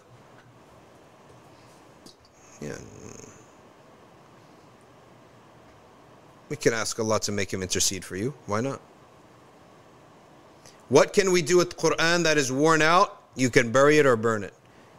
Yeah, 2.61 2.79
We 6.49 6.55
can 6.55 6.73
ask 6.73 6.97
Allah 7.01 7.19
to 7.23 7.33
make 7.33 7.53
him 7.53 7.61
intercede 7.61 8.05
for 8.05 8.15
you. 8.15 8.35
Why 8.47 8.61
not? 8.61 8.81
What 10.89 11.13
can 11.13 11.33
we 11.33 11.43
do 11.43 11.57
with 11.57 11.71
the 11.71 11.75
Quran 11.77 12.23
that 12.23 12.39
is 12.39 12.53
worn 12.53 12.83
out? 12.83 13.21
You 13.35 13.51
can 13.51 13.73
bury 13.73 13.99
it 13.99 14.07
or 14.07 14.15
burn 14.15 14.45
it. 14.45 14.55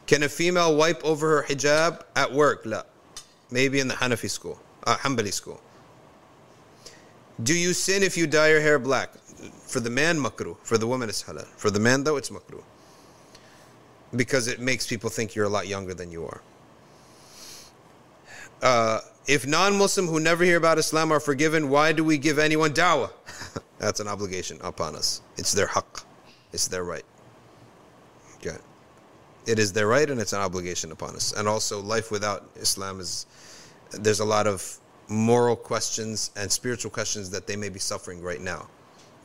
Can 0.08 0.24
a 0.24 0.28
female 0.28 0.76
wipe 0.76 1.02
over 1.06 1.38
her 1.38 1.48
hijab 1.48 2.02
at 2.18 2.34
work? 2.34 2.66
La. 2.66 2.84
Maybe 3.50 3.80
in 3.80 3.88
the 3.88 3.94
Hanafi 3.94 4.30
school, 4.30 4.60
uh, 4.86 4.98
Hanbali 4.98 5.32
school. 5.32 5.62
Do 7.42 7.58
you 7.58 7.72
sin 7.72 8.04
if 8.04 8.18
you 8.18 8.28
dye 8.28 8.50
your 8.50 8.60
hair 8.60 8.78
black? 8.78 9.12
For 9.66 9.80
the 9.80 9.90
man, 9.90 10.18
makruh. 10.18 10.58
For 10.64 10.78
the 10.78 10.88
woman, 10.88 11.10
it's 11.10 11.24
halal. 11.24 11.46
For 11.58 11.70
the 11.70 11.80
man, 11.80 12.04
though, 12.04 12.18
it's 12.18 12.30
makruh. 12.30 12.64
Because 14.16 14.48
it 14.48 14.60
makes 14.60 14.88
people 14.88 15.10
think 15.10 15.36
you're 15.36 15.46
a 15.46 15.50
lot 15.50 15.68
younger 15.68 15.94
than 15.94 16.12
you 16.12 16.26
are. 16.26 16.42
Uh, 18.62 19.00
if 19.28 19.46
non-Muslim 19.46 20.08
who 20.08 20.20
never 20.20 20.44
hear 20.44 20.58
about 20.58 20.78
Islam 20.78 21.12
are 21.12 21.20
forgiven, 21.20 21.70
why 21.70 21.92
do 21.92 22.04
we 22.04 22.18
give 22.18 22.40
anyone 22.40 22.72
dawah? 22.72 23.12
That's 23.78 24.00
an 24.00 24.08
obligation 24.08 24.58
upon 24.62 24.96
us. 24.96 25.22
It's 25.38 25.52
their 25.52 25.68
haqq. 25.68 26.04
It's 26.54 26.68
their 26.68 26.84
right. 26.84 27.06
Okay. 28.38 28.58
It 29.46 29.60
is 29.60 29.74
their 29.74 29.88
right 29.88 30.10
and 30.10 30.20
it's 30.20 30.34
an 30.34 30.40
obligation 30.40 30.92
upon 30.92 31.16
us. 31.16 31.34
And 31.34 31.48
also 31.48 31.80
life 31.82 32.10
without 32.10 32.50
Islam 32.56 33.00
is 33.00 33.26
there's 33.92 34.22
a 34.22 34.26
lot 34.26 34.48
of 34.48 34.80
moral 35.10 35.56
questions 35.56 36.32
and 36.36 36.52
spiritual 36.52 36.92
questions 36.92 37.30
that 37.30 37.48
they 37.48 37.56
may 37.56 37.70
be 37.70 37.80
suffering 37.80 38.22
right 38.22 38.42
now 38.42 38.68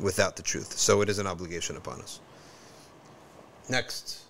without 0.03 0.37
the 0.37 0.43
truth. 0.43 0.77
So 0.79 1.01
it 1.01 1.09
is 1.09 1.19
an 1.19 1.27
obligation 1.27 1.77
upon 1.77 2.01
us. 2.01 2.21
Next. 3.69 4.23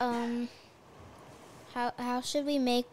Um 0.00 0.48
how 1.72 1.92
how 1.98 2.20
should 2.20 2.44
we 2.44 2.58
make 2.58 2.86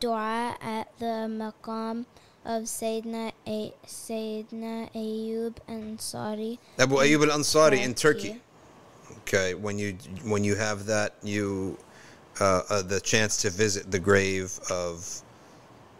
dua 0.00 0.56
at 0.60 0.88
the 0.98 1.28
maqam 1.28 2.06
of 2.44 2.62
Sayyidina, 2.64 3.32
A- 3.46 3.74
Sayyidina 3.86 4.92
Ayyub 4.94 5.54
Ansari. 5.68 6.58
Abu 6.78 6.96
Ayyub 6.96 7.28
al 7.28 7.38
Ansari 7.38 7.82
in 7.82 7.92
Turkey. 7.94 8.28
Turkey. 8.28 8.40
Okay, 9.22 9.54
when 9.54 9.78
you 9.78 9.98
when 10.24 10.44
you 10.44 10.54
have 10.54 10.86
that, 10.86 11.14
you 11.22 11.76
uh, 12.40 12.62
uh, 12.70 12.82
the 12.82 13.00
chance 13.00 13.36
to 13.42 13.50
visit 13.50 13.90
the 13.90 13.98
grave 13.98 14.58
of 14.70 15.22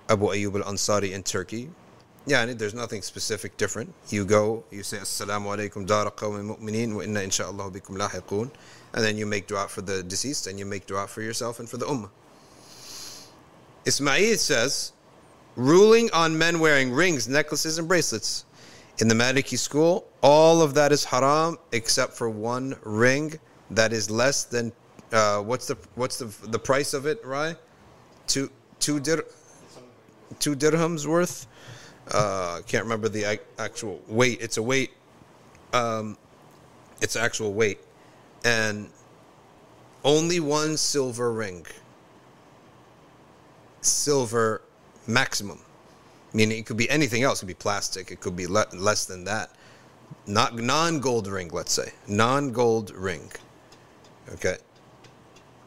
Abu 0.09 0.27
Ayyub 0.27 0.55
al 0.63 0.73
Ansari 0.73 1.13
in 1.13 1.23
Turkey. 1.23 1.69
Yeah, 2.27 2.43
and 2.43 2.59
there's 2.59 2.75
nothing 2.75 3.03
specific 3.03 3.57
different. 3.57 3.95
You 4.09 4.25
go, 4.25 4.65
you 4.71 4.83
say 4.83 4.99
alaikum 4.99 5.87
dara 5.87 6.11
qawmin 6.11 6.59
mu'minin 6.59 6.95
wa 6.97 7.03
inna 7.03 7.21
insha'Allah 7.21 7.71
bikum 7.73 7.97
lahiqun. 7.97 8.51
And 8.95 9.05
then 9.05 9.17
you 9.17 9.27
make 9.27 9.47
dua 9.47 9.69
for 9.69 9.83
the 9.83 10.03
deceased 10.03 10.47
and 10.49 10.59
you 10.59 10.67
make 10.67 10.87
dua 10.87 11.07
for 11.07 11.23
yourself 11.23 11.61
and 11.61 11.69
for 11.69 11.77
the 11.77 11.87
ummah. 11.87 12.11
Ismail 13.85 14.37
says, 14.39 14.93
ruling 15.55 16.11
on 16.13 16.37
men 16.37 16.59
wearing 16.59 16.93
rings, 16.93 17.29
necklaces, 17.29 17.79
and 17.79 17.87
bracelets. 17.87 18.45
In 18.99 19.09
the 19.09 19.15
Maliki 19.15 19.59
school, 19.59 20.07
all 20.23 20.63
of 20.63 20.75
that 20.75 20.91
is 20.91 21.05
haram 21.05 21.59
except 21.71 22.15
for 22.15 22.29
one 22.31 22.75
ring 22.83 23.39
that 23.71 23.93
is 23.93 24.11
less 24.11 24.45
than 24.45 24.73
uh, 25.13 25.41
what's 25.41 25.67
the 25.67 25.77
what's 25.95 26.19
the 26.19 26.27
the 26.49 26.59
price 26.59 26.95
of 26.95 27.07
it, 27.07 27.25
right? 27.25 27.57
Two 28.27 28.51
two 28.81 28.99
dir 28.99 29.25
two 30.39 30.57
dirhams 30.57 31.07
worth. 31.07 31.47
Uh, 32.11 32.61
can't 32.67 32.85
remember 32.85 33.09
the 33.09 33.41
actual 33.59 34.01
weight. 34.09 34.41
It's 34.41 34.57
a 34.57 34.63
weight. 34.63 34.91
Um, 35.73 36.17
it's 37.03 37.17
actual 37.17 37.53
weight, 37.53 37.81
and 38.45 38.89
only 40.05 40.41
one 40.41 40.77
silver 40.77 41.33
ring 41.33 41.67
silver 43.87 44.63
maximum. 45.07 45.61
Meaning 46.33 46.59
it 46.59 46.67
could 46.67 46.77
be 46.77 46.91
anything 46.91 47.23
else. 47.23 47.39
It 47.39 47.47
could 47.47 47.49
be 47.49 47.55
plastic. 47.55 48.11
It 48.11 48.21
could 48.21 48.37
be 48.37 48.47
le- 48.47 48.67
less 48.75 49.07
than 49.07 49.25
that. 49.25 49.51
Not 50.27 50.57
non-gold 50.57 51.27
ring, 51.29 51.51
let's 51.53 51.73
say. 51.73 51.93
Non-gold 52.07 52.91
ring. 52.91 53.31
Okay. 54.35 54.57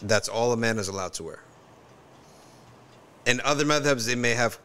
That's 0.01 0.29
all 0.29 0.51
a 0.51 0.57
man 0.57 0.77
is 0.77 0.87
allowed 0.87 1.13
to 1.13 1.23
wear. 1.23 1.39
In 3.25 3.41
other 3.41 3.65
madhabs, 3.65 4.05
they 4.05 4.15
may 4.15 4.31
have 4.31 4.59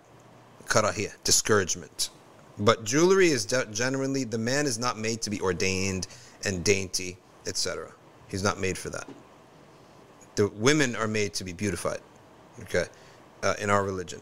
karahiyah, 0.66 1.14
discouragement. 1.24 2.10
But 2.58 2.84
jewelry 2.84 3.28
is 3.28 3.44
generally, 3.44 4.24
the 4.24 4.38
man 4.38 4.66
is 4.66 4.78
not 4.78 4.98
made 4.98 5.22
to 5.22 5.30
be 5.30 5.40
ordained 5.40 6.06
and 6.44 6.64
dainty, 6.64 7.16
etc. 7.46 7.92
He's 8.28 8.42
not 8.42 8.60
made 8.60 8.78
for 8.78 8.90
that. 8.90 9.08
The 10.36 10.48
women 10.48 10.94
are 10.94 11.08
made 11.08 11.34
to 11.34 11.44
be 11.44 11.52
beautified. 11.52 12.00
Okay 12.62 12.86
uh, 13.44 13.54
in 13.60 13.70
our 13.70 13.84
religion. 13.84 14.20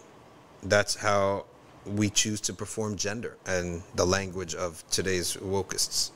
That's 0.64 0.94
how 0.96 1.46
we 1.86 2.10
choose 2.10 2.40
to 2.42 2.52
perform 2.52 2.96
gender 2.96 3.36
and 3.46 3.82
the 3.94 4.04
language 4.04 4.54
of 4.54 4.84
today's 4.90 5.36
wokeists. 5.36 6.10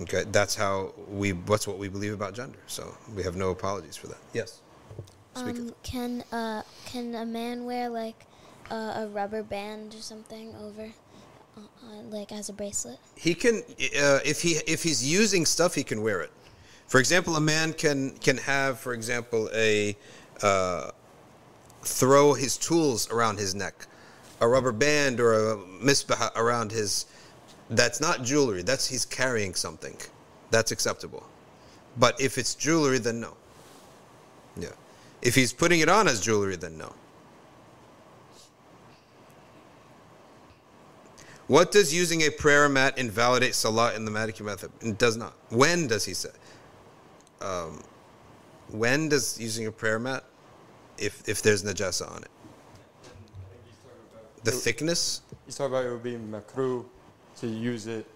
Okay, 0.00 0.24
that's 0.32 0.54
how 0.54 0.94
we. 1.08 1.32
What's 1.32 1.68
what 1.68 1.78
we 1.78 1.88
believe 1.88 2.14
about 2.14 2.34
gender. 2.34 2.58
So 2.66 2.96
we 3.14 3.22
have 3.24 3.36
no 3.36 3.50
apologies 3.50 3.96
for 3.96 4.06
that. 4.08 4.18
Yes. 4.32 4.60
Um, 5.34 5.74
can 5.82 6.24
uh 6.32 6.62
can 6.86 7.14
a 7.14 7.26
man 7.26 7.64
wear 7.64 7.88
like 7.88 8.26
a 8.74 9.08
rubber 9.12 9.42
band 9.42 9.94
or 9.94 9.98
something 9.98 10.54
over, 10.56 10.90
uh, 11.56 12.02
like 12.10 12.32
as 12.32 12.48
a 12.48 12.52
bracelet? 12.52 12.98
he 13.16 13.34
can 13.34 13.62
uh, 13.96 14.20
if 14.24 14.42
he 14.42 14.52
if 14.66 14.82
he's 14.82 15.04
using 15.04 15.46
stuff 15.46 15.74
he 15.74 15.84
can 15.84 16.02
wear 16.02 16.20
it. 16.20 16.30
For 16.86 16.98
example 16.98 17.36
a 17.36 17.40
man 17.40 17.72
can 17.72 18.10
can 18.18 18.36
have 18.38 18.78
for 18.78 18.92
example 18.92 19.48
a 19.54 19.96
uh, 20.42 20.90
throw 21.82 22.34
his 22.34 22.56
tools 22.56 23.10
around 23.10 23.38
his 23.38 23.54
neck 23.54 23.86
a 24.40 24.48
rubber 24.48 24.72
band 24.72 25.20
or 25.20 25.34
a 25.34 25.56
misbah 25.56 26.30
around 26.36 26.72
his 26.72 27.06
that's 27.70 28.00
not 28.00 28.22
jewelry 28.22 28.62
that's 28.62 28.88
he's 28.88 29.04
carrying 29.04 29.54
something. 29.54 29.96
That's 30.50 30.72
acceptable. 30.72 31.24
But 31.96 32.20
if 32.20 32.38
it's 32.38 32.54
jewelry 32.54 32.98
then 32.98 33.20
no. 33.20 33.36
Yeah. 34.56 34.74
If 35.22 35.34
he's 35.36 35.52
putting 35.52 35.80
it 35.80 35.88
on 35.88 36.08
as 36.08 36.20
jewelry, 36.20 36.56
then 36.56 36.76
no. 36.76 36.92
What 41.52 41.70
does 41.70 41.92
using 41.92 42.22
a 42.22 42.30
prayer 42.30 42.66
mat 42.66 42.96
invalidate 42.96 43.54
salah 43.54 43.92
in 43.94 44.06
the 44.06 44.10
Maliki 44.10 44.40
method? 44.42 44.70
It 44.80 44.96
does 44.96 45.18
not. 45.18 45.34
When 45.50 45.86
does 45.86 46.02
he 46.06 46.14
say? 46.14 46.30
Um, 47.42 47.82
when 48.70 49.10
does 49.10 49.38
using 49.38 49.66
a 49.66 49.70
prayer 49.70 49.98
mat, 49.98 50.24
if 50.96 51.28
if 51.28 51.42
there's 51.42 51.62
najasa 51.62 52.10
on 52.10 52.22
it, 52.22 52.30
And 52.30 53.12
I 53.12 53.50
think 53.50 53.64
he's 53.66 53.76
talking 53.84 54.00
about. 54.14 54.44
the 54.44 54.50
thickness? 54.50 55.20
He's 55.44 55.56
talking 55.56 55.74
about 55.74 55.84
it 55.84 55.90
would 55.90 56.02
be 56.02 56.16
makruh 56.16 56.86
to 57.40 57.46
use 57.46 57.86
it, 57.86 58.06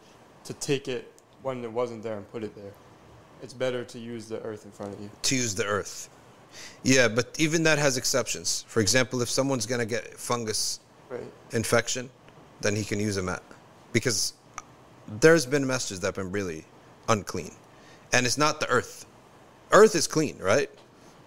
to 0.44 0.54
take 0.54 0.88
it 0.88 1.12
when 1.42 1.62
it 1.62 1.70
wasn't 1.70 2.02
there 2.02 2.16
and 2.16 2.32
put 2.32 2.42
it 2.42 2.54
there. 2.56 2.72
It's 3.42 3.52
better 3.52 3.84
to 3.84 3.98
use 3.98 4.24
the 4.28 4.40
earth 4.44 4.64
in 4.64 4.70
front 4.70 4.94
of 4.94 5.00
you. 5.02 5.10
to 5.24 5.36
use 5.36 5.54
the 5.54 5.66
earth. 5.66 6.08
Yeah, 6.84 7.06
but 7.08 7.36
even 7.38 7.64
that 7.64 7.76
has 7.78 7.98
exceptions. 7.98 8.64
For 8.66 8.80
example, 8.80 9.20
if 9.20 9.28
someone's 9.28 9.66
gonna 9.66 9.84
get 9.84 10.18
fungus 10.18 10.80
Right. 11.10 11.20
infection, 11.52 12.08
then 12.60 12.76
he 12.76 12.84
can 12.84 13.00
use 13.00 13.16
a 13.16 13.22
mat. 13.22 13.42
Because 13.92 14.34
there's 15.20 15.46
been 15.46 15.66
messages 15.66 16.00
that 16.00 16.08
have 16.08 16.14
been 16.14 16.32
really 16.32 16.64
unclean. 17.08 17.52
And 18.12 18.26
it's 18.26 18.38
not 18.38 18.60
the 18.60 18.68
earth. 18.68 19.06
Earth 19.72 19.94
is 19.94 20.06
clean, 20.06 20.38
right? 20.38 20.70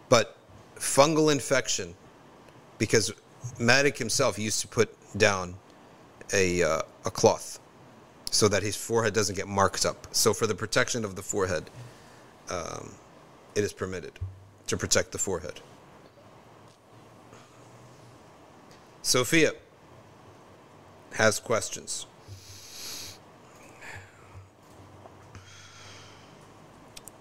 But 0.10 0.38
fungal 0.78 1.32
infection, 1.32 1.94
because 2.78 3.14
Malik 3.60 3.98
himself 3.98 4.40
used 4.40 4.62
to 4.62 4.68
put 4.68 4.96
down 5.18 5.56
a, 6.34 6.64
uh, 6.64 6.82
a 7.06 7.12
cloth 7.12 7.60
so 8.32 8.48
that 8.48 8.64
his 8.64 8.76
forehead 8.76 9.14
doesn't 9.14 9.36
get 9.36 9.48
marked 9.48 9.86
up. 9.86 10.08
So 10.12 10.34
for 10.34 10.48
the 10.48 10.56
protection 10.56 11.04
of 11.04 11.16
the 11.16 11.22
forehead, 11.22 11.70
um, 12.50 12.92
it 13.56 13.64
is 13.64 13.74
permitted 13.74 14.20
to 14.68 14.78
protect 14.78 15.12
the 15.12 15.18
forehead. 15.18 15.60
Sophia 19.02 19.54
has 21.14 21.40
questions. 21.40 22.06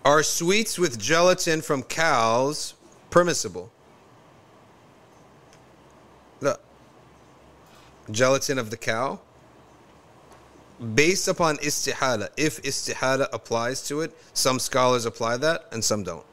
Are 0.04 0.22
sweets 0.22 0.78
with 0.78 0.98
gelatin 0.98 1.60
from 1.60 1.82
cows 1.82 2.74
permissible? 3.10 3.70
Look. 6.40 6.60
Gelatin 8.10 8.58
of 8.58 8.70
the 8.70 8.76
cow? 8.76 9.20
Based 10.94 11.28
upon 11.28 11.56
istihala, 11.58 12.28
if 12.36 12.62
istihala 12.62 13.28
applies 13.32 13.86
to 13.88 14.00
it, 14.00 14.16
some 14.32 14.58
scholars 14.58 15.04
apply 15.04 15.36
that 15.38 15.66
and 15.72 15.84
some 15.84 16.04
don't. 16.04 16.24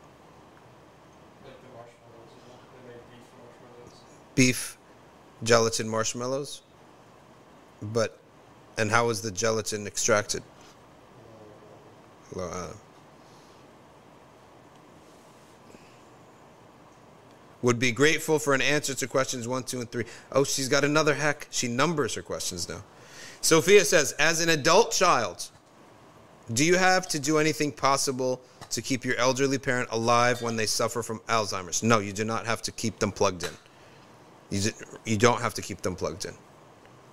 Like 1.44 1.62
the 1.62 1.68
marshmallows. 1.76 2.30
They 2.88 2.94
make 2.94 3.10
beef 3.10 3.26
marshmallows. 3.42 4.02
beef 4.36 4.78
gelatin 5.44 5.90
marshmallows. 5.90 6.62
But, 7.82 8.18
and 8.78 8.92
how 8.92 9.10
is 9.10 9.22
the 9.22 9.32
gelatin 9.32 9.88
extracted? 9.88 10.44
A'lam. 12.34 12.72
Uh, 12.72 12.74
would 17.62 17.80
be 17.80 17.92
grateful 17.92 18.38
for 18.38 18.54
an 18.54 18.62
answer 18.62 18.94
to 18.94 19.08
questions 19.08 19.48
one, 19.48 19.64
two, 19.64 19.80
and 19.80 19.90
three. 19.90 20.06
Oh, 20.32 20.44
she's 20.44 20.70
got 20.70 20.84
another 20.84 21.16
hack. 21.16 21.48
She 21.50 21.68
numbers 21.68 22.14
her 22.14 22.22
questions 22.22 22.70
now. 22.70 22.84
Sophia 23.42 23.84
says, 23.84 24.12
as 24.14 24.40
an 24.40 24.50
adult 24.50 24.92
child, 24.92 25.50
do 26.54 26.64
you 26.64 26.76
have 26.76 27.08
to 27.08 27.20
do 27.20 27.40
anything 27.40 27.72
possible 27.72 28.40
to 28.70 28.84
keep 28.84 29.04
your 29.04 29.16
elderly 29.16 29.58
parent 29.58 29.90
alive 29.92 30.44
when 30.44 30.56
they 30.56 30.68
suffer 30.68 31.02
from 31.02 31.20
Alzheimer's? 31.22 31.82
No, 31.82 31.98
you 31.98 32.14
do 32.14 32.24
not 32.24 32.46
have 32.46 32.62
to 32.64 32.72
keep 32.72 33.00
them 33.00 33.12
plugged 33.12 33.44
in. 33.44 33.52
You, 34.52 34.72
you 35.06 35.18
don't 35.18 35.42
have 35.42 35.56
to 35.56 35.62
keep 35.64 35.82
them 35.82 35.96
plugged 35.96 36.26
in. 36.26 36.36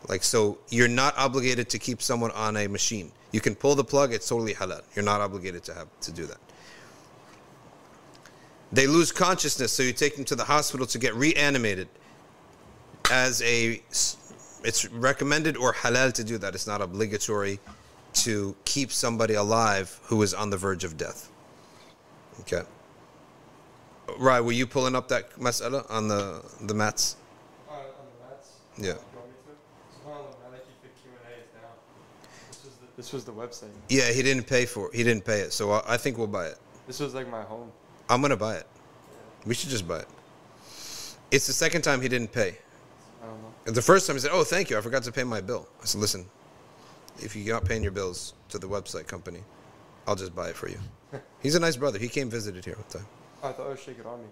Like, 0.09 0.23
so 0.23 0.59
you're 0.69 0.89
not 0.89 1.17
obligated 1.17 1.69
to 1.71 1.79
keep 1.79 2.03
someone 2.03 2.31
on 2.33 2.57
a 2.57 2.67
machine. 2.67 3.13
You 3.31 3.41
can 3.41 3.55
pull 3.55 3.75
the 3.75 3.85
plug, 3.85 4.13
it's 4.13 4.29
totally 4.29 4.55
halal. 4.55 4.83
You're 4.95 5.05
not 5.05 5.21
obligated 5.21 5.63
to 5.65 5.75
have 5.75 5.89
to 6.03 6.13
do 6.13 6.27
that. 6.27 6.39
They 8.73 8.87
lose 8.87 9.13
consciousness, 9.13 9.73
so 9.73 9.83
you 9.83 9.93
take 9.93 10.17
them 10.17 10.25
to 10.27 10.35
the 10.35 10.45
hospital 10.45 10.87
to 10.87 10.99
get 10.99 11.15
reanimated. 11.15 11.89
As 13.11 13.43
a, 13.43 13.83
it's 14.65 14.89
recommended 14.91 15.57
or 15.57 15.75
halal 15.75 16.13
to 16.15 16.25
do 16.25 16.39
that. 16.39 16.55
It's 16.55 16.67
not 16.67 16.81
obligatory 16.81 17.61
to 18.15 18.55
keep 18.65 18.93
somebody 18.93 19.35
alive 19.35 19.99
who 20.05 20.23
is 20.23 20.35
on 20.35 20.51
the 20.51 20.57
verge 20.57 20.85
of 20.85 20.97
death. 20.97 21.31
Okay. 22.41 22.63
Right, 24.19 24.41
were 24.41 24.53
you 24.53 24.67
pulling 24.67 24.95
up 24.95 25.09
that 25.09 25.39
mas'ala 25.39 25.89
on 25.91 26.09
the 26.09 26.43
the 26.63 26.75
mats? 26.75 27.17
Uh, 27.69 27.75
on 27.75 27.81
the 27.81 28.29
mats? 28.29 28.49
Yeah. 28.77 28.85
You 28.85 28.93
want 29.17 29.29
me 29.29 29.35
to? 29.47 29.53
It's 29.89 30.05
not 30.05 30.13
on 30.13 30.25
the 30.31 30.37
Maliki 30.49 30.75
Fiqh 30.83 30.97
Q&A 31.01 31.33
is 31.41 31.49
down. 31.55 31.77
This 32.97 33.13
was 33.13 33.25
the, 33.25 33.33
this 33.33 33.41
was 33.41 33.61
the 33.61 33.67
website. 33.67 33.73
Yeah, 33.89 34.11
he 34.13 34.23
didn't 34.23 34.45
pay 34.45 34.67
for 34.67 34.89
it. 34.89 34.95
He 34.95 35.03
didn't 35.03 35.25
pay 35.25 35.41
it, 35.41 35.53
so 35.53 35.73
I, 35.73 35.95
I 35.95 35.97
think 35.97 36.19
we'll 36.19 36.27
buy 36.27 36.47
it. 36.47 36.59
This 36.87 37.01
was 37.01 37.15
like 37.15 37.29
my 37.31 37.43
home. 37.43 37.71
I'm 38.09 38.21
gonna 38.21 38.37
buy 38.37 38.57
it. 38.57 38.67
We 39.47 39.55
should 39.55 39.71
just 39.71 39.87
buy 39.87 40.01
it. 40.01 40.09
It's 41.31 41.47
the 41.47 41.53
second 41.53 41.83
time 41.83 42.01
he 42.01 42.09
didn't 42.09 42.33
pay. 42.33 42.59
I 43.23 43.27
don't 43.27 43.43
know. 43.43 43.73
The 43.73 43.83
first 43.83 44.07
time 44.07 44.17
he 44.17 44.21
said, 44.21 44.31
"Oh, 44.33 44.45
thank 44.45 44.71
you, 44.71 44.79
I 44.79 44.81
forgot 44.81 45.03
to 45.05 45.13
pay 45.13 45.25
my 45.25 45.41
bill." 45.41 45.69
I 45.81 45.87
said, 45.87 46.01
"Listen, 46.01 46.27
if 47.19 47.35
you're 47.35 47.55
not 47.55 47.65
paying 47.65 47.83
your 47.83 47.93
bills 47.93 48.35
to 48.51 48.59
the 48.59 48.69
website 48.69 49.07
company, 49.07 49.41
I'll 50.07 50.17
just 50.17 50.35
buy 50.35 50.49
it 50.49 50.57
for 50.57 50.69
you." 50.69 50.79
He's 51.43 51.55
a 51.55 51.61
nice 51.61 51.77
brother. 51.77 51.99
He 51.99 52.09
came 52.09 52.29
visited 52.29 52.65
here 52.65 52.75
one 52.75 52.85
time. 52.89 53.07
I 53.43 53.53
thought 53.53 53.67
it 53.67 53.71
was 53.71 53.81
Sheikh 53.81 54.05
Rami. 54.05 54.25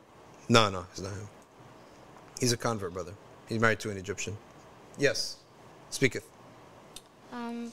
No, 0.49 0.69
no, 0.71 0.85
it's 0.91 1.01
not 1.01 1.13
him. 1.13 1.29
He's 2.41 2.53
a 2.53 2.57
convert 2.57 2.93
brother. 2.93 3.15
He's 3.49 3.61
married 3.61 3.81
to 3.81 3.91
an 3.91 3.97
Egyptian. 3.97 4.37
Yes, 4.99 5.37
speaketh. 5.91 6.27
Um, 7.33 7.73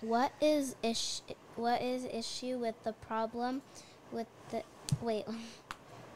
what 0.00 0.32
is 0.40 0.76
ish? 0.82 1.20
What 1.56 1.82
is 1.82 2.04
issue 2.04 2.58
with 2.58 2.74
the 2.84 2.92
problem 2.92 3.62
with 4.12 4.26
the 4.50 4.62
wait? 5.00 5.24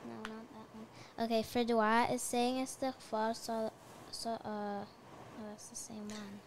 No, 0.02 0.32
not 0.32 0.44
that 0.54 0.66
one. 0.74 1.26
Okay, 1.26 1.42
for 1.42 1.62
dua 1.62 2.08
is 2.10 2.22
saying 2.22 2.56
it's 2.56 2.76
istighfar. 2.80 3.36
So, 3.36 3.70
so 4.10 4.30
uh, 4.30 4.82
oh, 4.82 5.44
that's 5.48 5.68
the 5.68 5.76
same 5.76 6.08
one. 6.08 6.40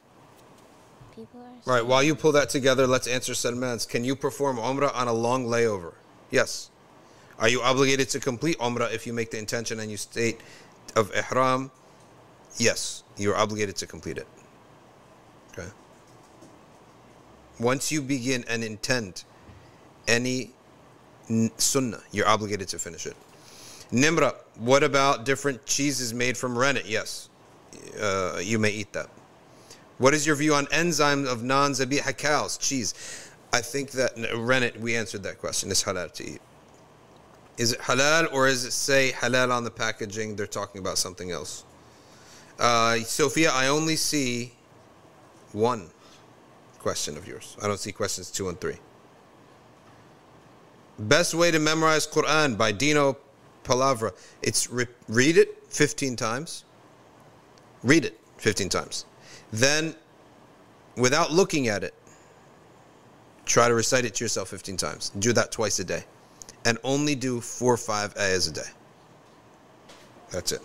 People 1.15 1.39
are. 1.41 1.73
Right, 1.73 1.85
while 1.85 2.01
you 2.01 2.15
pull 2.15 2.31
that 2.31 2.49
together, 2.49 2.88
let's 2.88 3.07
answer 3.07 3.35
Salman's. 3.35 3.85
Can 3.85 4.03
you 4.03 4.15
perform 4.15 4.57
Umrah 4.57 4.93
on 4.95 5.07
a 5.07 5.14
long 5.14 5.45
layover? 5.45 5.93
Yes. 6.31 6.72
Are 7.39 7.47
you 7.47 7.61
obligated 7.61 8.10
to 8.10 8.19
complete 8.19 8.57
Umrah 8.60 8.91
if 8.91 9.05
you 9.05 9.14
make 9.14 9.31
the 9.31 9.38
intention 9.38 9.80
and 9.80 9.91
you 9.91 9.97
state 9.97 10.41
of 10.95 11.11
Ihram? 11.15 11.72
Yes, 12.57 13.03
you're 13.18 13.35
obligated 13.35 13.76
to 13.77 13.88
complete 13.88 14.18
it. 14.18 14.27
Okay. 15.51 15.69
Once 17.59 17.91
you 17.91 18.01
begin 18.01 18.43
and 18.47 18.63
intend 18.63 19.23
any 20.07 20.51
sunnah, 21.57 22.01
you're 22.11 22.27
obligated 22.27 22.67
to 22.67 22.80
finish 22.80 23.05
it. 23.05 23.15
Nimra, 23.91 24.35
what 24.57 24.84
about 24.84 25.23
different 25.23 25.65
cheeses 25.65 26.13
made 26.13 26.35
from 26.35 26.57
rennet? 26.57 26.85
Yes, 26.85 27.30
uh, 28.01 28.39
you 28.41 28.57
may 28.57 28.71
eat 28.71 28.91
that. 28.93 29.09
What 29.99 30.13
is 30.13 30.25
your 30.25 30.35
view 30.35 30.55
on 30.55 30.65
enzymes 30.67 31.27
of 31.31 31.43
non-zabiha 31.43 32.17
cows, 32.17 32.57
cheese? 32.57 33.30
I 33.53 33.61
think 33.61 33.91
that 33.91 34.13
rennet. 34.35 34.80
We 34.80 34.95
answered 34.95 35.21
that 35.23 35.38
question. 35.39 35.69
It's 35.69 35.84
halal 35.84 36.11
to 36.13 36.23
eat. 36.23 36.41
Is 37.57 37.73
it 37.73 37.80
halal 37.80 38.34
or 38.34 38.47
is 38.47 38.65
it 38.65 38.71
say 38.71 39.11
halal 39.11 39.51
on 39.51 39.63
the 39.63 39.69
packaging? 39.69 40.35
They're 40.35 40.47
talking 40.47 40.81
about 40.81 40.97
something 40.97 41.30
else. 41.30 41.63
Uh, 42.59 42.97
Sophia, 42.97 43.51
I 43.51 43.67
only 43.67 43.95
see 43.95 44.53
one 45.51 45.91
question 46.84 47.18
of 47.18 47.27
yours. 47.27 47.57
I 47.64 47.68
don't 47.68 47.80
see 47.80 47.93
questions 47.93 48.30
two 48.30 48.49
and 48.49 48.60
three. 48.60 48.76
Best 50.99 51.34
way 51.34 51.49
to 51.49 51.57
memorize 51.57 52.05
Quran 52.05 52.55
by 52.57 52.72
Dino 52.72 53.18
Palavra. 53.64 54.11
It's 54.43 54.69
re- 54.69 54.85
read 55.07 55.38
it 55.38 55.64
15 55.69 56.15
times. 56.15 56.65
Read 57.84 58.05
it 58.05 58.19
15 58.38 58.69
times. 58.69 59.05
Then, 59.51 59.95
without 60.97 61.31
looking 61.31 61.68
at 61.69 61.84
it, 61.84 61.93
try 63.45 63.68
to 63.68 63.73
recite 63.73 64.05
it 64.05 64.15
to 64.15 64.23
yourself 64.23 64.49
15 64.49 64.77
times. 64.77 65.10
Do 65.18 65.34
that 65.34 65.51
twice 65.51 65.80
a 65.80 65.84
day. 65.84 66.03
And 66.65 66.77
only 66.84 67.15
do 67.15 67.41
four 67.41 67.73
or 67.73 67.77
five 67.77 68.15
ayahs 68.18 68.47
a 68.47 68.51
day. 68.51 68.69
That's 70.31 70.51
it. 70.51 70.61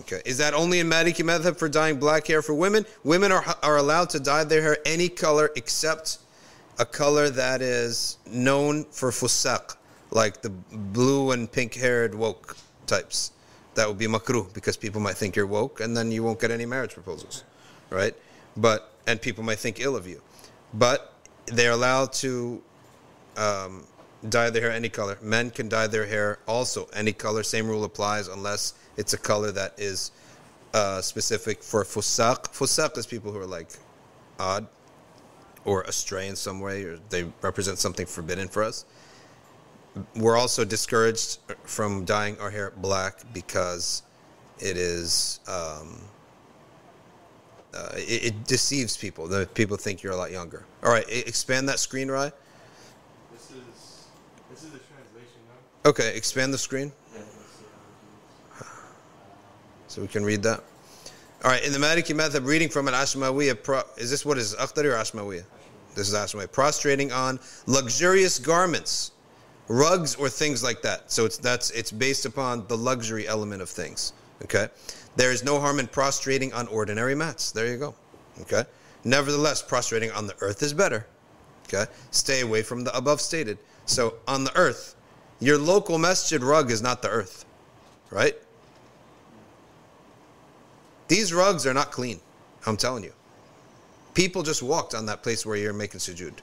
Okay. 0.00 0.22
Is 0.24 0.38
that 0.38 0.54
only 0.54 0.80
in 0.80 0.88
Maliki 0.88 1.24
method 1.24 1.56
for 1.56 1.68
dyeing 1.68 1.98
black 1.98 2.26
hair 2.26 2.42
for 2.42 2.54
women? 2.54 2.86
Women 3.02 3.32
are, 3.32 3.44
are 3.62 3.76
allowed 3.76 4.10
to 4.10 4.20
dye 4.20 4.44
their 4.44 4.62
hair 4.62 4.78
any 4.86 5.08
color 5.08 5.50
except 5.56 6.18
a 6.78 6.84
color 6.84 7.30
that 7.30 7.62
is 7.62 8.18
known 8.26 8.84
for 8.90 9.10
fusaq, 9.10 9.76
like 10.10 10.42
the 10.42 10.50
blue 10.50 11.30
and 11.32 11.50
pink 11.50 11.74
haired 11.74 12.14
woke 12.14 12.56
types. 12.86 13.32
That 13.74 13.88
would 13.88 13.98
be 13.98 14.06
makruh 14.06 14.52
because 14.54 14.76
people 14.76 15.00
might 15.00 15.16
think 15.16 15.36
you're 15.36 15.46
woke 15.46 15.80
and 15.80 15.96
then 15.96 16.12
you 16.12 16.22
won't 16.22 16.40
get 16.40 16.50
any 16.50 16.66
marriage 16.66 16.94
proposals, 16.94 17.44
right? 17.90 18.14
But, 18.56 18.92
and 19.06 19.20
people 19.20 19.42
might 19.42 19.58
think 19.58 19.80
ill 19.80 19.96
of 19.96 20.06
you. 20.06 20.20
But 20.72 21.12
they're 21.46 21.72
allowed 21.72 22.12
to 22.14 22.62
um, 23.36 23.84
dye 24.28 24.50
their 24.50 24.62
hair 24.62 24.70
any 24.70 24.88
color. 24.88 25.18
Men 25.20 25.50
can 25.50 25.68
dye 25.68 25.86
their 25.86 26.06
hair 26.06 26.38
also 26.46 26.88
any 26.92 27.12
color. 27.12 27.42
Same 27.42 27.66
rule 27.66 27.84
applies 27.84 28.28
unless 28.28 28.74
it's 28.96 29.12
a 29.12 29.18
color 29.18 29.52
that 29.52 29.74
is 29.78 30.12
uh, 30.72 31.00
specific 31.00 31.62
for 31.62 31.84
fusaq. 31.84 32.48
Fusaq 32.52 32.96
is 32.98 33.06
people 33.06 33.32
who 33.32 33.38
are 33.38 33.46
like 33.46 33.68
odd 34.38 34.66
or 35.64 35.82
astray 35.82 36.28
in 36.28 36.36
some 36.36 36.60
way, 36.60 36.84
or 36.84 36.98
they 37.08 37.24
represent 37.40 37.78
something 37.78 38.06
forbidden 38.06 38.48
for 38.48 38.62
us. 38.62 38.84
We're 40.16 40.36
also 40.36 40.64
discouraged 40.64 41.38
from 41.62 42.04
dyeing 42.04 42.38
our 42.40 42.50
hair 42.50 42.72
black 42.76 43.20
because 43.32 44.02
it 44.58 44.76
is 44.76 45.40
um, 45.46 46.00
uh, 47.72 47.90
it, 47.94 48.24
it 48.24 48.44
deceives 48.44 48.96
people. 48.96 49.26
The 49.26 49.48
people 49.54 49.76
think 49.76 50.02
you're 50.02 50.12
a 50.12 50.16
lot 50.16 50.32
younger. 50.32 50.64
All 50.82 50.90
right, 50.90 51.04
expand 51.08 51.68
that 51.68 51.78
screen, 51.78 52.10
Rye. 52.10 52.32
This 53.32 53.50
is 53.50 54.06
this 54.50 54.64
is 54.64 54.70
the 54.70 54.78
translation 54.78 55.40
now. 55.48 55.90
Okay, 55.90 56.16
expand 56.16 56.52
the 56.52 56.58
screen 56.58 56.92
so 59.94 60.02
we 60.02 60.08
can 60.08 60.24
read 60.24 60.42
that. 60.42 60.60
All 61.44 61.50
right, 61.50 61.64
in 61.64 61.72
the 61.72 61.78
Maliki 61.78 62.16
method, 62.16 62.42
reading 62.42 62.68
from 62.68 62.88
an 62.88 62.94
Ashmawiya, 62.94 63.62
pro, 63.62 63.82
is 63.96 64.10
this 64.10 64.24
what 64.24 64.38
is 64.38 64.54
Akhdari 64.56 64.86
or 64.86 64.96
Ashmawiya? 64.96 65.44
This 65.94 66.08
is 66.08 66.14
Ashmawiya. 66.14 66.50
Prostrating 66.50 67.12
on 67.12 67.38
luxurious 67.66 68.40
garments, 68.40 69.12
rugs 69.68 70.16
or 70.16 70.28
things 70.28 70.64
like 70.64 70.82
that. 70.82 71.12
So 71.12 71.24
it's 71.24 71.38
that's 71.38 71.70
it's 71.70 71.92
based 71.92 72.26
upon 72.26 72.66
the 72.66 72.76
luxury 72.76 73.28
element 73.28 73.62
of 73.62 73.68
things. 73.68 74.14
Okay, 74.42 74.66
there 75.14 75.30
is 75.30 75.44
no 75.44 75.60
harm 75.60 75.78
in 75.78 75.86
prostrating 75.86 76.52
on 76.52 76.66
ordinary 76.68 77.14
mats. 77.14 77.52
There 77.52 77.68
you 77.68 77.76
go. 77.76 77.94
Okay. 78.40 78.64
Nevertheless, 79.04 79.62
prostrating 79.62 80.10
on 80.10 80.26
the 80.26 80.34
earth 80.40 80.62
is 80.62 80.72
better. 80.72 81.06
Okay, 81.68 81.84
stay 82.10 82.40
away 82.40 82.62
from 82.62 82.82
the 82.82 82.96
above 82.96 83.20
stated. 83.20 83.58
So 83.86 84.14
on 84.26 84.42
the 84.42 84.56
earth, 84.56 84.96
your 85.38 85.58
local 85.58 85.98
masjid 85.98 86.42
rug 86.42 86.70
is 86.70 86.82
not 86.82 87.00
the 87.02 87.10
earth, 87.10 87.44
right? 88.10 88.34
These 91.08 91.32
rugs 91.32 91.66
are 91.66 91.74
not 91.74 91.90
clean. 91.92 92.20
I'm 92.66 92.76
telling 92.76 93.04
you. 93.04 93.12
People 94.14 94.42
just 94.42 94.62
walked 94.62 94.94
on 94.94 95.06
that 95.06 95.22
place 95.22 95.44
where 95.44 95.56
you're 95.56 95.72
making 95.72 96.00
sujood. 96.00 96.34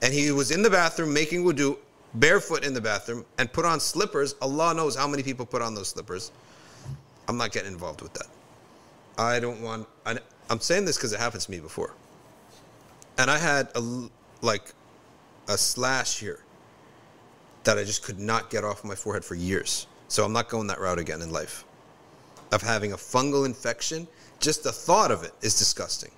And 0.00 0.12
he 0.12 0.30
was 0.32 0.50
in 0.50 0.62
the 0.62 0.70
bathroom 0.70 1.12
making 1.12 1.44
wudu, 1.44 1.78
barefoot 2.14 2.64
in 2.64 2.74
the 2.74 2.80
bathroom, 2.80 3.24
and 3.38 3.52
put 3.52 3.64
on 3.64 3.80
slippers. 3.80 4.34
Allah 4.42 4.74
knows 4.74 4.96
how 4.96 5.06
many 5.06 5.22
people 5.22 5.46
put 5.46 5.62
on 5.62 5.74
those 5.74 5.88
slippers. 5.88 6.32
I'm 7.28 7.36
not 7.36 7.52
getting 7.52 7.72
involved 7.72 8.02
with 8.02 8.12
that. 8.14 8.26
I 9.16 9.38
don't 9.40 9.62
want. 9.62 9.86
I, 10.04 10.18
I'm 10.50 10.60
saying 10.60 10.84
this 10.84 10.96
because 10.96 11.12
it 11.12 11.20
happened 11.20 11.42
to 11.42 11.50
me 11.50 11.60
before. 11.60 11.94
And 13.18 13.30
I 13.30 13.38
had 13.38 13.68
a, 13.74 14.08
like 14.40 14.74
a 15.48 15.56
slash 15.56 16.18
here 16.18 16.44
that 17.64 17.78
I 17.78 17.84
just 17.84 18.02
could 18.02 18.18
not 18.18 18.50
get 18.50 18.64
off 18.64 18.84
my 18.84 18.94
forehead 18.94 19.24
for 19.24 19.34
years. 19.34 19.86
So 20.08 20.24
I'm 20.24 20.32
not 20.32 20.48
going 20.48 20.66
that 20.66 20.80
route 20.80 20.98
again 20.98 21.22
in 21.22 21.30
life. 21.30 21.64
Of 22.52 22.62
having 22.62 22.92
a 22.92 22.96
fungal 22.96 23.46
infection, 23.46 24.06
just 24.38 24.62
the 24.62 24.72
thought 24.72 25.10
of 25.10 25.24
it 25.24 25.32
is 25.40 25.58
disgusting. 25.58 26.10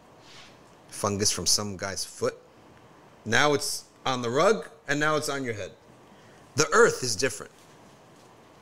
Fungus 0.89 1.31
from 1.31 1.47
some 1.47 1.77
guy's 1.77 2.05
foot. 2.05 2.37
Now 3.25 3.55
it's 3.55 3.85
on 4.05 4.21
the 4.21 4.31
rug, 4.31 4.69
and 4.89 4.99
now 4.99 5.17
it's 5.17 5.29
on 5.29 5.45
your 5.45 5.55
head. 5.55 5.71
The 6.57 6.69
earth 6.73 7.03
is 7.03 7.17
different. 7.17 7.53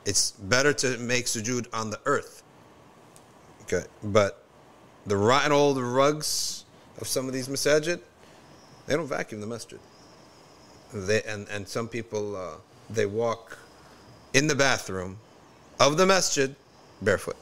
It's 0.05 0.31
better 0.31 0.73
to 0.73 0.97
make 0.99 1.25
sujood 1.25 1.67
on 1.73 1.89
the 1.89 1.99
earth. 2.05 2.43
Okay, 3.63 3.85
but 4.03 4.43
the 5.05 5.17
rotten 5.17 5.51
old 5.51 5.77
rugs 5.77 6.65
of 6.99 7.07
some 7.07 7.27
of 7.27 7.33
these 7.33 7.47
masajid, 7.47 7.99
they 8.85 8.95
don't 8.95 9.07
vacuum 9.07 9.41
the 9.41 9.47
masjid. 9.47 9.79
They 10.93 11.23
and 11.23 11.47
and 11.49 11.67
some 11.67 11.87
people 11.87 12.35
uh, 12.35 12.55
they 12.89 13.05
walk 13.05 13.57
in 14.33 14.47
the 14.47 14.55
bathroom 14.55 15.17
of 15.79 15.97
the 15.97 16.05
masjid 16.05 16.55
barefoot. 17.01 17.37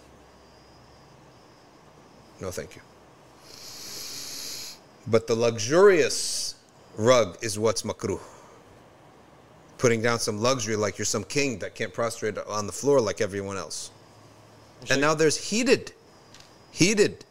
No, 2.42 2.50
thank 2.50 2.76
you. 2.76 2.82
But 5.08 5.28
the 5.28 5.36
luxurious 5.36 6.56
rug 6.98 7.38
is 7.42 7.58
what's 7.58 7.84
makruh. 7.84 8.20
Putting 9.78 10.02
down 10.02 10.20
some 10.20 10.40
luxury 10.40 10.76
like 10.76 10.98
you're 10.98 11.06
some 11.06 11.24
king 11.24 11.60
that 11.60 11.76
can't 11.76 11.94
prostrate 11.94 12.38
on 12.38 12.68
the 12.68 12.74
floor 12.74 13.00
like 13.00 13.22
everyone 13.22 13.58
else. 13.58 13.92
And 14.90 15.00
now 15.00 15.14
there's 15.14 15.38
heated, 15.38 15.94
heated 16.72 17.26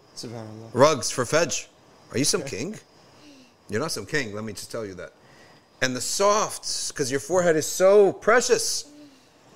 rugs 0.73 1.11
for 1.11 1.25
Fajr. 1.25 1.67
Are 2.13 2.19
you 2.19 2.25
some 2.25 2.43
king? 2.43 2.77
You're 3.69 3.81
not 3.81 3.93
some 3.93 4.07
king, 4.07 4.35
let 4.35 4.45
me 4.45 4.53
just 4.53 4.71
tell 4.71 4.85
you 4.85 4.95
that. 4.95 5.13
And 5.83 5.95
the 5.95 6.01
softs, 6.01 6.93
because 6.93 7.11
your 7.11 7.21
forehead 7.21 7.57
is 7.57 7.67
so 7.67 8.13
precious. 8.13 8.85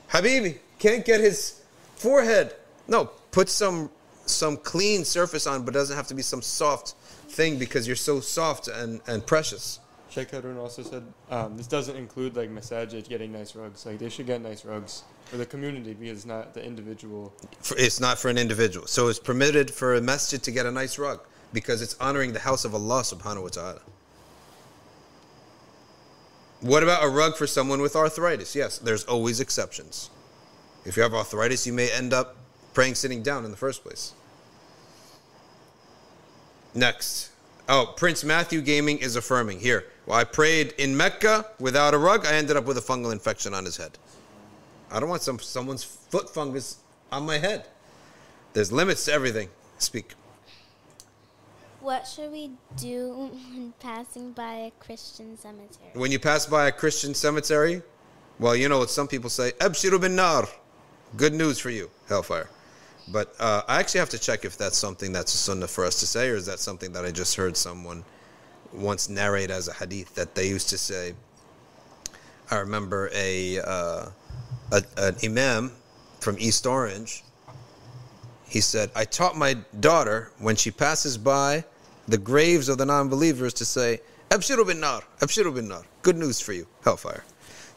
Habibi 0.08 0.58
can't 0.78 1.04
get 1.04 1.20
his 1.20 1.62
forehead. 1.96 2.54
No, 2.88 3.06
put 3.30 3.48
some 3.48 3.90
some 4.26 4.56
clean 4.56 5.04
surface 5.04 5.46
on, 5.46 5.64
but 5.64 5.74
doesn't 5.74 5.96
have 5.96 6.06
to 6.08 6.14
be 6.14 6.22
some 6.22 6.42
soft 6.42 6.94
thing 7.28 7.58
because 7.58 7.86
you're 7.86 7.96
so 7.96 8.20
soft 8.20 8.68
and, 8.68 9.00
and 9.06 9.26
precious. 9.26 9.80
Sheikh 10.10 10.30
Harun 10.30 10.58
also 10.58 10.82
said 10.82 11.02
um, 11.30 11.56
this 11.56 11.66
doesn't 11.66 11.96
include 11.96 12.36
like 12.36 12.48
masajid 12.48 13.08
getting 13.08 13.32
nice 13.32 13.56
rugs. 13.56 13.84
Like 13.84 13.98
they 13.98 14.08
should 14.08 14.26
get 14.26 14.40
nice 14.40 14.64
rugs 14.64 15.02
for 15.24 15.36
the 15.38 15.46
community 15.46 15.94
because 15.94 16.18
it's 16.18 16.26
not 16.26 16.54
the 16.54 16.64
individual. 16.64 17.32
For- 17.60 17.76
It's 17.76 17.98
not 17.98 18.18
for 18.18 18.28
an 18.28 18.38
individual. 18.38 18.86
So 18.86 19.08
it's 19.08 19.18
permitted 19.18 19.70
for 19.72 19.94
a 19.96 20.00
masjid 20.00 20.40
to 20.44 20.50
get 20.52 20.66
a 20.66 20.70
nice 20.70 20.98
rug 20.98 21.20
because 21.52 21.82
it's 21.82 21.96
honoring 22.00 22.32
the 22.32 22.38
house 22.40 22.64
of 22.64 22.74
Allah 22.74 23.02
subhanahu 23.02 23.42
wa 23.42 23.48
ta'ala. 23.48 23.80
What 26.60 26.82
about 26.82 27.04
a 27.04 27.08
rug 27.08 27.36
for 27.36 27.46
someone 27.46 27.80
with 27.80 27.94
arthritis? 27.96 28.54
Yes, 28.54 28.78
there's 28.78 29.04
always 29.04 29.40
exceptions. 29.40 30.10
If 30.84 30.96
you 30.96 31.02
have 31.02 31.12
arthritis, 31.14 31.66
you 31.66 31.72
may 31.72 31.90
end 31.90 32.12
up 32.12 32.36
praying 32.74 32.96
sitting 32.96 33.22
down 33.22 33.44
in 33.44 33.50
the 33.50 33.56
first 33.56 33.82
place. 33.82 34.12
Next. 36.74 37.30
Oh, 37.68 37.94
Prince 37.96 38.24
Matthew 38.24 38.60
Gaming 38.60 38.98
is 38.98 39.16
affirming. 39.16 39.60
Here, 39.60 39.86
well, 40.04 40.18
I 40.18 40.24
prayed 40.24 40.74
in 40.76 40.94
Mecca 40.94 41.46
without 41.58 41.94
a 41.94 41.98
rug. 41.98 42.26
I 42.26 42.34
ended 42.34 42.56
up 42.56 42.66
with 42.66 42.76
a 42.76 42.82
fungal 42.82 43.12
infection 43.12 43.54
on 43.54 43.64
his 43.64 43.76
head. 43.78 43.96
I 44.90 45.00
don't 45.00 45.08
want 45.08 45.22
some 45.22 45.38
someone's 45.38 45.82
foot 45.82 46.28
fungus 46.28 46.78
on 47.10 47.24
my 47.24 47.38
head. 47.38 47.66
There's 48.52 48.70
limits 48.70 49.06
to 49.06 49.12
everything. 49.12 49.48
Speak. 49.78 50.12
What 51.80 52.06
should 52.06 52.32
we 52.32 52.50
do 52.76 53.30
when 53.52 53.74
passing 53.80 54.32
by 54.32 54.54
a 54.54 54.70
Christian 54.80 55.36
cemetery? 55.36 55.90
When 55.94 56.10
you 56.10 56.18
pass 56.18 56.46
by 56.46 56.68
a 56.68 56.72
Christian 56.72 57.14
cemetery, 57.14 57.82
well, 58.38 58.56
you 58.56 58.68
know 58.68 58.78
what 58.78 58.90
some 58.90 59.06
people 59.06 59.30
say, 59.30 59.52
Abshiru 59.52 60.00
bin 60.00 60.16
nar. 60.16 60.48
Good 61.16 61.34
news 61.34 61.58
for 61.58 61.70
you, 61.70 61.90
hellfire. 62.08 62.48
But 63.08 63.34
uh, 63.38 63.62
I 63.68 63.80
actually 63.80 64.00
have 64.00 64.10
to 64.10 64.18
check 64.18 64.44
if 64.44 64.56
that's 64.56 64.78
something 64.78 65.12
that's 65.12 65.34
a 65.34 65.36
sunnah 65.36 65.68
for 65.68 65.84
us 65.84 66.00
to 66.00 66.06
say, 66.06 66.30
or 66.30 66.36
is 66.36 66.46
that 66.46 66.58
something 66.58 66.92
that 66.92 67.04
I 67.04 67.10
just 67.10 67.36
heard 67.36 67.56
someone 67.56 68.04
once 68.72 69.08
narrate 69.08 69.50
as 69.50 69.68
a 69.68 69.72
hadith 69.72 70.14
that 70.14 70.34
they 70.34 70.48
used 70.48 70.68
to 70.70 70.78
say. 70.78 71.14
I 72.50 72.56
remember 72.56 73.10
a, 73.14 73.60
uh, 73.60 74.06
a 74.72 74.82
an 74.96 75.16
imam 75.24 75.72
from 76.20 76.36
East 76.38 76.66
Orange. 76.66 77.22
He 78.46 78.60
said, 78.60 78.90
"I 78.94 79.04
taught 79.04 79.36
my 79.36 79.54
daughter 79.80 80.30
when 80.38 80.56
she 80.56 80.70
passes 80.70 81.18
by 81.18 81.64
the 82.06 82.18
graves 82.18 82.68
of 82.68 82.78
the 82.78 82.86
non-believers 82.86 83.54
to 83.54 83.64
say, 83.64 84.00
"Abshiru 84.30 84.66
bin 84.66 84.80
nar, 84.80 85.02
abshiru 85.20 85.54
bin 85.54 85.68
nar." 85.68 85.84
Good 86.02 86.16
news 86.16 86.40
for 86.40 86.52
you, 86.52 86.66
hellfire. 86.84 87.24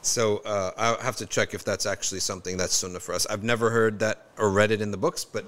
So 0.01 0.37
uh, 0.39 0.71
I 0.77 1.03
have 1.03 1.17
to 1.17 1.25
check 1.25 1.53
if 1.53 1.63
that's 1.63 1.85
actually 1.85 2.21
something 2.21 2.57
that's 2.57 2.73
sunnah 2.73 2.99
for 2.99 3.13
us. 3.13 3.25
I've 3.27 3.43
never 3.43 3.69
heard 3.69 3.99
that 3.99 4.27
or 4.37 4.51
read 4.51 4.71
it 4.71 4.81
in 4.81 4.91
the 4.91 4.97
books, 4.97 5.25
but 5.25 5.45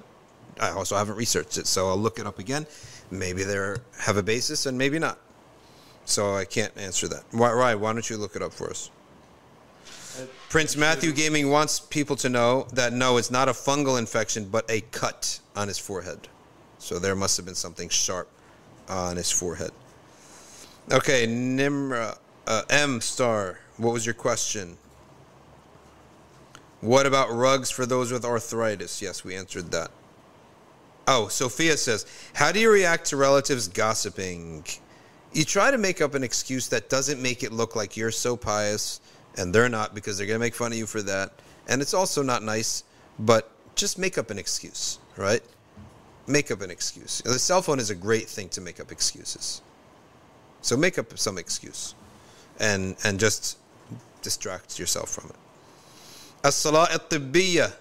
I 0.60 0.72
also 0.72 0.98
haven't 0.98 1.16
researched 1.16 1.58
it. 1.58 1.68
So 1.68 1.88
I'll 1.88 1.98
look 1.98 2.20
it 2.20 2.26
up 2.26 2.40
again. 2.40 2.66
Maybe 3.12 3.44
they 3.44 3.76
have 4.00 4.18
a 4.18 4.24
basis 4.24 4.66
and 4.66 4.78
maybe 4.78 5.00
not. 5.00 5.18
So 6.06 6.36
I 6.36 6.46
can't 6.46 6.76
answer 6.78 7.08
that. 7.08 7.24
Why, 7.32 7.52
Rye, 7.52 7.76
why 7.76 7.94
don't 7.94 8.10
you 8.10 8.18
look 8.18 8.36
it 8.36 8.42
up 8.42 8.52
for 8.52 8.70
us? 8.70 8.90
Prince 10.50 10.76
Matthew 10.76 11.14
Gaming 11.14 11.50
wants 11.50 11.80
people 11.80 12.16
to 12.18 12.30
know 12.30 12.68
that 12.74 12.92
no, 12.94 13.18
it's 13.18 13.32
not 13.32 13.48
a 13.48 13.54
fungal 13.54 13.98
infection, 14.00 14.50
but 14.50 14.70
a 14.70 14.82
cut 14.82 15.40
on 15.56 15.68
his 15.68 15.78
forehead. 15.78 16.28
So 16.80 16.98
there 17.00 17.16
must 17.16 17.38
have 17.38 17.46
been 17.46 17.56
something 17.56 17.90
sharp 17.90 18.28
on 18.88 19.18
his 19.18 19.32
forehead. 19.32 19.72
Okay, 20.92 21.28
Nimra, 21.28 22.18
uh, 22.48 22.64
M 22.70 23.00
Star, 23.00 23.60
what 23.80 23.94
was 23.94 24.06
your 24.06 24.14
question? 24.14 24.78
What 26.82 27.06
about 27.06 27.32
rugs 27.32 27.72
for 27.72 27.86
those 27.86 28.12
with 28.12 28.26
arthritis? 28.26 29.02
Yes, 29.02 29.24
we 29.24 29.36
answered 29.36 29.72
that. 29.72 29.92
Oh, 31.08 31.28
Sophia 31.28 31.76
says, 31.78 32.06
How 32.34 32.52
do 32.52 32.60
you 32.60 32.70
react 32.70 33.06
to 33.08 33.18
relatives 33.18 33.68
gossiping? 33.68 34.66
You 35.34 35.46
try 35.46 35.72
to 35.72 35.78
make 35.78 36.02
up 36.02 36.14
an 36.14 36.24
excuse 36.24 36.68
that 36.70 36.90
doesn't 36.90 37.22
make 37.22 37.42
it 37.44 37.52
look 37.52 37.76
like 37.76 37.96
you're 37.96 38.12
so 38.12 38.36
pious 38.36 39.00
and 39.38 39.54
they're 39.54 39.70
not 39.70 39.96
because 39.96 40.18
they're 40.18 40.28
going 40.28 40.40
to 40.40 40.46
make 40.46 40.56
fun 40.56 40.72
of 40.72 40.78
you 40.78 40.86
for 40.86 41.02
that. 41.04 41.32
And 41.68 41.82
it's 41.82 41.94
also 41.94 42.22
not 42.22 42.44
nice, 42.44 42.84
but 43.20 43.52
just 43.76 43.98
make 43.98 44.18
up 44.18 44.30
an 44.30 44.40
excuse, 44.40 45.00
right? 45.16 45.42
Make 46.28 46.52
up 46.52 46.62
an 46.62 46.72
excuse. 46.72 47.22
The 47.24 47.40
cell 47.40 47.62
phone 47.62 47.80
is 47.80 47.90
a 47.90 47.96
great 47.96 48.28
thing 48.28 48.50
to 48.50 48.62
make 48.62 48.80
up 48.80 48.92
excuses. 48.92 49.62
So 50.62 50.76
make 50.76 50.98
up 51.00 51.18
some 51.18 51.38
excuse 51.38 51.96
and 52.60 52.96
and 53.04 53.20
just 53.20 53.58
distract 54.23 54.79
yourself 54.79 55.11
from 55.11 55.31
it. 55.31 55.37
As-salat 56.45 56.93
at-tibbiyah. 56.93 57.73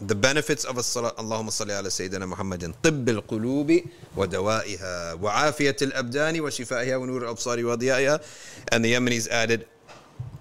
The 0.00 0.14
benefits 0.14 0.64
of 0.64 0.78
as-salat. 0.78 1.16
Allahumma 1.16 1.50
salli 1.52 1.76
ala 1.76 1.88
Sayyidina 1.88 2.26
Muhammadin. 2.26 2.74
طب 2.82 3.08
القلوب 3.08 3.84
ودوائها 4.16 5.12
وعافية 5.20 5.76
الأبدان 5.82 6.40
وشفائها 6.40 6.96
ونور 6.96 7.22
الأبصار 7.22 7.64
وضيائها. 7.64 8.20
And 8.72 8.84
the 8.84 8.94
Yemenis 8.94 9.28
added 9.28 9.66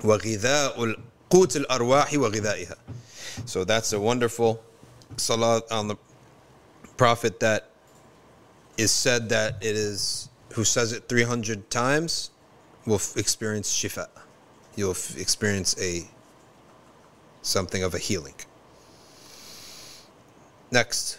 وغذاء 0.03 0.95
قوت 1.29 1.55
الأرواح 1.55 2.13
وغذائها. 2.13 2.75
So 3.45 3.63
that's 3.65 3.91
a 3.91 3.99
wonderful 3.99 4.63
salat 5.17 5.69
on 5.71 5.89
the 5.89 5.97
Prophet 6.95 7.39
that 7.41 7.69
is 8.77 8.91
said 8.91 9.29
that 9.29 9.55
it 9.61 9.75
is 9.75 10.29
who 10.53 10.63
says 10.63 10.93
it 10.93 11.09
300 11.09 11.69
times 11.69 12.31
will 12.85 12.95
f- 12.95 13.17
experience 13.17 13.73
shifa. 13.73 14.07
You'll 14.76 14.90
f- 14.90 15.16
experience 15.18 15.76
a 15.80 16.04
something 17.42 17.82
of 17.82 17.94
a 17.94 17.98
healing. 17.98 18.34
Next, 20.70 21.18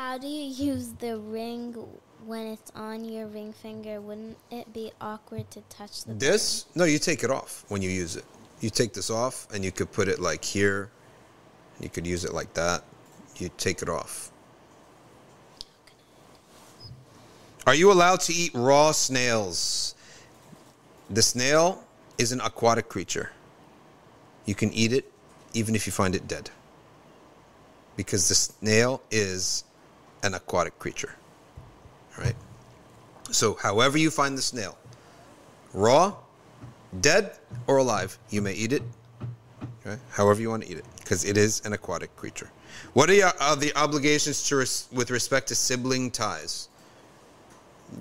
How 0.00 0.16
do 0.18 0.26
you 0.26 0.44
use 0.72 0.92
the 0.98 1.18
ring 1.18 1.74
when 2.24 2.46
it's 2.46 2.70
on 2.74 3.04
your 3.04 3.26
ring 3.26 3.52
finger? 3.52 4.00
Wouldn't 4.00 4.38
it 4.50 4.72
be 4.72 4.92
awkward 5.00 5.50
to 5.50 5.60
touch 5.62 6.04
the 6.04 6.14
this 6.14 6.66
no, 6.74 6.84
you 6.84 6.98
take 6.98 7.22
it 7.22 7.30
off 7.30 7.64
when 7.68 7.82
you 7.82 7.90
use 7.90 8.16
it. 8.16 8.24
You 8.60 8.70
take 8.70 8.92
this 8.92 9.10
off, 9.10 9.46
and 9.52 9.64
you 9.64 9.70
could 9.70 9.92
put 9.92 10.08
it 10.08 10.18
like 10.18 10.44
here. 10.44 10.90
You 11.80 11.88
could 11.88 12.06
use 12.06 12.24
it 12.24 12.32
like 12.32 12.54
that. 12.54 12.82
You 13.36 13.50
take 13.56 13.82
it 13.82 13.88
off. 13.88 14.30
Are 17.66 17.74
you 17.74 17.92
allowed 17.92 18.20
to 18.20 18.32
eat 18.32 18.52
raw 18.54 18.92
snails? 18.92 19.94
The 21.10 21.22
snail 21.22 21.82
is 22.18 22.30
an 22.30 22.40
aquatic 22.40 22.88
creature. 22.88 23.32
You 24.46 24.54
can 24.54 24.72
eat 24.72 24.92
it 24.92 25.10
even 25.52 25.74
if 25.74 25.86
you 25.86 25.92
find 25.92 26.14
it 26.14 26.28
dead. 26.28 26.50
Because 27.96 28.28
the 28.28 28.34
snail 28.34 29.02
is 29.10 29.64
an 30.22 30.34
aquatic 30.34 30.78
creature. 30.78 31.14
Right? 32.16 32.36
So, 33.30 33.54
however 33.54 33.98
you 33.98 34.10
find 34.10 34.38
the 34.38 34.42
snail, 34.42 34.78
raw, 35.72 36.14
dead, 37.00 37.32
or 37.66 37.78
alive, 37.78 38.18
you 38.30 38.42
may 38.42 38.52
eat 38.52 38.72
it. 38.72 38.82
Okay? 39.80 40.00
However 40.10 40.40
you 40.40 40.50
want 40.50 40.64
to 40.64 40.70
eat 40.70 40.78
it, 40.78 40.84
because 40.98 41.24
it 41.24 41.36
is 41.36 41.60
an 41.64 41.72
aquatic 41.72 42.14
creature. 42.16 42.50
What 42.92 43.10
are, 43.10 43.14
your, 43.14 43.32
are 43.40 43.56
the 43.56 43.74
obligations 43.76 44.46
to 44.48 44.56
res- 44.56 44.88
with 44.92 45.10
respect 45.10 45.48
to 45.48 45.54
sibling 45.54 46.10
ties? 46.10 46.68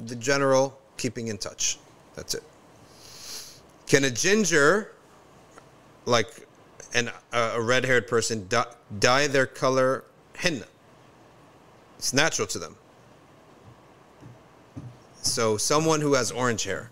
The 0.06 0.16
general 0.16 0.80
keeping 0.98 1.28
in 1.28 1.38
touch. 1.38 1.80
That's 2.16 2.36
it. 2.36 2.44
Can 3.90 4.04
a 4.04 4.12
ginger, 4.12 4.92
like 6.06 6.48
an, 6.94 7.10
a 7.34 7.60
red 7.60 7.84
haired 7.84 8.08
person, 8.08 8.48
dye, 8.48 8.66
dye 9.00 9.28
their 9.28 9.48
color 9.48 10.06
henna? 10.36 10.68
It's 11.98 12.14
natural 12.14 12.48
to 12.50 12.60
them. 12.60 12.76
So, 15.24 15.58
someone 15.58 16.02
who 16.02 16.14
has 16.14 16.32
orange 16.32 16.64
hair. 16.64 16.92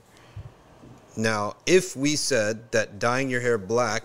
Now, 1.15 1.56
if 1.68 1.95
we 1.95 2.15
said 2.15 2.72
that 2.72 2.99
dyeing 2.99 3.30
your 3.30 3.41
hair 3.41 3.60
black 3.60 4.03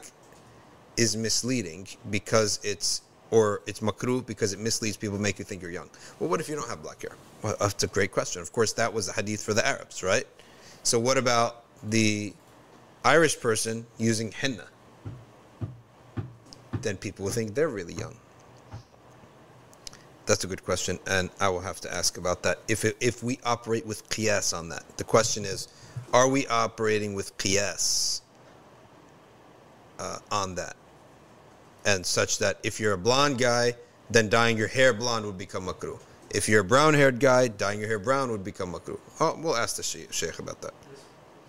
is 0.98 1.16
misleading 1.16 1.88
because 2.10 2.60
it's 2.62 3.02
or 3.30 3.62
it's 3.66 3.80
makruh 3.80 4.24
because 4.24 4.52
it 4.52 4.60
misleads 4.60 4.98
people, 4.98 5.18
make 5.18 5.38
you 5.38 5.44
think 5.46 5.62
you're 5.62 5.70
young. 5.70 5.88
Well, 6.20 6.28
what 6.28 6.40
if 6.40 6.48
you 6.50 6.54
don't 6.54 6.68
have 6.68 6.82
black 6.82 7.00
hair? 7.00 7.16
Well, 7.40 7.56
that's 7.58 7.82
a 7.82 7.86
great 7.86 8.12
question. 8.12 8.42
Of 8.42 8.52
course, 8.52 8.74
that 8.74 8.92
was 8.92 9.06
the 9.06 9.14
hadith 9.14 9.42
for 9.42 9.54
the 9.54 9.66
Arabs, 9.66 10.02
right? 10.02 10.26
So, 10.82 10.98
what 11.00 11.16
about 11.16 11.64
the 11.82 12.34
Irish 13.04 13.40
person 13.40 13.86
using 13.98 14.32
henna? 14.32 14.66
Then 16.80 16.96
people 16.96 17.24
will 17.24 17.32
think 17.32 17.54
they're 17.54 17.68
really 17.68 17.94
young. 17.94 18.16
That's 20.26 20.44
a 20.44 20.46
good 20.46 20.64
question, 20.64 20.98
and 21.06 21.30
I 21.40 21.48
will 21.48 21.60
have 21.60 21.80
to 21.80 21.92
ask 21.92 22.16
about 22.16 22.42
that. 22.44 22.60
If 22.68 22.84
it, 22.84 22.96
if 23.00 23.22
we 23.22 23.40
operate 23.44 23.84
with 23.84 24.08
qiyas 24.08 24.56
on 24.56 24.68
that, 24.68 24.84
the 24.96 25.04
question 25.04 25.44
is, 25.44 25.68
are 26.12 26.28
we 26.28 26.46
operating 26.46 27.14
with 27.14 27.36
qiyas 27.38 28.20
uh, 29.98 30.18
on 30.30 30.54
that? 30.54 30.76
And 31.84 32.06
such 32.06 32.38
that 32.38 32.58
if 32.62 32.78
you're 32.78 32.92
a 32.92 32.98
blonde 32.98 33.38
guy, 33.38 33.74
then 34.10 34.28
dyeing 34.28 34.56
your 34.56 34.68
hair 34.68 34.92
blonde 34.92 35.26
would 35.26 35.38
become 35.38 35.66
makruh. 35.66 35.98
If 36.30 36.48
you're 36.48 36.60
a 36.60 36.64
brown-haired 36.64 37.18
guy, 37.18 37.48
dyeing 37.48 37.80
your 37.80 37.88
hair 37.88 37.98
brown 37.98 38.30
would 38.30 38.44
become 38.44 38.72
makruh. 38.72 38.98
Oh, 39.20 39.36
we'll 39.42 39.56
ask 39.56 39.76
the 39.76 39.82
sheikh 39.82 40.38
about 40.38 40.62
that. 40.62 40.72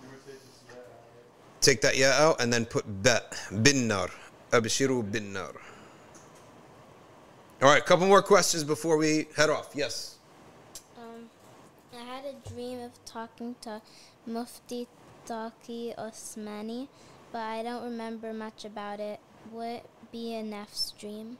You 0.01 0.09
would 0.09 0.25
take 0.25 0.33
this 0.33 0.63
yeah, 0.67 0.75
uh, 0.75 1.52
Take 1.63 1.79
that 1.79 1.95
ya 1.95 2.09
out 2.09 2.41
and 2.41 2.51
then 2.51 2.65
put 2.65 2.83
ba 3.03 3.21
bin 3.61 3.87
nar. 3.87 4.09
Abshiru 4.51 5.09
bin 5.09 5.31
nar. 5.31 5.53
All 7.61 7.69
right, 7.69 7.85
couple 7.85 8.05
more 8.05 8.21
questions 8.21 8.65
before 8.65 8.97
we 8.97 9.27
head 9.37 9.49
off. 9.49 9.69
Yes. 9.73 10.17
Um, 10.97 11.29
I 11.97 12.03
had 12.03 12.25
a 12.25 12.49
dream 12.49 12.81
of 12.81 12.91
talking 13.05 13.55
to 13.61 13.81
Mufti 14.27 14.89
Taqi 15.25 15.95
Usmani, 15.95 16.89
but 17.31 17.39
I 17.39 17.63
don't 17.63 17.85
remember 17.85 18.33
much 18.33 18.65
about 18.65 18.99
it. 18.99 19.21
Would 19.53 19.77
it 19.77 19.85
be 20.11 20.35
a 20.35 20.43
nef's 20.43 20.91
dream? 20.99 21.37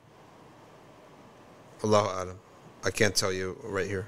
Allahu 1.84 2.08
Alam. 2.08 2.40
I 2.86 2.92
can't 2.92 3.14
tell 3.14 3.34
you 3.34 3.58
right 3.62 3.88
here. 3.88 4.08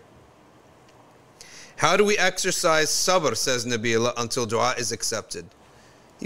How 1.75 1.97
do 1.97 2.05
we 2.05 2.17
exercise 2.17 2.87
sabr, 2.87 3.35
says 3.35 3.65
Nabila, 3.65 4.13
until 4.15 4.45
dua 4.45 4.75
is 4.77 4.93
accepted? 4.93 5.45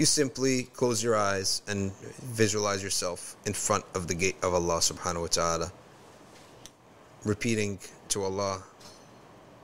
You 0.00 0.06
simply 0.06 0.62
close 0.62 1.04
your 1.04 1.14
eyes 1.14 1.60
and 1.68 1.92
visualize 2.32 2.82
yourself 2.82 3.36
in 3.44 3.52
front 3.52 3.84
of 3.92 4.08
the 4.08 4.14
gate 4.14 4.36
of 4.42 4.54
Allah 4.54 4.78
subhanahu 4.78 5.20
wa 5.20 5.26
ta'ala, 5.26 5.72
repeating 7.26 7.78
to 8.08 8.22
Allah, 8.22 8.62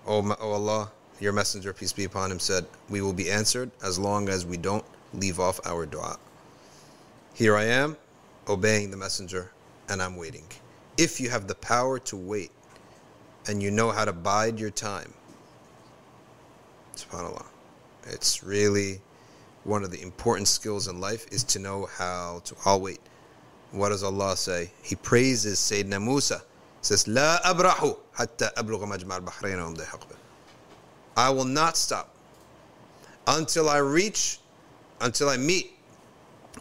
O, 0.07 0.21
Ma- 0.21 0.37
o 0.39 0.53
Allah, 0.53 0.93
your 1.21 1.33
messenger, 1.33 1.73
peace 1.73 1.95
be 1.95 2.05
upon 2.05 2.31
him, 2.31 2.39
said, 2.39 2.67
We 2.91 3.01
will 3.01 3.15
be 3.15 3.31
answered 3.31 3.71
as 3.83 3.99
long 3.99 4.29
as 4.29 4.45
we 4.45 4.59
don't 4.59 4.85
leave 5.15 5.41
off 5.41 5.59
our 5.65 5.87
dua. 5.87 6.19
Here 7.33 7.57
I 7.57 7.65
am, 7.65 7.97
obeying 8.47 8.91
the 8.91 8.99
messenger, 8.99 9.53
and 9.89 10.03
I'm 10.03 10.17
waiting. 10.17 10.45
If 10.99 11.19
you 11.19 11.31
have 11.31 11.47
the 11.47 11.55
power 11.55 11.99
to 12.01 12.17
wait 12.19 12.51
and 13.49 13.63
you 13.63 13.71
know 13.71 13.91
how 13.91 14.05
to 14.05 14.13
bide 14.13 14.61
your 14.61 14.69
time, 14.69 15.15
subhanAllah, 16.95 17.47
it's 18.05 18.45
really 18.45 19.01
one 19.66 19.84
of 19.84 19.92
the 19.92 20.02
important 20.02 20.48
skills 20.48 20.88
in 20.88 21.00
life 21.00 21.26
is 21.32 21.44
to 21.44 21.60
know 21.60 21.88
how 21.98 22.42
to. 22.46 22.56
I'll 22.66 22.82
wait. 22.82 23.00
What 23.72 23.90
does 23.90 24.04
Allah 24.04 24.36
say? 24.36 24.72
He 24.82 24.96
praises 24.96 25.60
Sayyidina 25.60 26.04
Musa. 26.04 26.40
He 26.80 26.86
says, 26.86 27.06
لا 27.06 27.42
أبرح 27.44 27.96
حتى 28.16 28.50
أبلغ 28.58 28.86
مجمع 28.86 29.18
البحرين 29.18 29.60
وأمضي 29.60 29.86
حقبة. 29.86 30.16
I 31.16 31.30
will 31.30 31.46
not 31.46 31.78
stop 31.78 32.14
until 33.28 33.70
I 33.70 33.78
reach, 33.78 34.40
until 35.00 35.30
I 35.30 35.38
meet, 35.38 35.74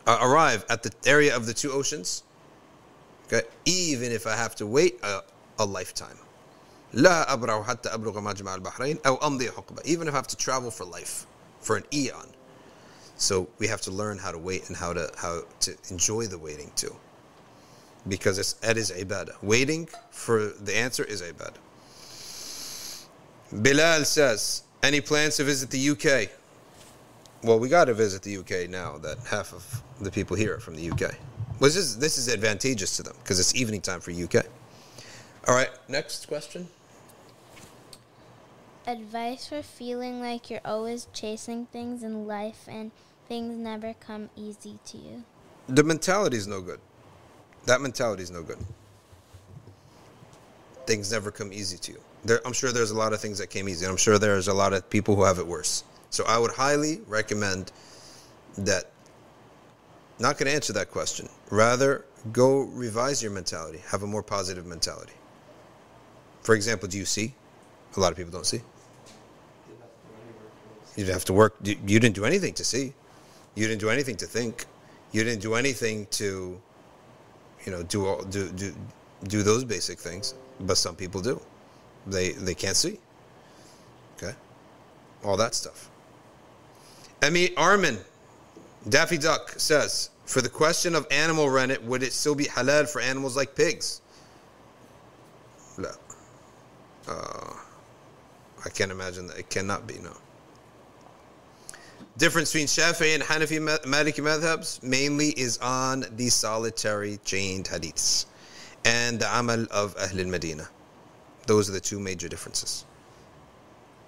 uh, 0.06 0.18
arrive 0.20 0.64
at 0.68 0.82
the 0.82 0.92
area 1.06 1.34
of 1.34 1.46
the 1.46 1.54
two 1.54 1.72
oceans. 1.72 2.22
Okay, 3.26 3.46
even 3.64 4.12
if 4.12 4.26
I 4.26 4.36
have 4.36 4.54
to 4.56 4.66
wait 4.66 5.00
a, 5.02 5.22
a 5.58 5.64
lifetime. 5.64 6.18
لا 6.94 7.32
أبرح 7.32 7.66
حتى 7.66 7.88
أبلغ 7.94 8.20
مجمع 8.20 8.54
البحرين 8.54 8.98
أو 9.06 9.16
أمضي 9.16 9.50
حقبة. 9.50 9.82
Even 9.84 10.08
if 10.08 10.14
I 10.14 10.16
have 10.16 10.26
to 10.26 10.36
travel 10.36 10.70
for 10.70 10.84
life, 10.84 11.26
for 11.60 11.76
an 11.76 11.84
eon. 11.92 12.28
So 13.17 13.47
we 13.59 13.67
have 13.67 13.81
to 13.81 13.91
learn 13.91 14.17
how 14.17 14.31
to 14.31 14.37
wait 14.37 14.67
and 14.67 14.77
how 14.77 14.93
to 14.93 15.09
how 15.17 15.43
to 15.61 15.75
enjoy 15.89 16.27
the 16.27 16.37
waiting 16.37 16.71
too. 16.75 16.95
Because 18.07 18.37
it's 18.37 18.55
it 18.61 18.77
is 18.77 18.91
ibadah. 18.91 19.41
Waiting 19.41 19.87
for 20.11 20.51
the 20.59 20.75
answer 20.75 21.03
is 21.03 21.21
ibadah. 21.21 21.57
Bilal 23.61 24.05
says, 24.05 24.63
any 24.83 25.01
plans 25.01 25.37
to 25.37 25.43
visit 25.43 25.69
the 25.69 25.89
UK? 25.89 26.29
Well, 27.43 27.59
we 27.59 27.69
got 27.69 27.85
to 27.85 27.93
visit 27.93 28.21
the 28.23 28.37
UK 28.37 28.69
now 28.69 28.97
that 28.99 29.17
half 29.29 29.53
of 29.53 29.83
the 30.01 30.11
people 30.11 30.35
here 30.35 30.55
are 30.55 30.59
from 30.59 30.75
the 30.75 30.91
UK. 30.91 31.15
This 31.59 31.75
is, 31.75 31.97
this 31.97 32.17
is 32.17 32.27
advantageous 32.27 32.97
to 32.97 33.03
them 33.03 33.15
because 33.23 33.39
it's 33.39 33.55
evening 33.55 33.81
time 33.81 34.01
for 34.01 34.11
UK. 34.11 34.45
All 35.47 35.55
right, 35.55 35.69
next 35.87 36.27
question. 36.27 36.67
Advice 38.87 39.47
for 39.47 39.61
feeling 39.63 40.21
like 40.21 40.49
you're 40.49 40.61
always 40.63 41.07
chasing 41.11 41.65
things 41.67 42.03
in 42.03 42.27
life 42.27 42.65
and 42.67 42.91
things 43.27 43.57
never 43.57 43.95
come 43.99 44.29
easy 44.35 44.77
to 44.85 44.97
you. 44.97 45.23
The 45.67 45.83
mentality 45.83 46.37
is 46.37 46.47
no 46.47 46.61
good. 46.61 46.79
That 47.65 47.81
mentality 47.81 48.21
is 48.21 48.29
no 48.29 48.43
good. 48.43 48.59
Things 50.85 51.11
never 51.11 51.31
come 51.31 51.51
easy 51.51 51.77
to 51.77 51.93
you. 51.93 51.99
There, 52.23 52.39
I'm 52.45 52.53
sure 52.53 52.71
there's 52.71 52.91
a 52.91 52.97
lot 52.97 53.13
of 53.13 53.19
things 53.19 53.39
that 53.39 53.49
came 53.49 53.67
easy, 53.67 53.87
I'm 53.87 53.97
sure 53.97 54.19
there's 54.19 54.47
a 54.47 54.53
lot 54.53 54.73
of 54.73 54.87
people 54.89 55.15
who 55.15 55.23
have 55.23 55.39
it 55.39 55.47
worse. 55.47 55.83
So 56.11 56.23
I 56.27 56.37
would 56.37 56.51
highly 56.51 57.01
recommend 57.07 57.71
that. 58.57 58.85
Not 60.17 60.37
going 60.37 60.47
to 60.47 60.53
answer 60.53 60.73
that 60.73 60.91
question. 60.91 61.27
Rather, 61.49 62.05
go 62.31 62.61
revise 62.61 63.21
your 63.21 63.31
mentality. 63.31 63.81
Have 63.87 64.03
a 64.03 64.07
more 64.07 64.23
positive 64.23 64.65
mentality. 64.65 65.11
For 66.41 66.55
example, 66.55 66.87
do 66.87 66.97
you 66.97 67.05
see? 67.05 67.33
A 67.97 67.99
lot 67.99 68.11
of 68.11 68.17
people 68.17 68.31
don't 68.31 68.45
see. 68.45 68.57
didn't 68.57 69.81
have 69.81 69.89
to 69.89 70.07
go 70.07 70.13
anywhere 70.21 70.51
for 70.51 70.79
this. 70.79 70.84
You 70.84 70.84
didn't 71.03 71.13
have 71.13 71.25
to 71.25 71.33
work. 71.33 71.55
You 71.63 71.99
didn't 71.99 72.15
do 72.15 72.25
anything 72.25 72.53
to 72.53 72.63
see. 72.63 72.93
You 73.55 73.67
didn't 73.67 73.81
do 73.81 73.89
anything 73.89 74.15
to 74.17 74.25
think. 74.25 74.65
You 75.11 75.23
didn't 75.23 75.41
do 75.41 75.55
anything 75.55 76.07
to, 76.11 76.59
you 77.65 77.71
know, 77.71 77.83
do 77.83 78.05
all, 78.05 78.21
do 78.23 78.49
do 78.49 78.73
do 79.23 79.43
those 79.43 79.63
basic 79.63 79.99
things. 79.99 80.35
But 80.59 80.77
some 80.77 80.95
people 80.95 81.21
do. 81.21 81.41
They 82.07 82.31
they 82.31 82.53
can't 82.53 82.75
see. 82.75 82.99
Okay, 84.17 84.33
all 85.23 85.37
that 85.37 85.55
stuff. 85.55 85.89
Emi 87.21 87.53
Armin, 87.57 87.97
Daffy 88.87 89.17
Duck 89.17 89.53
says, 89.57 90.11
for 90.25 90.41
the 90.41 90.49
question 90.49 90.95
of 90.95 91.07
animal 91.11 91.49
rennet, 91.49 91.83
would 91.83 92.03
it 92.03 92.13
still 92.13 92.35
be 92.35 92.45
halal 92.45 92.87
for 92.87 93.01
animals 93.01 93.35
like 93.35 93.55
pigs? 93.55 94.01
No. 95.77 95.91
Uh, 97.07 97.53
I 98.63 98.69
can't 98.69 98.91
imagine 98.91 99.27
that. 99.27 99.37
It 99.37 99.49
cannot 99.49 99.87
be, 99.87 99.95
no. 99.99 100.11
Difference 102.17 102.53
between 102.53 102.67
Shafi'i 102.67 103.13
and 103.13 103.23
Hanafi 103.23 103.61
ma- 103.61 103.77
Maliki 103.83 104.23
madhabs 104.23 104.81
mainly 104.81 105.29
is 105.31 105.57
on 105.57 106.05
the 106.15 106.29
solitary 106.29 107.19
chained 107.25 107.65
hadiths 107.65 108.25
and 108.85 109.19
the 109.19 109.37
amal 109.37 109.65
of 109.69 109.95
Ahl 109.97 110.19
al-Madinah. 110.19 110.69
Those 111.45 111.69
are 111.69 111.73
the 111.73 111.81
two 111.81 111.99
major 111.99 112.29
differences. 112.29 112.85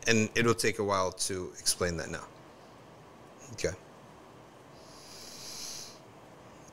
And 0.08 0.30
it'll 0.36 0.54
take 0.54 0.80
a 0.80 0.84
while 0.84 1.12
to 1.12 1.52
explain 1.60 1.98
that 1.98 2.10
now. 2.10 2.24
Okay. 3.54 3.76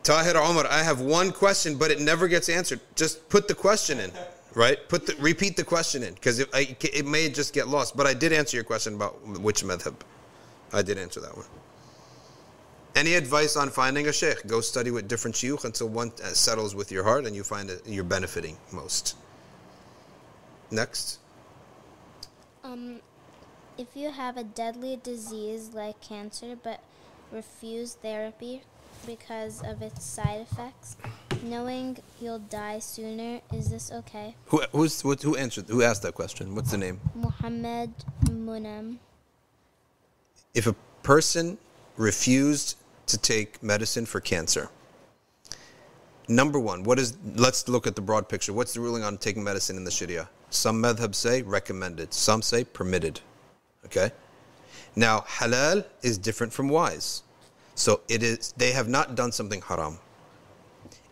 Tahir 0.04 0.36
Omar, 0.36 0.66
I 0.70 0.82
have 0.82 1.00
one 1.00 1.32
question, 1.32 1.76
but 1.76 1.90
it 1.90 2.00
never 2.00 2.28
gets 2.28 2.48
answered. 2.48 2.78
Just 2.94 3.28
put 3.28 3.48
the 3.48 3.54
question 3.54 3.98
in, 3.98 4.12
right? 4.54 4.78
Put 4.88 5.06
the 5.06 5.16
repeat 5.16 5.56
the 5.56 5.64
question 5.64 6.02
in 6.04 6.14
because 6.14 6.38
it, 6.38 6.48
it 6.54 7.06
may 7.06 7.28
just 7.30 7.54
get 7.54 7.68
lost. 7.68 7.96
But 7.96 8.06
I 8.06 8.14
did 8.14 8.32
answer 8.32 8.56
your 8.56 8.64
question 8.64 8.94
about 8.94 9.20
which 9.26 9.64
madhab. 9.64 9.94
I 10.74 10.82
did 10.82 10.98
answer 10.98 11.20
that 11.20 11.36
one. 11.36 11.46
Any 12.96 13.14
advice 13.14 13.56
on 13.56 13.70
finding 13.70 14.06
a 14.08 14.12
sheikh? 14.12 14.46
Go 14.46 14.60
study 14.60 14.90
with 14.90 15.08
different 15.08 15.36
shuyukh 15.36 15.64
until 15.64 15.88
one 15.88 16.12
uh, 16.22 16.28
settles 16.28 16.74
with 16.74 16.92
your 16.92 17.04
heart 17.04 17.26
and 17.26 17.34
you 17.34 17.42
find 17.42 17.68
that 17.68 17.86
you're 17.86 18.04
benefiting 18.04 18.56
most. 18.72 19.16
Next. 20.70 21.18
Um, 22.62 23.00
if 23.78 23.88
you 23.94 24.10
have 24.10 24.36
a 24.36 24.44
deadly 24.44 24.98
disease 25.02 25.70
like 25.74 26.00
cancer 26.00 26.56
but 26.60 26.80
refuse 27.32 27.94
therapy 27.94 28.62
because 29.06 29.62
of 29.62 29.82
its 29.82 30.04
side 30.04 30.40
effects, 30.40 30.96
knowing 31.42 31.98
you'll 32.20 32.38
die 32.38 32.78
sooner, 32.78 33.40
is 33.52 33.70
this 33.70 33.92
okay? 33.92 34.34
Who 34.46 34.62
who's 34.72 35.04
what, 35.04 35.20
who 35.22 35.36
answered? 35.36 35.68
Who 35.68 35.82
asked 35.82 36.02
that 36.02 36.14
question? 36.14 36.54
What's 36.54 36.70
the 36.70 36.78
name? 36.78 37.00
Muhammad 37.14 37.92
Munam. 38.26 38.98
If 40.54 40.66
a 40.66 40.74
person 41.02 41.58
refused 41.96 42.76
to 43.06 43.18
take 43.18 43.62
medicine 43.62 44.06
for 44.06 44.20
cancer, 44.20 44.70
number 46.28 46.58
one, 46.58 46.84
what 46.84 46.98
is, 46.98 47.16
let's 47.34 47.68
look 47.68 47.86
at 47.86 47.96
the 47.96 48.00
broad 48.00 48.28
picture. 48.28 48.52
What's 48.52 48.74
the 48.74 48.80
ruling 48.80 49.02
on 49.02 49.18
taking 49.18 49.44
medicine 49.44 49.76
in 49.76 49.84
the 49.84 49.90
Sharia? 49.90 50.28
Some 50.50 50.80
madhabs 50.80 51.16
say 51.16 51.42
recommended, 51.42 52.14
some 52.14 52.40
say 52.40 52.64
permitted. 52.64 53.20
Okay? 53.86 54.10
Now, 54.96 55.20
halal 55.20 55.84
is 56.02 56.16
different 56.18 56.52
from 56.52 56.68
wise. 56.68 57.22
So 57.74 58.00
it 58.08 58.22
is, 58.22 58.52
they 58.56 58.70
have 58.72 58.88
not 58.88 59.16
done 59.16 59.32
something 59.32 59.60
haram. 59.60 59.98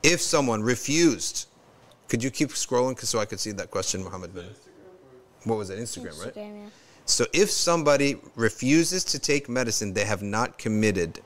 If 0.03 0.21
someone 0.21 0.63
refused, 0.63 1.49
could 2.09 2.23
you 2.23 2.31
keep 2.31 2.51
scrolling 2.51 2.99
so 3.01 3.19
I 3.19 3.25
could 3.25 3.41
see 3.41 3.53
that 3.53 3.71
question, 3.71 4.05
Muhammad 4.05 4.35
bin? 4.35 4.47
What 5.45 5.57
was 5.59 5.71
it? 5.71 5.79
Instagram, 5.79 6.25
right? 6.25 6.33
Yeah. 6.37 6.69
So 7.07 7.27
if 7.33 7.51
somebody 7.51 8.17
refuses 8.37 9.05
to 9.05 9.19
take 9.19 9.49
medicine, 9.49 9.93
they 9.93 10.05
have 10.05 10.23
not 10.23 10.57
committed 10.59 11.21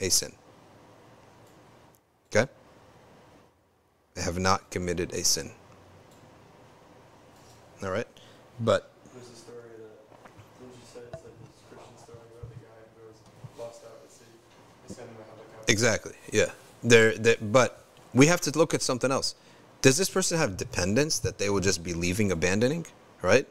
a 0.00 0.08
sin. 0.10 0.32
Okay? 2.34 2.50
They 4.14 4.22
have 4.22 4.38
not 4.38 4.70
committed 4.70 5.12
a 5.14 5.24
sin. 5.24 5.50
All 7.82 7.90
right? 7.90 8.06
But 8.60 8.90
There's 9.14 9.28
a 9.28 9.34
story 9.36 9.58
that, 9.78 10.60
didn't 10.60 10.74
you 10.74 10.86
say 10.92 11.00
it's 11.12 11.22
like 11.22 11.32
this 11.40 11.52
Christian 11.68 11.96
story 11.98 12.18
about 12.18 12.48
the 12.48 12.56
guy 12.64 12.80
who 12.96 13.08
was 13.08 13.18
lost 13.58 13.84
out 13.84 14.00
at 14.04 14.10
sea? 14.10 14.24
They 14.88 14.94
sent 14.94 15.08
him 15.08 15.16
a 15.20 15.24
helicopter. 15.24 15.72
exactly, 15.72 16.12
yeah. 16.32 16.50
There 16.82 17.16
there- 17.16 17.36
but 17.40 17.84
we 18.14 18.26
have 18.26 18.40
to 18.42 18.50
look 18.56 18.72
at 18.74 18.82
something 18.82 19.10
else. 19.10 19.34
Does 19.82 19.96
this 19.98 20.08
person 20.08 20.38
have 20.38 20.56
dependents 20.56 21.18
that 21.20 21.38
they 21.38 21.50
will 21.50 21.60
just 21.60 21.82
be 21.82 21.92
leaving 21.94 22.32
abandoning, 22.32 22.86
right? 23.22 23.46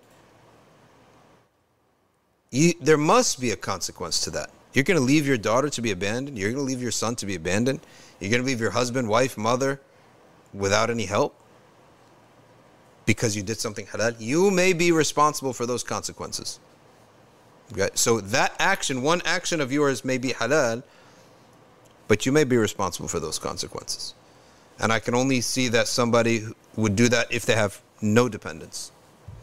You, 2.56 2.73
there 2.80 2.98
must 2.98 3.41
be 3.41 3.52
a 3.52 3.57
consequence 3.57 4.22
to 4.22 4.30
that. 4.32 4.49
You're 4.72 4.86
going 4.86 4.98
to 4.98 5.03
leave 5.03 5.27
your 5.27 5.36
daughter 5.36 5.69
to 5.69 5.82
be 5.82 5.91
abandoned. 5.91 6.40
You're 6.40 6.52
going 6.52 6.65
to 6.65 6.72
leave 6.72 6.82
your 6.82 6.91
son 6.91 7.18
to 7.18 7.26
be 7.26 7.36
abandoned. 7.36 7.82
You're 8.22 8.32
going 8.32 8.44
to 8.44 8.48
leave 8.48 8.61
your 8.61 8.72
husband, 8.72 9.10
wife, 9.10 9.38
mother 9.38 9.82
without 10.53 10.90
any 10.90 11.06
help 11.06 11.36
because 13.06 13.36
you 13.36 13.44
did 13.44 13.60
something 13.60 13.86
halal. 13.88 14.15
You 14.19 14.52
may 14.52 14.72
be 14.72 14.94
responsible 14.94 15.52
for 15.52 15.65
those 15.65 15.84
consequences. 15.84 16.61
Okay? 17.73 17.90
So 17.94 18.22
that 18.22 18.56
action, 18.57 19.02
one 19.02 19.22
action 19.26 19.60
of 19.60 19.69
yours 19.69 20.06
may 20.06 20.18
be 20.18 20.30
halal, 20.30 20.82
but 22.07 22.26
you 22.26 22.32
may 22.32 22.45
be 22.45 22.56
responsible 22.56 23.10
for 23.10 23.19
those 23.19 23.38
consequences. 23.38 24.14
And 24.80 24.94
I 24.94 24.99
can 24.99 25.14
only 25.14 25.41
see 25.41 25.68
that 25.69 25.90
somebody 25.90 26.45
would 26.77 26.95
do 26.95 27.10
that 27.10 27.34
if 27.34 27.45
they 27.45 27.56
have 27.56 27.82
no 28.02 28.30
dependents, 28.30 28.94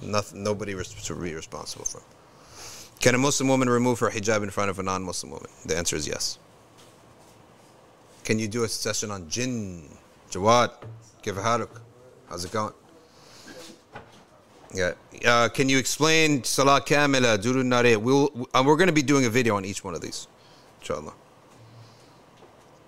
nothing, 0.01 0.43
nobody 0.43 0.73
to 0.73 1.15
be 1.15 1.35
responsible 1.35 1.85
for. 1.85 2.01
Can 3.03 3.17
a 3.17 3.19
Muslim 3.19 3.49
woman 3.49 3.69
remove 3.69 3.99
her 3.99 4.11
hijab 4.11 4.45
in 4.45 4.51
front 4.51 4.71
of 4.71 4.79
a 4.79 4.83
non-Muslim 4.83 5.33
woman? 5.33 5.51
The 5.67 5.77
answer 5.77 5.97
is 5.97 6.07
yes. 6.07 6.39
Can 8.23 8.39
you 8.39 8.47
do 8.47 8.63
a 8.63 8.69
session 8.69 9.11
on 9.11 9.29
jinn? 9.29 9.89
Jawad, 10.31 10.71
give 11.21 11.37
a 11.37 11.41
haruk. 11.41 11.81
How's 12.29 12.45
it 12.45 12.53
going? 12.53 12.73
Yeah. 14.73 14.93
Uh, 15.27 15.49
can 15.49 15.69
you 15.69 15.79
explain 15.79 16.45
Salah 16.45 16.81
Kamila, 16.81 17.39
Durun 17.39 17.67
Nare? 17.67 17.99
We'll, 17.99 18.31
uh, 18.55 18.63
we're 18.65 18.77
going 18.77 18.87
to 18.87 18.93
be 18.93 19.03
doing 19.03 19.25
a 19.25 19.31
video 19.31 19.57
on 19.57 19.65
each 19.65 19.83
one 19.83 19.97
of 19.97 20.01
these, 20.01 20.29
inshallah. 20.81 21.13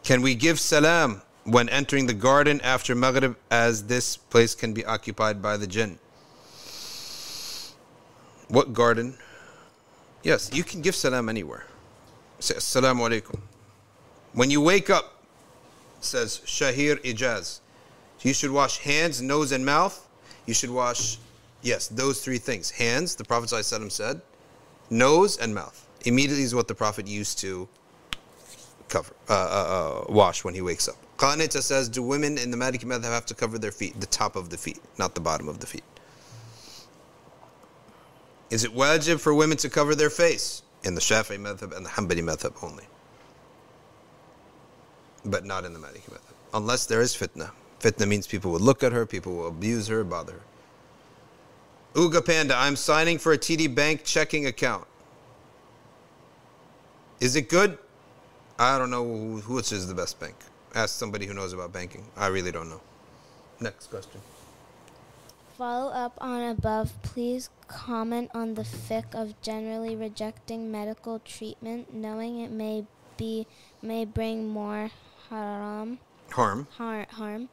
Can 0.04 0.22
we 0.22 0.36
give 0.36 0.60
salam 0.60 1.22
when 1.42 1.68
entering 1.68 2.06
the 2.06 2.14
garden 2.14 2.60
after 2.60 2.94
Maghrib 2.94 3.36
as 3.50 3.88
this 3.88 4.16
place 4.16 4.54
can 4.54 4.72
be 4.72 4.84
occupied 4.84 5.42
by 5.42 5.56
the 5.56 5.66
jinn? 5.66 5.98
What 8.46 8.72
garden? 8.72 9.18
Yes, 10.24 10.50
you 10.52 10.64
can 10.64 10.80
give 10.80 10.96
salam 10.96 11.28
anywhere. 11.28 11.66
Say 12.40 12.54
assalamu 12.54 13.08
alaikum. 13.08 13.38
When 14.32 14.50
you 14.50 14.60
wake 14.60 14.90
up, 14.90 15.22
says 16.00 16.40
Shahir 16.44 16.96
Ijaz. 17.04 17.60
You 18.22 18.32
should 18.32 18.50
wash 18.50 18.78
hands, 18.78 19.20
nose, 19.20 19.52
and 19.52 19.64
mouth. 19.64 20.08
You 20.46 20.54
should 20.54 20.70
wash, 20.70 21.18
yes, 21.62 21.88
those 21.88 22.24
three 22.24 22.38
things. 22.38 22.70
Hands, 22.70 23.14
the 23.14 23.24
Prophet 23.24 23.50
ﷺ 23.50 23.92
said, 23.92 24.22
nose, 24.88 25.36
and 25.36 25.54
mouth. 25.54 25.86
Immediately 26.06 26.42
is 26.42 26.54
what 26.54 26.68
the 26.68 26.74
Prophet 26.74 27.06
used 27.06 27.38
to 27.40 27.68
cover, 28.88 29.14
uh, 29.28 29.32
uh, 29.32 30.04
uh, 30.08 30.12
wash 30.12 30.42
when 30.42 30.54
he 30.54 30.62
wakes 30.62 30.88
up. 30.88 30.96
Qanita 31.18 31.62
says, 31.62 31.88
do 31.88 32.02
women 32.02 32.38
in 32.38 32.50
the 32.50 32.56
Maliki 32.56 32.84
Madhab 32.84 33.04
have 33.04 33.26
to 33.26 33.34
cover 33.34 33.58
their 33.58 33.72
feet, 33.72 33.98
the 34.00 34.06
top 34.06 34.36
of 34.36 34.48
the 34.48 34.56
feet, 34.56 34.80
not 34.98 35.14
the 35.14 35.20
bottom 35.20 35.48
of 35.48 35.60
the 35.60 35.66
feet? 35.66 35.84
Is 38.50 38.64
it 38.64 38.74
wajib 38.74 39.20
for 39.20 39.34
women 39.34 39.56
to 39.58 39.68
cover 39.68 39.94
their 39.94 40.10
face? 40.10 40.62
In 40.84 40.94
the 40.94 41.00
Shafi'i 41.00 41.40
method 41.40 41.72
and 41.72 41.84
the 41.84 41.90
Hanbali 41.90 42.22
method 42.22 42.52
only. 42.62 42.84
But 45.24 45.44
not 45.44 45.64
in 45.64 45.72
the 45.72 45.78
Maliki 45.78 46.10
method. 46.10 46.34
Unless 46.52 46.86
there 46.86 47.00
is 47.00 47.14
fitna. 47.14 47.50
Fitna 47.80 48.06
means 48.06 48.26
people 48.26 48.50
will 48.50 48.60
look 48.60 48.82
at 48.82 48.92
her, 48.92 49.06
people 49.06 49.34
will 49.34 49.48
abuse 49.48 49.88
her, 49.88 50.04
bother 50.04 50.34
her. 50.34 50.40
Uga 51.94 52.24
Panda, 52.24 52.54
I'm 52.56 52.76
signing 52.76 53.18
for 53.18 53.32
a 53.32 53.38
TD 53.38 53.74
Bank 53.74 54.04
checking 54.04 54.46
account. 54.46 54.86
Is 57.20 57.36
it 57.36 57.48
good? 57.48 57.78
I 58.58 58.78
don't 58.78 58.90
know 58.90 59.04
who, 59.40 59.54
which 59.54 59.72
is 59.72 59.86
the 59.88 59.94
best 59.94 60.20
bank. 60.20 60.34
Ask 60.74 60.96
somebody 60.96 61.26
who 61.26 61.34
knows 61.34 61.52
about 61.52 61.72
banking. 61.72 62.04
I 62.16 62.26
really 62.26 62.52
don't 62.52 62.68
know. 62.68 62.80
Next 63.60 63.86
question. 63.86 64.20
Follow 65.56 65.92
up 65.92 66.18
on 66.20 66.42
above. 66.42 67.00
Please 67.02 67.48
comment 67.68 68.30
on 68.34 68.54
the 68.54 68.62
fiqh 68.62 69.14
of 69.14 69.40
generally 69.40 69.94
rejecting 69.94 70.70
medical 70.70 71.20
treatment, 71.20 71.94
knowing 71.94 72.40
it 72.40 72.50
may 72.50 72.84
be 73.16 73.46
may 73.80 74.04
bring 74.04 74.48
more 74.48 74.90
haram 75.30 75.98
Harm. 76.30 76.66
har- 76.76 77.06
harm 77.10 77.48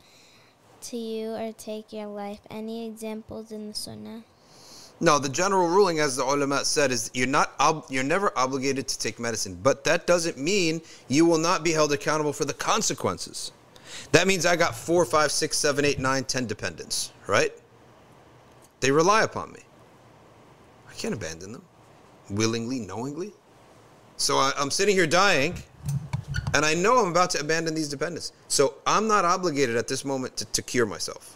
to 0.82 0.98
you 0.98 1.32
or 1.36 1.54
take 1.54 1.94
your 1.94 2.08
life. 2.08 2.40
Any 2.50 2.88
examples 2.88 3.52
in 3.52 3.68
the 3.68 3.76
sunnah? 3.76 4.24
No, 5.00 5.20
the 5.20 5.30
general 5.30 5.68
ruling, 5.68 6.00
as 6.00 6.16
the 6.16 6.24
ulama 6.24 6.66
said, 6.66 6.92
is 6.92 7.12
you're 7.14 7.28
not 7.28 7.54
ob- 7.60 7.86
you're 7.90 8.04
never 8.04 8.36
obligated 8.36 8.88
to 8.88 8.98
take 8.98 9.20
medicine, 9.20 9.60
but 9.62 9.84
that 9.84 10.08
doesn't 10.08 10.40
mean 10.40 10.82
you 11.08 11.26
will 11.28 11.38
not 11.38 11.64
be 11.64 11.72
held 11.72 11.92
accountable 11.92 12.34
for 12.34 12.46
the 12.46 12.54
consequences. 12.54 13.52
That 14.12 14.26
means 14.26 14.46
I 14.46 14.56
got 14.56 14.76
four, 14.76 15.06
five, 15.06 15.32
six, 15.32 15.58
seven, 15.58 15.86
eight, 15.86 16.00
nine, 16.00 16.24
ten 16.24 16.48
dependents, 16.48 17.12
right? 17.28 17.52
They 18.82 18.92
rely 18.92 19.24
upon 19.24 19.52
me. 19.54 19.62
I 20.90 20.94
can't 20.94 21.14
abandon 21.14 21.54
them. 21.54 21.64
willingly, 22.32 22.80
knowingly. 22.80 23.34
So 24.18 24.38
I, 24.38 24.52
I'm 24.58 24.72
sitting 24.72 24.96
here 24.96 25.08
dying, 25.08 25.56
and 26.54 26.66
I 26.66 26.74
know 26.74 27.00
I'm 27.00 27.10
about 27.10 27.30
to 27.32 27.40
abandon 27.40 27.74
these 27.74 27.90
dependents. 27.90 28.34
So 28.48 28.76
I'm 28.86 29.08
not 29.08 29.26
obligated 29.26 29.76
at 29.76 29.88
this 29.88 30.06
moment 30.06 30.38
to, 30.38 30.46
to 30.46 30.62
cure 30.62 30.86
myself. 30.86 31.36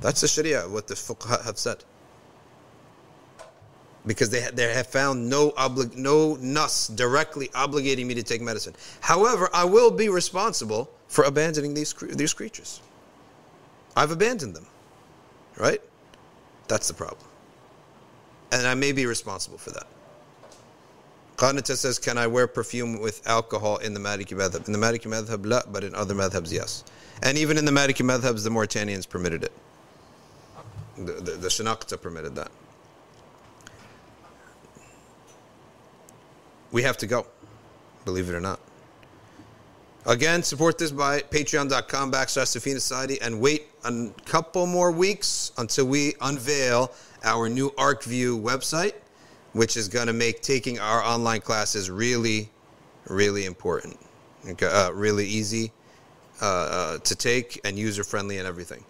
That's 0.00 0.20
the 0.20 0.28
Sharia, 0.28 0.62
what 0.62 0.88
the 0.88 0.94
fuqaha 0.94 1.44
have 1.44 1.58
said. 1.58 1.84
Because 4.04 4.30
they, 4.30 4.40
they 4.52 4.72
have 4.74 4.88
found 4.88 5.28
no 5.30 5.52
oblig- 5.52 5.96
no 5.96 6.36
nas 6.40 6.88
directly 6.88 7.48
obligating 7.48 8.06
me 8.06 8.14
to 8.14 8.22
take 8.24 8.40
medicine. 8.40 8.74
However, 9.00 9.48
I 9.54 9.64
will 9.64 9.92
be 9.92 10.08
responsible 10.08 10.90
for 11.06 11.24
abandoning 11.24 11.74
these, 11.74 11.92
these 11.92 12.34
creatures. 12.34 12.80
I've 13.96 14.10
abandoned 14.10 14.56
them. 14.56 14.66
Right? 15.56 15.80
That's 16.68 16.88
the 16.88 16.94
problem. 16.94 17.28
And 18.50 18.66
I 18.66 18.74
may 18.74 18.92
be 18.92 19.06
responsible 19.06 19.58
for 19.58 19.70
that. 19.70 19.86
Qanata 21.36 21.76
says, 21.76 21.98
Can 21.98 22.18
I 22.18 22.26
wear 22.26 22.46
perfume 22.46 23.00
with 23.00 23.26
alcohol 23.26 23.78
in 23.78 23.94
the 23.94 24.00
Maliki 24.00 24.36
madhab? 24.36 24.66
In 24.66 24.72
the 24.72 24.78
Maliki 24.78 25.06
madhab, 25.06 25.44
la, 25.46 25.62
but 25.70 25.82
in 25.82 25.94
other 25.94 26.14
madhabs, 26.14 26.52
yes. 26.52 26.84
And 27.22 27.38
even 27.38 27.58
in 27.58 27.64
the 27.64 27.72
Maliki 27.72 28.04
madhabs, 28.04 28.44
the 28.44 28.50
Mauritanians 28.50 29.08
permitted 29.08 29.44
it. 29.44 29.52
The, 30.96 31.12
the, 31.12 31.32
the 31.32 31.48
Shanaqta 31.48 32.00
permitted 32.00 32.34
that. 32.36 32.50
We 36.70 36.82
have 36.82 36.96
to 36.98 37.06
go, 37.06 37.26
believe 38.04 38.28
it 38.28 38.34
or 38.34 38.40
not. 38.40 38.60
Again, 40.04 40.42
support 40.42 40.78
this 40.78 40.90
by 40.90 41.20
patreon.com 41.20 42.10
backslash 42.10 42.56
Safina 42.56 42.80
Society 42.80 43.20
and 43.20 43.40
wait 43.40 43.68
a 43.84 44.08
couple 44.24 44.66
more 44.66 44.90
weeks 44.90 45.52
until 45.58 45.86
we 45.86 46.14
unveil 46.20 46.92
our 47.22 47.48
new 47.48 47.70
ArcView 47.72 48.42
website, 48.42 48.94
which 49.52 49.76
is 49.76 49.86
going 49.86 50.08
to 50.08 50.12
make 50.12 50.42
taking 50.42 50.80
our 50.80 51.00
online 51.04 51.40
classes 51.40 51.88
really, 51.88 52.50
really 53.08 53.44
important. 53.44 53.96
Okay, 54.48 54.66
uh, 54.66 54.90
really 54.90 55.24
easy 55.26 55.70
uh, 56.40 56.46
uh, 56.46 56.98
to 56.98 57.14
take 57.14 57.60
and 57.64 57.78
user 57.78 58.02
friendly 58.02 58.38
and 58.38 58.48
everything. 58.48 58.84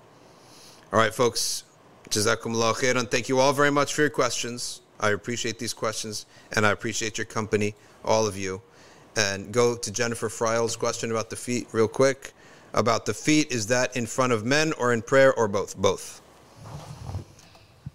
All 0.95 0.99
right, 0.99 1.13
folks. 1.13 1.65
Jazakumullah 2.09 2.75
khairan. 2.75 3.11
Thank 3.11 3.29
you 3.29 3.39
all 3.39 3.53
very 3.53 3.71
much 3.71 3.93
for 3.93 4.01
your 4.01 4.11
questions. 4.11 4.81
I 4.99 5.11
appreciate 5.11 5.59
these 5.59 5.75
questions 5.75 6.25
and 6.53 6.65
I 6.67 6.71
appreciate 6.71 7.19
your 7.19 7.27
company, 7.27 7.75
all 8.03 8.27
of 8.27 8.37
you 8.37 8.63
And 9.16 9.52
go 9.52 9.76
to 9.76 9.92
Jennifer 9.92 10.30
Fryle's 10.30 10.76
question 10.76 11.12
about 11.12 11.30
the 11.30 11.36
feet 11.36 11.68
real 11.72 11.88
quick. 11.88 12.34
About 12.74 13.06
the 13.06 13.14
feet, 13.14 13.52
is 13.52 13.68
that 13.68 13.96
in 13.98 14.06
front 14.06 14.34
of 14.34 14.46
men 14.46 14.74
or 14.74 14.94
in 14.94 15.02
prayer 15.02 15.34
or 15.34 15.48
both? 15.48 15.76
Both. 15.76 16.22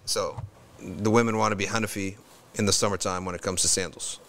So 0.05 0.41
the 0.81 1.09
women 1.09 1.37
want 1.37 1.53
to 1.53 1.55
be 1.55 1.65
Hanafi 1.65 2.17
in 2.55 2.65
the 2.65 2.73
summertime 2.73 3.23
when 3.25 3.35
it 3.35 3.41
comes 3.41 3.61
to 3.61 3.67
sandals. 3.67 4.19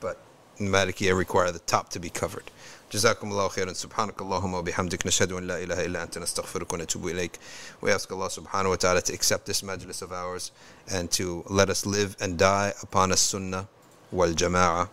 But 0.00 0.18
in 0.58 0.66
Malikiya 0.66 1.16
require 1.16 1.52
the 1.52 1.60
top 1.60 1.90
to 1.90 2.00
be 2.00 2.10
covered. 2.10 2.50
جزاكم 2.92 3.30
الله 3.30 3.48
خيرا 3.48 3.72
سبحانك 3.72 4.20
اللهم 4.20 4.54
وبحمدك 4.54 5.06
نشهد 5.06 5.32
أن 5.32 5.46
لا 5.46 5.62
إله 5.62 5.84
إلا 5.86 6.02
أنت 6.02 6.18
نستغفرك 6.18 6.72
ونتوب 6.72 7.08
إليك 7.08 7.38
We 7.80 7.90
ask 7.90 8.12
Allah 8.12 8.28
subhanahu 8.28 8.68
wa 8.68 8.76
ta'ala 8.76 9.00
to 9.02 9.14
accept 9.14 9.46
this 9.46 9.62
majlis 9.62 10.02
of 10.02 10.12
ours 10.12 10.52
and 10.90 11.10
to 11.12 11.42
let 11.48 11.70
us 11.70 11.86
live 11.86 12.16
and 12.20 12.36
die 12.36 12.74
upon 12.82 13.10
a 13.10 13.16
sunnah 13.16 13.66
wal 14.10 14.34
jama'ah 14.34 14.90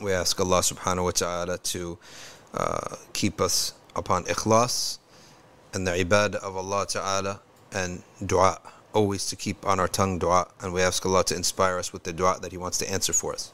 we 0.00 0.12
ask 0.12 0.38
Allah 0.40 0.60
subhanahu 0.60 1.04
wa 1.04 1.10
ta'ala 1.10 1.58
to 1.58 1.98
uh, 2.54 2.96
keep 3.12 3.40
us 3.40 3.74
upon 3.94 4.24
ikhlas 4.24 4.98
and 5.74 5.86
the 5.86 5.92
ibadah 5.92 6.36
of 6.36 6.56
Allah 6.56 6.86
ta'ala 6.86 7.40
and 7.72 8.02
dua. 8.24 8.58
Always 8.92 9.26
to 9.26 9.36
keep 9.36 9.64
on 9.66 9.78
our 9.78 9.88
tongue 9.88 10.18
dua. 10.18 10.48
And 10.60 10.72
we 10.72 10.82
ask 10.82 11.04
Allah 11.06 11.24
to 11.24 11.36
inspire 11.36 11.78
us 11.78 11.92
with 11.92 12.02
the 12.02 12.12
dua 12.12 12.38
that 12.42 12.50
He 12.50 12.58
wants 12.58 12.78
to 12.78 12.90
answer 12.90 13.12
for 13.12 13.32
us. 13.32 13.52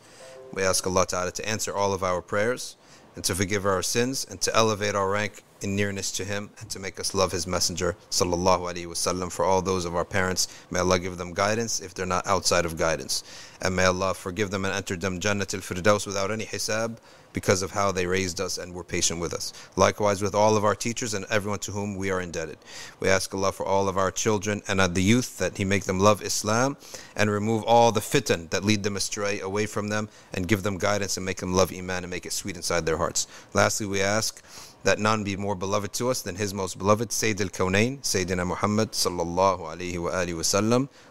We 0.52 0.62
ask 0.62 0.86
Allah 0.86 1.06
ta'ala 1.06 1.32
to 1.32 1.48
answer 1.48 1.74
all 1.74 1.93
of 1.93 2.02
our 2.02 2.23
prayers 2.23 2.77
and 3.16 3.24
to 3.24 3.34
forgive 3.34 3.66
our 3.66 3.82
sins 3.82 4.26
and 4.30 4.40
to 4.43 4.55
elevate 4.55 4.94
our 4.94 5.10
rank 5.10 5.43
in 5.62 5.74
nearness 5.74 6.12
to 6.12 6.24
Him 6.24 6.51
and 6.60 6.70
to 6.70 6.78
make 6.78 7.01
us 7.01 7.14
love 7.14 7.32
His 7.32 7.47
Messenger 7.47 7.97
sallallahu 8.10 8.72
alaihi 8.72 8.86
wasallam. 8.86 9.32
For 9.32 9.44
all 9.44 9.62
those 9.62 9.84
of 9.84 9.97
our 9.97 10.05
parents, 10.05 10.47
may 10.70 10.78
Allah 10.78 10.98
give 10.98 11.16
them 11.16 11.32
guidance 11.32 11.80
if 11.80 11.94
they're 11.94 12.06
not 12.06 12.26
outside 12.26 12.66
of 12.66 12.76
guidance, 12.76 13.24
and 13.60 13.74
may 13.74 13.86
Allah 13.86 14.14
forgive 14.14 14.51
them 14.51 14.64
and 14.64 14.74
enter 14.74 14.97
them 14.97 15.18
Jannat 15.18 15.55
al 15.55 15.60
Firdaus 15.60 16.06
without 16.06 16.30
any 16.30 16.44
hisab 16.44 16.98
because 17.36 17.60
of 17.60 17.72
how 17.72 17.92
they 17.92 18.06
raised 18.06 18.40
us 18.40 18.56
and 18.56 18.72
were 18.72 18.82
patient 18.82 19.20
with 19.20 19.34
us. 19.34 19.52
Likewise 19.76 20.22
with 20.22 20.34
all 20.34 20.56
of 20.56 20.64
our 20.64 20.74
teachers 20.74 21.12
and 21.12 21.26
everyone 21.28 21.58
to 21.58 21.70
whom 21.70 21.94
we 21.94 22.10
are 22.10 22.22
indebted. 22.22 22.56
We 22.98 23.10
ask 23.10 23.34
Allah 23.34 23.52
for 23.52 23.66
all 23.66 23.90
of 23.90 23.98
our 23.98 24.10
children 24.10 24.62
and 24.66 24.80
the 24.80 25.02
youth 25.02 25.36
that 25.36 25.58
He 25.58 25.64
make 25.66 25.84
them 25.84 26.00
love 26.00 26.22
Islam 26.22 26.78
and 27.14 27.30
remove 27.30 27.62
all 27.64 27.92
the 27.92 28.00
fitan 28.00 28.48
that 28.48 28.64
lead 28.64 28.84
them 28.84 28.96
astray 28.96 29.38
away 29.40 29.66
from 29.66 29.88
them 29.88 30.08
and 30.32 30.48
give 30.48 30.62
them 30.62 30.78
guidance 30.78 31.18
and 31.18 31.26
make 31.26 31.36
them 31.36 31.52
love 31.52 31.70
Iman 31.74 32.04
and 32.04 32.10
make 32.10 32.24
it 32.24 32.32
sweet 32.32 32.56
inside 32.56 32.86
their 32.86 32.96
hearts. 32.96 33.26
Lastly, 33.52 33.84
we 33.84 34.00
ask 34.00 34.42
that 34.84 34.98
none 34.98 35.22
be 35.22 35.36
more 35.36 35.54
beloved 35.54 35.92
to 35.92 36.08
us 36.08 36.22
than 36.22 36.36
his 36.36 36.54
most 36.54 36.78
beloved 36.78 37.12
Sayyid 37.12 37.42
al-Kawnain, 37.42 38.00
Sayyidina 38.00 38.46
Muhammad 38.46 38.92
sallallahu 38.92 39.60
alayhi 39.60 39.98
wa. 39.98 40.10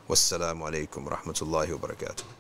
Wassalamu 0.09 0.61
alaykum 0.71 1.05
wa 1.05 1.17
rahmatullahi 1.17 1.79
wa 1.79 1.87
barakatuh. 1.87 2.34